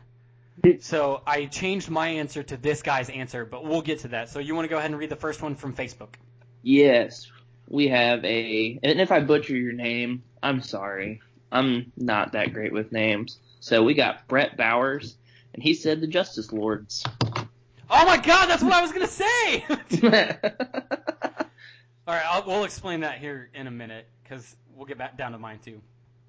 So 0.81 1.21
I 1.25 1.45
changed 1.45 1.89
my 1.89 2.07
answer 2.07 2.43
to 2.43 2.57
this 2.57 2.81
guy's 2.81 3.09
answer, 3.09 3.45
but 3.45 3.65
we'll 3.65 3.81
get 3.81 3.99
to 3.99 4.09
that. 4.09 4.29
So 4.29 4.39
you 4.39 4.55
want 4.55 4.65
to 4.65 4.69
go 4.69 4.77
ahead 4.77 4.91
and 4.91 4.99
read 4.99 5.09
the 5.09 5.15
first 5.15 5.41
one 5.41 5.55
from 5.55 5.73
Facebook? 5.73 6.15
Yes, 6.61 7.31
we 7.67 7.87
have 7.87 8.23
a, 8.25 8.79
and 8.83 8.99
if 8.99 9.11
I 9.11 9.21
butcher 9.21 9.55
your 9.55 9.73
name, 9.73 10.23
I'm 10.43 10.61
sorry. 10.61 11.21
I'm 11.51 11.91
not 11.97 12.33
that 12.33 12.53
great 12.53 12.73
with 12.73 12.91
names. 12.91 13.39
So 13.59 13.83
we 13.83 13.93
got 13.93 14.27
Brett 14.27 14.57
Bowers, 14.57 15.15
and 15.59 15.63
he 15.65 15.73
said 15.73 15.99
the 15.99 16.07
Justice 16.07 16.53
Lords. 16.53 17.03
Oh 17.89 18.05
my 18.05 18.15
God, 18.15 18.45
that's 18.45 18.63
what 18.63 18.71
I 18.71 18.81
was 18.81 18.93
gonna 18.93 19.07
say. 19.07 19.65
All 22.07 22.15
right, 22.15 22.23
I'll, 22.25 22.45
we'll 22.47 22.63
explain 22.63 23.01
that 23.01 23.17
here 23.17 23.49
in 23.53 23.67
a 23.67 23.71
minute 23.71 24.07
because 24.23 24.55
we'll 24.73 24.85
get 24.85 24.97
back 24.97 25.17
down 25.17 25.33
to 25.33 25.37
mine 25.37 25.59
too. 25.59 25.81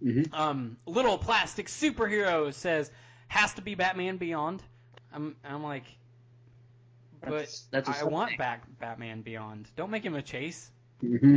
Mhm. 0.04 0.34
Um, 0.34 0.78
little 0.84 1.16
plastic 1.16 1.68
superhero 1.68 2.52
says 2.52 2.90
has 3.28 3.54
to 3.54 3.62
be 3.62 3.76
Batman 3.76 4.16
Beyond. 4.16 4.64
I'm 5.12 5.36
I'm 5.44 5.62
like, 5.62 5.84
but 7.20 7.30
That's- 7.30 7.68
that's 7.70 7.88
I 7.88 8.02
want 8.04 8.36
back 8.36 8.64
Batman 8.80 9.22
Beyond. 9.22 9.68
Don't 9.76 9.90
make 9.92 10.02
him 10.04 10.16
a 10.16 10.22
chase. 10.22 10.72
hmm 11.00 11.36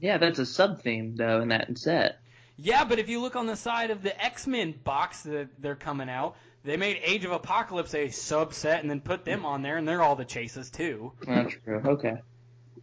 yeah, 0.00 0.18
that's 0.18 0.38
a 0.38 0.44
sub 0.44 0.82
theme 0.82 1.16
though 1.16 1.40
in 1.40 1.48
that 1.48 1.78
set. 1.78 2.20
Yeah, 2.58 2.84
but 2.84 2.98
if 2.98 3.08
you 3.08 3.20
look 3.22 3.34
on 3.36 3.46
the 3.46 3.56
side 3.56 3.90
of 3.90 4.02
the 4.02 4.22
X 4.22 4.46
Men 4.46 4.74
box 4.84 5.22
that 5.22 5.48
they're 5.58 5.74
coming 5.76 6.10
out, 6.10 6.36
they 6.66 6.76
made 6.76 7.00
Age 7.02 7.24
of 7.24 7.32
Apocalypse 7.32 7.94
a 7.94 8.06
subset 8.08 8.80
and 8.80 8.90
then 8.90 9.00
put 9.00 9.24
them 9.24 9.46
on 9.46 9.62
there, 9.62 9.76
and 9.76 9.86
they're 9.88 10.02
all 10.02 10.16
the 10.16 10.24
chases 10.24 10.70
too. 10.70 11.12
Not 11.26 11.50
true. 11.50 11.80
Okay. 11.84 12.18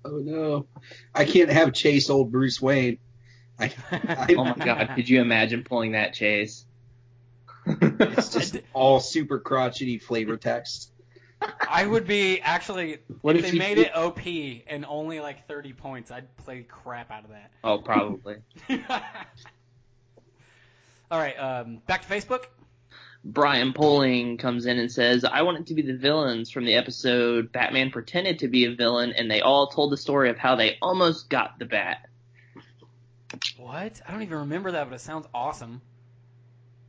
Oh 0.06 0.18
no, 0.18 0.66
I 1.14 1.26
can't 1.26 1.50
have 1.50 1.74
Chase 1.74 2.10
old 2.10 2.32
Bruce 2.32 2.62
Wayne. 2.62 2.98
I, 3.60 3.72
I, 3.92 4.36
Oh 4.38 4.44
my 4.44 4.56
God, 4.66 4.90
could 4.96 5.08
you 5.08 5.22
imagine 5.22 5.64
pulling 5.64 5.92
that 5.94 6.14
chase? 6.14 6.66
it's 7.68 8.34
just 8.34 8.58
all 8.74 9.00
super 9.00 9.40
crotchety 9.40 10.00
flavor 10.00 10.36
text. 10.36 10.90
I 11.70 11.86
would 11.86 12.08
be 12.08 12.42
actually 12.42 13.00
What 13.22 13.36
if, 13.36 13.46
if 13.46 13.52
they 13.52 13.58
made 13.58 13.76
did- 13.76 13.88
it 13.88 13.96
OP 13.96 14.20
and 14.68 14.86
only 14.86 15.20
like 15.20 15.48
30 15.48 15.74
points, 15.74 16.10
I'd 16.12 16.36
play 16.38 16.64
crap 16.64 17.12
out 17.12 17.26
of 17.26 17.30
that. 17.32 17.52
Oh, 17.64 17.78
probably. 17.80 18.38
All 21.12 21.20
right, 21.20 21.38
um, 21.38 21.82
back 21.86 22.08
to 22.08 22.14
Facebook. 22.14 22.46
Brian 23.26 23.72
Poling 23.74 24.38
comes 24.38 24.66
in 24.66 24.78
and 24.80 24.92
says, 24.92 25.24
I 25.24 25.44
want 25.44 25.60
it 25.60 25.68
to 25.68 25.74
be 25.74 25.82
the 25.82 25.96
villains 25.96 26.50
from 26.50 26.66
the 26.66 26.76
episode 26.76 27.52
Batman 27.52 27.90
pretended 27.90 28.40
to 28.40 28.50
be 28.50 28.66
a 28.66 28.76
villain 28.76 29.14
and 29.14 29.32
they 29.32 29.42
all 29.42 29.68
told 29.68 29.92
the 29.92 29.98
story 29.98 30.30
of 30.30 30.38
how 30.38 30.56
they 30.56 30.78
almost 30.82 31.30
got 31.30 31.58
the 31.58 31.66
bat. 31.66 32.10
What? 33.58 34.02
I 34.08 34.12
don't 34.12 34.22
even 34.24 34.40
remember 34.40 34.72
that, 34.72 34.90
but 34.90 34.96
it 34.96 35.00
sounds 35.00 35.26
awesome. 35.34 35.82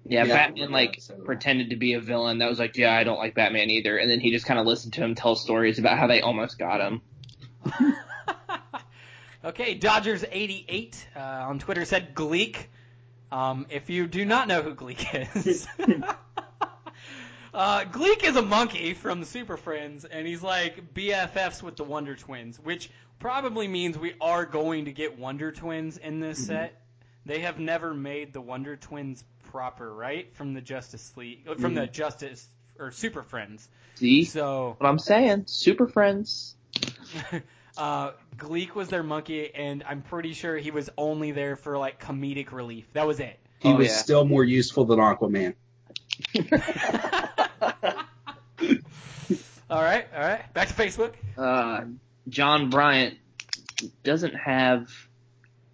Yeah, 0.07 0.25
Yeah, 0.25 0.35
Batman 0.35 0.71
like 0.73 0.91
episode. 0.95 1.25
pretended 1.25 1.71
to 1.71 1.77
be 1.77 1.95
a 1.95 2.01
villain 2.01 2.39
that 2.39 2.51
was 2.51 2.59
like, 2.59 2.77
yeah, 2.77 2.95
I 2.95 3.05
don't 3.05 3.19
like 3.19 3.35
Batman 3.35 3.71
either. 3.71 3.97
And 3.97 4.11
then 4.11 4.21
he 4.21 4.31
just 4.31 4.45
kind 4.45 4.59
of 4.59 4.67
listened 4.67 4.93
to 4.95 5.03
him 5.05 5.15
tell 5.15 5.37
stories 5.37 5.79
about 5.79 5.99
how 5.99 6.09
they 6.09 6.21
almost 6.21 6.59
got 6.59 6.81
him. 6.81 7.01
okay, 9.45 9.79
Dodgers88 9.79 10.95
uh, 11.17 11.21
on 11.21 11.59
Twitter 11.61 11.85
said 11.85 12.15
Gleek. 12.15 12.67
Um, 13.33 13.67
if 13.71 13.89
you 13.89 14.07
do 14.07 14.25
not 14.25 14.47
know 14.47 14.63
who 14.63 14.75
Gleek 14.75 15.37
is, 15.37 15.67
uh, 17.55 17.85
Gleek 17.85 18.25
is 18.25 18.37
a 18.37 18.43
monkey 18.43 18.95
from 18.95 19.21
the 19.21 19.27
Super 19.27 19.57
Friends, 19.57 20.05
and 20.05 20.27
he's 20.27 20.43
like 20.43 20.93
BFFs 20.95 21.63
with 21.63 21.77
the 21.77 21.85
Wonder 21.85 22.15
Twins, 22.17 22.59
which 22.59 22.91
probably 23.19 23.69
means 23.69 23.97
we 23.97 24.15
are 24.21 24.45
going 24.45 24.87
to 24.87 24.93
get 24.93 25.19
Wonder 25.19 25.53
Twins 25.53 25.97
in 25.97 26.21
this 26.21 26.47
set. 26.47 26.81
They 27.27 27.41
have 27.41 27.59
never 27.59 27.95
made 27.95 28.33
the 28.33 28.41
Wonder 28.41 28.77
Twins 28.77 29.25
proper, 29.51 29.93
right? 29.95 30.35
From 30.35 30.53
the 30.53 30.61
Justice 30.61 31.13
League, 31.17 31.47
uh, 31.49 31.55
from 31.55 31.75
the 31.75 31.87
Justice 31.87 32.47
or 32.79 32.91
Super 32.91 33.23
Friends. 33.23 33.69
See 33.95 34.25
So 34.25 34.75
what 34.79 34.89
I'm 34.89 34.99
saying? 34.99 35.45
Super 35.47 35.87
Friends. 35.87 36.57
uh, 37.79 38.11
Gleek 38.37 38.75
was 38.75 38.89
their 38.89 39.05
monkey, 39.05 39.55
and 39.55 39.85
I'm 39.89 40.03
pretty 40.03 40.33
sure 40.35 40.57
he 40.59 40.71
was 40.73 40.91
only 40.99 41.31
there 41.33 41.55
for 41.57 41.79
like 41.79 42.01
comedic 42.03 42.51
relief. 42.53 42.87
That 42.95 43.07
was 43.07 43.21
it. 43.21 43.39
He 43.61 43.69
Oh, 43.71 43.77
was 43.77 43.89
yeah. 43.89 43.95
still 43.95 44.25
more 44.25 44.45
useful 44.45 44.85
than 44.85 44.99
Aquaman. 44.99 45.55
all 49.75 49.83
right, 49.83 50.07
all 50.15 50.21
right. 50.21 50.55
Back 50.55 50.69
to 50.69 50.75
Facebook. 50.75 51.15
uh, 51.37 51.85
John 52.29 52.71
Bryant 52.71 53.19
doesn't 54.05 54.35
have 54.35 54.89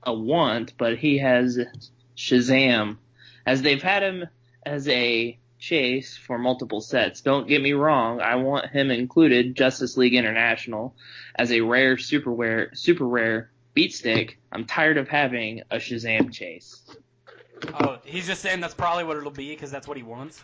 a 0.03 0.15
want, 0.15 0.73
but 0.79 0.97
he 0.97 1.19
has 1.19 1.61
Shazam, 2.17 2.97
as 3.45 3.61
they've 3.61 3.83
had 3.83 4.03
him 4.03 4.27
as 4.65 4.89
a 4.89 5.39
chase 5.59 6.17
for 6.17 6.39
multiple 6.39 6.81
sets. 6.81 7.21
Don't 7.21 7.47
get 7.47 7.61
me 7.61 7.75
wrong, 7.75 8.23
I 8.23 8.37
want 8.37 8.71
him 8.71 8.91
included 8.91 9.55
Justice 9.55 9.99
League 9.99 10.15
International 10.15 10.95
as 11.35 11.53
a 11.53 11.61
rare 11.61 11.99
super 11.99 12.33
rare 12.33 12.71
super 12.75 13.07
rare 13.07 13.51
beat 13.75 13.93
stick. 13.93 14.39
I'm 14.51 14.65
tired 14.65 14.97
of 14.97 15.09
having 15.09 15.61
a 15.71 15.77
Shazam 15.77 16.33
chase. 16.33 16.83
Oh, 17.79 17.99
he's 18.07 18.27
just 18.27 18.41
saying 18.41 18.61
that's 18.61 18.73
probably 18.73 19.05
what 19.05 19.19
it'll 19.19 19.31
be 19.31 19.51
because 19.51 19.71
that's 19.71 19.87
what 19.87 19.99
he 19.99 20.03
wants. 20.03 20.43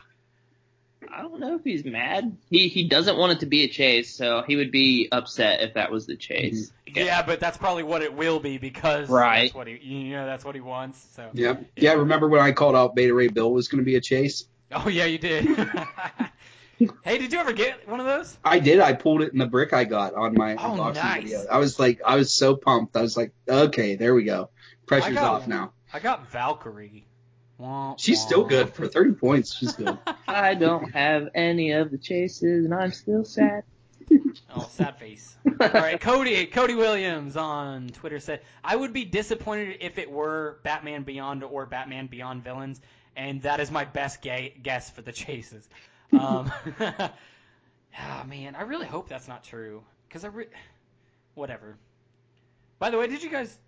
I 1.12 1.22
don't 1.22 1.40
know 1.40 1.56
if 1.56 1.64
he's 1.64 1.84
mad. 1.84 2.36
He 2.50 2.68
he 2.68 2.88
doesn't 2.88 3.16
want 3.16 3.32
it 3.32 3.40
to 3.40 3.46
be 3.46 3.64
a 3.64 3.68
chase, 3.68 4.14
so 4.14 4.42
he 4.46 4.56
would 4.56 4.70
be 4.70 5.08
upset 5.10 5.62
if 5.62 5.74
that 5.74 5.90
was 5.90 6.06
the 6.06 6.16
chase. 6.16 6.72
Yeah, 6.86 7.22
but 7.22 7.40
that's 7.40 7.56
probably 7.58 7.82
what 7.82 8.02
it 8.02 8.14
will 8.14 8.40
be 8.40 8.58
because 8.58 9.08
Right. 9.08 9.42
that's 9.44 9.54
what 9.54 9.66
he, 9.66 9.74
you 9.76 10.16
know, 10.16 10.24
that's 10.26 10.44
what 10.44 10.54
he 10.54 10.60
wants. 10.60 11.04
So. 11.14 11.28
yeah, 11.34 11.56
Yeah. 11.76 11.92
Remember 11.94 12.28
when 12.28 12.40
I 12.40 12.52
called 12.52 12.74
out 12.74 12.94
Beta 12.94 13.12
Ray 13.12 13.28
Bill 13.28 13.52
was 13.52 13.68
going 13.68 13.80
to 13.80 13.84
be 13.84 13.96
a 13.96 14.00
chase? 14.00 14.46
Oh 14.72 14.88
yeah, 14.88 15.04
you 15.04 15.18
did. 15.18 15.44
hey, 17.04 17.18
did 17.18 17.32
you 17.32 17.38
ever 17.38 17.52
get 17.52 17.88
one 17.88 18.00
of 18.00 18.06
those? 18.06 18.36
I 18.44 18.58
did. 18.58 18.80
I 18.80 18.92
pulled 18.94 19.22
it 19.22 19.32
in 19.32 19.38
the 19.38 19.46
brick 19.46 19.72
I 19.72 19.84
got 19.84 20.14
on 20.14 20.34
my 20.34 20.54
Oh, 20.54 20.58
unboxing 20.72 20.94
nice. 20.94 21.22
video. 21.22 21.44
I 21.50 21.58
was 21.58 21.78
like, 21.78 22.00
I 22.04 22.16
was 22.16 22.32
so 22.32 22.56
pumped. 22.56 22.96
I 22.96 23.02
was 23.02 23.16
like, 23.16 23.32
okay, 23.48 23.96
there 23.96 24.14
we 24.14 24.24
go. 24.24 24.50
Pressure's 24.86 25.14
got 25.14 25.24
off 25.42 25.48
now. 25.48 25.72
I 25.92 26.00
got 26.00 26.30
Valkyrie. 26.30 27.06
Wah, 27.58 27.96
She's 27.96 28.20
still 28.20 28.44
good 28.44 28.74
for 28.74 28.86
30 28.86 29.12
points. 29.12 29.54
She's 29.54 29.72
good. 29.72 29.96
I 30.28 30.54
don't 30.54 30.90
have 30.92 31.28
any 31.34 31.72
of 31.72 31.90
the 31.90 31.96
chases, 31.98 32.64
and 32.66 32.74
I'm 32.74 32.92
still 32.92 33.24
sad. 33.24 33.64
Oh, 34.54 34.68
sad 34.72 34.98
face. 34.98 35.36
All 35.60 35.68
right, 35.68 36.00
Cody. 36.00 36.46
Cody 36.46 36.74
Williams 36.74 37.36
on 37.36 37.88
Twitter 37.88 38.20
said, 38.20 38.40
"I 38.62 38.76
would 38.76 38.92
be 38.92 39.04
disappointed 39.04 39.78
if 39.80 39.98
it 39.98 40.10
were 40.10 40.58
Batman 40.62 41.02
Beyond 41.02 41.42
or 41.42 41.66
Batman 41.66 42.06
Beyond 42.06 42.44
villains, 42.44 42.80
and 43.16 43.42
that 43.42 43.60
is 43.60 43.70
my 43.70 43.84
best 43.84 44.22
ga- 44.22 44.54
guess 44.62 44.88
for 44.88 45.02
the 45.02 45.12
chases." 45.12 45.68
Um, 46.12 46.50
ah, 46.80 48.24
man, 48.26 48.54
I 48.54 48.62
really 48.62 48.86
hope 48.86 49.08
that's 49.08 49.28
not 49.28 49.44
true 49.44 49.82
because 50.08 50.24
I 50.24 50.28
re- 50.28 50.46
whatever. 51.34 51.76
By 52.78 52.90
the 52.90 52.98
way, 52.98 53.08
did 53.08 53.22
you 53.22 53.30
guys 53.30 53.58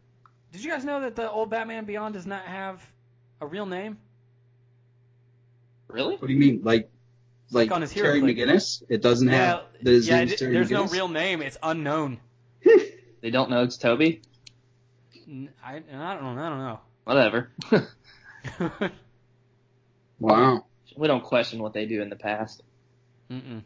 did 0.52 0.64
you 0.64 0.70
guys 0.70 0.84
know 0.84 1.00
that 1.00 1.16
the 1.16 1.30
old 1.30 1.50
Batman 1.50 1.84
Beyond 1.84 2.14
does 2.14 2.26
not 2.26 2.44
have 2.44 2.80
a 3.40 3.46
real 3.46 3.66
name? 3.66 3.98
Really? 5.88 6.16
What 6.16 6.26
do 6.26 6.32
you 6.32 6.38
mean, 6.38 6.60
like, 6.64 6.90
like, 7.50 7.70
Like 7.70 7.76
on 7.76 7.80
his 7.82 7.90
hero 7.92 8.08
Terry 8.08 8.20
clip. 8.20 8.36
McGinnis? 8.36 8.82
It 8.88 9.00
doesn't 9.02 9.28
have 9.28 9.62
the 9.82 9.90
his 9.92 10.08
yeah, 10.08 10.18
name's 10.18 10.32
it- 10.32 10.38
Terry 10.38 10.52
there's 10.52 10.70
no 10.70 10.86
real 10.86 11.08
name. 11.08 11.40
It's 11.42 11.56
unknown. 11.62 12.18
They 13.20 13.30
don't 13.30 13.50
know 13.50 13.64
it's 13.64 13.76
Toby? 13.76 14.22
N- 15.26 15.48
I, 15.64 15.82
and 15.90 16.00
I 16.00 16.14
don't 16.14 16.36
know. 16.36 16.42
I 16.42 16.48
don't 16.48 16.58
know. 16.58 16.80
Whatever. 17.02 17.50
Wow. 20.20 20.64
we 20.96 21.06
don't 21.08 21.22
question 21.22 21.62
what 21.62 21.72
they 21.72 21.86
do 21.86 22.02
in 22.02 22.10
the 22.10 22.16
past. 22.16 22.62
Mm-mm. 23.30 23.62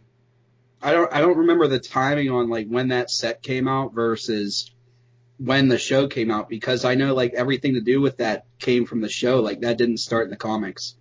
I 0.82 0.92
don't 0.92 1.12
I 1.12 1.20
don't 1.20 1.38
remember 1.38 1.68
the 1.68 1.78
timing 1.78 2.30
on 2.30 2.48
like 2.48 2.66
when 2.68 2.88
that 2.88 3.10
set 3.10 3.42
came 3.42 3.68
out 3.68 3.94
versus 3.94 4.70
when 5.44 5.68
the 5.68 5.78
show 5.78 6.06
came 6.08 6.30
out 6.30 6.48
because 6.48 6.84
I 6.84 6.94
know 6.94 7.14
like 7.14 7.34
everything 7.34 7.74
to 7.74 7.80
do 7.80 8.00
with 8.00 8.18
that 8.18 8.44
came 8.58 8.86
from 8.86 9.00
the 9.00 9.08
show. 9.08 9.40
Like 9.40 9.60
that 9.60 9.78
didn't 9.78 9.98
start 9.98 10.24
in 10.24 10.30
the 10.30 10.36
comics. 10.36 10.94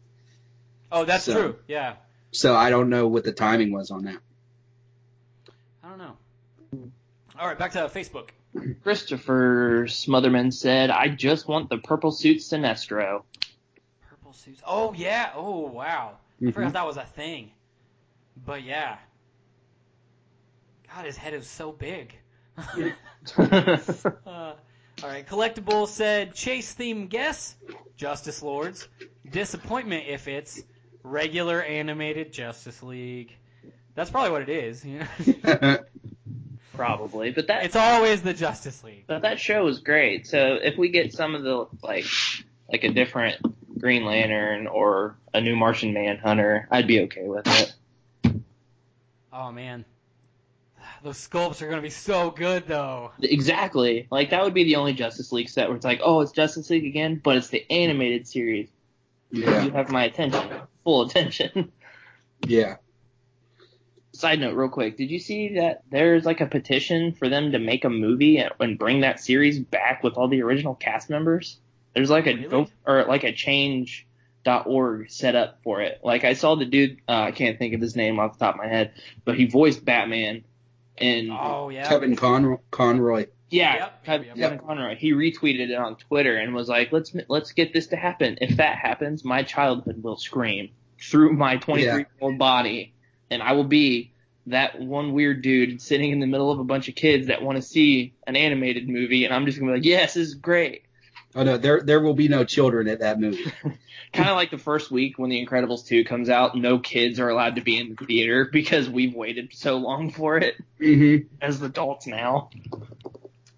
Oh, 0.91 1.05
that's 1.05 1.26
So- 1.26 1.34
true. 1.34 1.55
Yeah. 1.68 1.95
So 2.31 2.55
I 2.55 2.69
don't 2.69 2.89
know 2.89 3.07
what 3.07 3.23
the 3.26 3.34
timing 3.34 3.72
was 3.73 3.91
on 3.91 4.05
that. 4.05 4.18
I 5.84 5.89
don't 5.89 5.97
know. 5.97 6.18
All 7.38 7.47
right, 7.47 7.57
back 7.59 7.73
to 7.73 7.80
Facebook. 7.89 8.30
Christopher 8.84 9.85
Smotherman 9.88 10.53
said, 10.53 10.89
I 10.89 11.07
just 11.09 11.47
want 11.47 11.69
the 11.69 11.77
purple 11.77 12.11
suit 12.11 12.38
Sinestro. 12.38 13.23
Purple 14.09 14.34
suits. 14.34 14.61
Oh 14.65 14.93
yeah. 14.93 15.31
Oh 15.35 15.68
wow. 15.68 16.18
I 16.41 16.45
Mhm. 16.45 16.53
forgot 16.53 16.73
that 16.73 16.85
was 16.88 16.97
a 16.97 17.03
thing. 17.05 17.51
But 18.45 18.63
yeah. 18.63 18.97
God, 20.93 21.05
his 21.05 21.18
head 21.18 21.34
is 21.34 21.47
so 21.47 21.72
big. 21.72 22.13
Uh, 23.38 24.54
all 25.04 25.10
right, 25.10 25.28
collectible 25.28 25.88
said 25.88 26.34
chase 26.34 26.74
theme 26.74 27.08
guess 27.08 27.56
Justice 27.98 28.42
Lords. 28.42 28.88
Disappointment 29.30 30.06
if 30.08 30.28
it's 30.28 30.62
regular 31.04 31.62
animated 31.62 32.34
Justice 32.34 32.82
League. 32.84 33.36
That's 33.96 34.10
probably 34.10 34.32
what 34.32 34.42
it 34.44 34.50
is. 34.50 34.84
You 34.86 35.02
know? 35.44 35.78
Probably. 36.74 37.32
But 37.32 37.48
that 37.48 37.66
it's 37.66 37.76
always 37.76 38.22
the 38.22 38.34
Justice 38.34 38.84
League. 38.84 39.04
but 39.08 39.22
that 39.22 39.40
show 39.40 39.64
was 39.66 39.80
great. 39.80 40.28
So 40.28 40.56
if 40.62 40.78
we 40.78 40.90
get 40.90 41.14
some 41.14 41.36
of 41.36 41.44
the 41.44 41.68
like 41.84 42.06
like 42.72 42.84
a 42.84 42.92
different 42.92 43.38
Green 43.80 44.06
Lantern 44.06 44.68
or 44.68 45.18
a 45.34 45.42
new 45.42 45.56
Martian 45.56 45.94
Manhunter, 45.94 46.68
I'd 46.72 46.88
be 46.88 47.02
okay 47.02 47.28
with 47.28 47.48
it. 47.48 47.76
Oh 49.34 49.52
man, 49.52 49.86
those 51.03 51.28
sculpts 51.28 51.61
are 51.61 51.69
gonna 51.69 51.82
be 51.82 51.90
so 51.90 52.32
good 52.32 52.68
though. 52.68 53.11
Exactly. 53.22 54.07
Like 54.11 54.30
that 54.32 54.44
would 54.44 54.53
be 54.53 54.64
the 54.64 54.76
only 54.78 54.94
Justice 54.94 55.32
League 55.32 55.49
set 55.49 55.68
where 55.68 55.76
it's 55.76 55.86
like, 55.86 56.02
oh, 56.03 56.22
it's 56.22 56.32
Justice 56.32 56.69
League 56.69 56.86
again, 56.86 57.19
but 57.23 57.38
it's 57.38 57.49
the 57.49 57.65
animated 57.72 58.28
series. 58.28 58.69
yeah. 59.32 59.64
You 59.64 59.72
have 59.72 59.90
my 59.90 60.03
attention, 60.06 60.41
full 60.84 61.03
attention. 61.03 61.72
Yeah. 62.48 62.78
Side 64.14 64.40
note, 64.41 64.56
real 64.56 64.69
quick, 64.69 64.98
did 64.98 65.10
you 65.10 65.19
see 65.19 65.56
that 65.56 65.84
there's 65.90 66.26
like 66.26 66.41
a 66.41 66.45
petition 66.45 67.14
for 67.14 67.30
them 67.30 67.53
to 67.53 67.60
make 67.60 67.86
a 67.86 67.90
movie 67.90 68.38
and, 68.38 68.52
and 68.60 68.78
bring 68.78 69.02
that 69.02 69.19
series 69.19 69.57
back 69.60 70.03
with 70.03 70.15
all 70.15 70.28
the 70.28 70.41
original 70.44 70.76
cast 70.76 71.10
members? 71.10 71.57
There's 71.94 72.10
like 72.10 72.28
a 72.28 72.34
Really? 72.36 72.48
go 72.48 72.68
or 72.86 73.06
like 73.06 73.23
a 73.23 73.32
change 73.32 74.06
dot 74.44 74.65
org 74.68 75.10
set 75.11 75.36
up 75.36 75.60
for 75.64 75.82
it. 75.82 76.02
Like 76.03 76.23
I 76.23 76.34
saw 76.34 76.56
the 76.56 76.65
dude, 76.65 76.98
uh, 77.07 77.22
I 77.22 77.32
can't 77.32 77.57
think 77.57 77.73
of 77.73 77.82
his 77.82 77.95
name 77.95 78.19
off 78.19 78.38
the 78.38 78.45
top 78.45 78.56
of 78.56 78.60
my 78.60 78.68
head, 78.68 78.94
but 79.23 79.36
he 79.38 79.45
voiced 79.45 79.86
Batman 79.86 80.44
and 81.02 81.32
Oh 81.32 81.69
yeah. 81.69 81.88
Kevin 81.88 82.15
Con- 82.15 82.57
Conroy. 82.72 83.28
yeah, 83.49 83.76
Yep, 83.76 84.06
Kev- 84.06 84.26
yep, 84.28 84.36
Kevin 84.38 84.60
Conroy. 84.60 84.95
He 84.95 85.11
retweeted 85.14 85.69
it 85.69 85.76
on 85.76 85.95
Twitter 85.98 86.38
and 86.38 86.53
was 86.53 86.69
like, 86.69 86.91
"Let's 86.91 87.14
let's 87.28 87.52
get 87.52 87.73
this 87.73 87.88
to 87.88 87.95
happen. 87.95 88.38
If 88.41 88.57
that 88.57 88.78
happens, 88.78 89.26
my 89.26 89.44
childhood 89.44 90.02
will 90.03 90.18
scream 90.18 90.69
through 91.02 91.34
my 91.34 91.57
23 91.57 91.84
year 91.99 92.07
old 92.22 92.38
body, 92.38 92.94
and 93.30 93.41
I 93.41 93.53
will 93.53 93.64
be 93.65 94.14
that 94.48 94.80
one 94.80 95.14
weird 95.14 95.41
dude 95.44 95.82
sitting 95.82 96.11
in 96.11 96.19
the 96.19 96.28
middle 96.28 96.52
of 96.52 96.60
a 96.60 96.64
bunch 96.64 96.88
of 96.90 96.95
kids 96.95 97.28
that 97.28 97.41
want 97.44 97.57
to 97.57 97.61
see 97.61 98.14
an 98.26 98.36
animated 98.36 98.90
movie, 98.90 99.26
and 99.26 99.34
I'm 99.34 99.45
just 99.45 99.60
gonna 99.60 99.72
be 99.73 99.78
like, 99.78 99.86
yes, 99.86 100.14
this 100.15 100.28
is 100.30 100.36
great." 100.36 100.84
Oh 101.36 101.44
no, 101.44 101.58
there 101.58 101.82
there 101.82 102.02
will 102.02 102.14
be 102.14 102.28
no 102.28 102.44
children 102.44 102.88
at 102.88 102.99
that 102.99 103.20
movie. 103.20 103.44
Kind 104.14 104.28
of 104.30 104.36
like 104.36 104.52
the 104.52 104.58
first 104.58 104.91
week 104.91 105.18
when 105.18 105.30
The 105.30 105.45
Incredibles 105.45 105.86
2 105.88 106.03
comes 106.03 106.30
out, 106.30 106.58
no 106.58 106.80
kids 106.80 107.20
are 107.20 107.30
allowed 107.30 107.56
to 107.56 107.62
be 107.62 107.78
in 107.78 107.95
the 107.98 108.06
theater 108.06 108.45
because 108.52 108.90
we've 108.90 109.14
waited 109.16 109.53
so 109.53 109.78
long 109.78 110.12
for 110.12 110.38
it 110.38 110.56
Mm-hmm. 110.80 111.28
as 111.41 111.62
adults 111.62 112.08
now. 112.08 112.49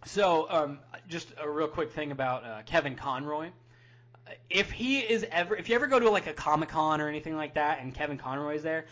So, 0.05 0.47
um, 0.49 0.79
just 1.07 1.33
a 1.41 1.49
real 1.49 1.67
quick 1.67 1.91
thing 1.93 2.11
about 2.11 2.43
uh, 2.45 2.61
Kevin 2.65 2.95
Conroy. 2.95 3.49
If 4.49 4.71
he 4.71 4.99
is 4.99 5.25
ever, 5.31 5.55
if 5.55 5.69
you 5.69 5.75
ever 5.75 5.87
go 5.87 5.99
to 5.99 6.09
like 6.09 6.27
a 6.27 6.33
Comic 6.33 6.69
Con 6.69 7.01
or 7.01 7.07
anything 7.07 7.35
like 7.35 7.55
that, 7.55 7.81
and 7.81 7.93
Kevin 7.93 8.17
Conroy 8.17 8.55
is 8.55 8.63
there, 8.63 8.85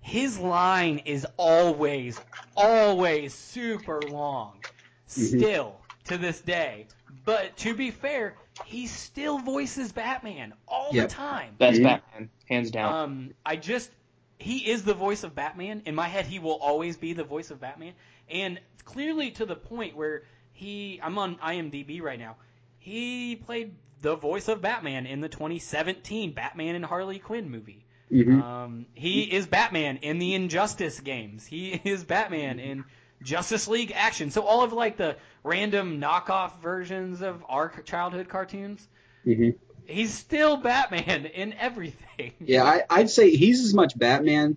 his 0.00 0.38
line 0.38 0.98
is 1.04 1.26
always, 1.36 2.20
always 2.56 3.34
super 3.34 4.00
long. 4.02 4.58
Still 5.06 5.76
to 6.04 6.18
this 6.18 6.40
day. 6.40 6.86
But 7.24 7.56
to 7.58 7.74
be 7.74 7.90
fair, 7.90 8.34
he 8.64 8.86
still 8.86 9.38
voices 9.38 9.92
Batman 9.92 10.54
all 10.68 10.90
Yep. 10.92 11.08
the 11.08 11.14
time. 11.14 11.54
Best 11.58 11.80
Mhm. 11.80 11.84
Batman, 11.84 12.30
hands 12.48 12.70
down. 12.70 12.94
Um, 12.94 13.34
I 13.44 13.56
just 13.56 13.90
he 14.38 14.70
is 14.70 14.84
the 14.84 14.94
voice 14.94 15.24
of 15.24 15.34
Batman. 15.34 15.82
In 15.86 15.94
my 15.94 16.08
head, 16.08 16.26
he 16.26 16.38
will 16.38 16.56
always 16.56 16.96
be 16.96 17.12
the 17.14 17.24
voice 17.24 17.50
of 17.50 17.60
Batman, 17.60 17.94
and 18.30 18.60
clearly 18.84 19.30
to 19.32 19.46
the 19.46 19.56
point 19.56 19.96
where 19.96 20.24
he. 20.52 21.00
I'm 21.02 21.18
on 21.18 21.36
IMDb 21.36 22.00
right 22.02 22.18
now. 22.18 22.36
He 22.78 23.36
played 23.36 23.74
the 24.02 24.14
voice 24.14 24.48
of 24.48 24.60
Batman 24.60 25.06
in 25.06 25.20
the 25.20 25.28
2017 25.28 26.32
Batman 26.32 26.74
and 26.74 26.84
Harley 26.84 27.18
Quinn 27.18 27.50
movie. 27.50 27.84
Mm-hmm. 28.12 28.40
Um, 28.42 28.86
he 28.94 29.22
is 29.22 29.46
Batman 29.46 29.96
in 30.02 30.18
the 30.18 30.34
Injustice 30.34 31.00
games. 31.00 31.44
He 31.46 31.70
is 31.84 32.04
Batman 32.04 32.60
in 32.60 32.84
Justice 33.22 33.66
League 33.66 33.92
Action. 33.94 34.30
So 34.30 34.42
all 34.42 34.62
of 34.62 34.72
like 34.72 34.96
the 34.96 35.16
random 35.46 36.00
knockoff 36.00 36.60
versions 36.60 37.22
of 37.22 37.44
our 37.48 37.68
childhood 37.84 38.28
cartoons, 38.28 38.86
Mm-hmm. 39.26 39.50
he's 39.86 40.14
still 40.14 40.56
Batman 40.56 41.26
in 41.26 41.52
everything. 41.54 42.32
Yeah, 42.40 42.64
I, 42.64 42.82
I'd 42.88 43.10
say 43.10 43.34
he's 43.36 43.62
as 43.64 43.74
much 43.74 43.98
Batman 43.98 44.56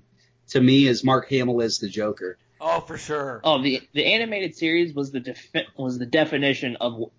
to 0.50 0.62
me 0.62 0.88
as 0.88 1.04
Mark 1.04 1.28
Hamill 1.30 1.60
is 1.62 1.80
the 1.80 1.90
Joker. 1.90 2.38
Oh, 2.62 2.80
for 2.82 2.98
sure. 2.98 3.42
Oh, 3.44 3.62
the 3.62 3.82
the 3.94 4.06
animated 4.06 4.56
series 4.56 4.94
was 4.94 5.12
the 5.12 5.20
defi- 5.22 5.68
was 5.78 5.98
the 5.98 6.06
definition 6.06 6.76
of 6.78 7.10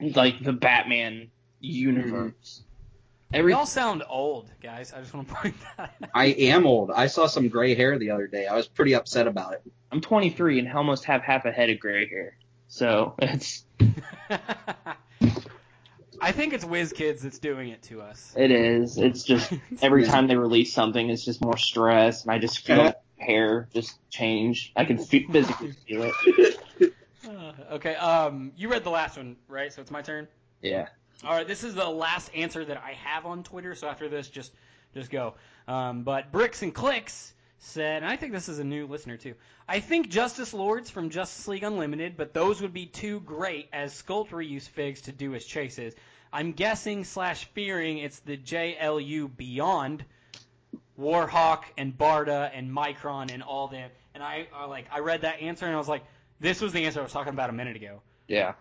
like 0.00 0.42
the 0.42 0.52
Batman 0.52 1.30
universe. 1.60 2.62
Every 3.32 3.52
We 3.52 3.58
all 3.58 3.66
sound 3.66 4.02
old, 4.08 4.50
guys. 4.62 4.92
I 4.92 5.00
just 5.00 5.12
want 5.14 5.28
to 5.28 5.34
point 5.34 5.54
that 5.76 5.94
out. 6.02 6.10
I 6.14 6.26
am 6.26 6.66
old. 6.66 6.90
I 6.90 7.06
saw 7.08 7.26
some 7.26 7.48
gray 7.48 7.74
hair 7.74 7.98
the 7.98 8.10
other 8.10 8.26
day. 8.26 8.46
I 8.46 8.56
was 8.56 8.66
pretty 8.68 8.94
upset 8.94 9.26
about 9.26 9.52
it. 9.54 9.62
I'm 9.92 10.00
23 10.00 10.58
and 10.60 10.72
almost 10.72 11.04
have 11.04 11.22
half 11.22 11.44
a 11.44 11.52
head 11.52 11.70
of 11.70 11.78
gray 11.80 12.08
hair, 12.08 12.36
so 12.68 13.14
it's 13.18 13.64
I 16.20 16.32
think 16.32 16.52
it's 16.52 16.64
WizKids 16.64 17.20
that's 17.20 17.38
doing 17.38 17.68
it 17.68 17.82
to 17.84 18.00
us. 18.02 18.34
it 18.36 18.50
is. 18.50 18.98
It's 18.98 19.22
just 19.22 19.52
every 19.82 20.04
time 20.04 20.26
they 20.26 20.36
release 20.36 20.72
something, 20.72 21.08
it's 21.10 21.24
just 21.24 21.40
more 21.42 21.56
stress, 21.56 22.22
and 22.22 22.32
I 22.32 22.38
just 22.38 22.60
feel 22.66 22.76
Yeah. 22.78 22.92
hair 23.18 23.68
just 23.72 23.98
change. 24.10 24.72
I 24.76 24.84
can 24.84 24.98
fe- 24.98 25.26
physically 25.30 25.72
feel 25.86 26.12
it. 26.12 26.94
Uh, 27.28 27.52
okay, 27.72 27.94
um, 27.96 28.52
you 28.56 28.70
read 28.70 28.84
the 28.84 28.90
last 28.90 29.18
one, 29.18 29.36
right? 29.48 29.70
So 29.70 29.82
it's 29.82 29.90
my 29.90 30.00
turn. 30.00 30.28
Yeah. 30.62 30.88
All 31.24 31.34
right, 31.34 31.46
this 31.46 31.62
is 31.62 31.74
the 31.74 31.86
last 31.86 32.30
answer 32.34 32.64
that 32.64 32.78
I 32.78 32.92
have 33.04 33.26
on 33.26 33.42
Twitter. 33.42 33.74
So 33.74 33.86
after 33.86 34.08
this, 34.08 34.30
just 34.30 34.52
just 34.94 35.10
go. 35.10 35.34
Um, 35.66 36.04
but 36.04 36.32
Bricks 36.32 36.62
and 36.62 36.72
Clicks 36.72 37.34
said, 37.58 38.02
and 38.02 38.10
I 38.10 38.16
think 38.16 38.32
this 38.32 38.48
is 38.48 38.58
a 38.58 38.64
new 38.64 38.86
listener 38.86 39.16
too. 39.16 39.34
I 39.68 39.80
think 39.80 40.08
Justice 40.08 40.54
Lords 40.54 40.90
from 40.90 41.10
Justice 41.10 41.46
League 41.48 41.64
Unlimited, 41.64 42.16
but 42.16 42.32
those 42.32 42.60
would 42.60 42.72
be 42.72 42.86
too 42.86 43.20
great 43.20 43.68
as 43.72 43.92
Sculpt 44.02 44.30
reuse 44.30 44.68
figs 44.68 45.02
to 45.02 45.12
do 45.12 45.34
as 45.34 45.44
chases. 45.44 45.94
I'm 46.32 46.52
guessing 46.52 47.04
slash 47.04 47.44
fearing 47.54 47.98
it's 47.98 48.18
the 48.20 48.36
JLU 48.36 49.34
Beyond, 49.36 50.04
Warhawk 50.98 51.62
and 51.76 51.96
Barda 51.96 52.50
and 52.52 52.70
Micron 52.70 53.32
and 53.32 53.42
all 53.42 53.68
them. 53.68 53.90
And 54.14 54.22
I, 54.22 54.48
I 54.54 54.64
like 54.66 54.86
I 54.92 55.00
read 55.00 55.22
that 55.22 55.40
answer 55.40 55.66
and 55.66 55.74
I 55.74 55.78
was 55.78 55.88
like, 55.88 56.04
this 56.40 56.60
was 56.60 56.72
the 56.72 56.84
answer 56.86 57.00
I 57.00 57.02
was 57.04 57.12
talking 57.12 57.32
about 57.32 57.50
a 57.50 57.52
minute 57.52 57.76
ago. 57.76 58.00
Yeah. 58.26 58.54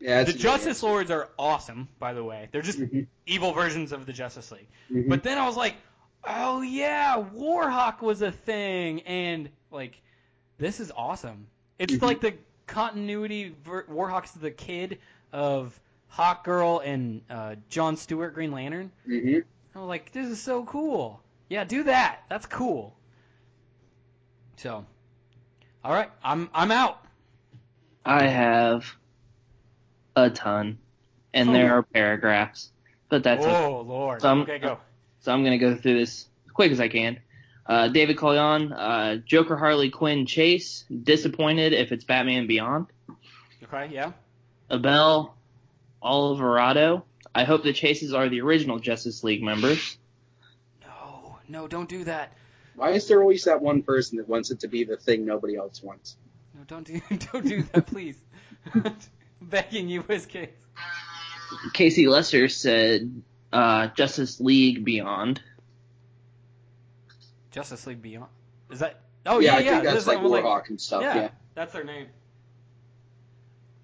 Yeah, 0.00 0.24
The 0.24 0.32
Justice 0.32 0.82
Lords 0.82 1.12
are 1.12 1.28
awesome, 1.38 1.88
by 2.00 2.12
the 2.12 2.24
way. 2.24 2.48
They're 2.50 2.62
just 2.62 2.80
Mhm. 2.80 3.06
evil 3.26 3.52
versions 3.52 3.92
of 3.92 4.04
the 4.04 4.12
Justice 4.12 4.50
League. 4.50 4.66
Mhm. 4.90 5.08
But 5.08 5.22
then 5.22 5.38
I 5.38 5.46
was 5.46 5.56
like, 5.56 5.74
oh 6.24 6.62
yeah, 6.62 7.22
Warhawk 7.34 8.00
was 8.02 8.22
a 8.22 8.30
thing, 8.32 9.02
and 9.02 9.48
like, 9.70 10.00
this 10.58 10.80
is 10.80 10.92
awesome. 10.96 11.46
It's 11.78 11.94
Mhm. 11.94 12.02
like 12.02 12.20
the 12.20 12.34
continuity. 12.66 13.54
Ver- 13.64 13.84
Warhawk's 13.84 14.32
the 14.32 14.50
kid 14.50 14.98
of 15.32 15.78
Hawk 16.08 16.44
Girl 16.44 16.80
and 16.84 17.22
uh, 17.30 17.56
John 17.68 17.96
Stewart 17.96 18.34
Green 18.34 18.52
Lantern. 18.52 18.92
Mhm. 19.08 19.44
I 19.74 19.78
was 19.78 19.88
like, 19.88 20.12
this 20.12 20.28
is 20.28 20.40
so 20.40 20.64
cool. 20.64 21.20
Yeah, 21.48 21.64
do 21.64 21.84
that. 21.84 22.20
That's 22.28 22.46
cool. 22.46 22.94
So, 24.56 24.84
all 25.84 25.92
right, 25.92 26.10
I'm 26.22 26.48
I'm 26.54 26.70
out. 26.70 27.04
I 28.04 28.24
have 28.26 28.84
a 30.16 30.30
ton. 30.30 30.78
and 31.34 31.48
Oh. 31.48 31.52
there 31.54 31.72
are 31.78 31.82
paragraphs. 31.82 32.70
But 33.08 33.22
that's 33.24 33.42
okay. 33.44 33.64
oh 33.64 33.80
Lord. 33.80 34.20
Some- 34.20 34.42
okay, 34.42 34.58
go. 34.58 34.78
So 35.22 35.32
I'm 35.32 35.44
gonna 35.44 35.58
go 35.58 35.74
through 35.74 35.98
this 35.98 36.26
as 36.46 36.52
quick 36.52 36.72
as 36.72 36.80
I 36.80 36.88
can. 36.88 37.18
Uh, 37.64 37.88
David 37.88 38.16
Collion, 38.16 38.72
uh, 38.72 39.16
Joker 39.24 39.56
Harley 39.56 39.90
Quinn 39.90 40.26
Chase, 40.26 40.84
disappointed 40.90 41.72
if 41.72 41.92
it's 41.92 42.04
Batman 42.04 42.48
Beyond. 42.48 42.86
Okay, 43.62 43.94
yeah. 43.94 44.12
Abel 44.70 45.34
Alvarado, 46.04 47.04
I 47.34 47.44
hope 47.44 47.62
the 47.62 47.72
Chases 47.72 48.12
are 48.12 48.28
the 48.28 48.40
original 48.40 48.80
Justice 48.80 49.22
League 49.22 49.42
members. 49.42 49.96
No, 50.82 51.38
no, 51.48 51.68
don't 51.68 51.88
do 51.88 52.02
that. 52.04 52.32
Why 52.74 52.90
is 52.90 53.06
there 53.06 53.20
always 53.20 53.44
that 53.44 53.62
one 53.62 53.82
person 53.82 54.18
that 54.18 54.28
wants 54.28 54.50
it 54.50 54.60
to 54.60 54.68
be 54.68 54.82
the 54.82 54.96
thing 54.96 55.24
nobody 55.24 55.56
else 55.56 55.82
wants? 55.82 56.16
No, 56.54 56.64
don't 56.66 56.84
do, 56.84 57.00
don't 57.32 57.46
do 57.46 57.62
that, 57.72 57.86
please. 57.86 58.16
Begging 59.40 59.88
you, 59.88 60.02
WizKids. 60.02 60.48
Casey 61.74 62.08
Lester 62.08 62.48
said 62.48 63.22
uh, 63.52 63.88
Justice 63.88 64.40
League 64.40 64.84
Beyond. 64.84 65.40
Justice 67.50 67.86
League 67.86 68.02
Beyond. 68.02 68.30
Is 68.70 68.78
that? 68.80 69.00
Oh 69.26 69.38
yeah, 69.38 69.52
yeah, 69.52 69.56
I 69.56 69.58
yeah. 69.60 69.70
think 69.72 69.84
that's 69.84 70.06
like 70.06 70.18
is 70.22 70.24
like- 70.30 70.68
and 70.68 70.80
stuff. 70.80 71.02
yeah, 71.02 71.14
Yeah. 71.14 71.28
that's 71.54 71.72
their 71.72 71.84
name. 71.84 72.06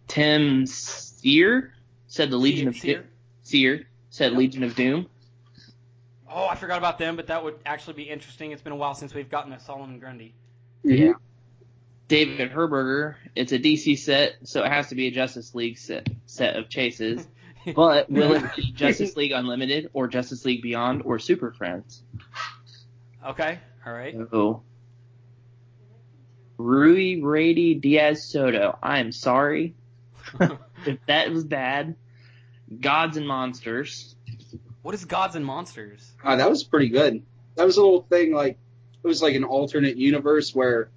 Tim 0.09 0.67
Sear 0.67 1.75
said 2.07 2.31
the 2.31 2.37
Legion 2.39 2.69
of 2.69 2.77
Seer? 2.77 3.07
Sear 3.43 3.87
said 4.11 4.33
Yep. 4.33 4.39
Legion 4.39 4.65
of 4.65 4.75
Doom. 4.75 5.07
Oh, 6.31 6.47
I 6.47 6.55
forgot 6.57 6.79
about 6.79 6.99
them, 6.99 7.17
but 7.17 7.27
that 7.29 7.45
would 7.45 7.57
actually 7.67 7.95
be 7.95 8.03
interesting. 8.05 8.53
It's 8.53 8.63
been 8.63 8.73
a 8.73 8.77
while 8.77 8.95
since 8.95 9.15
we've 9.15 9.31
gotten 9.31 9.53
a 9.53 9.61
Solomon 9.61 9.99
Grundy. 9.99 10.35
Yeah. 10.83 11.13
David 12.09 12.51
Herberger, 12.51 13.17
it's 13.35 13.53
a 13.53 13.59
DC 13.59 13.99
set, 13.99 14.37
so 14.45 14.63
it 14.65 14.69
has 14.73 14.89
to 14.89 14.95
be 14.95 15.09
a 15.09 15.11
Justice 15.11 15.55
League 15.55 15.77
set, 15.77 16.09
set 16.27 16.57
of 16.57 16.69
chases. 16.71 17.27
But 17.75 18.11
will 18.11 18.35
it 18.35 18.45
be 18.57 18.73
Justice 18.75 19.17
League 19.17 19.33
Unlimited 19.33 19.91
or 19.93 20.09
Justice 20.09 20.45
League 20.45 20.63
Beyond 20.63 21.03
or 21.05 21.19
Super 21.19 21.53
Friends? 21.53 22.03
Okay, 23.27 23.59
all 23.87 23.93
right. 23.93 24.15
So, 24.31 24.63
Rui 26.57 27.21
Rady 27.23 27.75
Diaz 27.75 28.25
Soto, 28.25 28.79
I 28.83 28.99
am 28.99 29.13
sorry 29.13 29.75
if 30.87 30.99
that 31.07 31.31
was 31.31 31.45
bad. 31.45 31.97
Gods 32.81 33.17
and 33.17 33.27
Monsters. 33.27 34.15
what 34.83 34.95
is 34.95 35.05
Gods 35.05 35.37
and 35.37 35.45
Monsters? 35.45 36.13
Uh, 36.23 36.37
that 36.37 36.51
was 36.51 36.65
pretty 36.65 36.89
good. 36.89 37.23
That 37.55 37.65
was 37.65 37.77
a 37.77 37.83
little 37.83 38.03
thing 38.03 38.33
like 38.33 38.59
it 39.03 39.07
was 39.07 39.23
like 39.23 39.35
an 39.35 39.45
alternate 39.45 39.97
universe 39.97 40.55
where 40.55 40.91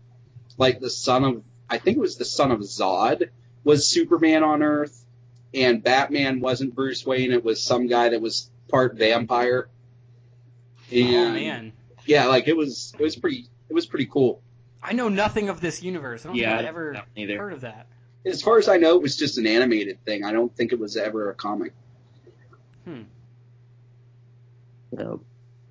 like 0.57 0.79
the 0.79 0.89
son 0.89 1.23
of 1.23 1.43
I 1.69 1.77
think 1.77 1.97
it 1.97 2.01
was 2.01 2.17
the 2.17 2.25
son 2.25 2.51
of 2.51 2.59
Zod 2.59 3.29
was 3.63 3.87
Superman 3.89 4.43
on 4.43 4.63
Earth 4.63 5.05
and 5.53 5.83
Batman 5.83 6.39
wasn't 6.39 6.75
Bruce 6.75 7.05
Wayne, 7.05 7.31
it 7.31 7.43
was 7.43 7.61
some 7.61 7.87
guy 7.87 8.09
that 8.09 8.21
was 8.21 8.49
part 8.69 8.95
vampire. 8.95 9.67
And 10.91 11.15
oh 11.15 11.31
man, 11.33 11.73
yeah, 12.05 12.25
like 12.25 12.47
it 12.47 12.55
was 12.57 12.93
it 12.99 13.03
was 13.03 13.15
pretty 13.15 13.47
it 13.69 13.73
was 13.73 13.85
pretty 13.85 14.05
cool. 14.05 14.41
I 14.83 14.93
know 14.93 15.09
nothing 15.09 15.49
of 15.49 15.61
this 15.61 15.83
universe. 15.83 16.25
I 16.25 16.29
don't 16.29 16.35
Yeah, 16.37 16.49
think 16.49 16.57
I 16.57 16.59
I've 16.63 16.67
ever 16.69 17.01
either. 17.15 17.37
heard 17.37 17.53
of 17.53 17.61
that. 17.61 17.87
As 18.25 18.41
far 18.41 18.57
as 18.57 18.67
I 18.67 18.77
know, 18.77 18.95
it 18.95 19.01
was 19.01 19.15
just 19.15 19.37
an 19.37 19.47
animated 19.47 20.03
thing. 20.05 20.23
I 20.23 20.31
don't 20.31 20.55
think 20.55 20.71
it 20.73 20.79
was 20.79 20.97
ever 20.97 21.29
a 21.31 21.33
comic. 21.35 21.73
Hmm. 22.85 23.03
So, 24.95 25.21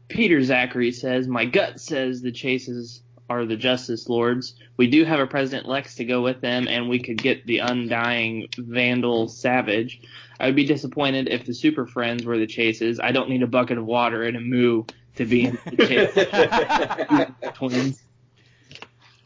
Peter 0.08 0.42
Zachary 0.42 0.92
says, 0.92 1.28
My 1.28 1.44
gut 1.44 1.80
says 1.80 2.22
the 2.22 2.32
chases 2.32 3.02
are 3.30 3.46
the 3.46 3.56
Justice 3.56 4.08
Lords. 4.08 4.56
We 4.76 4.88
do 4.88 5.04
have 5.04 5.20
a 5.20 5.26
President 5.26 5.68
Lex 5.68 5.94
to 5.94 6.04
go 6.04 6.20
with 6.20 6.40
them, 6.40 6.66
and 6.66 6.88
we 6.88 6.98
could 6.98 7.22
get 7.22 7.46
the 7.46 7.58
undying 7.58 8.48
Vandal 8.58 9.28
Savage. 9.28 10.02
I 10.40 10.46
would 10.46 10.56
be 10.56 10.66
disappointed 10.66 11.28
if 11.28 11.46
the 11.46 11.54
Super 11.54 11.86
Friends 11.86 12.24
were 12.24 12.38
the 12.38 12.48
chases. 12.48 12.98
I 12.98 13.12
don't 13.12 13.30
need 13.30 13.44
a 13.44 13.46
bucket 13.46 13.78
of 13.78 13.86
water 13.86 14.24
and 14.24 14.36
a 14.36 14.40
moo 14.40 14.82
to 15.14 15.24
be 15.24 15.44
in 15.44 15.58
the 15.64 15.86
chase. 15.86 17.54
Twins. 17.54 18.02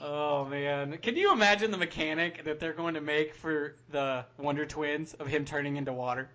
Oh 0.03 0.45
man, 0.45 0.99
can 0.99 1.17
you 1.17 1.33
imagine 1.33 1.71
the 1.71 1.79
mechanic 1.79 2.45
that 2.45 2.61
they're 2.61 2.75
going 2.75 2.95
to 2.95 3.01
make 3.01 3.35
for 3.35 3.77
the 3.91 4.27
Wonder 4.37 4.67
Twins 4.67 5.15
of 5.15 5.29
him 5.29 5.47
turning 5.47 5.77
into 5.77 5.95
water? 5.95 6.29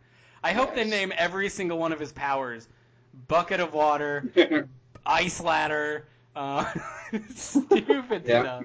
I 0.44 0.54
hope 0.54 0.74
they 0.74 0.86
name 0.86 1.14
every 1.16 1.50
single 1.50 1.78
one 1.78 1.92
of 1.92 2.00
his 2.00 2.12
powers: 2.12 2.68
bucket 3.28 3.60
of 3.60 3.74
water, 3.74 4.68
ice 5.06 5.40
ladder, 5.40 6.08
uh, 6.40 6.66
stupid 7.36 8.24
Yeah. 8.26 8.42
stuff. 8.42 8.64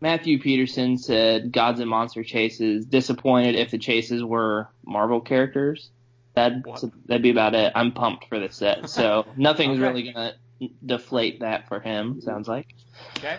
Matthew 0.00 0.40
Peterson 0.40 0.98
said 0.98 1.52
Gods 1.52 1.80
and 1.80 1.88
Monster 1.88 2.22
Chases. 2.22 2.84
Disappointed 2.84 3.54
if 3.54 3.70
the 3.70 3.78
chases 3.78 4.22
were 4.22 4.68
Marvel 4.84 5.20
characters. 5.20 5.90
That'd, 6.34 6.64
that'd 7.06 7.22
be 7.22 7.30
about 7.30 7.54
it. 7.54 7.72
I'm 7.74 7.92
pumped 7.92 8.26
for 8.28 8.38
this 8.38 8.56
set. 8.56 8.90
So 8.90 9.24
nothing's 9.36 9.78
Okay. 9.78 9.82
really 9.82 10.12
going 10.12 10.32
to 10.60 10.68
deflate 10.84 11.40
that 11.40 11.66
for 11.68 11.80
him, 11.80 12.20
sounds 12.20 12.46
like. 12.46 12.66
Okay. 13.16 13.38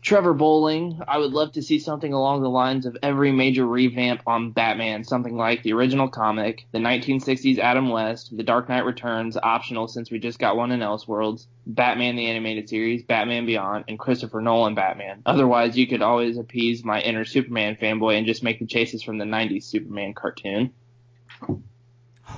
Trevor 0.00 0.32
Bowling, 0.32 1.00
I 1.08 1.18
would 1.18 1.32
love 1.32 1.52
to 1.52 1.62
see 1.62 1.78
something 1.78 2.12
along 2.12 2.42
the 2.42 2.48
lines 2.48 2.86
of 2.86 2.96
every 3.02 3.32
major 3.32 3.66
revamp 3.66 4.22
on 4.26 4.52
Batman, 4.52 5.02
something 5.02 5.36
like 5.36 5.62
the 5.62 5.72
original 5.72 6.08
comic, 6.08 6.66
the 6.70 6.78
1960s 6.78 7.58
Adam 7.58 7.88
West, 7.88 8.36
The 8.36 8.44
Dark 8.44 8.68
Knight 8.68 8.84
Returns, 8.84 9.36
optional 9.36 9.88
since 9.88 10.10
we 10.10 10.20
just 10.20 10.38
got 10.38 10.56
one 10.56 10.70
in 10.70 10.80
Elseworlds, 10.80 11.46
Batman 11.66 12.16
the 12.16 12.26
Animated 12.26 12.68
Series, 12.68 13.02
Batman 13.02 13.44
Beyond, 13.44 13.86
and 13.88 13.98
Christopher 13.98 14.40
Nolan 14.40 14.76
Batman. 14.76 15.22
Otherwise, 15.26 15.76
you 15.76 15.86
could 15.88 16.02
always 16.02 16.38
appease 16.38 16.84
my 16.84 17.00
inner 17.00 17.24
Superman 17.24 17.76
fanboy 17.76 18.16
and 18.16 18.26
just 18.26 18.44
make 18.44 18.60
the 18.60 18.66
chases 18.66 19.02
from 19.02 19.18
the 19.18 19.24
90s 19.24 19.64
Superman 19.64 20.14
cartoon. 20.14 20.72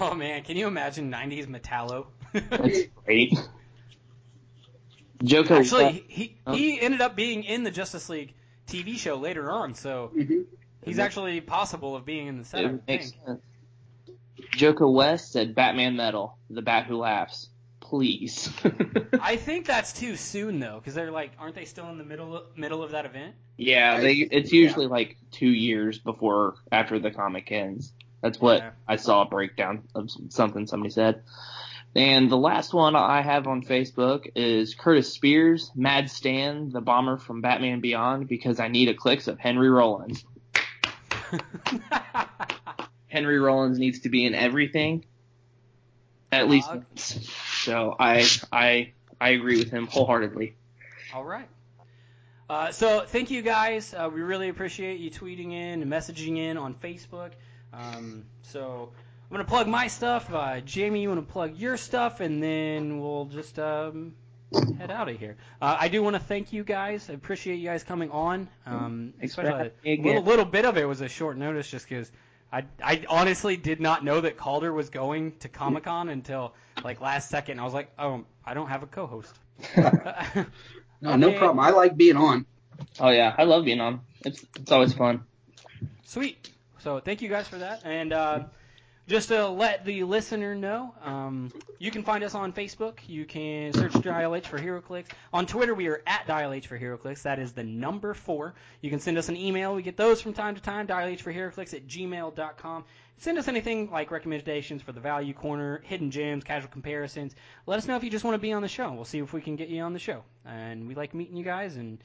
Oh 0.01 0.15
man, 0.15 0.43
can 0.45 0.57
you 0.57 0.67
imagine 0.67 1.11
'90s 1.11 1.47
Metallo? 1.47 2.07
That's 2.33 2.83
great. 3.05 3.37
Joko 5.23 5.57
Actually, 5.59 6.05
he 6.09 6.37
Oh. 6.47 6.55
he 6.55 6.81
ended 6.81 7.01
up 7.01 7.15
being 7.17 7.45
in 7.45 7.63
the 7.63 7.71
Justice 7.71 8.09
League 8.09 8.35
TV 8.67 8.97
show 8.97 9.17
later 9.17 9.51
on, 9.51 9.75
so 9.75 10.13
Mhm. 10.17 10.47
he's 10.85 10.99
actually 10.99 11.41
possible 11.41 11.95
of 11.97 12.05
being 12.05 12.27
in 12.29 12.39
the 12.39 12.45
set. 12.45 12.65
I 12.65 12.69
It 12.69 12.83
makes 12.87 13.13
sense. 13.27 13.41
Joko 14.53 14.91
West 14.91 15.33
said 15.33 15.55
Batman 15.55 15.97
Metal, 15.97 16.37
the 16.49 16.63
Bat 16.63 16.87
Who 16.87 16.97
Laughs. 16.97 17.49
Please. 17.81 18.51
I 19.21 19.37
think 19.37 19.67
that's 19.67 19.93
too 19.93 20.17
soon 20.17 20.61
though, 20.61 20.79
because 20.79 20.95
they're 20.95 21.11
like, 21.11 21.33
aren't 21.39 21.55
they 21.57 21.65
still 21.65 21.89
in 21.91 21.99
the 21.99 22.05
middle 22.05 22.45
middle 22.57 22.83
of 22.83 22.93
that 22.93 23.05
event? 23.05 23.35
yeah, 23.57 24.01
they 24.01 24.15
it's 24.15 24.53
usually 24.53 24.87
like 24.87 25.17
two 25.33 25.49
years 25.51 25.99
before 25.99 26.55
after 26.73 26.99
the 26.99 27.11
comic 27.11 27.51
ends. 27.53 27.93
That's 28.23 28.41
what 28.41 28.59
Yeah. 28.59 28.71
I 28.89 28.97
saw 28.97 29.23
a 29.23 29.27
breakdown 29.27 29.83
of 29.95 30.11
something 30.29 30.67
somebody 30.67 30.91
said. 30.91 31.23
And 31.95 32.31
the 32.31 32.37
last 32.37 32.73
one 32.73 32.95
I 32.95 33.21
have 33.21 33.49
on 33.49 33.63
Facebook 33.65 34.31
is 34.37 34.75
Curtis 34.75 35.13
Spears, 35.13 35.73
Mad 35.75 36.09
Stan, 36.09 36.71
the 36.71 36.81
bomber 36.81 37.17
from 37.17 37.41
Batman 37.41 37.81
Beyond, 37.81 38.29
because 38.29 38.61
I 38.61 38.69
need 38.69 38.89
a 38.89 38.95
clicks 38.95 39.27
of 39.27 39.41
Henry 39.41 39.69
Rollins. 39.69 40.25
Henry 43.09 43.41
Rollins 43.41 43.79
needs 43.79 44.01
to 44.01 44.09
be 44.09 44.25
in 44.25 44.35
everything. 44.35 45.05
At 46.33 46.49
least 46.49 46.69
once. 46.69 47.29
So 47.65 47.97
I 47.99 48.25
I 48.53 48.93
I 49.21 49.31
agree 49.31 49.59
with 49.59 49.71
him 49.71 49.89
wholeheartedly. 49.89 50.55
All 51.13 51.25
right. 51.25 51.49
Uh, 52.49 52.71
so 52.71 53.05
thank 53.07 53.31
you 53.31 53.43
guys. 53.43 53.95
Uh, 53.95 54.09
we 54.13 54.23
really 54.23 54.49
appreciate 54.49 55.01
you 55.01 55.11
tweeting 55.11 55.53
in 55.53 55.83
and 55.83 55.91
messaging 55.91 56.39
in 56.39 56.57
on 56.57 56.75
Facebook. 56.75 57.33
Um, 57.73 58.25
so 58.43 58.93
I'm 59.31 59.37
gonna 59.37 59.45
plug 59.45 59.69
my 59.69 59.87
stuff. 59.87 60.33
Uh, 60.33 60.61
Jamie, 60.61 61.03
you 61.03 61.09
wanna 61.09 61.23
plug 61.23 61.57
your 61.57 61.77
stuff, 61.77 62.21
and 62.21 62.43
then 62.43 63.01
we'll 63.01 63.27
just 63.27 63.59
um, 63.61 64.15
head 64.77 64.91
out 64.91 65.09
of 65.09 65.19
here. 65.19 65.37
Uh, 65.63 65.77
I 65.79 65.89
do 65.89 66.03
want 66.03 66.17
to 66.17 66.21
thank 66.21 66.53
you 66.53 66.65
guys. 66.65 67.09
I 67.09 67.13
appreciate 67.13 67.57
you 67.57 67.69
guys 67.69 67.85
coming 67.85 68.11
on. 68.11 68.49
Um, 68.67 69.15
especially 69.23 69.71
a 69.85 69.97
little, 70.03 70.23
little 70.23 70.45
bit 70.45 70.65
of 70.65 70.77
it 70.77 70.85
was 70.85 71.01
a 71.01 71.09
short 71.09 71.37
notice, 71.37 71.71
just 71.71 71.89
because. 71.89 72.11
I, 72.53 72.65
I 72.83 73.05
honestly 73.09 73.57
did 73.57 73.81
not 73.81 74.05
know 74.05 74.23
that 74.23 74.37
Calder 74.37 74.73
was 74.73 74.91
going 74.91 75.37
to 75.39 75.49
Comic 75.49 75.85
Con 75.85 76.09
until 76.09 76.53
like 76.83 77.01
last 77.01 77.31
second. 77.31 77.61
I 77.61 77.63
was 77.63 77.73
like, 77.73 77.93
oh, 77.97 78.25
I 78.45 78.55
don't 78.55 78.67
have 78.67 78.83
a 78.83 78.89
co-host. 78.89 79.33
No, 81.01 81.17
no 81.17 81.33
problem. 81.33 81.61
I 81.61 81.71
like 81.71 81.97
being 81.97 82.17
on. 82.17 82.47
Oh 82.99 83.11
yeah, 83.11 83.35
I 83.37 83.45
love 83.45 83.65
being 83.65 83.81
on. 83.81 84.01
It's 84.25 84.45
it's 84.57 84.71
always 84.71 84.93
fun. 84.93 85.25
Sweet. 86.05 86.51
So 86.81 87.01
thank 87.01 87.23
you 87.23 87.29
guys 87.29 87.49
for 87.49 87.59
that. 87.59 87.83
And 87.85 88.13
uh, 88.13 88.45
just 89.11 89.27
to 89.29 89.49
let 89.49 89.85
the 89.85 90.05
listener 90.05 90.55
know, 90.55 90.95
um, 91.05 91.53
you 91.81 91.91
can 91.91 92.05
find 92.05 92.23
us 92.23 92.37
on 92.37 92.53
Facebook. 92.53 92.99
You 93.09 93.25
can 93.25 93.73
search 93.73 93.93
Dial 94.03 94.37
H 94.37 94.47
for 94.47 94.57
HeroClix. 94.57 95.07
On 95.33 95.47
Twitter, 95.47 95.75
we 95.75 95.89
are 95.89 96.01
at 96.07 96.29
Dial 96.29 96.53
H 96.53 96.69
for 96.69 96.79
HeroClix. 96.79 97.23
That 97.23 97.41
is 97.41 97.51
the 97.51 97.65
number 97.65 98.15
four. 98.15 98.55
You 98.83 98.89
can 98.89 99.01
send 99.01 99.19
us 99.19 99.29
an 99.29 99.37
email. 99.37 99.75
We 99.75 99.83
get 99.83 99.97
those 99.97 100.23
from 100.23 100.33
time 100.33 100.55
to 100.55 100.63
time. 100.63 100.87
Dial 100.87 101.09
H 101.09 101.23
for 101.23 101.33
HeroClix 101.33 101.75
at 101.75 101.89
gmail.com. 101.89 102.85
Send 103.17 103.37
us 103.37 103.49
anything 103.49 103.91
like 103.91 104.13
recommendations 104.13 104.81
for 104.81 104.93
the 104.93 105.01
Value 105.01 105.35
Corner, 105.35 105.83
hidden 105.85 106.13
gems, 106.13 106.45
casual 106.45 106.71
comparisons. 106.71 107.35
Let 107.67 107.79
us 107.79 107.89
know 107.89 107.97
if 107.97 108.05
you 108.05 108.11
just 108.11 108.25
want 108.25 108.37
to 108.37 108.41
be 108.41 108.53
on 108.53 108.63
the 108.63 108.69
show. 108.69 108.93
We'll 108.93 109.05
see 109.05 109.19
if 109.19 109.33
we 109.33 109.41
can 109.41 109.57
get 109.57 109.69
you 109.69 109.83
on 109.83 109.93
the 109.93 109.99
show. 109.99 110.23
And 110.47 110.87
we 110.87 110.95
like 110.95 111.15
meeting 111.15 111.37
you 111.37 111.45
guys 111.45 111.75
and 111.75 111.99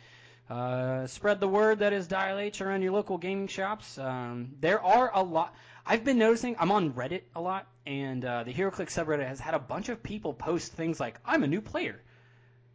uh, 0.49 1.07
spread 1.07 1.40
the 1.40 1.48
word 1.48 1.80
that 1.80 1.94
is 1.94 2.07
Dial 2.07 2.38
H 2.40 2.61
around 2.61 2.82
your 2.82 2.94
local 2.94 3.18
gaming 3.18 3.48
shops. 3.48 3.98
Um, 3.98 4.56
there 4.60 4.82
are 4.84 5.11
a 5.14 5.22
lot. 5.23 5.56
I've 5.85 6.03
been 6.03 6.17
noticing 6.17 6.55
I'm 6.59 6.71
on 6.71 6.93
Reddit 6.93 7.21
a 7.35 7.41
lot, 7.41 7.67
and 7.85 8.25
uh, 8.25 8.43
the 8.43 8.53
HeroClix 8.53 8.89
subreddit 8.89 9.27
has 9.27 9.39
had 9.39 9.53
a 9.53 9.59
bunch 9.59 9.89
of 9.89 10.01
people 10.01 10.33
post 10.33 10.73
things 10.73 10.99
like, 10.99 11.19
"I'm 11.25 11.43
a 11.43 11.47
new 11.47 11.61
player." 11.61 12.01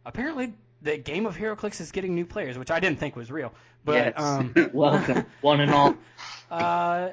Apparently, 0.05 0.53
the 0.81 0.97
game 0.97 1.25
of 1.25 1.35
HeroClix 1.35 1.81
is 1.81 1.91
getting 1.91 2.15
new 2.15 2.25
players, 2.25 2.57
which 2.57 2.71
I 2.71 2.79
didn't 2.79 2.99
think 2.99 3.15
was 3.15 3.29
real. 3.29 3.53
But 3.83 3.93
yes. 3.93 4.13
um, 4.17 4.53
welcome, 4.73 5.25
one 5.41 5.59
and 5.59 5.71
all. 5.71 5.95
uh, 6.51 7.09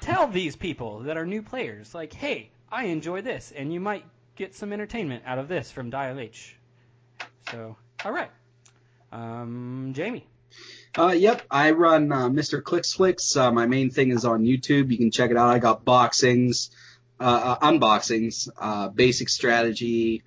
tell 0.00 0.26
these 0.26 0.56
people 0.56 1.00
that 1.00 1.16
are 1.16 1.26
new 1.26 1.42
players, 1.42 1.94
like, 1.94 2.12
hey, 2.12 2.50
I 2.70 2.84
enjoy 2.84 3.20
this, 3.20 3.52
and 3.54 3.72
you 3.72 3.80
might 3.80 4.04
get 4.36 4.54
some 4.54 4.72
entertainment 4.72 5.24
out 5.26 5.38
of 5.38 5.48
this 5.48 5.70
from 5.70 5.90
Dial 5.90 6.18
H. 6.18 6.56
So, 7.50 7.76
all 8.04 8.12
right, 8.12 8.30
um, 9.12 9.92
Jamie. 9.94 10.26
Uh, 10.96 11.12
yep, 11.12 11.42
I 11.50 11.70
run 11.70 12.12
uh, 12.12 12.28
Mr. 12.28 12.62
Clicks 12.62 12.92
Flicks. 12.92 13.34
Uh, 13.34 13.50
my 13.50 13.64
main 13.64 13.88
thing 13.88 14.10
is 14.10 14.26
on 14.26 14.44
YouTube. 14.44 14.90
You 14.90 14.98
can 14.98 15.10
check 15.10 15.30
it 15.30 15.38
out. 15.38 15.48
I 15.48 15.58
got 15.58 15.86
boxings, 15.86 16.68
uh, 17.18 17.56
uh, 17.58 17.70
unboxings, 17.70 18.50
uh, 18.58 18.88
basic 18.88 19.30
strategy, 19.30 20.22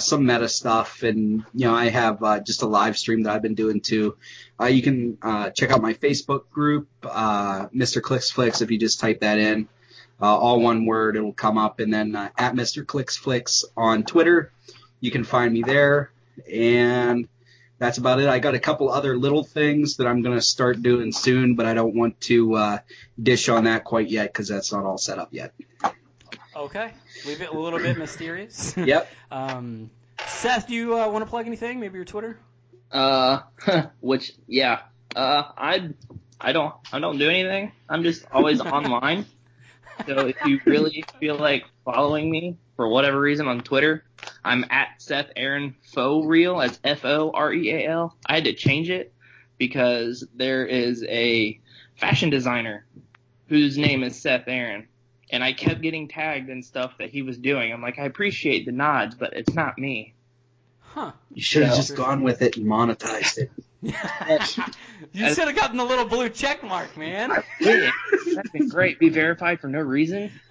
some 0.00 0.26
meta 0.26 0.50
stuff, 0.50 1.02
and 1.02 1.44
you 1.54 1.66
know 1.66 1.74
I 1.74 1.88
have 1.88 2.44
just 2.44 2.62
a 2.62 2.66
live 2.66 2.98
stream 2.98 3.22
that 3.22 3.34
I've 3.34 3.42
been 3.42 3.54
doing 3.54 3.80
too. 3.80 4.16
You 4.60 4.82
can 4.82 5.16
check 5.54 5.70
out 5.70 5.80
my 5.80 5.94
Facebook 5.94 6.48
group, 6.50 6.88
Mr. 7.02 8.02
Clicks 8.02 8.30
Flicks. 8.30 8.60
If 8.60 8.70
you 8.70 8.78
just 8.78 9.00
type 9.00 9.20
that 9.20 9.38
in, 9.38 9.66
all 10.20 10.60
one 10.60 10.84
word, 10.84 11.16
it 11.16 11.20
will 11.22 11.32
come 11.32 11.58
up, 11.58 11.80
and 11.80 11.92
then 11.92 12.14
at 12.14 12.54
Mr. 12.54 12.86
Clicks 12.86 13.16
Flicks 13.16 13.64
on 13.76 14.04
Twitter, 14.04 14.52
you 15.00 15.10
can 15.10 15.24
find 15.24 15.52
me 15.52 15.62
there, 15.62 16.12
and 16.52 17.26
that's 17.82 17.98
about 17.98 18.20
it. 18.20 18.28
I 18.28 18.38
got 18.38 18.54
a 18.54 18.60
couple 18.60 18.92
other 18.92 19.18
little 19.18 19.42
things 19.42 19.96
that 19.96 20.06
I'm 20.06 20.22
going 20.22 20.36
to 20.36 20.40
start 20.40 20.80
doing 20.82 21.10
soon, 21.10 21.56
but 21.56 21.66
I 21.66 21.74
don't 21.74 21.96
want 21.96 22.20
to 22.22 22.54
uh, 22.54 22.78
dish 23.20 23.48
on 23.48 23.64
that 23.64 23.82
quite 23.82 24.08
yet 24.08 24.32
because 24.32 24.46
that's 24.46 24.72
not 24.72 24.84
all 24.84 24.98
set 24.98 25.18
up 25.18 25.30
yet. 25.32 25.52
Okay, 26.54 26.92
leave 27.26 27.40
it 27.40 27.48
a 27.48 27.58
little 27.58 27.80
bit 27.80 27.98
mysterious. 27.98 28.76
Yep. 28.82 29.10
um, 29.32 29.90
Seth, 30.28 30.68
do 30.68 30.74
you 30.74 30.96
uh, 30.96 31.08
want 31.08 31.24
to 31.24 31.28
plug 31.28 31.48
anything? 31.48 31.80
Maybe 31.80 31.96
your 31.96 32.04
Twitter? 32.04 32.38
Uh, 32.92 33.40
which 34.00 34.32
yeah. 34.46 34.82
Uh, 35.16 35.42
I 35.56 35.90
I 36.40 36.52
don't 36.52 36.74
I 36.92 37.00
don't 37.00 37.18
do 37.18 37.28
anything. 37.28 37.72
I'm 37.88 38.04
just 38.04 38.24
always 38.30 38.60
online. 38.60 39.26
So 40.06 40.28
if 40.28 40.36
you 40.46 40.60
really 40.64 41.04
feel 41.18 41.34
like 41.34 41.64
following 41.84 42.30
me 42.30 42.58
for 42.76 42.86
whatever 42.86 43.18
reason 43.18 43.48
on 43.48 43.60
Twitter, 43.62 44.04
I'm 44.44 44.64
at 44.70 44.88
Seth 44.98 45.30
Aaron 45.36 45.74
Foreal. 45.94 46.58
That's 46.58 46.80
F 46.82 47.04
O 47.04 47.30
R 47.32 47.52
E 47.52 47.70
A 47.70 47.88
L. 47.88 48.16
I 48.26 48.34
had 48.34 48.44
to 48.44 48.54
change 48.54 48.90
it 48.90 49.12
because 49.58 50.26
there 50.34 50.66
is 50.66 51.04
a 51.08 51.60
fashion 51.96 52.30
designer 52.30 52.84
whose 53.48 53.78
name 53.78 54.02
is 54.02 54.20
Seth 54.20 54.48
Aaron. 54.48 54.88
And 55.30 55.42
I 55.42 55.52
kept 55.52 55.80
getting 55.80 56.08
tagged 56.08 56.50
and 56.50 56.64
stuff 56.64 56.92
that 56.98 57.10
he 57.10 57.22
was 57.22 57.38
doing. 57.38 57.72
I'm 57.72 57.80
like, 57.80 57.98
I 57.98 58.04
appreciate 58.04 58.66
the 58.66 58.72
nods, 58.72 59.14
but 59.14 59.32
it's 59.34 59.54
not 59.54 59.78
me. 59.78 60.14
Huh. 60.80 61.12
You 61.32 61.40
should 61.42 61.62
have 61.62 61.72
Yeah. 61.72 61.76
just 61.76 61.96
gone 61.96 62.22
with 62.22 62.42
it 62.42 62.56
and 62.56 62.66
monetized 62.66 63.38
it. 63.38 63.50
you 63.82 65.34
should 65.34 65.48
have 65.48 65.56
gotten 65.56 65.76
the 65.76 65.84
little 65.84 66.04
blue 66.04 66.28
check 66.28 66.62
mark, 66.62 66.96
man. 66.96 67.30
That'd 67.60 68.52
been 68.52 68.68
great. 68.68 68.98
Be 69.00 69.08
verified 69.08 69.60
for 69.60 69.68
no 69.68 69.80
reason. 69.80 70.30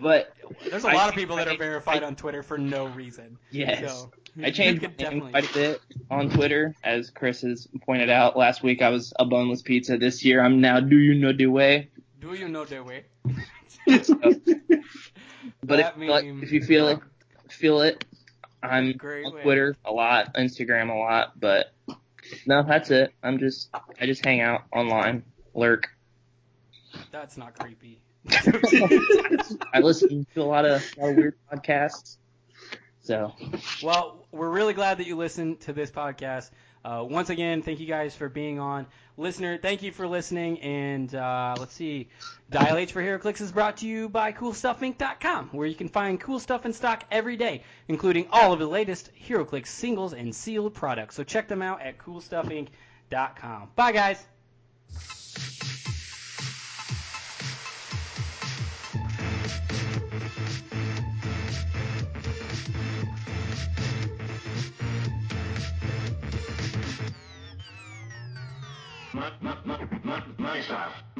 But 0.00 0.32
There's 0.70 0.84
a 0.84 0.88
I 0.88 0.94
lot 0.94 1.10
of 1.10 1.14
people 1.14 1.36
that 1.36 1.46
I- 1.46 1.54
are 1.54 1.58
verified 1.58 2.02
on 2.02 2.16
Twitter 2.16 2.42
for 2.42 2.56
no 2.56 2.86
reason. 2.86 3.36
yes, 3.50 3.80
So, 3.92 4.10
I 4.42 4.50
changed 4.50 4.80
my 4.82 4.88
name 5.10 5.20
quite 5.30 5.50
a 5.50 5.52
bit 5.52 5.80
on 6.10 6.30
Twitter, 6.30 6.74
as 6.82 7.10
Chris 7.10 7.42
has 7.42 7.68
pointed 7.84 8.08
out. 8.08 8.34
Last 8.34 8.62
week 8.62 8.80
I 8.80 8.88
was 8.88 9.12
a 9.18 9.26
boneless 9.26 9.60
pizza. 9.60 9.98
This 9.98 10.24
year 10.24 10.42
I'm 10.42 10.62
now 10.62 10.80
Do 10.80 10.96
You 10.96 11.14
Know 11.16 11.34
the 11.34 11.46
Way. 11.48 11.90
Do 12.18 12.32
you 12.32 12.48
know 12.48 12.64
the 12.64 12.82
way? 12.82 13.04
But 15.62 15.80
if, 15.80 15.86
but 15.96 16.24
meme- 16.24 16.42
if 16.42 16.52
you 16.52 16.62
feel 16.62 16.88
it, 16.88 16.98
feel 17.50 17.80
it. 17.82 18.04
I'm 18.62 18.94
on. 19.00 19.42
Twitter 19.42 19.76
a 19.84 19.92
lot, 19.92 20.34
Instagram 20.34 20.90
a 20.90 20.98
lot, 20.98 21.38
but 21.38 21.72
no, 22.46 22.62
that's 22.62 22.90
it. 22.90 23.12
I'm 23.22 23.38
just 23.38 23.70
I 24.00 24.06
just 24.06 24.24
hang 24.24 24.40
out 24.40 24.62
online, 24.72 25.24
lurk. 25.54 25.88
That's 27.10 27.36
not 27.36 27.58
creepy. 27.58 28.00
I 28.30 29.80
listen 29.80 30.26
to 30.34 30.42
a 30.42 30.44
lot 30.44 30.66
of, 30.66 30.84
a 30.96 31.00
lot 31.00 31.10
of 31.10 31.16
weird 31.16 31.34
podcasts. 31.52 32.16
So 33.00 33.32
Well, 33.82 34.26
we're 34.30 34.50
really 34.50 34.74
glad 34.74 34.98
that 34.98 35.06
you 35.06 35.16
listened 35.16 35.60
to 35.60 35.72
this 35.72 35.90
podcast. 35.90 36.50
Uh, 36.84 37.04
once 37.08 37.30
again, 37.30 37.62
thank 37.62 37.80
you 37.80 37.86
guys 37.86 38.14
for 38.14 38.28
being 38.28 38.58
on. 38.58 38.86
Listener, 39.20 39.58
thank 39.58 39.82
you 39.82 39.92
for 39.92 40.08
listening. 40.08 40.60
And 40.60 41.14
uh, 41.14 41.54
let's 41.58 41.74
see, 41.74 42.08
Dial 42.50 42.78
H 42.78 42.92
for 42.92 43.02
HeroClix 43.02 43.42
is 43.42 43.52
brought 43.52 43.76
to 43.78 43.86
you 43.86 44.08
by 44.08 44.32
CoolStuffInc.com, 44.32 45.50
where 45.52 45.66
you 45.66 45.74
can 45.74 45.88
find 45.90 46.18
cool 46.18 46.38
stuff 46.38 46.64
in 46.64 46.72
stock 46.72 47.04
every 47.10 47.36
day, 47.36 47.62
including 47.86 48.28
all 48.32 48.54
of 48.54 48.58
the 48.58 48.66
latest 48.66 49.10
HeroClix 49.28 49.66
singles 49.66 50.14
and 50.14 50.34
sealed 50.34 50.72
products. 50.72 51.16
So 51.16 51.22
check 51.22 51.48
them 51.48 51.60
out 51.60 51.82
at 51.82 51.98
CoolStuffInc.com. 51.98 53.70
Bye, 53.76 53.92
guys. 53.92 54.24
My 70.38 70.62
style. 70.62 71.10